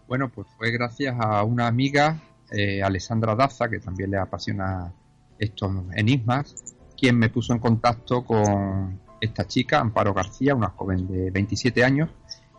Bueno, 0.06 0.28
pues 0.28 0.48
fue 0.58 0.70
gracias 0.70 1.16
a 1.18 1.44
una 1.44 1.66
amiga, 1.66 2.20
eh, 2.50 2.82
Alessandra 2.82 3.34
Daza, 3.34 3.70
que 3.70 3.78
también 3.78 4.10
le 4.10 4.18
apasiona 4.18 4.92
estos 5.38 5.72
enigmas, 5.96 6.74
quien 6.94 7.18
me 7.18 7.30
puso 7.30 7.54
en 7.54 7.58
contacto 7.58 8.22
con 8.22 9.00
esta 9.18 9.46
chica, 9.46 9.80
Amparo 9.80 10.12
García, 10.12 10.54
una 10.54 10.68
joven 10.68 11.08
de 11.08 11.30
27 11.30 11.82
años, 11.84 12.10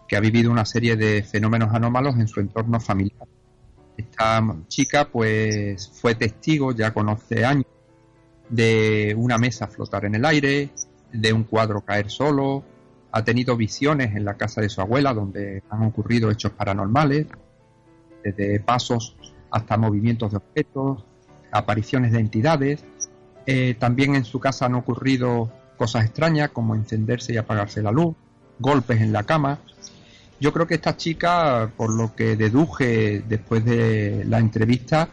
que 0.08 0.18
ha 0.18 0.20
vivido 0.20 0.50
una 0.50 0.66
serie 0.66 0.96
de 0.96 1.22
fenómenos 1.22 1.72
anómalos 1.72 2.16
en 2.16 2.28
su 2.28 2.40
entorno 2.40 2.80
familiar. 2.80 3.28
Esta 3.98 4.44
chica, 4.68 5.10
pues, 5.10 5.90
fue 5.90 6.16
testigo 6.16 6.72
ya 6.72 6.94
con 6.94 7.08
11 7.10 7.46
años 7.46 7.66
de 8.50 9.16
una 9.18 9.38
mesa 9.38 9.68
flotar 9.68 10.06
en 10.06 10.16
el 10.16 10.26
aire, 10.26 10.70
de 11.12 11.34
un 11.34 11.44
cuadro 11.44 11.82
caer 11.82 12.10
solo, 12.10 12.64
ha 13.12 13.24
tenido 13.24 13.58
visiones 13.58 14.16
en 14.16 14.26
la 14.26 14.36
casa 14.36 14.62
de 14.62 14.70
su 14.70 14.82
abuela 14.82 15.14
donde 15.14 15.64
han 15.70 15.84
ocurrido 15.84 16.32
hechos 16.32 16.52
paranormales, 16.52 17.28
desde 18.24 18.60
pasos 18.60 19.16
hasta 19.50 19.78
movimientos 19.78 20.32
de 20.32 20.38
objetos, 20.38 21.06
apariciones 21.52 22.12
de 22.14 22.20
entidades. 22.20 22.84
Eh, 23.46 23.76
también 23.78 24.16
en 24.16 24.24
su 24.24 24.40
casa 24.40 24.68
han 24.68 24.76
ocurrido 24.76 25.52
cosas 25.78 26.06
extrañas 26.06 26.52
como 26.52 26.76
encenderse 26.76 27.34
y 27.34 27.38
apagarse 27.38 27.82
la 27.82 27.92
luz, 27.92 28.16
golpes 28.60 29.02
en 29.02 29.12
la 29.12 29.24
cama. 29.24 29.60
Yo 30.42 30.52
creo 30.52 30.66
que 30.66 30.74
esta 30.74 30.98
chica, 30.98 31.72
por 31.78 31.96
lo 31.96 32.16
que 32.16 32.36
deduje 32.36 33.22
después 33.30 33.64
de 33.64 34.26
la 34.26 34.40
entrevista, 34.40 35.08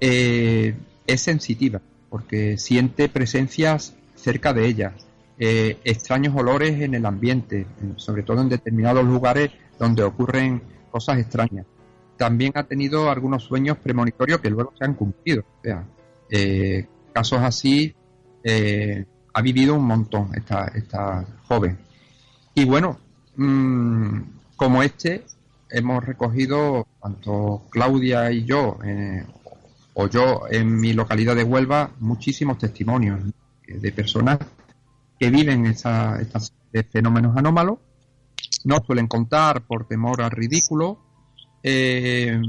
eh, 0.00 0.74
es 1.06 1.20
sensitiva, 1.20 1.80
porque 2.10 2.58
siente 2.58 3.08
presencias 3.08 3.94
cerca 4.16 4.52
de 4.52 4.66
ella, 4.66 4.92
eh, 5.38 5.78
extraños 5.84 6.34
olores 6.34 6.80
en 6.80 6.94
el 6.94 7.06
ambiente, 7.06 7.68
sobre 7.94 8.24
todo 8.24 8.40
en 8.40 8.48
determinados 8.48 9.04
lugares 9.04 9.52
donde 9.78 10.02
ocurren 10.02 10.60
cosas 10.90 11.20
extrañas. 11.20 11.66
También 12.16 12.50
ha 12.56 12.64
tenido 12.64 13.08
algunos 13.10 13.44
sueños 13.44 13.78
premonitorios 13.78 14.40
que 14.40 14.50
luego 14.50 14.72
se 14.76 14.86
han 14.86 14.94
cumplido. 14.94 15.42
O 15.42 15.62
sea, 15.62 15.84
eh, 16.28 16.84
casos 17.12 17.38
así 17.42 17.94
ha 19.34 19.40
vivido 19.40 19.76
un 19.76 19.84
montón 19.84 20.30
esta, 20.34 21.24
joven. 21.46 21.78
Y 22.56 22.64
bueno, 22.64 22.98
mm, 23.36 24.34
como 24.56 24.82
este, 24.82 25.24
hemos 25.70 26.04
recogido, 26.04 26.86
tanto 27.02 27.62
Claudia 27.70 28.30
y 28.30 28.44
yo, 28.44 28.78
eh, 28.84 29.24
o 29.94 30.08
yo 30.08 30.42
en 30.50 30.80
mi 30.80 30.92
localidad 30.92 31.36
de 31.36 31.44
Huelva, 31.44 31.90
muchísimos 32.00 32.58
testimonios 32.58 33.20
de 33.66 33.92
personas 33.92 34.38
que 35.18 35.30
viven 35.30 35.66
estos 35.66 36.52
fenómenos 36.90 37.36
anómalos. 37.36 37.78
No 38.64 38.82
suelen 38.84 39.06
contar 39.06 39.62
por 39.62 39.86
temor 39.86 40.22
al 40.22 40.30
ridículo, 40.30 40.98
eh, 41.62 42.40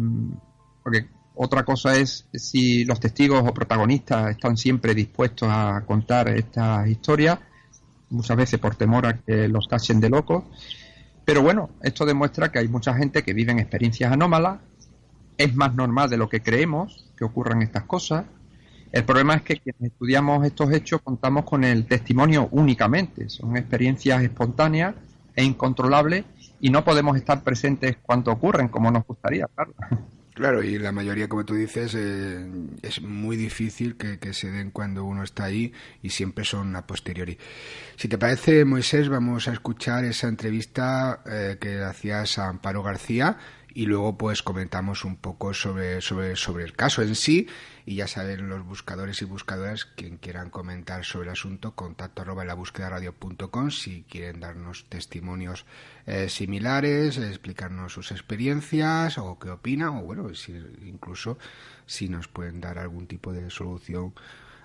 porque 0.84 1.08
otra 1.36 1.64
cosa 1.64 1.97
es 1.97 2.28
si 2.34 2.86
los 2.86 2.99
testigos 2.99 3.43
o 3.45 3.53
protagonistas 3.53 4.32
están 4.32 4.58
siempre 4.58 4.93
dispuestos 4.93 5.49
a 5.51 5.84
contar 5.86 6.30
estas 6.30 6.88
historias, 6.88 7.39
muchas 8.10 8.38
veces 8.38 8.60
por 8.60 8.76
temor 8.76 9.06
a 9.06 9.18
que 9.18 9.47
los 9.47 9.68
tachen 9.68 9.99
de 9.99 10.10
locos. 10.10 10.43
Pero 11.26 11.42
bueno, 11.42 11.72
esto 11.82 12.06
demuestra 12.06 12.52
que 12.52 12.60
hay 12.60 12.68
mucha 12.68 12.94
gente 12.94 13.24
que 13.24 13.34
vive 13.34 13.52
en 13.52 13.60
experiencias 13.60 14.12
anómalas. 14.12 14.60
Es 15.38 15.56
más 15.56 15.74
normal 15.74 16.10
de 16.10 16.18
lo 16.18 16.30
que 16.30 16.42
creemos 16.42 17.12
que 17.18 17.26
ocurran 17.26 17.62
estas 17.64 17.84
cosas. 17.84 18.26
El 18.92 19.04
problema 19.04 19.34
es 19.34 19.42
que 19.42 19.58
quienes 19.58 19.92
estudiamos 19.92 20.46
estos 20.46 20.72
hechos 20.72 21.02
contamos 21.02 21.44
con 21.44 21.64
el 21.64 21.86
testimonio 21.86 22.48
únicamente. 22.52 23.28
Son 23.30 23.58
experiencias 23.58 24.22
espontáneas 24.24 24.96
e 25.36 25.44
incontrolables 25.44 26.24
y 26.62 26.70
no 26.70 26.86
podemos 26.86 27.18
estar 27.18 27.44
presentes 27.44 27.98
cuando 28.02 28.32
ocurren 28.32 28.70
como 28.70 28.92
nos 28.92 29.06
gustaría, 29.06 29.48
claro. 29.54 29.74
Claro, 30.36 30.62
y 30.62 30.78
la 30.78 30.92
mayoría, 30.92 31.30
como 31.30 31.46
tú 31.46 31.56
dices, 31.56 31.96
eh, 31.96 32.46
es 32.82 33.02
muy 33.02 33.38
difícil 33.38 33.96
que, 33.96 34.34
se 34.34 34.52
den 34.52 34.70
cuando 34.70 35.06
uno 35.06 35.24
está 35.24 35.46
ahí 35.46 35.72
y 36.04 36.10
siempre 36.10 36.44
son 36.44 36.76
a 36.76 36.86
posteriori. 36.86 37.38
Si 37.96 38.10
te 38.10 38.18
parece, 38.18 38.66
Moisés, 38.66 39.08
vamos 39.08 39.48
a 39.48 39.54
escuchar 39.54 40.04
esa 40.04 40.28
entrevista 40.28 41.24
eh, 41.26 41.56
que 41.58 41.82
hacías 41.82 42.38
a 42.38 42.50
Amparo 42.50 42.84
García 42.84 43.38
y 43.76 43.88
luego 43.88 44.18
pues 44.18 44.42
comentamos 44.42 45.04
un 45.04 45.18
poco 45.18 45.54
sobre, 45.54 46.00
sobre, 46.00 46.38
sobre 46.38 46.64
el 46.64 46.74
caso 46.74 47.02
en 47.02 47.14
sí 47.14 47.48
y 47.86 47.96
ya 47.96 48.08
saben 48.08 48.48
los 48.48 48.66
buscadores 48.66 49.22
y 49.22 49.26
buscadoras 49.26 49.84
quien 49.84 50.18
quieran 50.18 50.50
comentar 50.50 51.04
sobre 51.04 51.28
el 51.28 51.34
asunto 51.34 51.76
contacto 51.76 52.22
arroba 52.22 52.46
la 52.46 52.54
búsqueda 52.54 52.90
radio.com 52.90 53.70
si 53.72 54.04
quieren 54.10 54.40
darnos 54.40 54.86
testimonios 54.88 55.66
eh, 56.06 56.30
similares 56.30 57.18
explicarnos 57.18 57.92
sus 57.92 58.12
experiencias 58.12 59.18
o 59.18 59.38
qué 59.38 59.50
opinan 59.50 59.98
o 59.98 60.04
bueno 60.04 60.34
si, 60.34 60.54
incluso 60.86 61.38
si 61.86 62.08
nos 62.08 62.30
pueden 62.30 62.62
dar 62.62 62.80
algún 62.80 63.08
tipo 63.08 63.34
de 63.34 63.50
solución 63.50 64.14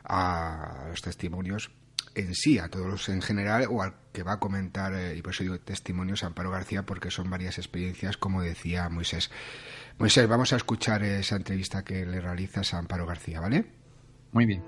a 0.05 0.87
los 0.89 1.03
testimonios 1.03 1.73
en 2.15 2.35
sí, 2.35 2.59
a 2.59 2.69
todos 2.69 3.09
en 3.09 3.23
general 3.23 3.67
o 3.71 3.83
al 3.83 3.95
que 4.13 4.23
va 4.23 4.33
a 4.33 4.41
comentar, 4.41 4.95
eh, 4.95 5.17
y 5.17 5.23
por 5.23 5.33
eso 5.33 5.45
digo 5.45 5.59
testimonios, 5.61 6.25
Amparo 6.25 6.51
García, 6.51 6.85
porque 6.85 7.11
son 7.11 7.31
varias 7.31 7.59
experiencias, 7.59 8.17
como 8.17 8.43
decía 8.43 8.89
Moisés. 8.89 9.31
Moisés, 9.99 10.29
vamos 10.29 10.53
a 10.53 10.57
escuchar 10.57 11.03
esa 11.03 11.37
entrevista 11.37 11.85
que 11.85 12.05
le 12.07 12.21
realizas 12.21 12.75
a 12.75 12.79
Amparo 12.79 13.07
García, 13.07 13.41
¿vale? 13.41 13.67
Muy 14.33 14.47
bien. 14.47 14.63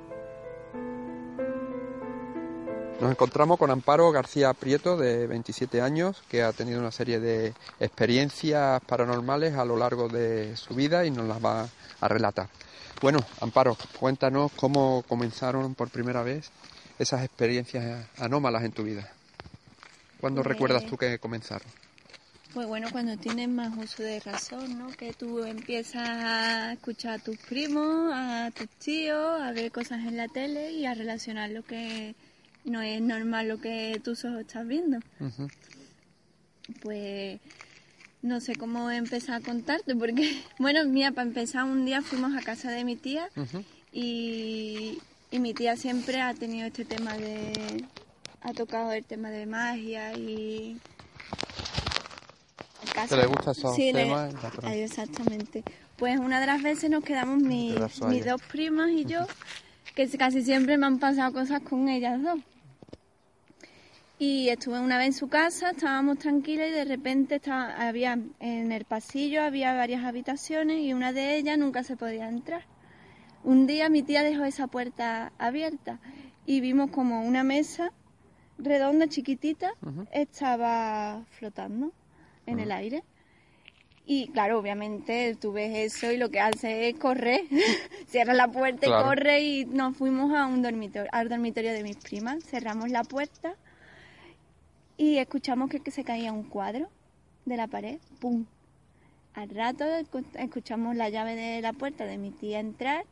Nos 3.01 3.11
encontramos 3.11 3.59
con 3.59 3.71
Amparo 3.73 4.13
García 4.13 4.55
Prieto, 4.55 4.97
de 4.97 5.27
27 5.27 5.81
años, 5.81 6.23
que 6.29 6.45
ha 6.45 6.53
tenido 6.53 6.79
una 6.79 6.93
serie 6.93 7.19
de 7.19 7.53
experiencias 7.81 8.81
paranormales 8.85 9.55
a 9.57 9.65
lo 9.65 9.77
largo 9.77 10.09
de 10.09 10.57
su 10.57 10.75
vida 10.77 11.05
y 11.05 11.11
nos 11.11 11.27
las 11.27 11.45
va 11.45 11.69
a 12.01 12.09
relatar. 12.09 12.49
Bueno, 13.01 13.19
Amparo, 13.41 13.77
cuéntanos 13.99 14.53
cómo 14.55 15.03
comenzaron 15.09 15.75
por 15.75 15.91
primera 15.91 16.23
vez 16.23 16.53
esas 16.99 17.25
experiencias 17.25 18.07
anómalas 18.19 18.65
en 18.65 18.73
tu 18.73 18.85
vida? 18.85 19.11
¿Cuándo 20.21 20.43
pues 20.43 20.55
recuerdas 20.55 20.87
tú 20.87 20.97
que 20.97 21.19
comenzaron? 21.19 21.67
Pues 22.55 22.67
bueno, 22.69 22.89
cuando 22.93 23.17
tienes 23.17 23.49
más 23.49 23.77
uso 23.79 24.03
de 24.03 24.21
razón, 24.21 24.79
¿no? 24.79 24.91
Que 24.91 25.15
tú 25.15 25.43
empiezas 25.43 26.03
a 26.03 26.73
escuchar 26.75 27.15
a 27.15 27.19
tus 27.19 27.39
primos, 27.39 28.13
a 28.15 28.51
tus 28.51 28.69
tíos, 28.69 29.41
a 29.41 29.53
ver 29.53 29.73
cosas 29.73 30.01
en 30.01 30.19
la 30.19 30.29
tele 30.29 30.73
y 30.73 30.85
a 30.85 30.93
relacionar 30.93 31.51
lo 31.51 31.63
que 31.63 32.15
no 32.65 32.83
es 32.83 33.01
normal 33.01 33.49
lo 33.49 33.59
que 33.59 34.01
tus 34.05 34.25
ojos 34.25 34.41
estás 34.41 34.67
viendo. 34.67 34.99
Pues 36.81 37.41
no 38.23 38.41
sé 38.41 38.55
cómo 38.55 38.91
empezar 38.91 39.43
a 39.43 39.45
contarte, 39.45 39.97
porque, 39.97 40.43
bueno, 40.59 40.85
mira, 40.85 41.11
para 41.13 41.27
empezar, 41.27 41.65
un 41.65 41.85
día 41.85 42.03
fuimos 42.03 42.37
a 42.37 42.43
casa 42.43 42.71
de 42.71 42.85
mi 42.85 42.97
tía 42.97 43.29
y, 43.93 44.99
y 45.33 45.39
mi 45.39 45.55
tía 45.55 45.77
siempre 45.77 46.21
ha 46.21 46.35
tenido 46.35 46.67
este 46.67 46.85
tema 46.85 47.17
de... 47.17 47.85
ha 48.43 48.53
tocado 48.53 48.93
el 48.93 49.03
tema 49.05 49.31
de 49.31 49.47
magia 49.47 50.13
y... 50.13 50.79
¿Te 53.09 53.17
le 53.17 53.27
gusta 53.27 53.53
esos 53.53 53.75
temas? 53.75 54.35
exactamente. 54.67 55.65
Pues 55.97 56.19
una 56.19 56.39
de 56.41 56.47
las 56.47 56.63
veces 56.63 56.91
nos 56.91 57.03
quedamos 57.03 57.39
mis 57.43 57.75
dos 58.25 58.43
primas 58.43 58.91
y 58.91 59.07
yo, 59.07 59.21
que 59.95 60.07
casi 60.11 60.43
siempre 60.43 60.77
me 60.77 60.87
han 60.87 60.99
pasado 60.99 61.33
cosas 61.33 61.63
con 61.63 61.89
ellas 61.89 62.23
dos. 62.23 62.39
Y 64.19 64.51
estuve 64.51 64.79
una 64.79 64.99
vez 64.99 65.07
en 65.07 65.13
su 65.15 65.29
casa, 65.29 65.71
estábamos 65.71 66.19
tranquilas 66.19 66.69
y 66.69 66.73
de 66.73 66.85
repente 66.85 67.37
estaba, 67.37 67.75
había 67.89 68.19
en 68.39 68.71
el 68.71 68.85
pasillo 68.85 69.43
había 69.43 69.75
varias 69.75 70.05
habitaciones 70.05 70.81
y 70.81 70.93
una 70.93 71.13
de 71.13 71.39
ellas 71.39 71.57
nunca 71.57 71.83
se 71.83 71.97
podía 71.97 72.29
entrar. 72.29 72.65
Un 73.45 73.67
día 73.67 73.89
mi 73.89 74.03
tía 74.03 74.23
dejó 74.23 74.45
esa 74.45 74.69
puerta 74.69 75.33
abierta 75.39 75.99
y 76.47 76.61
vimos 76.61 76.91
como 76.91 77.23
una 77.23 77.43
mesa 77.43 77.93
redonda, 78.59 79.09
chiquitita, 79.09 79.73
estaba 80.13 81.25
flotando 81.39 81.93
en 82.47 82.61
el 82.61 82.71
aire. 82.71 83.03
Y 84.05 84.29
claro, 84.29 84.59
obviamente 84.59 85.37
tú 85.41 85.53
ves 85.53 85.95
eso 85.95 86.11
y 86.11 86.17
lo 86.17 86.31
que 86.31 86.41
hace 86.41 86.89
es 86.89 86.99
correr, 86.99 87.43
cierra 88.07 88.35
la 88.35 88.49
puerta 88.49 88.87
y 88.87 88.91
corre 88.91 89.41
y 89.41 89.65
nos 89.65 89.97
fuimos 89.97 90.33
a 90.35 90.47
un 90.47 90.61
dormitorio, 90.63 91.09
al 91.13 91.29
dormitorio 91.29 91.73
de 91.73 91.85
mis 91.85 91.97
primas, 91.97 92.43
cerramos 92.45 92.91
la 92.91 93.05
puerta 93.05 93.55
y 94.97 95.19
escuchamos 95.19 95.71
que, 95.71 95.91
se 95.91 96.05
caía 96.05 96.33
un 96.33 96.43
cuadro 96.43 96.89
de 97.45 97.57
la 97.57 97.69
pared, 97.69 97.99
¡pum! 98.21 98.45
Al 99.35 99.49
rato 99.51 99.85
escuchamos 100.35 100.95
la 100.95 101.09
llave 101.09 101.35
de 101.35 101.63
la 101.63 101.73
puerta 101.73 102.05
de 102.05 102.19
mi 102.19 102.31
tía 102.31 102.61
entrar, 102.61 103.07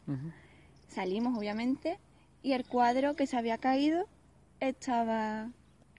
salimos 0.88 1.36
obviamente 1.38 1.98
y 2.42 2.52
el 2.52 2.66
cuadro 2.66 3.16
que 3.16 3.26
se 3.26 3.36
había 3.36 3.58
caído 3.58 4.06
estaba 4.60 5.50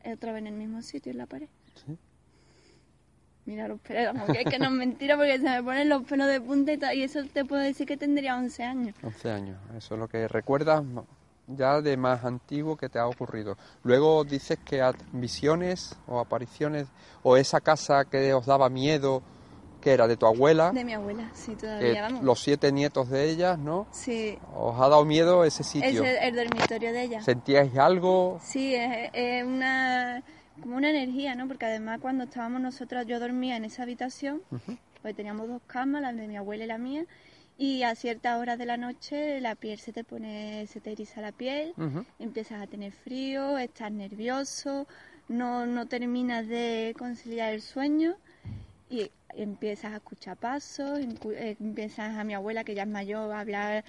otra 0.06 0.32
vez 0.32 0.42
en 0.42 0.48
el 0.48 0.54
mismo 0.54 0.82
sitio 0.82 1.12
en 1.12 1.18
la 1.18 1.26
pared. 1.26 1.50
Mira 3.46 3.68
los 3.68 3.80
pelos, 3.80 4.16
es 4.30 4.46
que 4.46 4.60
no 4.60 4.66
es 4.66 4.72
mentira 4.72 5.16
porque 5.16 5.38
se 5.38 5.50
me 5.50 5.64
ponen 5.64 5.90
los 5.90 6.04
pelos 6.04 6.28
de 6.28 6.40
punta 6.40 6.94
y, 6.94 7.02
eso 7.02 7.24
te 7.26 7.44
puedo 7.44 7.62
decir 7.62 7.88
que 7.88 7.98
tendría 7.98 8.38
11 8.38 8.64
años. 8.64 8.96
11 9.02 9.32
años, 9.32 9.58
eso 9.76 9.96
es 9.96 10.00
lo 10.00 10.08
que 10.08 10.28
recuerdas 10.28 10.84
ya 11.48 11.82
de 11.82 11.98
más 11.98 12.24
antiguo 12.24 12.78
que 12.78 12.88
te 12.88 13.00
ha 13.00 13.08
ocurrido. 13.08 13.58
Luego 13.84 14.24
dices 14.24 14.60
que 14.64 14.82
visiones 15.12 15.98
o 16.08 16.20
apariciones 16.20 16.88
o 17.24 17.36
esa 17.36 17.62
casa 17.62 18.06
que 18.06 18.34
os 18.34 18.46
daba 18.46 18.70
miedo, 18.70 19.24
que 19.82 19.92
era 19.92 20.08
de 20.08 20.16
tu 20.16 20.26
abuela. 20.26 20.72
De 20.72 20.86
mi 20.86 20.94
abuela, 20.94 21.30
sí, 21.34 21.56
todavía 21.56 22.04
vamos. 22.04 22.24
Los 22.24 22.40
siete 22.42 22.72
nietos 22.72 23.10
de 23.10 23.30
ella, 23.30 23.58
¿no? 23.58 23.88
Sí. 23.92 24.38
¿Os 24.56 24.76
ha 24.80 24.88
dado 24.88 25.04
miedo 25.04 25.44
ese 25.44 25.64
sitio? 25.64 26.04
Es 26.04 26.20
el, 26.22 26.36
dormitorio 26.36 26.94
de 26.94 27.04
ella. 27.04 27.22
¿Sentíais 27.22 27.76
algo? 27.78 28.40
Sí, 28.42 28.76
es 28.76 29.44
una 29.44 30.24
como 30.62 30.78
una 30.78 30.90
energía, 30.90 31.36
¿no? 31.36 31.48
Porque 31.48 31.66
además 31.66 32.00
cuando 32.00 32.26
estábamos 32.26 32.62
nosotras, 32.62 33.06
yo 33.08 33.20
dormía 33.20 33.58
en 33.58 33.66
esa 33.66 33.84
habitación, 33.84 34.42
pues 35.02 35.16
teníamos 35.16 35.48
dos 35.48 35.62
camas, 35.68 36.02
la 36.02 36.14
de 36.14 36.28
mi 36.28 36.38
abuela 36.38 36.64
y 36.64 36.68
la 36.68 36.78
mía, 36.78 37.06
y 37.58 37.84
a 37.84 37.96
ciertas 37.96 38.40
horas 38.40 38.58
de 38.58 38.66
la 38.66 38.78
noche 38.78 39.42
la 39.42 39.56
piel 39.56 39.80
se 39.80 39.92
te 39.92 40.04
pone, 40.04 40.68
se 40.68 40.80
te 40.80 40.92
eriza 40.92 41.22
la 41.22 41.32
piel, 41.32 41.74
empiezas 42.20 42.62
a 42.62 42.68
tener 42.68 42.92
frío, 42.92 43.58
estás 43.58 43.92
nervioso, 43.92 44.88
no, 45.28 45.66
no 45.66 45.88
terminas 45.88 46.48
de 46.48 46.96
conciliar 46.98 47.54
el 47.54 47.62
sueño 47.62 48.16
y 48.92 49.10
empiezas 49.30 49.94
a 49.94 49.96
escuchar 49.96 50.38
pasos, 50.38 51.00
eh, 51.00 51.56
empiezas 51.60 52.18
a 52.18 52.24
mi 52.24 52.34
abuela 52.34 52.64
que 52.64 52.76
ya 52.76 52.84
es 52.84 52.90
mayor 52.90 53.32
a 53.32 53.40
hablar 53.40 53.86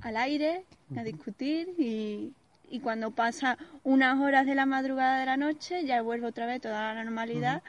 al 0.00 0.16
aire, 0.16 0.64
a 0.96 1.02
discutir 1.02 1.74
y 1.76 2.32
y 2.70 2.80
cuando 2.80 3.10
pasa 3.10 3.56
unas 3.82 4.20
horas 4.20 4.46
de 4.46 4.54
la 4.54 4.66
madrugada 4.66 5.20
de 5.20 5.26
la 5.26 5.36
noche 5.36 5.84
ya 5.84 6.02
vuelve 6.02 6.26
otra 6.26 6.46
vez 6.46 6.60
toda 6.60 6.94
la 6.94 7.04
normalidad 7.04 7.62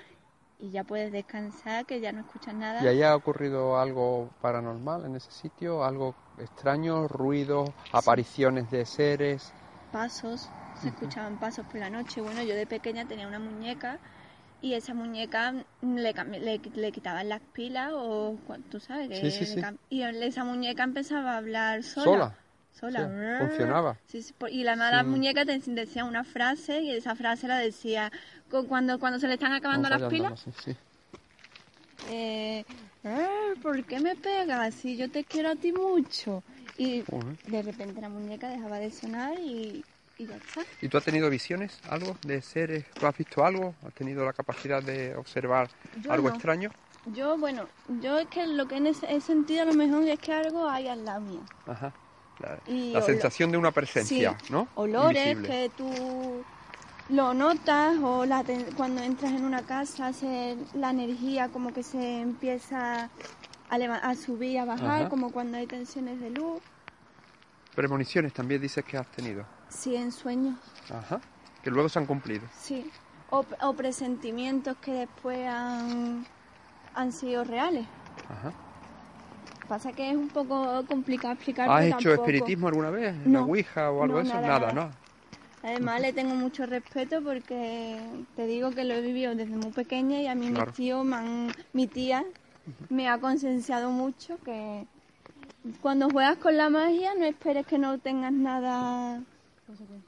y 0.59 0.71
ya 0.71 0.83
puedes 0.83 1.13
descansar, 1.13 1.85
que 1.85 2.01
ya 2.01 2.11
no 2.11 2.19
escuchas 2.19 2.53
nada. 2.53 2.83
¿Y 2.83 2.87
haya 2.87 3.15
ocurrido 3.15 3.79
algo 3.79 4.29
paranormal 4.41 5.05
en 5.05 5.15
ese 5.15 5.31
sitio? 5.31 5.85
¿Algo 5.85 6.13
extraño? 6.37 7.07
¿Ruidos? 7.07 7.69
¿Apariciones 7.93 8.69
de 8.69 8.85
seres? 8.85 9.53
Pasos, 9.89 10.49
se 10.73 10.89
escuchaban 10.89 11.37
pasos 11.37 11.65
por 11.65 11.79
la 11.79 11.89
noche. 11.89 12.19
Bueno, 12.19 12.43
yo 12.43 12.55
de 12.55 12.65
pequeña 12.65 13.05
tenía 13.05 13.25
una 13.25 13.39
muñeca 13.39 13.99
y 14.61 14.73
esa 14.73 14.93
muñeca 14.93 15.53
le, 15.81 16.13
le, 16.75 16.91
quitaban 16.91 17.29
las 17.29 17.41
pilas 17.53 17.91
o 17.93 18.37
tú 18.69 18.79
sabes 18.79 19.07
que 19.09 19.77
y 19.89 20.01
esa 20.01 20.43
muñeca 20.43 20.83
empezaba 20.83 21.33
a 21.33 21.37
hablar 21.37 21.83
sola. 21.83 22.35
¿Sola? 22.71 23.07
sola. 23.07 23.39
funcionaba. 23.39 23.97
y 24.51 24.63
la 24.63 24.75
mala 24.75 25.03
muñeca 25.03 25.45
te 25.45 25.57
decía 25.59 26.05
una 26.05 26.23
frase 26.23 26.81
y 26.81 26.91
esa 26.91 27.15
frase 27.15 27.47
la 27.47 27.57
decía 27.57 28.11
cuando, 28.67 28.99
cuando 28.99 29.19
se 29.19 29.27
le 29.27 29.35
están 29.35 29.53
acabando 29.53 29.89
las 29.89 30.03
pilas. 30.03 30.45
Eh, 32.09 32.63
ah, 33.03 33.53
¿Por 33.61 33.83
qué 33.83 33.99
me 33.99 34.15
pegas 34.15 34.73
si 34.73 34.95
yo 34.95 35.11
te 35.11 35.23
quiero 35.25 35.49
a 35.49 35.55
ti 35.55 35.71
mucho? 35.71 36.43
Y 36.77 37.03
de 37.47 37.61
repente 37.61 37.99
la 37.99 38.09
muñeca 38.09 38.47
dejaba 38.47 38.79
de 38.79 38.89
sonar 38.89 39.37
y, 39.37 39.83
ya 40.25 40.35
está. 40.35 40.61
¿Y 40.81 40.89
tú 40.89 40.97
has 40.97 41.03
tenido 41.03 41.29
visiones, 41.29 41.79
algo 41.89 42.17
de 42.25 42.41
seres? 42.41 42.85
¿Tú 42.91 43.05
has 43.05 43.17
visto 43.17 43.45
algo? 43.45 43.75
¿Has 43.85 43.93
tenido 43.93 44.25
la 44.25 44.33
capacidad 44.33 44.81
de 44.81 45.15
observar 45.15 45.69
algo 46.09 46.29
extraño? 46.29 46.71
Yo, 47.05 47.37
bueno, 47.37 47.67
yo 48.01 48.19
es 48.19 48.27
que 48.27 48.45
lo 48.45 48.67
que 48.67 48.77
he 48.77 49.21
sentido 49.21 49.63
a 49.63 49.65
lo 49.65 49.73
mejor 49.73 50.03
es 50.03 50.19
que 50.19 50.33
algo 50.33 50.69
hay 50.69 50.87
al 50.87 51.05
lado 51.05 51.21
mío. 51.21 51.41
Ajá. 51.65 51.93
La, 52.65 53.01
sensación 53.01 53.51
de 53.51 53.57
una 53.57 53.71
presencia, 53.71 54.37
¿no? 54.49 54.69
Olores 54.75 55.37
que 55.39 55.69
tú 55.75 56.43
lo 57.09 57.33
notas 57.33 57.97
o 58.01 58.23
cuando 58.77 59.01
entras 59.01 59.33
en 59.33 59.43
una 59.43 59.63
casa 59.63 60.11
la 60.73 60.91
energía 60.91 61.49
como 61.49 61.73
que 61.73 61.83
se 61.83 62.21
empieza 62.21 63.09
a, 63.69 63.75
a 63.75 64.15
subir, 64.15 64.59
a 64.59 64.65
bajar, 64.65 65.09
como 65.09 65.31
cuando 65.31 65.57
hay 65.57 65.67
tensiones 65.67 66.21
de 66.21 66.29
luz. 66.29 66.61
Premoniciones 67.75 68.33
también 68.33 68.61
dices 68.61 68.85
que 68.85 68.97
has 68.97 69.07
tenido. 69.07 69.45
Sí, 69.69 69.95
en 69.95 70.11
sueños. 70.11 70.57
Ajá. 70.91 71.21
Que 71.63 71.71
luego 71.71 71.89
se 71.89 71.99
han 71.99 72.05
cumplido. 72.05 72.47
Sí. 72.59 72.89
O, 73.29 73.45
o 73.61 73.73
presentimientos 73.73 74.77
que 74.77 74.91
después 74.91 75.47
han, 75.47 76.25
han 76.95 77.11
sido 77.11 77.43
reales. 77.43 77.85
Ajá. 78.29 78.51
Pasa 79.67 79.93
que 79.93 80.09
es 80.09 80.17
un 80.17 80.29
poco 80.29 80.83
complicado 80.87 81.33
explicar. 81.35 81.69
¿Has 81.69 81.85
hecho 81.85 82.11
espiritismo 82.11 82.67
alguna 82.67 82.89
vez? 82.89 83.13
¿En 83.23 83.33
la 83.33 83.43
Ouija 83.43 83.91
o 83.91 84.03
algo 84.03 84.17
de 84.17 84.23
eso? 84.23 84.41
Nada, 84.41 84.73
¿no? 84.73 84.89
Además 85.61 86.01
le 86.01 86.13
tengo 86.13 86.33
mucho 86.33 86.65
respeto 86.65 87.21
porque 87.21 87.99
te 88.35 88.47
digo 88.47 88.71
que 88.71 88.83
lo 88.85 88.95
he 88.95 89.01
vivido 89.01 89.35
desde 89.35 89.55
muy 89.55 89.71
pequeña 89.71 90.21
y 90.21 90.27
a 90.27 90.33
mí 90.33 90.49
mi 90.49 90.65
tío, 90.73 91.03
mi 91.73 91.87
tía 91.87 92.25
me 92.89 93.09
ha 93.09 93.19
concienciado 93.19 93.91
mucho 93.91 94.37
que 94.43 94.87
cuando 95.81 96.09
juegas 96.09 96.37
con 96.37 96.55
la 96.55 96.69
magia 96.69 97.13
no 97.13 97.25
esperes 97.25 97.67
que 97.67 97.77
no 97.77 97.99
tengas 97.99 98.31
nada 98.31 99.21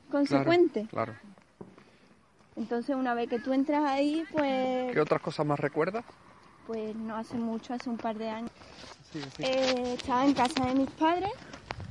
consecuente. 0.09 0.88
Claro, 0.89 1.14
Entonces 2.55 2.95
una 2.95 3.14
vez 3.14 3.30
que 3.30 3.39
tú 3.39 3.53
entras 3.53 3.84
ahí, 3.84 4.24
pues... 4.32 4.93
¿Qué 4.93 4.99
otras 4.99 5.22
cosas 5.22 5.45
más 5.45 5.59
recuerdas? 5.59 6.05
Pues 6.68 6.95
no 6.95 7.16
hace 7.16 7.36
mucho, 7.36 7.74
hace 7.74 7.89
un 7.89 7.97
par 7.97 8.18
de 8.18 8.30
años. 8.30 8.51
Eh, 9.39 9.95
estaba 9.97 10.26
en 10.26 10.34
casa 10.34 10.66
de 10.66 10.76
mis 10.76 10.89
padres 10.91 11.32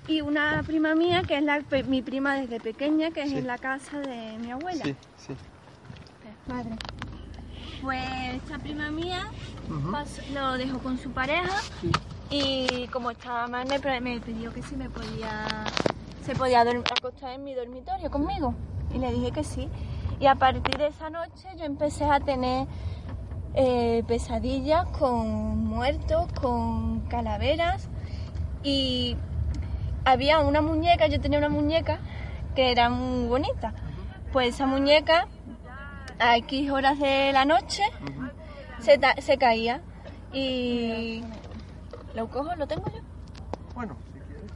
y 0.09 0.23
una 0.23 0.62
prima 0.66 0.95
mía, 0.95 1.23
que 1.23 1.37
es 1.37 1.43
la, 1.43 1.62
mi 1.87 2.03
prima 2.03 2.37
desde 2.37 2.61
pequeña, 2.61 3.11
que 3.11 3.22
es 3.22 3.33
en 3.33 3.47
la 3.47 3.59
casa 3.59 4.01
de 4.01 4.38
mi 4.38 4.51
abuela. 4.51 4.84
Sí, 4.84 4.97
sí. 5.18 5.34
Madre. 6.47 6.76
Pues 7.83 8.05
esta 8.34 8.59
prima 8.59 8.91
mía 8.91 9.29
lo 10.34 10.53
dejó 10.55 10.79
con 10.80 10.99
su 10.99 11.11
pareja 11.11 11.61
y 12.30 12.88
como 12.88 13.11
estaba 13.11 13.47
mal 13.47 13.67
me, 13.68 14.01
me, 14.01 14.21
pidió 14.21 14.53
que 14.53 14.63
si 14.63 14.76
me 14.76 14.91
podía 14.91 15.64
se 16.22 16.34
podía 16.34 16.63
acostar 16.63 17.33
en 17.33 17.45
mi 17.45 17.55
dormitorio 17.55 18.11
conmigo 18.11 18.55
y 18.95 18.99
le 18.99 19.13
dije 19.13 19.33
que 19.33 19.45
sí 19.45 19.68
y 20.21 20.26
a 20.26 20.34
partir 20.34 20.76
de 20.76 20.88
esa 20.88 21.09
noche 21.09 21.49
yo 21.57 21.64
empecé 21.64 22.05
a 22.05 22.21
tener 22.21 22.67
eh, 23.55 24.05
pesadillas 24.07 24.87
con 24.99 25.64
muertos, 25.64 26.30
con 26.41 27.01
calaveras 27.09 27.88
y 28.63 29.17
había 30.05 30.41
una 30.41 30.61
muñeca, 30.61 31.07
yo 31.07 31.21
tenía 31.21 31.38
una 31.38 31.49
muñeca 31.49 31.99
que 32.55 32.71
era 32.71 32.91
muy 32.91 33.29
bonita. 33.29 33.72
Pues 34.33 34.55
esa 34.55 34.67
muñeca 34.67 35.26
a 36.18 36.37
X 36.37 36.71
horas 36.71 36.99
de 36.99 37.33
la 37.33 37.45
noche 37.45 37.83
se, 38.79 39.01
se 39.21 39.38
caía 39.38 39.80
y... 40.33 41.25
¿Lo 42.14 42.29
cojo? 42.29 42.55
¿Lo 42.57 42.67
tengo 42.67 42.91
yo? 42.91 43.01
Bueno, 43.75 43.97
si 44.05 44.21
quieres. 44.21 44.51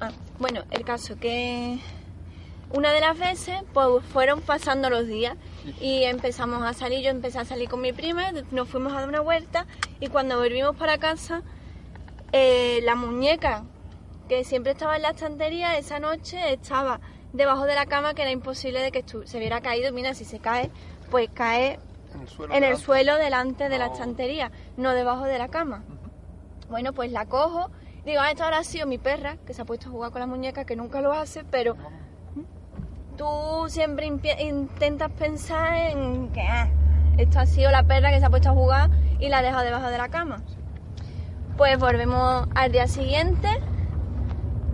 Ah, 0.00 0.10
bueno, 0.38 0.62
el 0.70 0.84
caso 0.84 1.16
que 1.18 1.78
una 2.72 2.92
de 2.92 3.00
las 3.00 3.18
veces, 3.18 3.62
pues 3.72 4.04
fueron 4.04 4.40
pasando 4.40 4.90
los 4.90 5.06
días 5.06 5.36
y 5.80 6.04
empezamos 6.04 6.62
a 6.62 6.72
salir, 6.72 7.04
yo 7.04 7.10
empecé 7.10 7.38
a 7.38 7.44
salir 7.44 7.68
con 7.68 7.80
mi 7.80 7.92
prima, 7.92 8.32
nos 8.50 8.68
fuimos 8.68 8.92
a 8.92 9.00
dar 9.00 9.08
una 9.08 9.20
vuelta 9.20 9.66
y 10.00 10.08
cuando 10.08 10.38
volvimos 10.38 10.74
para 10.76 10.98
casa, 10.98 11.42
eh, 12.32 12.80
la 12.82 12.96
muñeca 12.96 13.64
que 14.28 14.42
siempre 14.44 14.72
estaba 14.72 14.96
en 14.96 15.02
la 15.02 15.10
estantería, 15.10 15.78
esa 15.78 16.00
noche 16.00 16.52
estaba 16.52 17.00
debajo 17.32 17.64
de 17.64 17.74
la 17.74 17.86
cama 17.86 18.14
que 18.14 18.22
era 18.22 18.30
imposible 18.30 18.80
de 18.80 18.90
que 18.90 19.04
se 19.06 19.38
hubiera 19.38 19.60
caído. 19.60 19.92
Mira, 19.92 20.14
si 20.14 20.24
se 20.24 20.38
cae, 20.38 20.70
pues 21.10 21.28
cae 21.32 21.78
en 22.50 22.64
el 22.64 22.76
suelo, 22.76 23.16
delante 23.16 23.68
de 23.68 23.78
la 23.78 23.86
estantería, 23.86 24.50
no 24.76 24.90
debajo 24.92 25.24
de 25.24 25.38
la 25.38 25.48
cama. 25.48 25.84
Bueno, 26.70 26.92
pues 26.92 27.12
la 27.12 27.26
cojo, 27.26 27.70
digo, 28.04 28.20
ah, 28.20 28.30
esto 28.30 28.44
ahora 28.44 28.58
ha 28.58 28.64
sido 28.64 28.86
mi 28.86 28.98
perra, 28.98 29.36
que 29.46 29.54
se 29.54 29.62
ha 29.62 29.64
puesto 29.64 29.88
a 29.88 29.92
jugar 29.92 30.10
con 30.10 30.20
la 30.20 30.26
muñeca, 30.26 30.64
que 30.64 30.76
nunca 30.76 31.00
lo 31.00 31.12
hace, 31.12 31.44
pero 31.44 31.76
tú 33.16 33.68
siempre 33.68 34.06
intentas 34.06 35.10
pensar 35.12 35.74
en 35.74 36.28
que 36.32 36.42
ah, 36.42 36.68
esto 37.16 37.38
ha 37.38 37.46
sido 37.46 37.70
la 37.70 37.84
perra 37.84 38.10
que 38.10 38.20
se 38.20 38.26
ha 38.26 38.30
puesto 38.30 38.50
a 38.50 38.52
jugar 38.52 38.90
y 39.20 39.28
la 39.28 39.38
ha 39.38 39.42
dejado 39.42 39.64
debajo 39.64 39.88
de 39.88 39.98
la 39.98 40.08
cama. 40.08 40.42
Pues 41.56 41.78
volvemos 41.78 42.48
al 42.54 42.72
día 42.72 42.88
siguiente. 42.88 43.48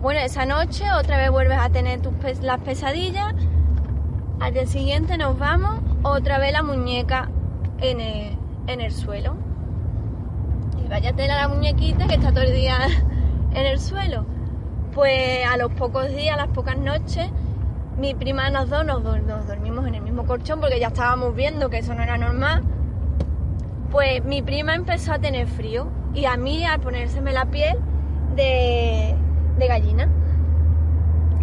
Bueno, 0.01 0.19
esa 0.19 0.45
noche 0.47 0.91
otra 0.91 1.17
vez 1.17 1.29
vuelves 1.29 1.59
a 1.59 1.69
tener 1.69 2.01
tus 2.01 2.13
las 2.41 2.59
pesadillas. 2.61 3.35
Al 4.39 4.53
día 4.53 4.65
siguiente 4.65 5.17
nos 5.17 5.37
vamos 5.37 5.79
otra 6.01 6.39
vez 6.39 6.51
la 6.51 6.63
muñeca 6.63 7.29
en 7.79 7.99
el, 8.67 8.91
suelo. 8.91 9.35
Y 10.83 10.87
vaya 10.87 11.13
tela 11.13 11.35
la 11.35 11.47
muñequita 11.47 12.07
que 12.07 12.15
está 12.15 12.31
todo 12.31 12.43
el 12.43 12.53
día 12.53 12.77
en 13.53 13.65
el 13.65 13.79
suelo. 13.79 14.25
Pues 14.93 15.45
a 15.45 15.57
los 15.57 15.71
pocos 15.73 16.09
días, 16.09 16.33
a 16.33 16.37
las 16.37 16.49
pocas 16.49 16.77
noches, 16.77 17.29
mi 17.97 18.13
prima 18.13 18.49
nos 18.49 18.69
dos 18.69 18.85
nos, 18.85 19.03
dormimos 19.47 19.87
en 19.87 19.95
el 19.95 20.01
mismo 20.01 20.25
colchón 20.25 20.59
porque 20.59 20.79
ya 20.79 20.87
estábamos 20.87 21.35
viendo 21.35 21.69
que 21.69 21.79
eso 21.79 21.93
no 21.93 22.03
era 22.03 22.17
normal. 22.17 22.63
Pues 23.91 24.23
mi 24.23 24.41
prima 24.41 24.75
empezó 24.75 25.13
a 25.13 25.19
tener 25.19 25.47
frío 25.47 25.87
y 26.13 26.25
a 26.25 26.37
mí 26.37 26.65
al 26.65 26.79
ponérseme 26.79 27.31
la 27.31 27.45
piel 27.45 27.77
de, 28.35 29.15
de 29.57 29.67
gallina. 29.67 30.09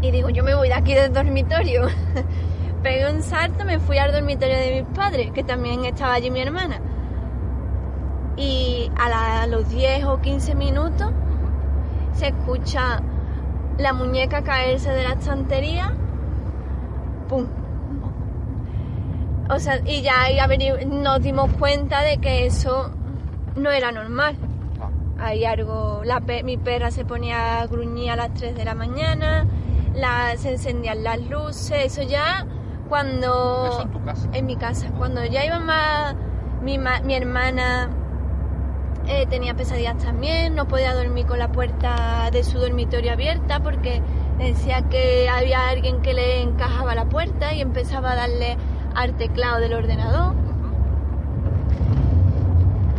Y 0.01 0.11
digo, 0.11 0.31
yo 0.31 0.45
me 0.45 0.55
voy 0.55 0.69
de 0.69 0.75
aquí 0.75 0.95
del 0.95 1.13
dormitorio. 1.13 1.87
Pegué 2.83 3.11
un 3.11 3.23
salto, 3.23 3.65
me 3.65 3.81
fui 3.81 3.99
al 3.99 4.13
dormitorio 4.13 4.57
de 4.57 4.83
mis 4.83 4.97
padres, 4.97 5.33
que 5.33 5.43
también 5.43 5.85
estaba 5.85 6.15
allí 6.15 6.31
mi 6.31 6.41
hermana. 6.41 6.81
Y 8.37 8.91
a 8.97 9.47
los 9.49 9.69
10 9.69 10.05
o 10.05 10.21
15 10.21 10.55
minutos 10.55 11.13
se 12.19 12.29
escucha 12.29 13.01
la 13.79 13.93
muñeca 13.93 14.43
caerse 14.43 14.91
de 14.91 15.05
la 15.05 15.13
estantería. 15.13 15.93
¡Pum! 17.29 17.47
O 19.51 19.59
sea, 19.59 19.79
y 19.87 20.03
ya 20.03 20.23
ahí 20.23 20.37
nos 20.87 21.23
dimos 21.23 21.51
cuenta 21.55 22.03
de 22.03 22.19
que 22.19 22.47
eso 22.47 22.91
no 23.57 23.71
era 23.71 23.93
normal. 23.93 24.37
Hay 25.19 25.45
algo, 25.45 26.03
la 26.05 26.21
pe- 26.21 26.43
mi 26.43 26.57
perra 26.59 26.91
se 26.91 27.05
ponía 27.05 27.61
a 27.61 27.67
gruñir 27.67 28.11
a 28.11 28.17
las 28.17 28.35
3 28.35 28.55
de 28.55 28.65
la 28.65 28.75
mañana, 28.75 29.47
la, 29.95 30.37
se 30.37 30.53
encendían 30.53 31.03
las 31.03 31.19
luces, 31.29 31.87
eso 31.99 32.03
ya 32.03 32.47
cuando... 32.89 33.67
Eso 33.69 33.83
en 33.83 33.91
tu 33.91 34.05
casa. 34.05 34.29
En 34.33 34.47
mi 34.47 34.57
casa, 34.57 34.91
cuando 34.97 35.25
ya 35.25 35.45
iba 35.45 35.59
más, 35.59 36.15
mi, 36.63 36.79
ma- 36.79 37.01
mi 37.01 37.15
hermana 37.15 37.89
eh, 39.09 39.27
tenía 39.27 39.55
pesadillas 39.55 39.97
también, 39.99 40.55
no 40.55 40.69
podía 40.69 40.95
dormir 40.95 41.27
con 41.27 41.39
la 41.39 41.51
puerta 41.51 42.29
de 42.31 42.45
su 42.45 42.59
dormitorio 42.59 43.13
abierta 43.13 43.61
porque 43.61 44.03
decía 44.39 44.83
que 44.91 45.29
había 45.29 45.69
alguien 45.69 46.03
que 46.03 46.13
le 46.13 46.43
encajaba 46.43 46.95
la 46.95 47.07
puerta 47.07 47.55
y 47.55 47.63
empezaba 47.63 48.13
a 48.13 48.17
darle 48.17 48.57
al 48.95 49.17
teclado 49.17 49.61
del 49.61 49.73
ordenador. 49.73 50.35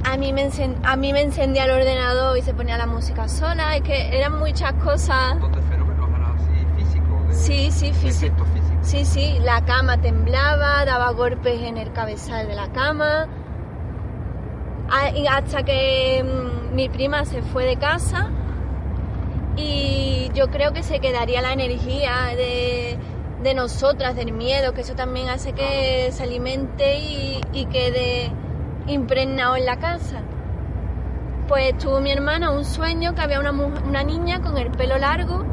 A 0.03 0.17
mí, 0.17 0.33
me 0.33 0.49
a 0.83 0.95
mí 0.95 1.13
me 1.13 1.21
encendía 1.21 1.65
el 1.65 1.71
ordenador 1.71 2.35
y 2.37 2.41
se 2.41 2.55
ponía 2.55 2.77
la 2.77 2.87
música 2.87 3.27
sola, 3.27 3.75
es 3.75 3.83
que 3.83 4.17
eran 4.17 4.39
muchas 4.39 4.73
cosas. 4.73 5.35
fenómenos 5.69 6.35
así 6.35 6.65
físicos, 6.75 7.27
de, 7.27 7.33
Sí, 7.35 7.71
sí, 7.71 7.93
físico. 7.93 8.43
Sí, 8.81 9.05
sí, 9.05 9.37
la 9.43 9.63
cama 9.65 10.01
temblaba, 10.01 10.83
daba 10.85 11.11
golpes 11.11 11.61
en 11.61 11.77
el 11.77 11.91
cabezal 11.93 12.47
de 12.47 12.55
la 12.55 12.69
cama. 12.69 13.27
Ah, 14.91 15.11
Hasta 15.37 15.63
que 15.63 16.23
mm, 16.23 16.75
mi 16.75 16.89
prima 16.89 17.23
se 17.25 17.43
fue 17.43 17.65
de 17.65 17.77
casa 17.77 18.29
y 19.55 20.31
yo 20.33 20.47
creo 20.47 20.73
que 20.73 20.81
se 20.81 20.99
quedaría 20.99 21.41
la 21.41 21.53
energía 21.53 22.33
de, 22.35 22.97
de 23.43 23.53
nosotras, 23.53 24.15
del 24.15 24.31
miedo, 24.31 24.73
que 24.73 24.81
eso 24.81 24.95
también 24.95 25.29
hace 25.29 25.53
que 25.53 26.09
se 26.11 26.23
alimente 26.23 26.97
y, 26.97 27.41
y 27.53 27.65
quede 27.65 28.31
impregnado 28.87 29.57
en 29.57 29.65
la 29.65 29.77
casa. 29.77 30.21
Pues 31.47 31.77
tuvo 31.77 31.99
mi 31.99 32.11
hermana 32.11 32.51
un 32.51 32.65
sueño 32.65 33.13
que 33.13 33.21
había 33.21 33.39
una, 33.39 33.51
una 33.51 34.03
niña 34.03 34.41
con 34.41 34.57
el 34.57 34.71
pelo 34.71 34.97
largo, 34.97 35.45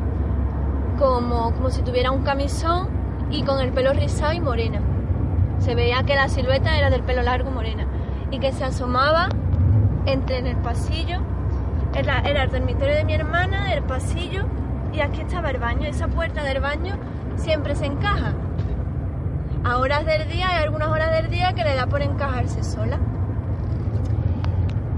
como, 0.98 1.52
como 1.52 1.70
si 1.70 1.82
tuviera 1.82 2.10
un 2.10 2.22
camisón 2.22 2.88
y 3.30 3.42
con 3.42 3.60
el 3.60 3.70
pelo 3.72 3.92
rizado 3.92 4.32
y 4.32 4.40
morena. 4.40 4.80
Se 5.58 5.74
veía 5.74 6.04
que 6.04 6.14
la 6.14 6.28
silueta 6.28 6.78
era 6.78 6.88
del 6.88 7.02
pelo 7.02 7.22
largo 7.22 7.50
morena 7.50 7.86
y 8.30 8.38
que 8.38 8.52
se 8.52 8.64
asomaba 8.64 9.28
entre 10.06 10.38
en 10.38 10.46
el 10.46 10.56
pasillo. 10.56 11.20
Era, 11.94 12.20
era 12.20 12.44
el 12.44 12.50
dormitorio 12.50 12.94
de 12.94 13.04
mi 13.04 13.14
hermana, 13.14 13.72
el 13.72 13.82
pasillo 13.82 14.44
y 14.92 15.00
aquí 15.00 15.20
estaba 15.20 15.50
el 15.50 15.58
baño. 15.58 15.88
Esa 15.88 16.08
puerta 16.08 16.42
del 16.42 16.60
baño 16.60 16.96
siempre 17.36 17.74
se 17.74 17.86
encaja. 17.86 18.32
A 19.64 19.78
horas 19.78 20.06
del 20.06 20.28
día, 20.28 20.48
hay 20.48 20.64
algunas 20.64 20.88
horas 20.88 21.10
del 21.10 21.30
día 21.30 21.52
que 21.52 21.64
le 21.64 21.74
da 21.74 21.86
por 21.86 22.02
encajarse 22.02 22.62
sola. 22.62 22.98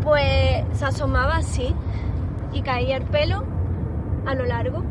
Pues 0.02 0.64
se 0.72 0.84
asomaba 0.84 1.36
así 1.36 1.74
y 2.52 2.62
caía 2.62 2.96
el 2.96 3.04
pelo 3.04 3.44
a 4.26 4.34
lo 4.34 4.44
largo. 4.44 4.82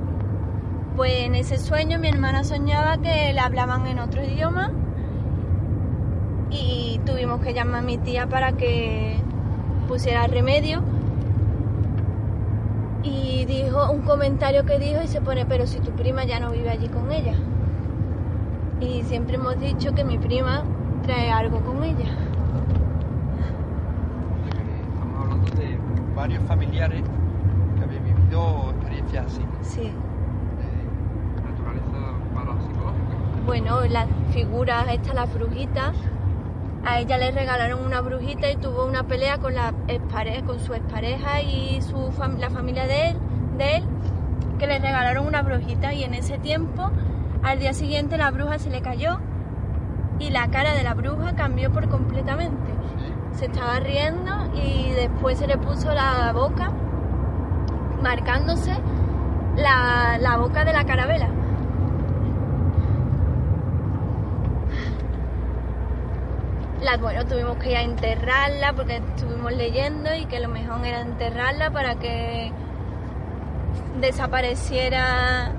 Pues 0.95 1.13
en 1.19 1.35
ese 1.35 1.57
sueño 1.57 1.99
mi 1.99 2.07
hermana 2.07 2.43
soñaba 2.43 2.97
que 2.97 3.33
le 3.33 3.39
hablaban 3.39 3.85
en 3.85 3.99
otro 3.99 4.23
idioma 4.23 4.71
y 6.49 6.99
tuvimos 7.05 7.41
que 7.41 7.53
llamar 7.53 7.79
a 7.79 7.81
mi 7.81 7.97
tía 7.97 8.27
para 8.27 8.53
que 8.53 9.17
pusiera 9.87 10.27
remedio. 10.27 10.81
Y 13.03 13.45
dijo 13.45 13.89
un 13.91 14.01
comentario 14.01 14.65
que 14.65 14.79
dijo 14.79 15.01
y 15.03 15.07
se 15.07 15.21
pone, 15.21 15.45
pero 15.45 15.65
si 15.67 15.79
tu 15.79 15.91
prima 15.91 16.25
ya 16.25 16.39
no 16.39 16.51
vive 16.51 16.69
allí 16.69 16.87
con 16.89 17.11
ella. 17.11 17.35
Y 18.81 19.03
siempre 19.03 19.35
hemos 19.35 19.59
dicho 19.59 19.93
que 19.93 20.03
mi 20.03 20.17
prima 20.17 20.63
trae 21.03 21.31
algo 21.31 21.59
con 21.61 21.83
ella. 21.83 22.09
Estamos 24.93 25.21
hablando 25.23 25.55
de 25.55 25.77
varios 26.15 26.43
familiares 26.43 27.01
que 27.77 27.83
habéis 27.83 28.03
vivido 28.03 28.71
experiencias 28.71 29.25
así, 29.27 29.41
Sí. 29.61 29.81
de 29.81 31.49
naturaleza 31.49 32.13
parapsicológica. 32.33 33.15
Bueno, 33.45 33.81
las 33.89 34.07
figuras, 34.31 34.87
estas, 34.91 35.15
las 35.15 35.33
brujitas, 35.33 35.95
a 36.87 36.99
ella 36.99 37.17
le 37.17 37.31
regalaron 37.31 37.83
una 37.83 37.99
brujita 37.99 38.49
y 38.49 38.55
tuvo 38.55 38.85
una 38.85 39.03
pelea 39.03 39.39
con, 39.39 39.53
la 39.53 39.73
con 40.45 40.59
su 40.59 40.73
expareja 40.73 41.41
y 41.41 41.81
su 41.81 42.13
la 42.39 42.49
familia 42.49 42.87
de 42.87 43.09
él, 43.09 43.17
de 43.57 43.75
él, 43.75 43.83
que 44.57 44.67
le 44.67 44.79
regalaron 44.79 45.27
una 45.27 45.41
brujita 45.41 45.93
y 45.93 46.05
en 46.05 46.13
ese 46.13 46.37
tiempo, 46.37 46.89
al 47.43 47.59
día 47.59 47.73
siguiente 47.73 48.17
la 48.17 48.31
bruja 48.31 48.57
se 48.57 48.69
le 48.69 48.81
cayó 48.81 49.19
y 50.17 50.29
la 50.29 50.47
cara 50.47 50.73
de 50.75 50.83
la 50.83 50.93
bruja 50.93 51.35
cambió 51.35 51.73
por 51.73 51.89
completamente. 51.89 52.71
Se 53.33 53.47
estaba 53.47 53.81
riendo 53.81 54.31
y 54.55 54.91
después 54.91 55.39
se 55.39 55.47
le 55.47 55.57
puso 55.57 55.93
la 55.93 56.31
boca, 56.31 56.71
marcándose 58.01 58.73
la, 59.57 60.17
la 60.21 60.37
boca 60.37 60.63
de 60.63 60.71
la 60.71 60.85
carabela. 60.85 61.27
La, 66.87 66.95
bueno, 66.95 67.25
tuvimos 67.25 67.57
que 67.57 67.71
ir 67.71 67.75
a 67.77 67.81
enterrarla 67.81 68.71
porque 68.71 69.01
estuvimos 69.17 69.51
leyendo 69.51 70.15
y 70.15 70.25
que 70.25 70.39
lo 70.39 70.47
mejor 70.47 70.85
era 70.85 71.01
enterrarla 71.01 71.69
para 71.69 71.95
que 71.95 72.49
desapareciera 73.99 75.51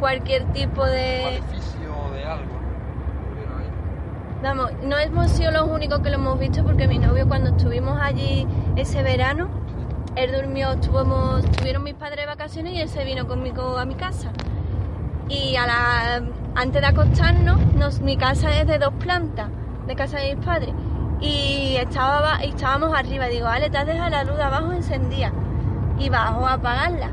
cualquier 0.00 0.44
tipo 0.52 0.82
de... 0.86 1.20
Maleficio 1.24 2.10
de 2.14 2.24
algo. 2.24 2.56
Vamos, 4.42 4.70
no 4.82 4.96
hemos 4.98 5.30
sido 5.32 5.50
los 5.50 5.68
únicos 5.68 6.00
que 6.00 6.08
lo 6.10 6.16
hemos 6.16 6.38
visto 6.38 6.62
porque 6.64 6.88
mi 6.88 6.98
novio 6.98 7.26
cuando 7.28 7.50
estuvimos 7.50 7.98
allí 8.00 8.46
ese 8.76 9.02
verano, 9.02 9.48
él 10.14 10.32
durmió, 10.32 10.72
estuvimos, 10.72 11.44
estuvieron 11.44 11.82
mis 11.82 11.94
padres 11.94 12.20
de 12.20 12.26
vacaciones 12.26 12.72
y 12.72 12.80
él 12.80 12.88
se 12.88 13.04
vino 13.04 13.26
conmigo 13.26 13.76
a 13.76 13.84
mi 13.84 13.94
casa. 13.94 14.30
Y 15.28 15.56
a 15.56 15.66
la, 15.66 16.22
antes 16.54 16.80
de 16.80 16.86
acostarnos, 16.86 17.58
nos- 17.74 18.00
mi 18.00 18.16
casa 18.16 18.58
es 18.60 18.66
de 18.66 18.78
dos 18.78 18.94
plantas, 19.00 19.48
de 19.86 19.94
casa 19.96 20.18
de 20.18 20.34
mis 20.34 20.44
padres. 20.44 20.74
Y, 21.20 21.76
estaba, 21.76 22.36
estábamos 22.42 22.94
arriba, 22.94 23.26
digo, 23.26 23.46
Ale, 23.46 23.70
te 23.70 23.78
has 23.78 23.86
dejado 23.86 24.10
la 24.10 24.24
luz 24.24 24.38
abajo 24.38 24.72
encendida. 24.72 25.32
Y 25.98 26.08
bajo 26.08 26.46
a 26.46 26.54
apagarla. 26.54 27.10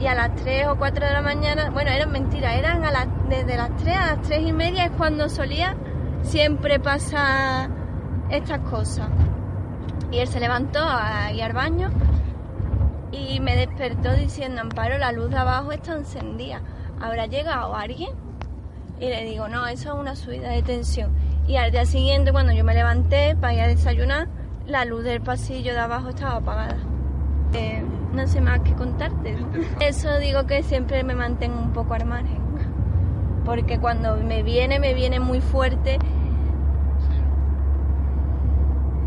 Y 0.00 0.06
a 0.06 0.14
las 0.14 0.34
3 0.36 0.68
o 0.68 0.76
4 0.76 1.06
de 1.06 1.12
la 1.12 1.22
mañana, 1.22 1.70
bueno, 1.70 1.90
eran 1.90 2.10
mentiras, 2.10 2.54
eran 2.54 2.84
a 2.84 2.90
las, 2.90 3.06
desde 3.28 3.56
las 3.56 3.74
3 3.76 3.96
a 3.96 4.06
las 4.16 4.22
3 4.22 4.48
y 4.48 4.52
media 4.52 4.86
es 4.86 4.90
cuando 4.92 5.28
solía 5.28 5.76
siempre 6.22 6.78
pasa 6.80 7.70
estas 8.30 8.60
cosas. 8.60 9.08
Y 10.10 10.18
él 10.18 10.28
se 10.28 10.40
levantó 10.40 10.80
a 10.82 11.32
ir 11.32 11.42
al 11.42 11.52
baño 11.52 11.90
y 13.12 13.40
me 13.40 13.56
despertó 13.56 14.12
diciendo, 14.12 14.60
Amparo, 14.60 14.98
la 14.98 15.12
luz 15.12 15.30
de 15.30 15.38
abajo 15.38 15.72
está 15.72 15.94
encendida. 15.94 16.60
¿Habrá 17.00 17.26
llegado 17.26 17.74
alguien? 17.74 18.10
Y 18.98 19.08
le 19.08 19.24
digo, 19.24 19.48
no, 19.48 19.66
eso 19.66 19.94
es 19.94 20.00
una 20.00 20.16
subida 20.16 20.50
de 20.50 20.62
tensión. 20.62 21.10
Y 21.46 21.56
al 21.56 21.70
día 21.70 21.86
siguiente, 21.86 22.32
cuando 22.32 22.52
yo 22.52 22.64
me 22.64 22.74
levanté 22.74 23.36
para 23.36 23.54
ir 23.54 23.60
a 23.60 23.68
desayunar, 23.68 24.28
la 24.66 24.84
luz 24.84 25.04
del 25.04 25.20
pasillo 25.20 25.72
de 25.72 25.78
abajo 25.78 26.08
estaba 26.08 26.36
apagada. 26.36 26.76
Eh, 27.52 27.84
no 28.12 28.26
sé 28.26 28.40
más 28.40 28.60
que 28.60 28.72
contarte. 28.74 29.36
Eso 29.80 30.18
digo 30.18 30.44
que 30.46 30.62
siempre 30.62 31.04
me 31.04 31.14
mantengo 31.14 31.58
un 31.60 31.72
poco 31.72 31.94
al 31.94 32.04
margen. 32.04 32.40
Porque 33.44 33.78
cuando 33.78 34.16
me 34.16 34.42
viene, 34.42 34.80
me 34.80 34.92
viene 34.92 35.20
muy 35.20 35.40
fuerte. 35.40 35.98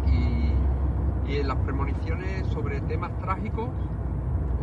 Y, 0.08 1.32
y 1.32 1.38
en 1.38 1.48
las 1.48 1.58
premoniciones 1.58 2.48
sobre 2.48 2.80
temas 2.82 3.12
trágicos 3.20 3.70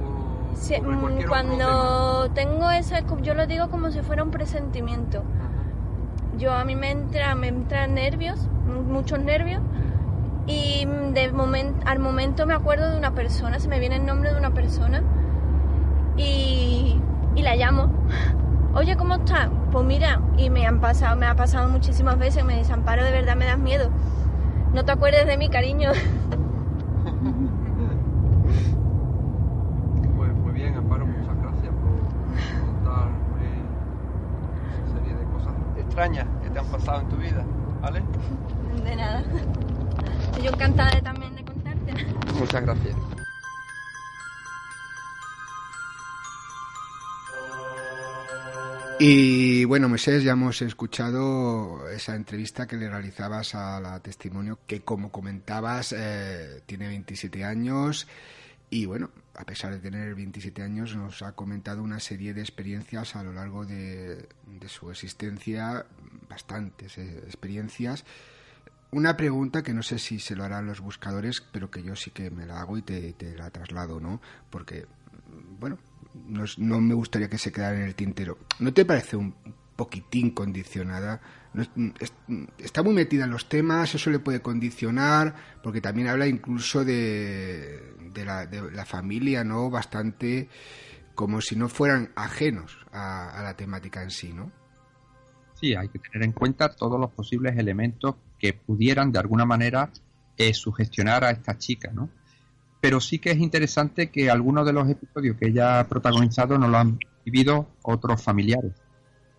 o 0.03 0.55
Sí, 0.55 0.75
sobre 0.77 0.97
mm, 0.97 1.01
cualquier 1.01 1.31
otro 1.31 1.43
tema. 1.43 1.59
cuando 1.59 2.31
tengo 2.33 2.71
eso, 2.71 2.95
yo 3.21 3.35
lo 3.35 3.47
digo 3.47 3.69
como 3.69 3.91
si 3.91 4.01
fuera 4.01 4.23
un 4.23 4.31
presentimiento. 4.31 5.23
Yo 6.39 6.53
a 6.53 6.65
mí 6.65 6.77
me 6.77 6.91
entra, 6.91 7.35
me 7.35 7.49
entran 7.49 7.95
nervios, 7.95 8.49
muchos 8.67 9.19
nervios, 9.19 9.63
y 10.47 10.85
de 10.85 11.33
moment, 11.33 11.83
al 11.87 11.99
momento 11.99 12.47
me 12.47 12.55
acuerdo 12.55 12.91
de 12.91 12.99
una 12.99 13.13
persona, 13.13 13.59
se 13.59 13.69
me 13.69 13.81
viene 13.81 13.97
el 13.97 14.05
nombre 14.05 14.33
de 14.33 14.39
una 14.39 14.51
persona, 14.51 15.03
y, 16.17 17.01
y 17.35 17.43
la 17.43 17.57
llamo. 17.57 17.89
Oye, 18.75 18.97
¿cómo 18.97 19.15
estás? 19.15 19.49
Pues 19.73 19.87
mira, 19.87 20.21
y 20.37 20.51
me 20.51 20.67
han 20.67 20.81
pasado, 20.81 21.17
me 21.17 21.25
ha 21.25 21.35
pasado 21.35 21.69
muchísimas 21.69 22.19
veces, 22.19 22.45
me 22.45 22.57
desamparo, 22.57 23.03
de 23.03 23.13
verdad 23.13 23.35
me 23.35 23.47
das 23.47 23.59
miedo. 23.59 23.89
No 24.75 24.85
te 24.85 24.93
acuerdes 24.93 25.27
de 25.27 25.39
mi 25.39 25.49
cariño. 25.49 25.91
Pues 30.17 30.35
muy 30.35 30.53
bien, 30.53 30.75
Amparo, 30.75 31.07
muchas 31.07 31.37
gracias 31.43 31.73
por 31.75 32.65
contar 32.67 33.09
esa 34.83 34.99
serie 34.99 35.15
de 35.15 35.25
cosas 35.27 35.53
extrañas 35.97 36.27
que 36.43 36.51
te 36.51 36.59
han 36.59 36.67
pasado 36.67 37.01
en 37.01 37.09
tu 37.09 37.17
vida, 37.17 37.43
¿vale? 37.81 38.03
De 38.85 38.97
nada. 38.97 39.25
Yo 40.43 40.51
encantada 40.51 40.91
de, 40.91 41.01
también 41.01 41.35
de 41.35 41.43
contarte. 41.43 42.07
Muchas 42.39 42.63
gracias. 42.63 42.97
Y 48.99 49.65
bueno, 49.65 49.89
Moisés, 49.89 50.23
ya 50.23 50.33
hemos 50.33 50.61
escuchado 50.61 51.89
esa 51.89 52.15
entrevista 52.15 52.67
que 52.67 52.77
le 52.77 52.91
realizabas 52.91 53.55
a 53.55 53.81
la 53.81 54.01
testimonio, 54.01 54.59
que 54.67 54.83
como 54.83 55.11
comentabas, 55.11 55.95
eh, 55.97 56.63
tiene 56.67 56.89
27 56.89 57.43
años 57.43 58.07
y 58.69 58.85
bueno, 58.85 59.11
a 59.37 59.45
pesar 59.45 59.73
de 59.73 59.81
tener 59.81 60.15
27 60.15 60.63
años, 60.63 60.97
nos 60.97 61.23
ha 61.23 61.33
comentado 61.33 61.83
una 61.83 62.01
serie 62.01 62.35
de 62.35 62.41
experiencias 62.41 63.17
a 63.17 63.23
lo 63.23 63.33
largo 63.33 63.67
de, 63.67 64.29
su 64.67 64.91
existencia, 64.91 65.87
bastantes 66.29 66.99
eh, 66.99 67.19
experiencias. 67.25 68.05
Una 68.91 69.17
pregunta 69.17 69.63
que 69.63 69.75
no 69.75 69.83
sé 69.83 69.99
si 69.99 70.19
se 70.19 70.37
lo 70.37 70.45
harán 70.45 70.67
los 70.67 70.81
buscadores, 70.81 71.43
pero 71.53 71.71
que 71.71 71.83
yo 71.83 71.95
sí 71.97 72.11
que 72.11 72.31
me 72.31 72.47
la 72.47 72.61
hago 72.61 72.79
y 72.79 72.83
te, 72.83 73.13
te 73.13 73.37
la 73.37 73.51
traslado, 73.51 74.01
¿no? 74.01 74.21
Porque, 74.49 74.87
bueno, 75.59 75.79
no, 76.59 76.81
me 76.81 76.95
gustaría 76.95 77.29
que 77.29 77.39
se 77.39 77.53
quedara 77.53 77.77
en 77.77 77.83
el 77.83 77.95
tintero. 77.95 78.39
¿No 78.59 78.73
te 78.73 78.85
parece 78.85 79.17
un 79.17 79.35
poquitín 79.77 80.31
condicionada? 80.31 81.21
está 82.59 82.83
muy 82.83 82.93
metida 82.93 83.25
en 83.25 83.31
los 83.31 83.49
temas, 83.49 83.95
eso 83.95 84.11
le 84.11 84.19
puede 84.19 84.43
condicionar, 84.43 85.35
porque 85.63 85.81
también 85.81 86.09
habla 86.09 86.27
incluso 86.27 86.85
de, 86.85 87.95
de, 88.13 88.25
la, 88.27 88.85
familia, 88.85 89.43
¿no? 89.43 89.71
Bastante 89.71 90.51
como 91.15 91.41
si 91.41 91.57
no 91.57 91.71
fueran 91.71 92.11
ajenos 92.15 92.77
a, 92.93 93.41
la 93.43 93.57
temática 93.57 94.03
en 94.03 94.11
sí, 94.11 94.35
¿no? 94.35 94.53
Sí, 95.55 95.75
hay 95.75 95.89
que 95.89 95.99
tener 95.99 96.27
en 96.27 96.33
cuenta 96.33 96.69
todos 96.69 97.01
los 97.01 97.11
posibles 97.13 97.57
elementos 97.57 98.17
que 98.39 98.53
pudieran 98.53 99.11
de 99.11 99.19
alguna 99.19 99.47
manera 99.47 99.91
eh, 100.37 100.53
sugestionar 100.53 101.25
a 101.25 101.31
esta 101.31 101.57
chica, 101.57 101.91
¿no? 101.91 102.11
pero 102.87 103.01
sí 103.01 103.19
que 103.19 103.33
es 103.33 103.39
interesante 103.39 104.11
que 104.11 104.31
algunos 104.31 104.65
de 104.65 104.73
los 104.73 104.89
episodios 104.89 105.37
que 105.37 105.49
ella 105.49 105.81
ha 105.81 105.89
protagonizado 105.89 106.57
no 106.57 106.69
lo 106.69 106.79
han 106.79 107.01
vivido 107.25 107.67
otros 107.83 108.23
familiares. 108.23 108.75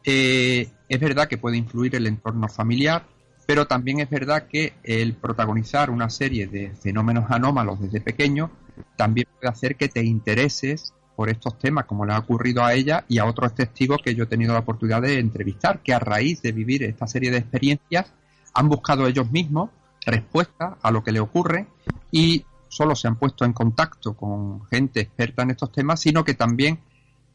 Eh, 0.10 0.70
es 0.88 1.00
verdad 1.02 1.28
que 1.28 1.38
puede 1.38 1.58
influir 1.58 1.94
el 1.96 2.08
entorno 2.08 2.48
familiar, 2.48 3.06
pero 3.46 3.68
también 3.68 4.00
es 4.00 4.10
verdad 4.10 4.48
que 4.48 4.74
el 4.82 5.16
protagonizar 5.16 5.90
una 5.90 6.10
serie 6.10 6.48
de 6.48 6.74
fenómenos 6.82 7.30
anómalos 7.30 7.82
desde 7.82 8.00
pequeño 8.00 8.50
también 8.96 9.28
puede 9.38 9.52
hacer 9.52 9.76
que 9.76 9.90
te 9.90 10.06
intereses 10.06 10.94
por 11.18 11.30
estos 11.30 11.60
temas, 11.60 11.84
como 11.86 12.06
le 12.06 12.14
ha 12.14 12.20
ocurrido 12.20 12.64
a 12.64 12.74
ella 12.74 13.04
y 13.10 13.18
a 13.18 13.26
otros 13.26 13.54
testigos 13.54 13.98
que 14.02 14.16
yo 14.16 14.24
he 14.24 14.28
tenido 14.28 14.54
la 14.54 14.60
oportunidad 14.60 15.02
de 15.02 15.20
entrevistar, 15.20 15.82
que 15.84 15.94
a 15.94 16.00
raíz 16.00 16.42
de 16.42 16.54
vivir 16.54 16.84
esta 16.84 17.06
serie 17.06 17.30
de 17.30 17.40
experiencias 17.40 18.14
han 18.54 18.70
buscado 18.70 19.08
ellos 19.08 19.30
mismos 19.30 19.72
respuestas 20.06 20.76
a 20.82 20.90
lo 20.90 21.04
que 21.04 21.12
le 21.12 21.20
ocurre 21.20 21.68
y 22.12 22.46
solo 22.70 22.96
se 22.96 23.10
han 23.10 23.18
puesto 23.18 23.44
en 23.44 23.52
contacto 23.52 24.14
con 24.14 24.66
gente 24.68 25.02
experta 25.02 25.44
en 25.44 25.52
estos 25.52 25.70
temas, 25.70 26.00
sino 26.00 26.24
que 26.24 26.34
también 26.34 26.80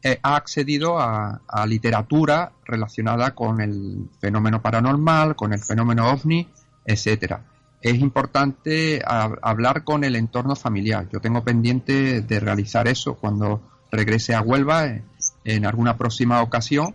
eh, 0.05 0.19
ha 0.21 0.35
accedido 0.35 0.99
a, 0.99 1.39
literatura 1.65 2.51
relacionada 2.65 3.33
con 3.33 3.61
el 3.61 4.09
fenómeno 4.19 4.61
paranormal, 4.61 5.33
con 5.33 5.53
el 5.53 5.59
fenómeno 5.59 6.11
ovni, 6.11 6.45
etcétera. 6.85 7.45
Es 7.81 7.95
importante 7.99 9.01
hablar 9.05 9.85
con 9.85 10.03
el 10.03 10.17
entorno 10.17 10.57
familiar. 10.57 11.07
Yo 11.11 11.21
tengo 11.21 11.43
pendiente 11.43 12.21
de 12.21 12.39
realizar 12.39 12.87
eso 12.89 13.15
cuando 13.15 13.61
regrese 13.91 14.35
a 14.35 14.41
Huelva 14.41 14.87
eh, 14.87 15.03
en 15.45 15.65
alguna 15.65 15.97
próxima 15.97 16.41
ocasión, 16.41 16.93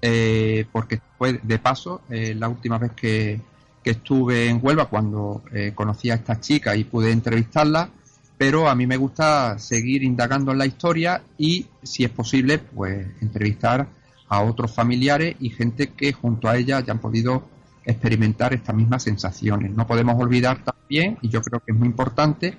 eh, 0.00 0.66
porque 0.70 1.00
fue 1.18 1.40
de 1.42 1.58
paso 1.58 2.02
la 2.08 2.48
última 2.48 2.78
vez 2.78 2.92
que, 2.92 3.40
que 3.82 3.90
estuve 3.90 4.48
en 4.48 4.60
Huelva 4.62 4.86
cuando 4.86 5.42
conocí 5.74 6.10
a 6.10 6.14
esta 6.14 6.38
chica 6.40 6.76
y 6.76 6.84
pude 6.84 7.10
entrevistarla, 7.10 7.90
pero 8.36 8.68
a 8.68 8.74
mí 8.74 8.86
me 8.86 8.96
gusta 8.96 9.58
seguir 9.58 10.02
indagando 10.02 10.52
en 10.52 10.58
la 10.58 10.66
historia 10.66 11.22
y, 11.38 11.66
si 11.82 12.04
es 12.04 12.10
posible, 12.10 12.58
pues 12.58 13.06
entrevistar 13.20 13.86
a 14.28 14.42
otros 14.42 14.72
familiares 14.72 15.36
y 15.40 15.50
gente 15.50 15.88
que 15.88 16.12
junto 16.12 16.48
a 16.48 16.56
ella 16.56 16.78
hayan 16.78 16.98
podido 16.98 17.44
experimentar 17.84 18.54
estas 18.54 18.74
mismas 18.74 19.02
sensaciones. 19.02 19.70
No 19.72 19.86
podemos 19.86 20.20
olvidar 20.20 20.64
también, 20.64 21.18
y 21.22 21.28
yo 21.28 21.42
creo 21.42 21.60
que 21.60 21.72
es 21.72 21.78
muy 21.78 21.86
importante, 21.86 22.56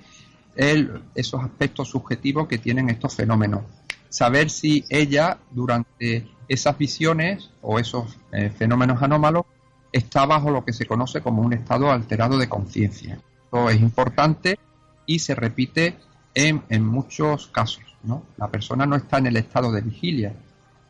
el, 0.54 1.02
esos 1.14 1.42
aspectos 1.42 1.88
subjetivos 1.88 2.48
que 2.48 2.58
tienen 2.58 2.88
estos 2.88 3.14
fenómenos. 3.14 3.62
Saber 4.08 4.48
si 4.48 4.84
ella, 4.88 5.38
durante 5.50 6.26
esas 6.48 6.78
visiones 6.78 7.50
o 7.60 7.78
esos 7.78 8.16
eh, 8.32 8.50
fenómenos 8.50 9.02
anómalos, 9.02 9.44
está 9.92 10.24
bajo 10.24 10.50
lo 10.50 10.64
que 10.64 10.72
se 10.72 10.86
conoce 10.86 11.20
como 11.20 11.42
un 11.42 11.52
estado 11.52 11.90
alterado 11.90 12.38
de 12.38 12.48
conciencia. 12.48 13.18
Esto 13.44 13.68
es 13.68 13.80
importante 13.80 14.58
y 15.06 15.18
se 15.18 15.34
repite 15.34 15.96
en, 16.34 16.84
muchos 16.84 17.46
casos. 17.48 17.82
¿no? 18.02 18.24
La 18.36 18.48
persona 18.48 18.84
no 18.86 18.96
está 18.96 19.18
en 19.18 19.26
el 19.26 19.36
estado 19.36 19.72
de 19.72 19.80
vigilia 19.80 20.34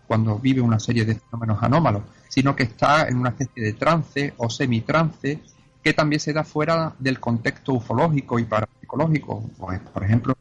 cuando 0.07 0.39
vive 0.39 0.61
una 0.61 0.79
serie 0.79 1.05
de 1.05 1.17
fenómenos 1.17 1.63
anómalos, 1.63 2.03
sino 2.29 2.55
que 2.55 2.65
está 2.65 3.09
en 3.09 3.19
una 3.19 3.31
especie 3.31 3.63
de 3.63 3.73
trance 3.75 4.35
o 4.37 4.51
semitrance 4.51 5.41
que 5.83 5.93
también 5.93 6.21
se 6.21 6.33
da 6.33 6.43
fuera 6.43 6.95
del 6.99 7.21
contexto 7.21 7.75
ufológico 7.75 8.39
y 8.39 8.45
parapsicológico, 8.45 9.49
pues, 9.57 9.81
por 9.81 10.03
ejemplo, 10.03 10.37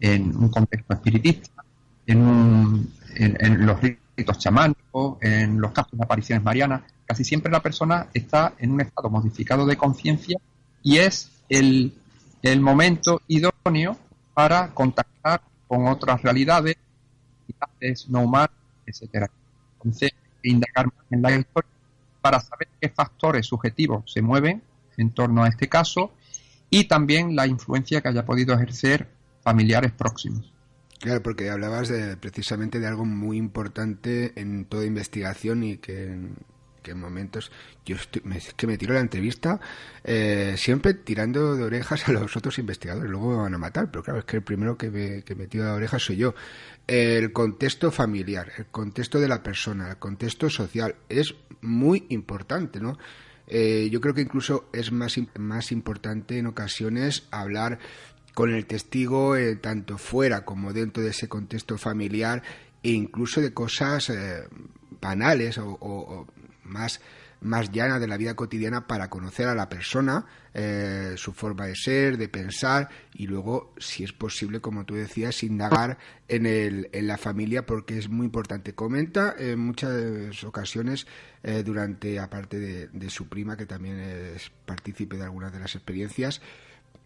en, 0.00 0.34
un 0.34 0.48
contexto 0.48 0.94
espiritista, 0.94 1.62
en, 2.06 2.88
en 3.16 3.66
los 3.66 3.78
ritos 3.82 4.38
chamánicos, 4.38 5.18
en 5.20 5.60
los 5.60 5.72
casos 5.72 5.92
de 5.92 6.04
apariciones 6.04 6.42
marianas, 6.42 6.82
casi 7.04 7.24
siempre 7.24 7.52
la 7.52 7.60
persona 7.60 8.06
está 8.14 8.54
en 8.58 8.72
un 8.72 8.80
estado 8.80 9.10
modificado 9.10 9.66
de 9.66 9.76
conciencia 9.76 10.38
y 10.82 10.98
es 10.98 11.30
el, 11.48 11.97
momento 12.60 13.22
idóneo 13.28 13.96
para 14.34 14.68
contactar 14.74 15.42
con 15.66 15.86
otras 15.86 16.22
realidades, 16.22 16.76
realidades 17.48 18.08
no 18.08 18.22
humanas, 18.22 18.56
etcétera. 18.86 19.30
Entonces, 19.74 20.12
indagar 20.42 20.86
más 20.86 21.04
en 21.10 21.22
la 21.22 21.36
historia 21.36 21.70
para 22.20 22.40
saber 22.40 22.68
qué 22.80 22.88
factores 22.88 23.46
subjetivos 23.46 24.10
se 24.10 24.22
mueven 24.22 24.62
en 24.96 25.10
torno 25.10 25.44
a 25.44 25.48
este 25.48 25.68
caso 25.68 26.12
y 26.70 26.84
también 26.84 27.34
la 27.36 27.46
influencia 27.46 28.00
que 28.00 28.08
haya 28.08 28.24
podido 28.24 28.54
ejercer 28.54 29.08
familiares 29.42 29.92
próximos. 29.92 30.52
Claro, 31.00 31.22
porque 31.22 31.48
hablabas 31.48 31.88
de, 31.88 32.16
precisamente 32.16 32.80
de 32.80 32.86
algo 32.86 33.04
muy 33.04 33.36
importante 33.36 34.32
en 34.40 34.64
toda 34.64 34.84
investigación 34.84 35.62
y 35.62 35.76
que 35.78 36.18
que 36.82 36.92
en 36.92 37.00
momentos 37.00 37.50
yo 37.84 37.96
me, 38.24 38.40
que 38.56 38.66
me 38.66 38.76
tiro 38.76 38.94
la 38.94 39.00
entrevista 39.00 39.60
eh, 40.04 40.54
siempre 40.56 40.94
tirando 40.94 41.56
de 41.56 41.64
orejas 41.64 42.08
a 42.08 42.12
los 42.12 42.36
otros 42.36 42.58
investigadores, 42.58 43.10
luego 43.10 43.30
me 43.30 43.36
van 43.36 43.54
a 43.54 43.58
matar, 43.58 43.90
pero 43.90 44.02
claro, 44.02 44.20
es 44.20 44.24
que 44.24 44.36
el 44.36 44.42
primero 44.42 44.76
que 44.76 44.90
me, 44.90 45.22
que 45.22 45.34
me 45.34 45.46
tiro 45.46 45.64
de 45.64 45.70
orejas 45.70 46.02
soy 46.02 46.16
yo. 46.16 46.34
El 46.86 47.32
contexto 47.32 47.90
familiar, 47.90 48.50
el 48.56 48.66
contexto 48.66 49.20
de 49.20 49.28
la 49.28 49.42
persona, 49.42 49.90
el 49.90 49.96
contexto 49.98 50.48
social 50.48 50.96
es 51.08 51.34
muy 51.60 52.06
importante, 52.10 52.80
¿no? 52.80 52.98
Eh, 53.46 53.88
yo 53.90 54.00
creo 54.00 54.14
que 54.14 54.20
incluso 54.20 54.68
es 54.72 54.92
más, 54.92 55.16
más 55.38 55.72
importante 55.72 56.38
en 56.38 56.46
ocasiones 56.46 57.26
hablar 57.30 57.78
con 58.34 58.52
el 58.52 58.66
testigo 58.66 59.36
eh, 59.36 59.56
tanto 59.56 59.98
fuera 59.98 60.44
como 60.44 60.72
dentro 60.72 61.02
de 61.02 61.10
ese 61.10 61.28
contexto 61.28 61.78
familiar 61.78 62.42
e 62.82 62.90
incluso 62.90 63.40
de 63.40 63.52
cosas 63.52 64.12
banales 65.00 65.58
o, 65.58 66.26
más, 66.68 67.00
más 67.40 67.70
llana 67.70 67.98
de 67.98 68.06
la 68.06 68.16
vida 68.16 68.34
cotidiana 68.34 68.86
para 68.86 69.08
conocer 69.10 69.48
a 69.48 69.54
la 69.54 69.68
persona, 69.68 70.26
eh, 70.54 71.14
su 71.16 71.32
forma 71.32 71.66
de 71.66 71.76
ser, 71.76 72.16
de 72.16 72.28
pensar 72.28 72.88
y 73.14 73.26
luego, 73.26 73.74
si 73.78 74.04
es 74.04 74.12
posible, 74.12 74.60
como 74.60 74.84
tú 74.84 74.94
decías, 74.94 75.42
indagar 75.42 75.98
en, 76.26 76.46
el, 76.46 76.88
en 76.92 77.06
la 77.06 77.16
familia 77.16 77.64
porque 77.64 77.98
es 77.98 78.08
muy 78.08 78.26
importante. 78.26 78.74
Comenta 78.74 79.34
en 79.38 79.58
muchas 79.60 80.42
ocasiones 80.44 81.06
eh, 81.42 81.62
durante, 81.62 82.18
aparte 82.18 82.58
de, 82.58 83.10
su 83.10 83.28
prima, 83.28 83.56
que 83.56 83.66
también 83.66 84.00
es 84.00 84.50
partícipe 84.66 85.16
de 85.16 85.24
algunas 85.24 85.52
de 85.52 85.60
las 85.60 85.74
experiencias, 85.74 86.40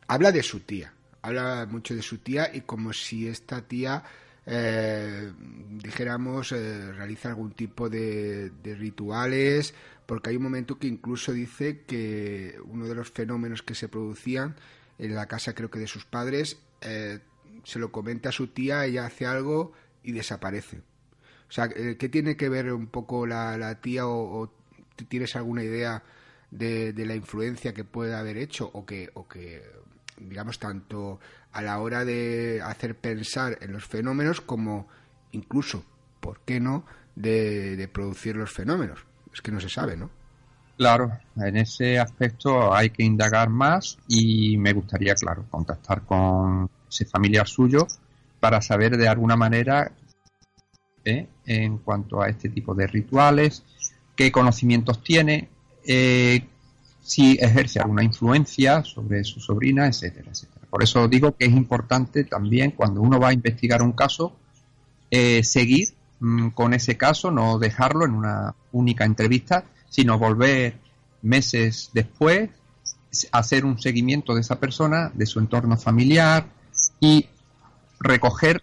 habla 0.06 0.32
de 0.32 0.42
su 0.42 0.60
tía, 0.60 0.92
habla 1.20 1.66
mucho 1.70 1.94
de 1.94 2.02
su 2.02 2.18
tía 2.18 2.50
y 2.52 2.62
como 2.62 2.92
si 2.92 3.28
esta 3.28 3.62
tía 3.62 4.02
eh, 4.46 5.32
dijéramos, 5.70 6.52
eh, 6.52 6.92
realiza 6.92 7.28
algún 7.28 7.52
tipo 7.52 7.88
de, 7.88 8.52
rituales, 8.64 9.74
porque 10.06 10.30
hay 10.30 10.36
un 10.36 10.42
momento 10.42 10.78
que 10.78 10.88
incluso 10.88 11.32
dice 11.32 11.82
que 11.86 12.58
uno 12.64 12.86
de 12.86 12.94
los 12.94 13.10
fenómenos 13.10 13.62
que 13.62 13.74
se 13.74 13.88
producían 13.88 14.56
en 14.98 15.14
la 15.14 15.26
casa, 15.26 15.54
creo 15.54 15.70
que 15.70 15.78
de 15.78 15.86
sus 15.86 16.04
padres, 16.04 16.58
eh, 16.80 17.20
se 17.64 17.78
lo 17.78 17.92
comenta 17.92 18.30
a 18.30 18.32
su 18.32 18.48
tía, 18.48 18.84
ella 18.84 19.06
hace 19.06 19.26
algo 19.26 19.72
y 20.02 20.12
desaparece. 20.12 20.78
O 21.48 21.52
sea, 21.52 21.66
eh, 21.76 21.96
¿qué 21.98 22.08
tiene 22.08 22.36
que 22.36 22.48
ver 22.48 22.72
un 22.72 22.86
poco 22.88 23.26
la, 23.26 23.80
tía 23.80 24.06
o, 24.06 24.52
tienes 25.08 25.36
alguna 25.36 25.62
idea 25.62 26.02
de, 26.50 26.92
de, 26.92 27.06
la 27.06 27.14
influencia 27.14 27.72
que 27.74 27.84
puede 27.84 28.14
haber 28.14 28.36
hecho 28.36 28.70
o 28.72 28.84
que, 28.86 29.10
o 29.14 29.28
que, 29.28 29.62
digamos, 30.18 30.58
tanto 30.58 31.20
a 31.52 31.62
la 31.62 31.78
hora 31.80 32.04
de 32.04 32.60
hacer 32.62 32.96
pensar 32.96 33.58
en 33.60 33.72
los 33.72 33.84
fenómenos 33.84 34.40
como 34.40 34.88
incluso, 35.32 35.84
¿por 36.20 36.40
qué 36.40 36.60
no?, 36.60 36.84
de, 37.14 37.88
producir 37.92 38.36
los 38.36 38.50
fenómenos. 38.50 39.00
Es 39.32 39.40
que 39.40 39.52
no 39.52 39.60
se 39.60 39.68
sabe, 39.68 39.96
¿no? 39.96 40.10
Claro, 40.76 41.12
en 41.36 41.56
ese 41.58 41.98
aspecto 41.98 42.74
hay 42.74 42.90
que 42.90 43.02
indagar 43.02 43.50
más 43.50 43.98
y 44.08 44.56
me 44.56 44.72
gustaría, 44.72 45.14
claro, 45.14 45.44
contactar 45.50 46.02
con 46.02 46.68
ese 46.88 47.04
familiar 47.04 47.46
suyo 47.46 47.86
para 48.40 48.60
saber 48.62 48.96
de 48.96 49.06
alguna 49.06 49.36
manera 49.36 49.92
¿eh? 51.04 51.26
en 51.46 51.78
cuanto 51.78 52.22
a 52.22 52.28
este 52.28 52.48
tipo 52.48 52.74
de 52.74 52.86
rituales, 52.86 53.62
qué 54.16 54.32
conocimientos 54.32 55.02
tiene, 55.02 55.48
eh, 55.86 56.46
si 57.02 57.36
ejerce 57.40 57.80
alguna 57.80 58.02
influencia 58.02 58.82
sobre 58.82 59.24
su 59.24 59.40
sobrina, 59.40 59.86
etcétera, 59.86 60.30
etcétera. 60.30 60.61
Por 60.72 60.82
eso 60.82 61.06
digo 61.06 61.36
que 61.36 61.44
es 61.44 61.52
importante 61.52 62.24
también 62.24 62.70
cuando 62.70 63.02
uno 63.02 63.20
va 63.20 63.28
a 63.28 63.32
investigar 63.34 63.82
un 63.82 63.92
caso, 63.92 64.32
eh, 65.10 65.44
seguir 65.44 65.88
mm, 66.18 66.48
con 66.48 66.72
ese 66.72 66.96
caso, 66.96 67.30
no 67.30 67.58
dejarlo 67.58 68.06
en 68.06 68.12
una 68.12 68.54
única 68.72 69.04
entrevista, 69.04 69.66
sino 69.90 70.18
volver 70.18 70.78
meses 71.20 71.90
después, 71.92 72.48
hacer 73.32 73.66
un 73.66 73.78
seguimiento 73.78 74.34
de 74.34 74.40
esa 74.40 74.58
persona, 74.58 75.12
de 75.12 75.26
su 75.26 75.40
entorno 75.40 75.76
familiar 75.76 76.46
y 77.00 77.26
recoger 78.00 78.62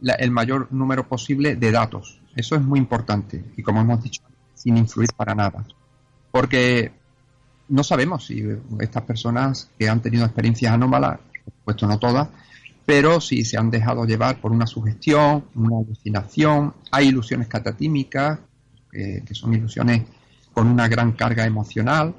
el 0.00 0.30
mayor 0.30 0.68
número 0.70 1.06
posible 1.06 1.56
de 1.56 1.72
datos. 1.72 2.22
Eso 2.34 2.56
es 2.56 2.62
muy 2.62 2.78
importante 2.78 3.44
y 3.54 3.62
como 3.62 3.82
hemos 3.82 4.02
dicho, 4.02 4.22
sin 4.54 4.78
influir 4.78 5.10
para 5.14 5.34
nada. 5.34 5.66
Porque 6.30 6.90
no 7.68 7.84
sabemos 7.84 8.24
si 8.24 8.42
estas 8.78 9.02
personas 9.02 9.68
que 9.78 9.90
han 9.90 10.00
tenido 10.00 10.24
experiencias 10.24 10.72
anómalas, 10.72 11.20
supuesto 11.50 11.86
no 11.86 11.98
todas, 11.98 12.28
pero 12.86 13.20
si 13.20 13.44
se 13.44 13.58
han 13.58 13.70
dejado 13.70 14.04
llevar 14.04 14.40
por 14.40 14.52
una 14.52 14.66
sugestión, 14.66 15.44
una 15.54 15.78
alucinación, 15.78 16.74
hay 16.90 17.08
ilusiones 17.08 17.48
catatímicas, 17.48 18.38
que 18.90 19.34
son 19.34 19.54
ilusiones 19.54 20.02
con 20.52 20.66
una 20.66 20.88
gran 20.88 21.12
carga 21.12 21.46
emocional, 21.46 22.14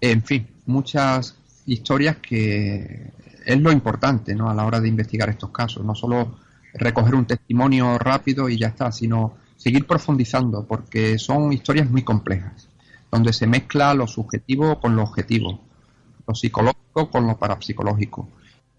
en 0.00 0.22
fin, 0.22 0.46
muchas 0.66 1.36
historias 1.64 2.16
que 2.16 3.12
es 3.46 3.60
lo 3.60 3.72
importante 3.72 4.34
¿no? 4.34 4.50
a 4.50 4.54
la 4.54 4.66
hora 4.66 4.80
de 4.80 4.88
investigar 4.88 5.30
estos 5.30 5.50
casos, 5.50 5.84
no 5.84 5.94
solo 5.94 6.36
recoger 6.74 7.14
un 7.14 7.24
testimonio 7.24 7.98
rápido 7.98 8.48
y 8.48 8.58
ya 8.58 8.68
está, 8.68 8.92
sino 8.92 9.34
seguir 9.56 9.86
profundizando, 9.86 10.64
porque 10.66 11.18
son 11.18 11.52
historias 11.52 11.88
muy 11.88 12.02
complejas 12.02 12.68
donde 13.12 13.34
se 13.34 13.46
mezcla 13.46 13.92
lo 13.92 14.06
subjetivo 14.06 14.80
con 14.80 14.96
lo 14.96 15.02
objetivo, 15.02 15.60
lo 16.26 16.34
psicológico 16.34 17.10
con 17.10 17.26
lo 17.26 17.36
parapsicológico, 17.36 18.26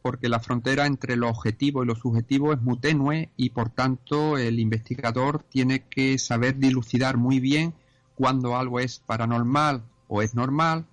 porque 0.04 0.28
la 0.28 0.42
frontera 0.42 0.86
entre 0.86 1.16
lo 1.16 1.30
objetivo 1.30 1.82
y 1.82 1.88
lo 1.88 1.96
subjetivo 1.96 2.52
es 2.52 2.62
muy 2.62 2.78
tenue 2.78 3.30
y 3.38 3.52
por 3.52 3.70
tanto 3.70 4.38
el 4.38 4.60
investigador 4.60 5.44
tiene 5.44 5.86
que 5.86 6.20
saber 6.20 6.58
dilucidar 6.58 7.16
muy 7.16 7.40
bien 7.40 7.74
cuando 8.14 8.58
algo 8.58 8.82
es 8.82 9.00
paranormal 9.00 9.82
o 10.10 10.22
es 10.22 10.36
normal, 10.36 10.86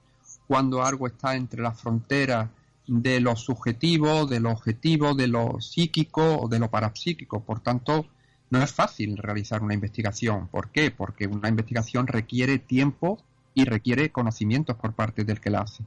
cuando 0.46 0.84
algo 0.84 1.08
está 1.08 1.34
entre 1.34 1.60
la 1.60 1.72
frontera 1.72 2.52
de 2.86 3.18
lo 3.18 3.34
subjetivo, 3.34 4.26
de 4.26 4.38
lo 4.38 4.52
objetivo, 4.52 5.14
de 5.14 5.26
lo 5.26 5.60
psíquico 5.60 6.38
o 6.38 6.48
de 6.48 6.60
lo 6.60 6.70
parapsíquico. 6.70 7.40
Por 7.40 7.58
tanto, 7.60 8.06
no 8.50 8.62
es 8.62 8.72
fácil 8.72 9.16
realizar 9.16 9.60
una 9.60 9.74
investigación. 9.74 10.46
¿Por 10.46 10.68
qué? 10.68 10.92
Porque 10.92 11.26
una 11.26 11.48
investigación 11.48 12.06
requiere 12.06 12.60
tiempo 12.60 13.18
y 13.54 13.64
requiere 13.64 14.12
conocimientos 14.12 14.76
por 14.76 14.92
parte 14.92 15.24
del 15.24 15.40
que 15.40 15.50
la 15.50 15.62
hace. 15.62 15.82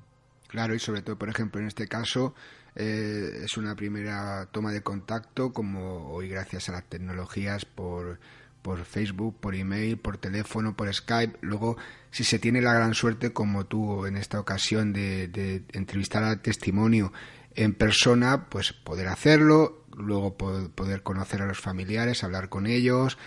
Claro, 0.50 0.76
y 0.76 0.80
sobre 0.80 1.02
todo, 1.02 1.18
por 1.18 1.30
ejemplo, 1.30 1.60
en 1.62 1.68
este 1.68 1.88
caso 1.88 2.36
eh, 2.76 3.42
es 3.44 3.58
una 3.58 3.76
primera 3.76 4.48
toma 4.52 4.72
de 4.72 4.82
contacto, 4.82 5.54
como 5.54 6.12
hoy 6.12 6.30
gracias 6.30 6.70
a 6.70 6.72
las 6.72 6.84
tecnologías 6.90 7.66
por, 7.66 8.20
por 8.62 8.84
Facebook, 8.86 9.40
por 9.40 9.56
email, 9.56 9.98
por 9.98 10.18
teléfono, 10.18 10.76
por 10.76 10.94
Skype. 10.94 11.38
Luego, 11.42 11.78
si 12.12 12.24
se 12.24 12.40
tiene 12.40 12.62
la 12.62 12.74
gran 12.74 12.94
suerte, 12.94 13.32
como 13.32 13.66
tú 13.66 14.06
en 14.06 14.18
esta 14.18 14.40
ocasión, 14.40 14.94
de, 14.94 15.28
de 15.28 15.64
entrevistar 15.74 16.24
al 16.24 16.42
testimonio 16.42 17.14
en 17.56 17.74
persona, 17.74 18.50
pues 18.50 18.74
poder 18.74 19.08
hacerlo, 19.08 19.86
luego 19.96 20.36
poder 20.38 21.04
conocer 21.04 21.42
a 21.42 21.46
los 21.46 21.60
familiares, 21.60 22.24
hablar 22.24 22.50
con 22.50 22.66
ellos. 22.66 23.18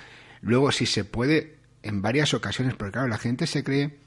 Luego, 0.40 0.73
si 0.73 0.86
se 0.86 1.05
puede, 1.05 1.56
en 1.82 2.02
varias 2.02 2.35
ocasiones, 2.35 2.74
porque 2.74 2.93
claro, 2.93 3.09
la 3.09 3.18
gente 3.18 3.47
se 3.47 3.62
cree 3.62 3.98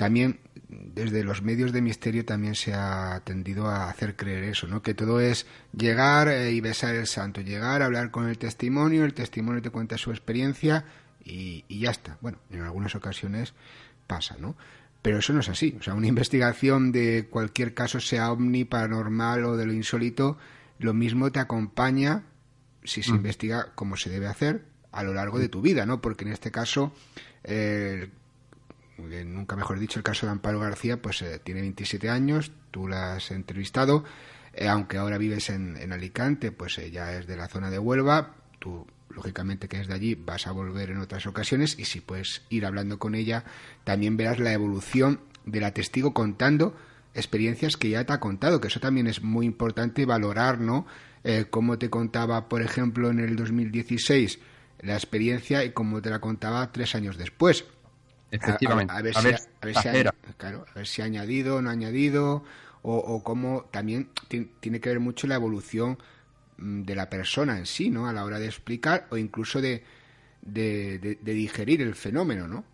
también 0.00 0.40
desde 0.66 1.22
los 1.24 1.42
medios 1.42 1.72
de 1.72 1.82
misterio 1.82 2.24
también 2.24 2.54
se 2.54 2.72
ha 2.72 3.20
tendido 3.22 3.66
a 3.66 3.90
hacer 3.90 4.16
creer 4.16 4.44
eso, 4.44 4.66
¿no? 4.66 4.80
Que 4.80 4.94
todo 4.94 5.20
es 5.20 5.44
llegar 5.76 6.28
eh, 6.28 6.52
y 6.52 6.62
besar 6.62 6.94
el 6.94 7.06
santo, 7.06 7.42
llegar, 7.42 7.82
a 7.82 7.84
hablar 7.84 8.10
con 8.10 8.26
el 8.26 8.38
testimonio, 8.38 9.04
el 9.04 9.12
testimonio 9.12 9.60
te 9.60 9.68
cuenta 9.68 9.98
su 9.98 10.10
experiencia 10.10 10.86
y, 11.22 11.66
ya 11.68 11.90
está. 11.90 12.16
Bueno, 12.22 12.38
en 12.50 12.62
algunas 12.62 12.94
ocasiones 12.94 13.52
pasa, 14.06 14.38
¿no? 14.40 14.56
Pero 15.02 15.18
eso 15.18 15.34
no 15.34 15.40
es 15.40 15.50
así. 15.50 15.76
O 15.78 15.82
sea, 15.82 15.92
una 15.92 16.06
investigación 16.06 16.92
de 16.92 17.26
cualquier 17.28 17.74
caso, 17.74 18.00
sea 18.00 18.32
omni, 18.32 18.64
paranormal 18.64 19.44
o 19.44 19.58
de 19.58 19.66
lo 19.66 19.74
insólito, 19.74 20.38
lo 20.78 20.94
mismo 20.94 21.30
te 21.30 21.40
acompaña 21.40 22.22
si 22.84 23.02
se 23.02 23.12
mm. 23.12 23.16
investiga 23.16 23.72
como 23.74 23.98
se 23.98 24.08
debe 24.08 24.28
hacer 24.28 24.64
a 24.92 25.02
lo 25.02 25.12
largo 25.12 25.38
de 25.38 25.50
tu 25.50 25.60
vida, 25.60 25.84
¿no? 25.84 26.00
Porque 26.00 26.24
en 26.24 26.32
este 26.32 26.50
caso, 26.50 26.94
eh, 27.44 28.08
nunca 29.24 29.56
mejor 29.56 29.78
dicho, 29.78 29.98
el 29.98 30.04
caso 30.04 30.26
de 30.26 30.32
Amparo 30.32 30.60
García, 30.60 31.00
pues 31.00 31.22
eh, 31.22 31.40
tiene 31.42 31.60
27 31.60 32.08
años, 32.08 32.52
tú 32.70 32.88
la 32.88 33.14
has 33.14 33.30
entrevistado, 33.30 34.04
eh, 34.54 34.68
aunque 34.68 34.98
ahora 34.98 35.18
vives 35.18 35.50
en, 35.50 35.92
Alicante, 35.92 36.52
pues 36.52 36.78
ella 36.78 37.18
es 37.18 37.26
de 37.26 37.36
la 37.36 37.48
zona 37.48 37.70
de 37.70 37.78
Huelva, 37.78 38.34
tú 38.58 38.86
lógicamente 39.08 39.68
que 39.68 39.80
es 39.80 39.88
de 39.88 39.94
allí 39.94 40.14
vas 40.14 40.46
a 40.46 40.52
volver 40.52 40.90
en 40.90 40.98
otras 40.98 41.26
ocasiones 41.26 41.76
y 41.78 41.84
si 41.84 42.00
puedes 42.00 42.42
ir 42.48 42.64
hablando 42.64 42.98
con 42.98 43.14
ella, 43.14 43.44
también 43.84 44.16
verás 44.16 44.38
la 44.38 44.52
evolución 44.52 45.20
de 45.44 45.60
la 45.60 45.72
testigo 45.72 46.14
contando 46.14 46.76
experiencias 47.14 47.76
que 47.76 47.90
ya 47.90 48.04
te 48.04 48.12
ha 48.12 48.20
contado, 48.20 48.60
que 48.60 48.68
eso 48.68 48.78
también 48.78 49.08
es 49.08 49.22
muy 49.22 49.46
importante 49.46 50.06
valorar, 50.06 50.60
¿no? 50.60 50.86
Eh, 51.24 51.46
cómo 51.50 51.76
te 51.78 51.90
contaba, 51.90 52.48
por 52.48 52.62
ejemplo, 52.62 53.10
en 53.10 53.18
el 53.18 53.36
2016 53.36 54.38
la 54.82 54.94
experiencia 54.94 55.64
y 55.64 55.72
cómo 55.72 56.00
te 56.00 56.10
la 56.10 56.20
contaba 56.20 56.72
tres 56.72 56.94
años 56.94 57.18
después. 57.18 57.64
Efectivamente. 58.30 58.92
A, 58.92 59.02
ver, 59.02 59.14
si, 60.84 61.02
ha, 61.02 61.04
añadido, 61.04 61.60
no 61.60 61.68
ha 61.68 61.72
añadido, 61.72 62.44
o, 62.82 62.96
o 62.96 63.22
cómo 63.22 63.66
también 63.70 64.10
tiene 64.60 64.80
que 64.80 64.88
ver 64.88 65.00
mucho 65.00 65.26
la 65.26 65.34
evolución 65.34 65.98
mm, 66.58 66.82
de 66.82 66.94
la 66.94 67.10
persona 67.10 67.58
en 67.58 67.66
sí, 67.66 67.90
¿no? 67.90 68.08
A 68.08 68.12
la 68.12 68.24
hora 68.24 68.38
de 68.38 68.46
explicar 68.46 69.06
o 69.10 69.16
incluso 69.16 69.60
de, 69.60 69.82
de, 70.42 71.18
digerir 71.22 71.82
el 71.82 71.94
fenómeno, 71.94 72.46
¿no? 72.48 72.64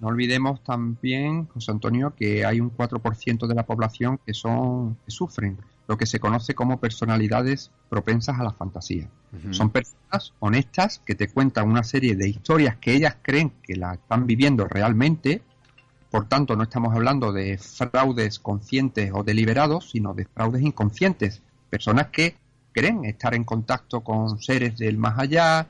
No 0.00 0.08
olvidemos 0.08 0.62
también, 0.62 1.46
José 1.46 1.70
Antonio, 1.70 2.14
que 2.14 2.44
hay 2.44 2.60
un 2.60 2.70
4% 2.70 3.46
de 3.46 3.54
la 3.54 3.64
población 3.64 4.20
que 4.26 4.34
son 4.34 4.96
que 5.04 5.10
sufren 5.10 5.58
lo 5.88 5.96
que 5.96 6.06
se 6.06 6.18
conoce 6.18 6.54
como 6.54 6.80
personalidades 6.80 7.70
propensas 7.88 8.38
a 8.40 8.44
la 8.44 8.52
fantasía. 8.52 9.08
Son 9.50 9.70
personas 9.70 10.32
honestas 10.40 11.00
que 11.04 11.14
te 11.14 11.28
cuentan 11.28 11.68
una 11.68 11.84
serie 11.84 12.16
de 12.16 12.28
historias 12.28 12.76
que 12.76 12.94
ellas 12.94 13.16
creen 13.22 13.52
que 13.62 13.76
la 13.76 13.94
están 13.94 14.26
viviendo 14.26 14.66
realmente, 14.66 15.42
por 16.10 16.26
tanto 16.26 16.56
no 16.56 16.62
estamos 16.62 16.94
hablando 16.94 17.32
de 17.32 17.58
fraudes 17.58 18.38
conscientes 18.38 19.10
o 19.14 19.22
deliberados, 19.22 19.90
sino 19.90 20.14
de 20.14 20.24
fraudes 20.24 20.62
inconscientes, 20.62 21.42
personas 21.68 22.08
que 22.08 22.34
creen 22.72 23.04
estar 23.04 23.34
en 23.34 23.44
contacto 23.44 24.00
con 24.00 24.40
seres 24.40 24.78
del 24.78 24.98
más 24.98 25.18
allá, 25.18 25.68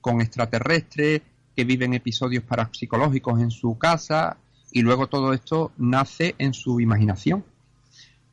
con 0.00 0.20
extraterrestres, 0.20 1.22
que 1.56 1.64
viven 1.64 1.94
episodios 1.94 2.44
parapsicológicos 2.44 3.40
en 3.40 3.50
su 3.50 3.78
casa 3.78 4.36
y 4.70 4.82
luego 4.82 5.06
todo 5.06 5.32
esto 5.32 5.72
nace 5.78 6.34
en 6.38 6.52
su 6.52 6.80
imaginación 6.80 7.44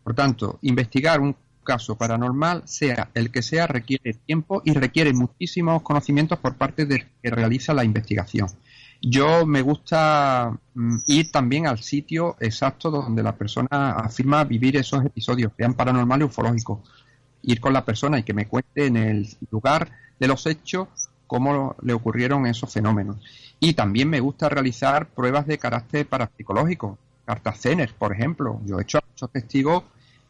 por 0.03 0.13
tanto, 0.13 0.59
investigar 0.61 1.19
un 1.21 1.35
caso 1.63 1.95
paranormal, 1.95 2.63
sea 2.65 3.09
el 3.13 3.31
que 3.31 3.41
sea, 3.41 3.67
requiere 3.67 4.13
tiempo 4.13 4.61
y 4.65 4.73
requiere 4.73 5.13
muchísimos 5.13 5.81
conocimientos 5.81 6.39
por 6.39 6.55
parte 6.55 6.85
del 6.85 7.05
que 7.21 7.29
realiza 7.29 7.73
la 7.73 7.85
investigación. 7.85 8.49
Yo 9.01 9.45
me 9.45 9.61
gusta 9.61 10.57
mm, 10.75 10.97
ir 11.07 11.31
también 11.31 11.67
al 11.67 11.79
sitio 11.79 12.37
exacto 12.39 12.89
donde 12.89 13.23
la 13.23 13.35
persona 13.35 13.91
afirma 13.97 14.43
vivir 14.45 14.77
esos 14.77 15.03
episodios, 15.05 15.51
sean 15.57 15.73
paranormales 15.73 16.25
o 16.25 16.29
ufológicos. 16.29 16.79
Ir 17.41 17.59
con 17.59 17.73
la 17.73 17.83
persona 17.83 18.19
y 18.19 18.23
que 18.23 18.33
me 18.33 18.47
cuente 18.47 18.85
en 18.85 18.95
el 18.95 19.27
lugar 19.51 19.91
de 20.17 20.27
los 20.27 20.45
hechos 20.45 20.87
cómo 21.27 21.75
le 21.81 21.93
ocurrieron 21.93 22.45
esos 22.45 22.71
fenómenos. 22.71 23.17
Y 23.59 23.73
también 23.73 24.09
me 24.09 24.21
gusta 24.21 24.47
realizar 24.47 25.07
pruebas 25.07 25.47
de 25.47 25.57
carácter 25.57 26.07
parapsicológico, 26.07 26.97
cartas 27.25 27.59
Zener, 27.59 27.93
por 27.93 28.13
ejemplo. 28.13 28.61
Yo 28.65 28.79
he 28.79 28.83
hecho 28.83 28.99
a 28.99 29.03
muchos 29.09 29.31
testigos 29.31 29.83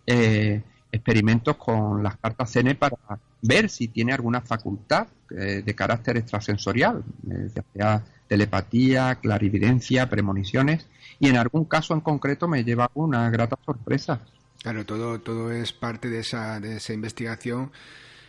eh, 0.06 0.61
experimentos 0.91 1.57
con 1.57 2.03
las 2.03 2.18
cartas 2.18 2.52
Zener 2.52 2.78
para 2.78 2.95
ver 3.41 3.70
si 3.70 3.88
tiene 3.88 4.14
alguna 4.14 4.41
facultad 4.41 5.07
eh, 5.32 5.64
de 5.65 5.76
carácter 5.76 6.18
extrasensorial, 6.18 7.03
eh, 7.30 7.49
ya 7.53 7.64
sea 7.74 8.03
telepatía, 8.28 9.15
clarividencia, 9.15 10.10
premoniciones, 10.10 10.88
y 11.20 11.30
en 11.30 11.38
algún 11.38 11.65
caso 11.65 11.94
en 11.94 12.02
concreto 12.02 12.48
me 12.48 12.64
lleva 12.64 12.90
una 12.94 13.30
grata 13.30 13.57
sorpresa. 13.65 14.22
Claro, 14.61 14.86
todo, 14.86 15.20
todo 15.20 15.52
es 15.52 15.74
parte 15.74 16.10
de 16.10 16.20
esa, 16.20 16.60
de 16.60 16.78
esa 16.78 16.94
investigación 16.94 17.72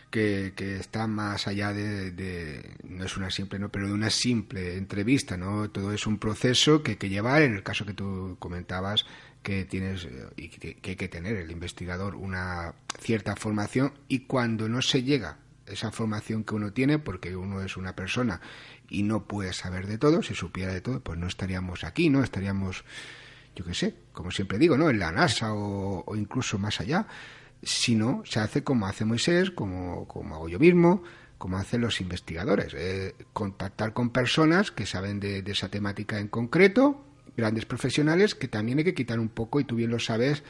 que, 0.09 0.53
está 0.79 1.07
más 1.07 1.47
allá 1.47 1.73
de, 1.73 2.77
no 2.83 3.05
es 3.05 3.17
una 3.17 3.29
simple, 3.29 3.59
no, 3.59 3.69
pero 3.69 3.87
de 3.87 3.93
una 3.93 4.09
simple 4.09 4.77
entrevista, 4.77 5.37
¿no? 5.37 5.69
Todo 5.69 5.91
es 5.91 6.07
un 6.07 6.17
proceso 6.17 6.83
que 6.83 6.91
hay 6.91 6.97
que 6.97 7.09
llevar, 7.09 7.41
en 7.41 7.53
el 7.53 7.63
caso 7.63 7.85
que 7.85 7.93
tú 7.93 8.37
comentabas, 8.39 9.05
que 9.43 9.65
tienes 9.65 10.05
eh, 10.05 10.27
y 10.37 10.49
que, 10.49 10.79
hay 10.83 10.95
que 10.95 11.07
tener 11.07 11.35
el 11.35 11.51
investigador 11.51 12.15
una 12.15 12.73
cierta 12.99 13.35
formación 13.35 13.93
y 14.07 14.21
cuando 14.21 14.67
no 14.69 14.81
se 14.81 15.03
llega 15.03 15.37
esa 15.67 15.91
formación 15.91 16.43
que 16.43 16.55
uno 16.55 16.71
tiene, 16.73 16.99
porque 16.99 17.35
uno 17.35 17.61
es 17.61 17.75
una 17.75 17.95
persona 17.95 18.39
y 18.89 19.03
no 19.03 19.25
puede 19.25 19.53
saber 19.53 19.87
de 19.87 19.97
todo, 19.97 20.21
si 20.23 20.35
supiera 20.35 20.73
de 20.73 20.81
todo, 20.81 21.01
pues 21.01 21.19
no 21.19 21.27
estaríamos 21.27 21.83
aquí, 21.83 22.09
¿no? 22.09 22.23
Estaríamos, 22.23 22.85
yo 23.55 23.65
qué 23.65 23.73
sé, 23.73 23.95
como 24.13 24.31
siempre 24.31 24.59
digo, 24.59 24.77
¿no? 24.77 24.89
En 24.89 24.99
la 24.99 25.11
NASA 25.11 25.53
o 25.53 26.15
incluso 26.15 26.57
más 26.59 26.79
allá 26.79 27.07
sino 27.63 28.23
se 28.25 28.39
hace 28.39 28.63
como 28.63 28.87
hace 28.87 29.05
Moisés, 29.05 29.51
como, 29.51 30.07
como 30.07 30.35
hago 30.35 30.49
yo 30.49 30.59
mismo, 30.59 31.03
como 31.37 31.57
hacen 31.57 31.81
los 31.81 32.01
investigadores, 32.01 32.73
eh, 32.75 33.15
contactar 33.33 33.93
con 33.93 34.09
personas 34.09 34.71
que 34.71 34.85
saben 34.85 35.19
de, 35.19 35.43
esa 35.45 35.69
temática 35.69 36.19
en 36.19 36.27
concreto, 36.27 37.03
grandes 37.35 37.65
profesionales, 37.65 38.35
que 38.35 38.47
también 38.47 38.79
hay 38.79 38.83
que 38.83 38.93
quitar 38.93 39.19
un 39.19 39.29
poco, 39.29 39.59
y 39.59 39.65
tú 39.65 39.75
bien 39.75 39.91
lo 39.91 39.99
sabes, 39.99 40.43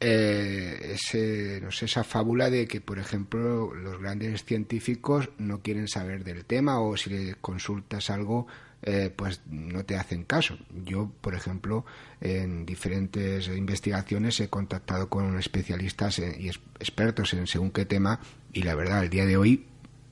eh, 0.00 0.94
ese, 0.94 1.60
no 1.62 1.70
sé, 1.70 1.84
esa 1.84 2.04
fábula 2.04 2.50
de 2.50 2.66
que, 2.66 2.80
por 2.80 2.98
ejemplo, 2.98 3.74
los 3.74 4.00
grandes 4.00 4.44
científicos 4.44 5.30
no 5.38 5.60
quieren 5.60 5.88
saber 5.88 6.24
del 6.24 6.44
tema 6.44 6.80
o 6.80 6.96
si 6.96 7.10
le 7.10 7.34
consultas 7.36 8.10
algo 8.10 8.46
eh, 8.86 9.10
pues 9.14 9.40
no 9.46 9.84
te 9.86 9.96
hacen 9.96 10.24
caso. 10.24 10.58
Yo, 10.84 11.10
por 11.22 11.34
ejemplo, 11.34 11.86
en 12.20 12.66
diferentes 12.66 13.48
investigaciones 13.48 14.38
he 14.40 14.48
contactado 14.48 15.08
con 15.08 15.38
especialistas 15.38 16.18
y 16.18 16.48
expertos 16.78 17.32
en 17.32 17.46
según 17.46 17.70
qué 17.70 17.86
tema 17.86 18.20
y 18.52 18.62
la 18.62 18.74
verdad, 18.74 18.98
al 18.98 19.08
día 19.08 19.24
de 19.24 19.38
hoy 19.38 19.64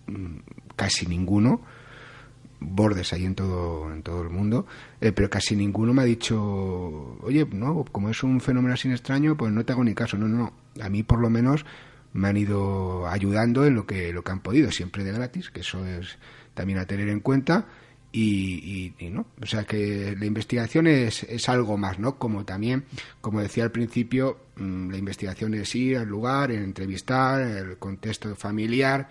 mm, 0.06 0.36
casi 0.74 1.06
ninguno 1.06 1.60
bordes 2.60 3.12
ahí 3.12 3.24
en 3.24 3.34
todo 3.34 3.92
en 3.92 4.02
todo 4.02 4.22
el 4.22 4.30
mundo 4.30 4.66
eh, 5.00 5.10
pero 5.12 5.28
casi 5.28 5.56
ninguno 5.56 5.92
me 5.92 6.02
ha 6.02 6.04
dicho 6.04 7.18
oye 7.20 7.44
no 7.50 7.84
como 7.90 8.08
es 8.08 8.22
un 8.22 8.40
fenómeno 8.40 8.72
así 8.72 8.88
extraño 8.88 9.36
pues 9.36 9.52
no 9.52 9.64
te 9.64 9.72
hago 9.72 9.82
ni 9.82 9.94
caso 9.94 10.16
no 10.16 10.28
no 10.28 10.52
a 10.80 10.88
mí 10.88 11.02
por 11.02 11.18
lo 11.18 11.28
menos 11.28 11.66
me 12.12 12.28
han 12.28 12.36
ido 12.36 13.08
ayudando 13.08 13.66
en 13.66 13.74
lo 13.74 13.84
que 13.84 14.12
lo 14.12 14.22
que 14.22 14.30
han 14.30 14.40
podido 14.40 14.70
siempre 14.70 15.02
de 15.02 15.10
gratis 15.10 15.50
que 15.50 15.60
eso 15.60 15.84
es 15.84 16.18
también 16.54 16.78
a 16.78 16.86
tener 16.86 17.08
en 17.08 17.18
cuenta 17.18 17.66
y, 18.12 18.94
no. 19.10 19.26
O 19.40 19.46
sea 19.46 19.64
que 19.64 20.14
la 20.18 20.26
investigación 20.26 20.86
es, 20.86 21.22
es, 21.24 21.48
algo 21.48 21.78
más 21.78 21.98
no 21.98 22.18
como 22.18 22.44
también 22.44 22.84
como 23.22 23.40
decía 23.40 23.64
al 23.64 23.72
principio 23.72 24.38
mm, 24.56 24.90
la 24.90 24.98
investigación 24.98 25.54
es 25.54 25.74
ir 25.74 25.96
al 25.96 26.08
lugar 26.08 26.50
entrevistar 26.50 27.40
el 27.40 27.78
contexto 27.78 28.34
familiar 28.36 29.08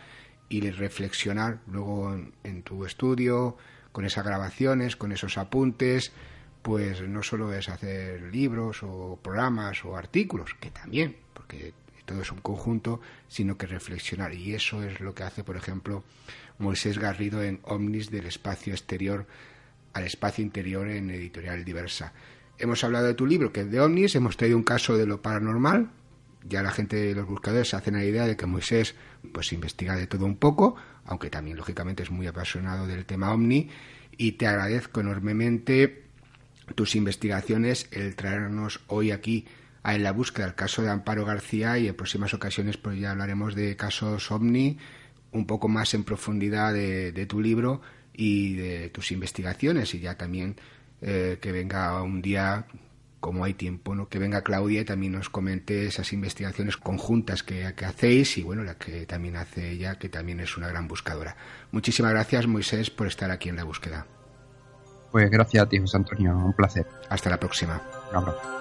y 0.49 0.69
reflexionar 0.69 1.59
luego 1.67 2.15
en, 2.43 2.63
tu 2.63 2.85
estudio 2.85 3.57
con 3.91 4.05
esas 4.05 4.23
grabaciones 4.23 4.95
con 4.95 5.11
esos 5.11 5.37
apuntes 5.39 6.11
pues 6.61 7.01
no 7.01 7.23
solo 7.23 7.51
es 7.53 7.69
hacer 7.69 8.21
libros 8.31 8.83
o 8.83 9.17
programas 9.21 9.83
o 9.83 9.97
artículos 9.97 10.53
que 10.59 10.69
también 10.69 11.15
porque 11.33 11.73
todo 12.05 12.21
es 12.21 12.31
un 12.31 12.41
conjunto 12.41 13.01
sino 13.27 13.57
que 13.57 13.67
reflexionar. 13.67 14.33
Y 14.33 14.53
eso 14.53 14.83
es 14.83 14.99
lo 14.99 15.15
que 15.15 15.23
hace 15.23 15.43
por 15.43 15.57
ejemplo 15.57 16.03
Moisés 16.61 16.97
Garrido 16.97 17.43
en 17.43 17.59
Omnis 17.63 18.09
del 18.09 18.25
espacio 18.25 18.73
exterior 18.73 19.27
al 19.93 20.03
espacio 20.05 20.43
interior 20.43 20.87
en 20.87 21.09
Editorial 21.09 21.65
Diversa. 21.65 22.13
Hemos 22.57 22.83
hablado 22.83 23.07
de 23.07 23.13
tu 23.13 23.25
libro, 23.25 23.51
que 23.51 23.61
es 23.61 23.71
de 23.71 23.81
Omnis, 23.81 24.15
hemos 24.15 24.37
traído 24.37 24.55
un 24.55 24.63
caso 24.63 24.95
de 24.95 25.05
lo 25.05 25.21
paranormal. 25.21 25.89
Ya 26.47 26.63
la 26.63 26.71
gente 26.71 26.95
de 26.95 27.13
los 27.13 27.27
buscadores 27.27 27.69
se 27.69 27.75
hacen 27.75 27.95
la 27.95 28.05
idea 28.05 28.25
de 28.25 28.37
que 28.37 28.45
Moisés 28.45 28.95
pues 29.33 29.51
investiga 29.51 29.95
de 29.95 30.07
todo 30.07 30.25
un 30.25 30.37
poco, 30.37 30.75
aunque 31.05 31.29
también 31.29 31.57
lógicamente 31.57 32.03
es 32.03 32.11
muy 32.11 32.27
apasionado 32.27 32.87
del 32.87 33.05
tema 33.05 33.33
Omni, 33.33 33.69
y 34.17 34.33
te 34.33 34.47
agradezco 34.47 35.01
enormemente 35.01 36.05
tus 36.75 36.95
investigaciones, 36.95 37.87
el 37.91 38.15
traernos 38.15 38.81
hoy 38.87 39.11
aquí 39.11 39.45
a 39.83 39.95
En 39.95 40.03
la 40.03 40.11
búsqueda 40.11 40.45
del 40.45 40.55
caso 40.55 40.83
de 40.83 40.89
Amparo 40.89 41.25
García 41.25 41.77
y 41.79 41.87
en 41.87 41.95
próximas 41.95 42.33
ocasiones 42.35 42.77
pues 42.77 42.99
ya 42.99 43.11
hablaremos 43.11 43.55
de 43.55 43.75
casos 43.75 44.29
Omni, 44.29 44.77
un 45.31 45.45
poco 45.45 45.67
más 45.67 45.93
en 45.93 46.03
profundidad 46.03 46.73
de, 46.73 47.25
tu 47.27 47.41
libro 47.41 47.81
y 48.13 48.55
de 48.55 48.89
tus 48.89 49.11
investigaciones 49.11 49.93
y 49.93 49.99
ya 49.99 50.17
también 50.17 50.55
eh, 51.01 51.37
que 51.41 51.51
venga 51.51 52.01
un 52.03 52.21
día 52.21 52.65
como 53.19 53.43
hay 53.43 53.53
tiempo, 53.53 53.93
¿no? 53.95 54.09
que 54.09 54.17
venga 54.17 54.41
Claudia 54.41 54.81
y 54.81 54.85
también 54.85 55.13
nos 55.13 55.29
comente 55.29 55.85
esas 55.85 56.11
investigaciones 56.11 56.75
conjuntas 56.75 57.43
que, 57.43 57.73
que, 57.75 57.85
hacéis 57.85 58.37
y 58.39 58.43
bueno, 58.43 58.63
la 58.63 58.75
que 58.75 59.05
también 59.05 59.35
hace 59.35 59.71
ella, 59.71 59.99
que 59.99 60.09
también 60.09 60.39
es 60.39 60.57
una 60.57 60.67
gran 60.67 60.87
buscadora. 60.87 61.37
Muchísimas 61.71 62.11
gracias, 62.11 62.47
Moisés, 62.47 62.89
por 62.89 63.07
estar 63.07 63.29
aquí 63.29 63.49
en 63.49 63.57
la 63.57 63.63
búsqueda. 63.63 64.07
Pues 65.11 65.29
gracias 65.29 65.63
a 65.63 65.69
ti, 65.69 65.77
José 65.77 65.97
Antonio, 65.97 66.35
un 66.35 66.53
placer. 66.53 66.87
Hasta 67.09 67.29
la 67.29 67.39
próxima. 67.39 67.81
Un 68.09 68.17
abrazo. 68.17 68.60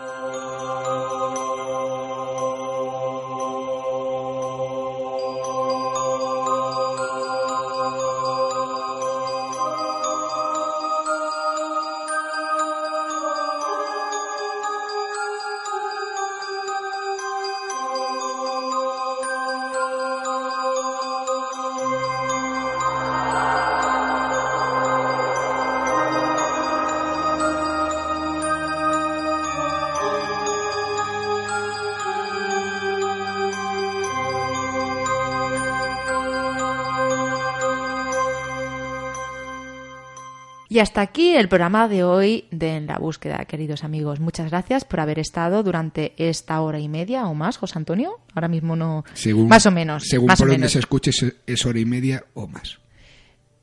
Y 40.80 40.82
hasta 40.82 41.02
aquí 41.02 41.36
el 41.36 41.46
programa 41.46 41.88
de 41.88 42.04
hoy 42.04 42.46
de 42.50 42.76
En 42.76 42.86
la 42.86 42.96
búsqueda, 42.96 43.44
queridos 43.44 43.84
amigos. 43.84 44.18
Muchas 44.18 44.48
gracias 44.48 44.86
por 44.86 45.00
haber 45.00 45.18
estado 45.18 45.62
durante 45.62 46.14
esta 46.16 46.58
hora 46.62 46.78
y 46.78 46.88
media 46.88 47.26
o 47.26 47.34
más, 47.34 47.58
José 47.58 47.74
Antonio. 47.76 48.18
Ahora 48.34 48.48
mismo 48.48 48.76
no. 48.76 49.04
más 49.46 49.66
o 49.66 49.70
menos. 49.70 50.04
Según 50.06 50.28
más 50.28 50.38
por 50.38 50.48
donde 50.48 50.70
se 50.70 50.78
escuche, 50.78 51.10
es 51.46 51.66
hora 51.66 51.78
y 51.78 51.84
media 51.84 52.24
o 52.32 52.46
más. 52.46 52.78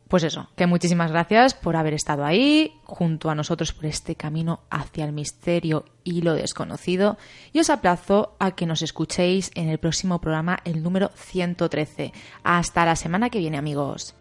Pues 0.08 0.22
eso, 0.26 0.48
que 0.56 0.68
muchísimas 0.68 1.10
gracias 1.10 1.56
por 1.56 1.76
haber 1.76 1.96
estado 1.96 2.24
ahí 2.24 2.74
junto 2.84 3.32
a 3.32 3.36
nosotros 3.36 3.74
por 3.74 3.88
este 3.88 4.14
camino 4.14 4.60
hacia 4.70 5.04
el 5.04 5.12
misterio 5.12 5.86
y 6.04 6.22
lo 6.22 6.36
desconocido. 6.36 7.18
Y 7.52 7.62
os 7.62 7.72
aplazo 7.72 8.36
a 8.38 8.52
que 8.52 8.68
nos 8.68 8.84
escuchéis 8.84 9.50
en 9.56 9.70
el 9.70 9.80
próximo 9.80 10.22
programa, 10.22 10.60
el 10.66 10.84
número 10.84 11.10
113. 11.16 12.14
Hasta 12.44 12.86
la 12.86 12.96
semana 12.96 13.32
que 13.32 13.40
viene, 13.40 13.58
amigos. 13.58 14.14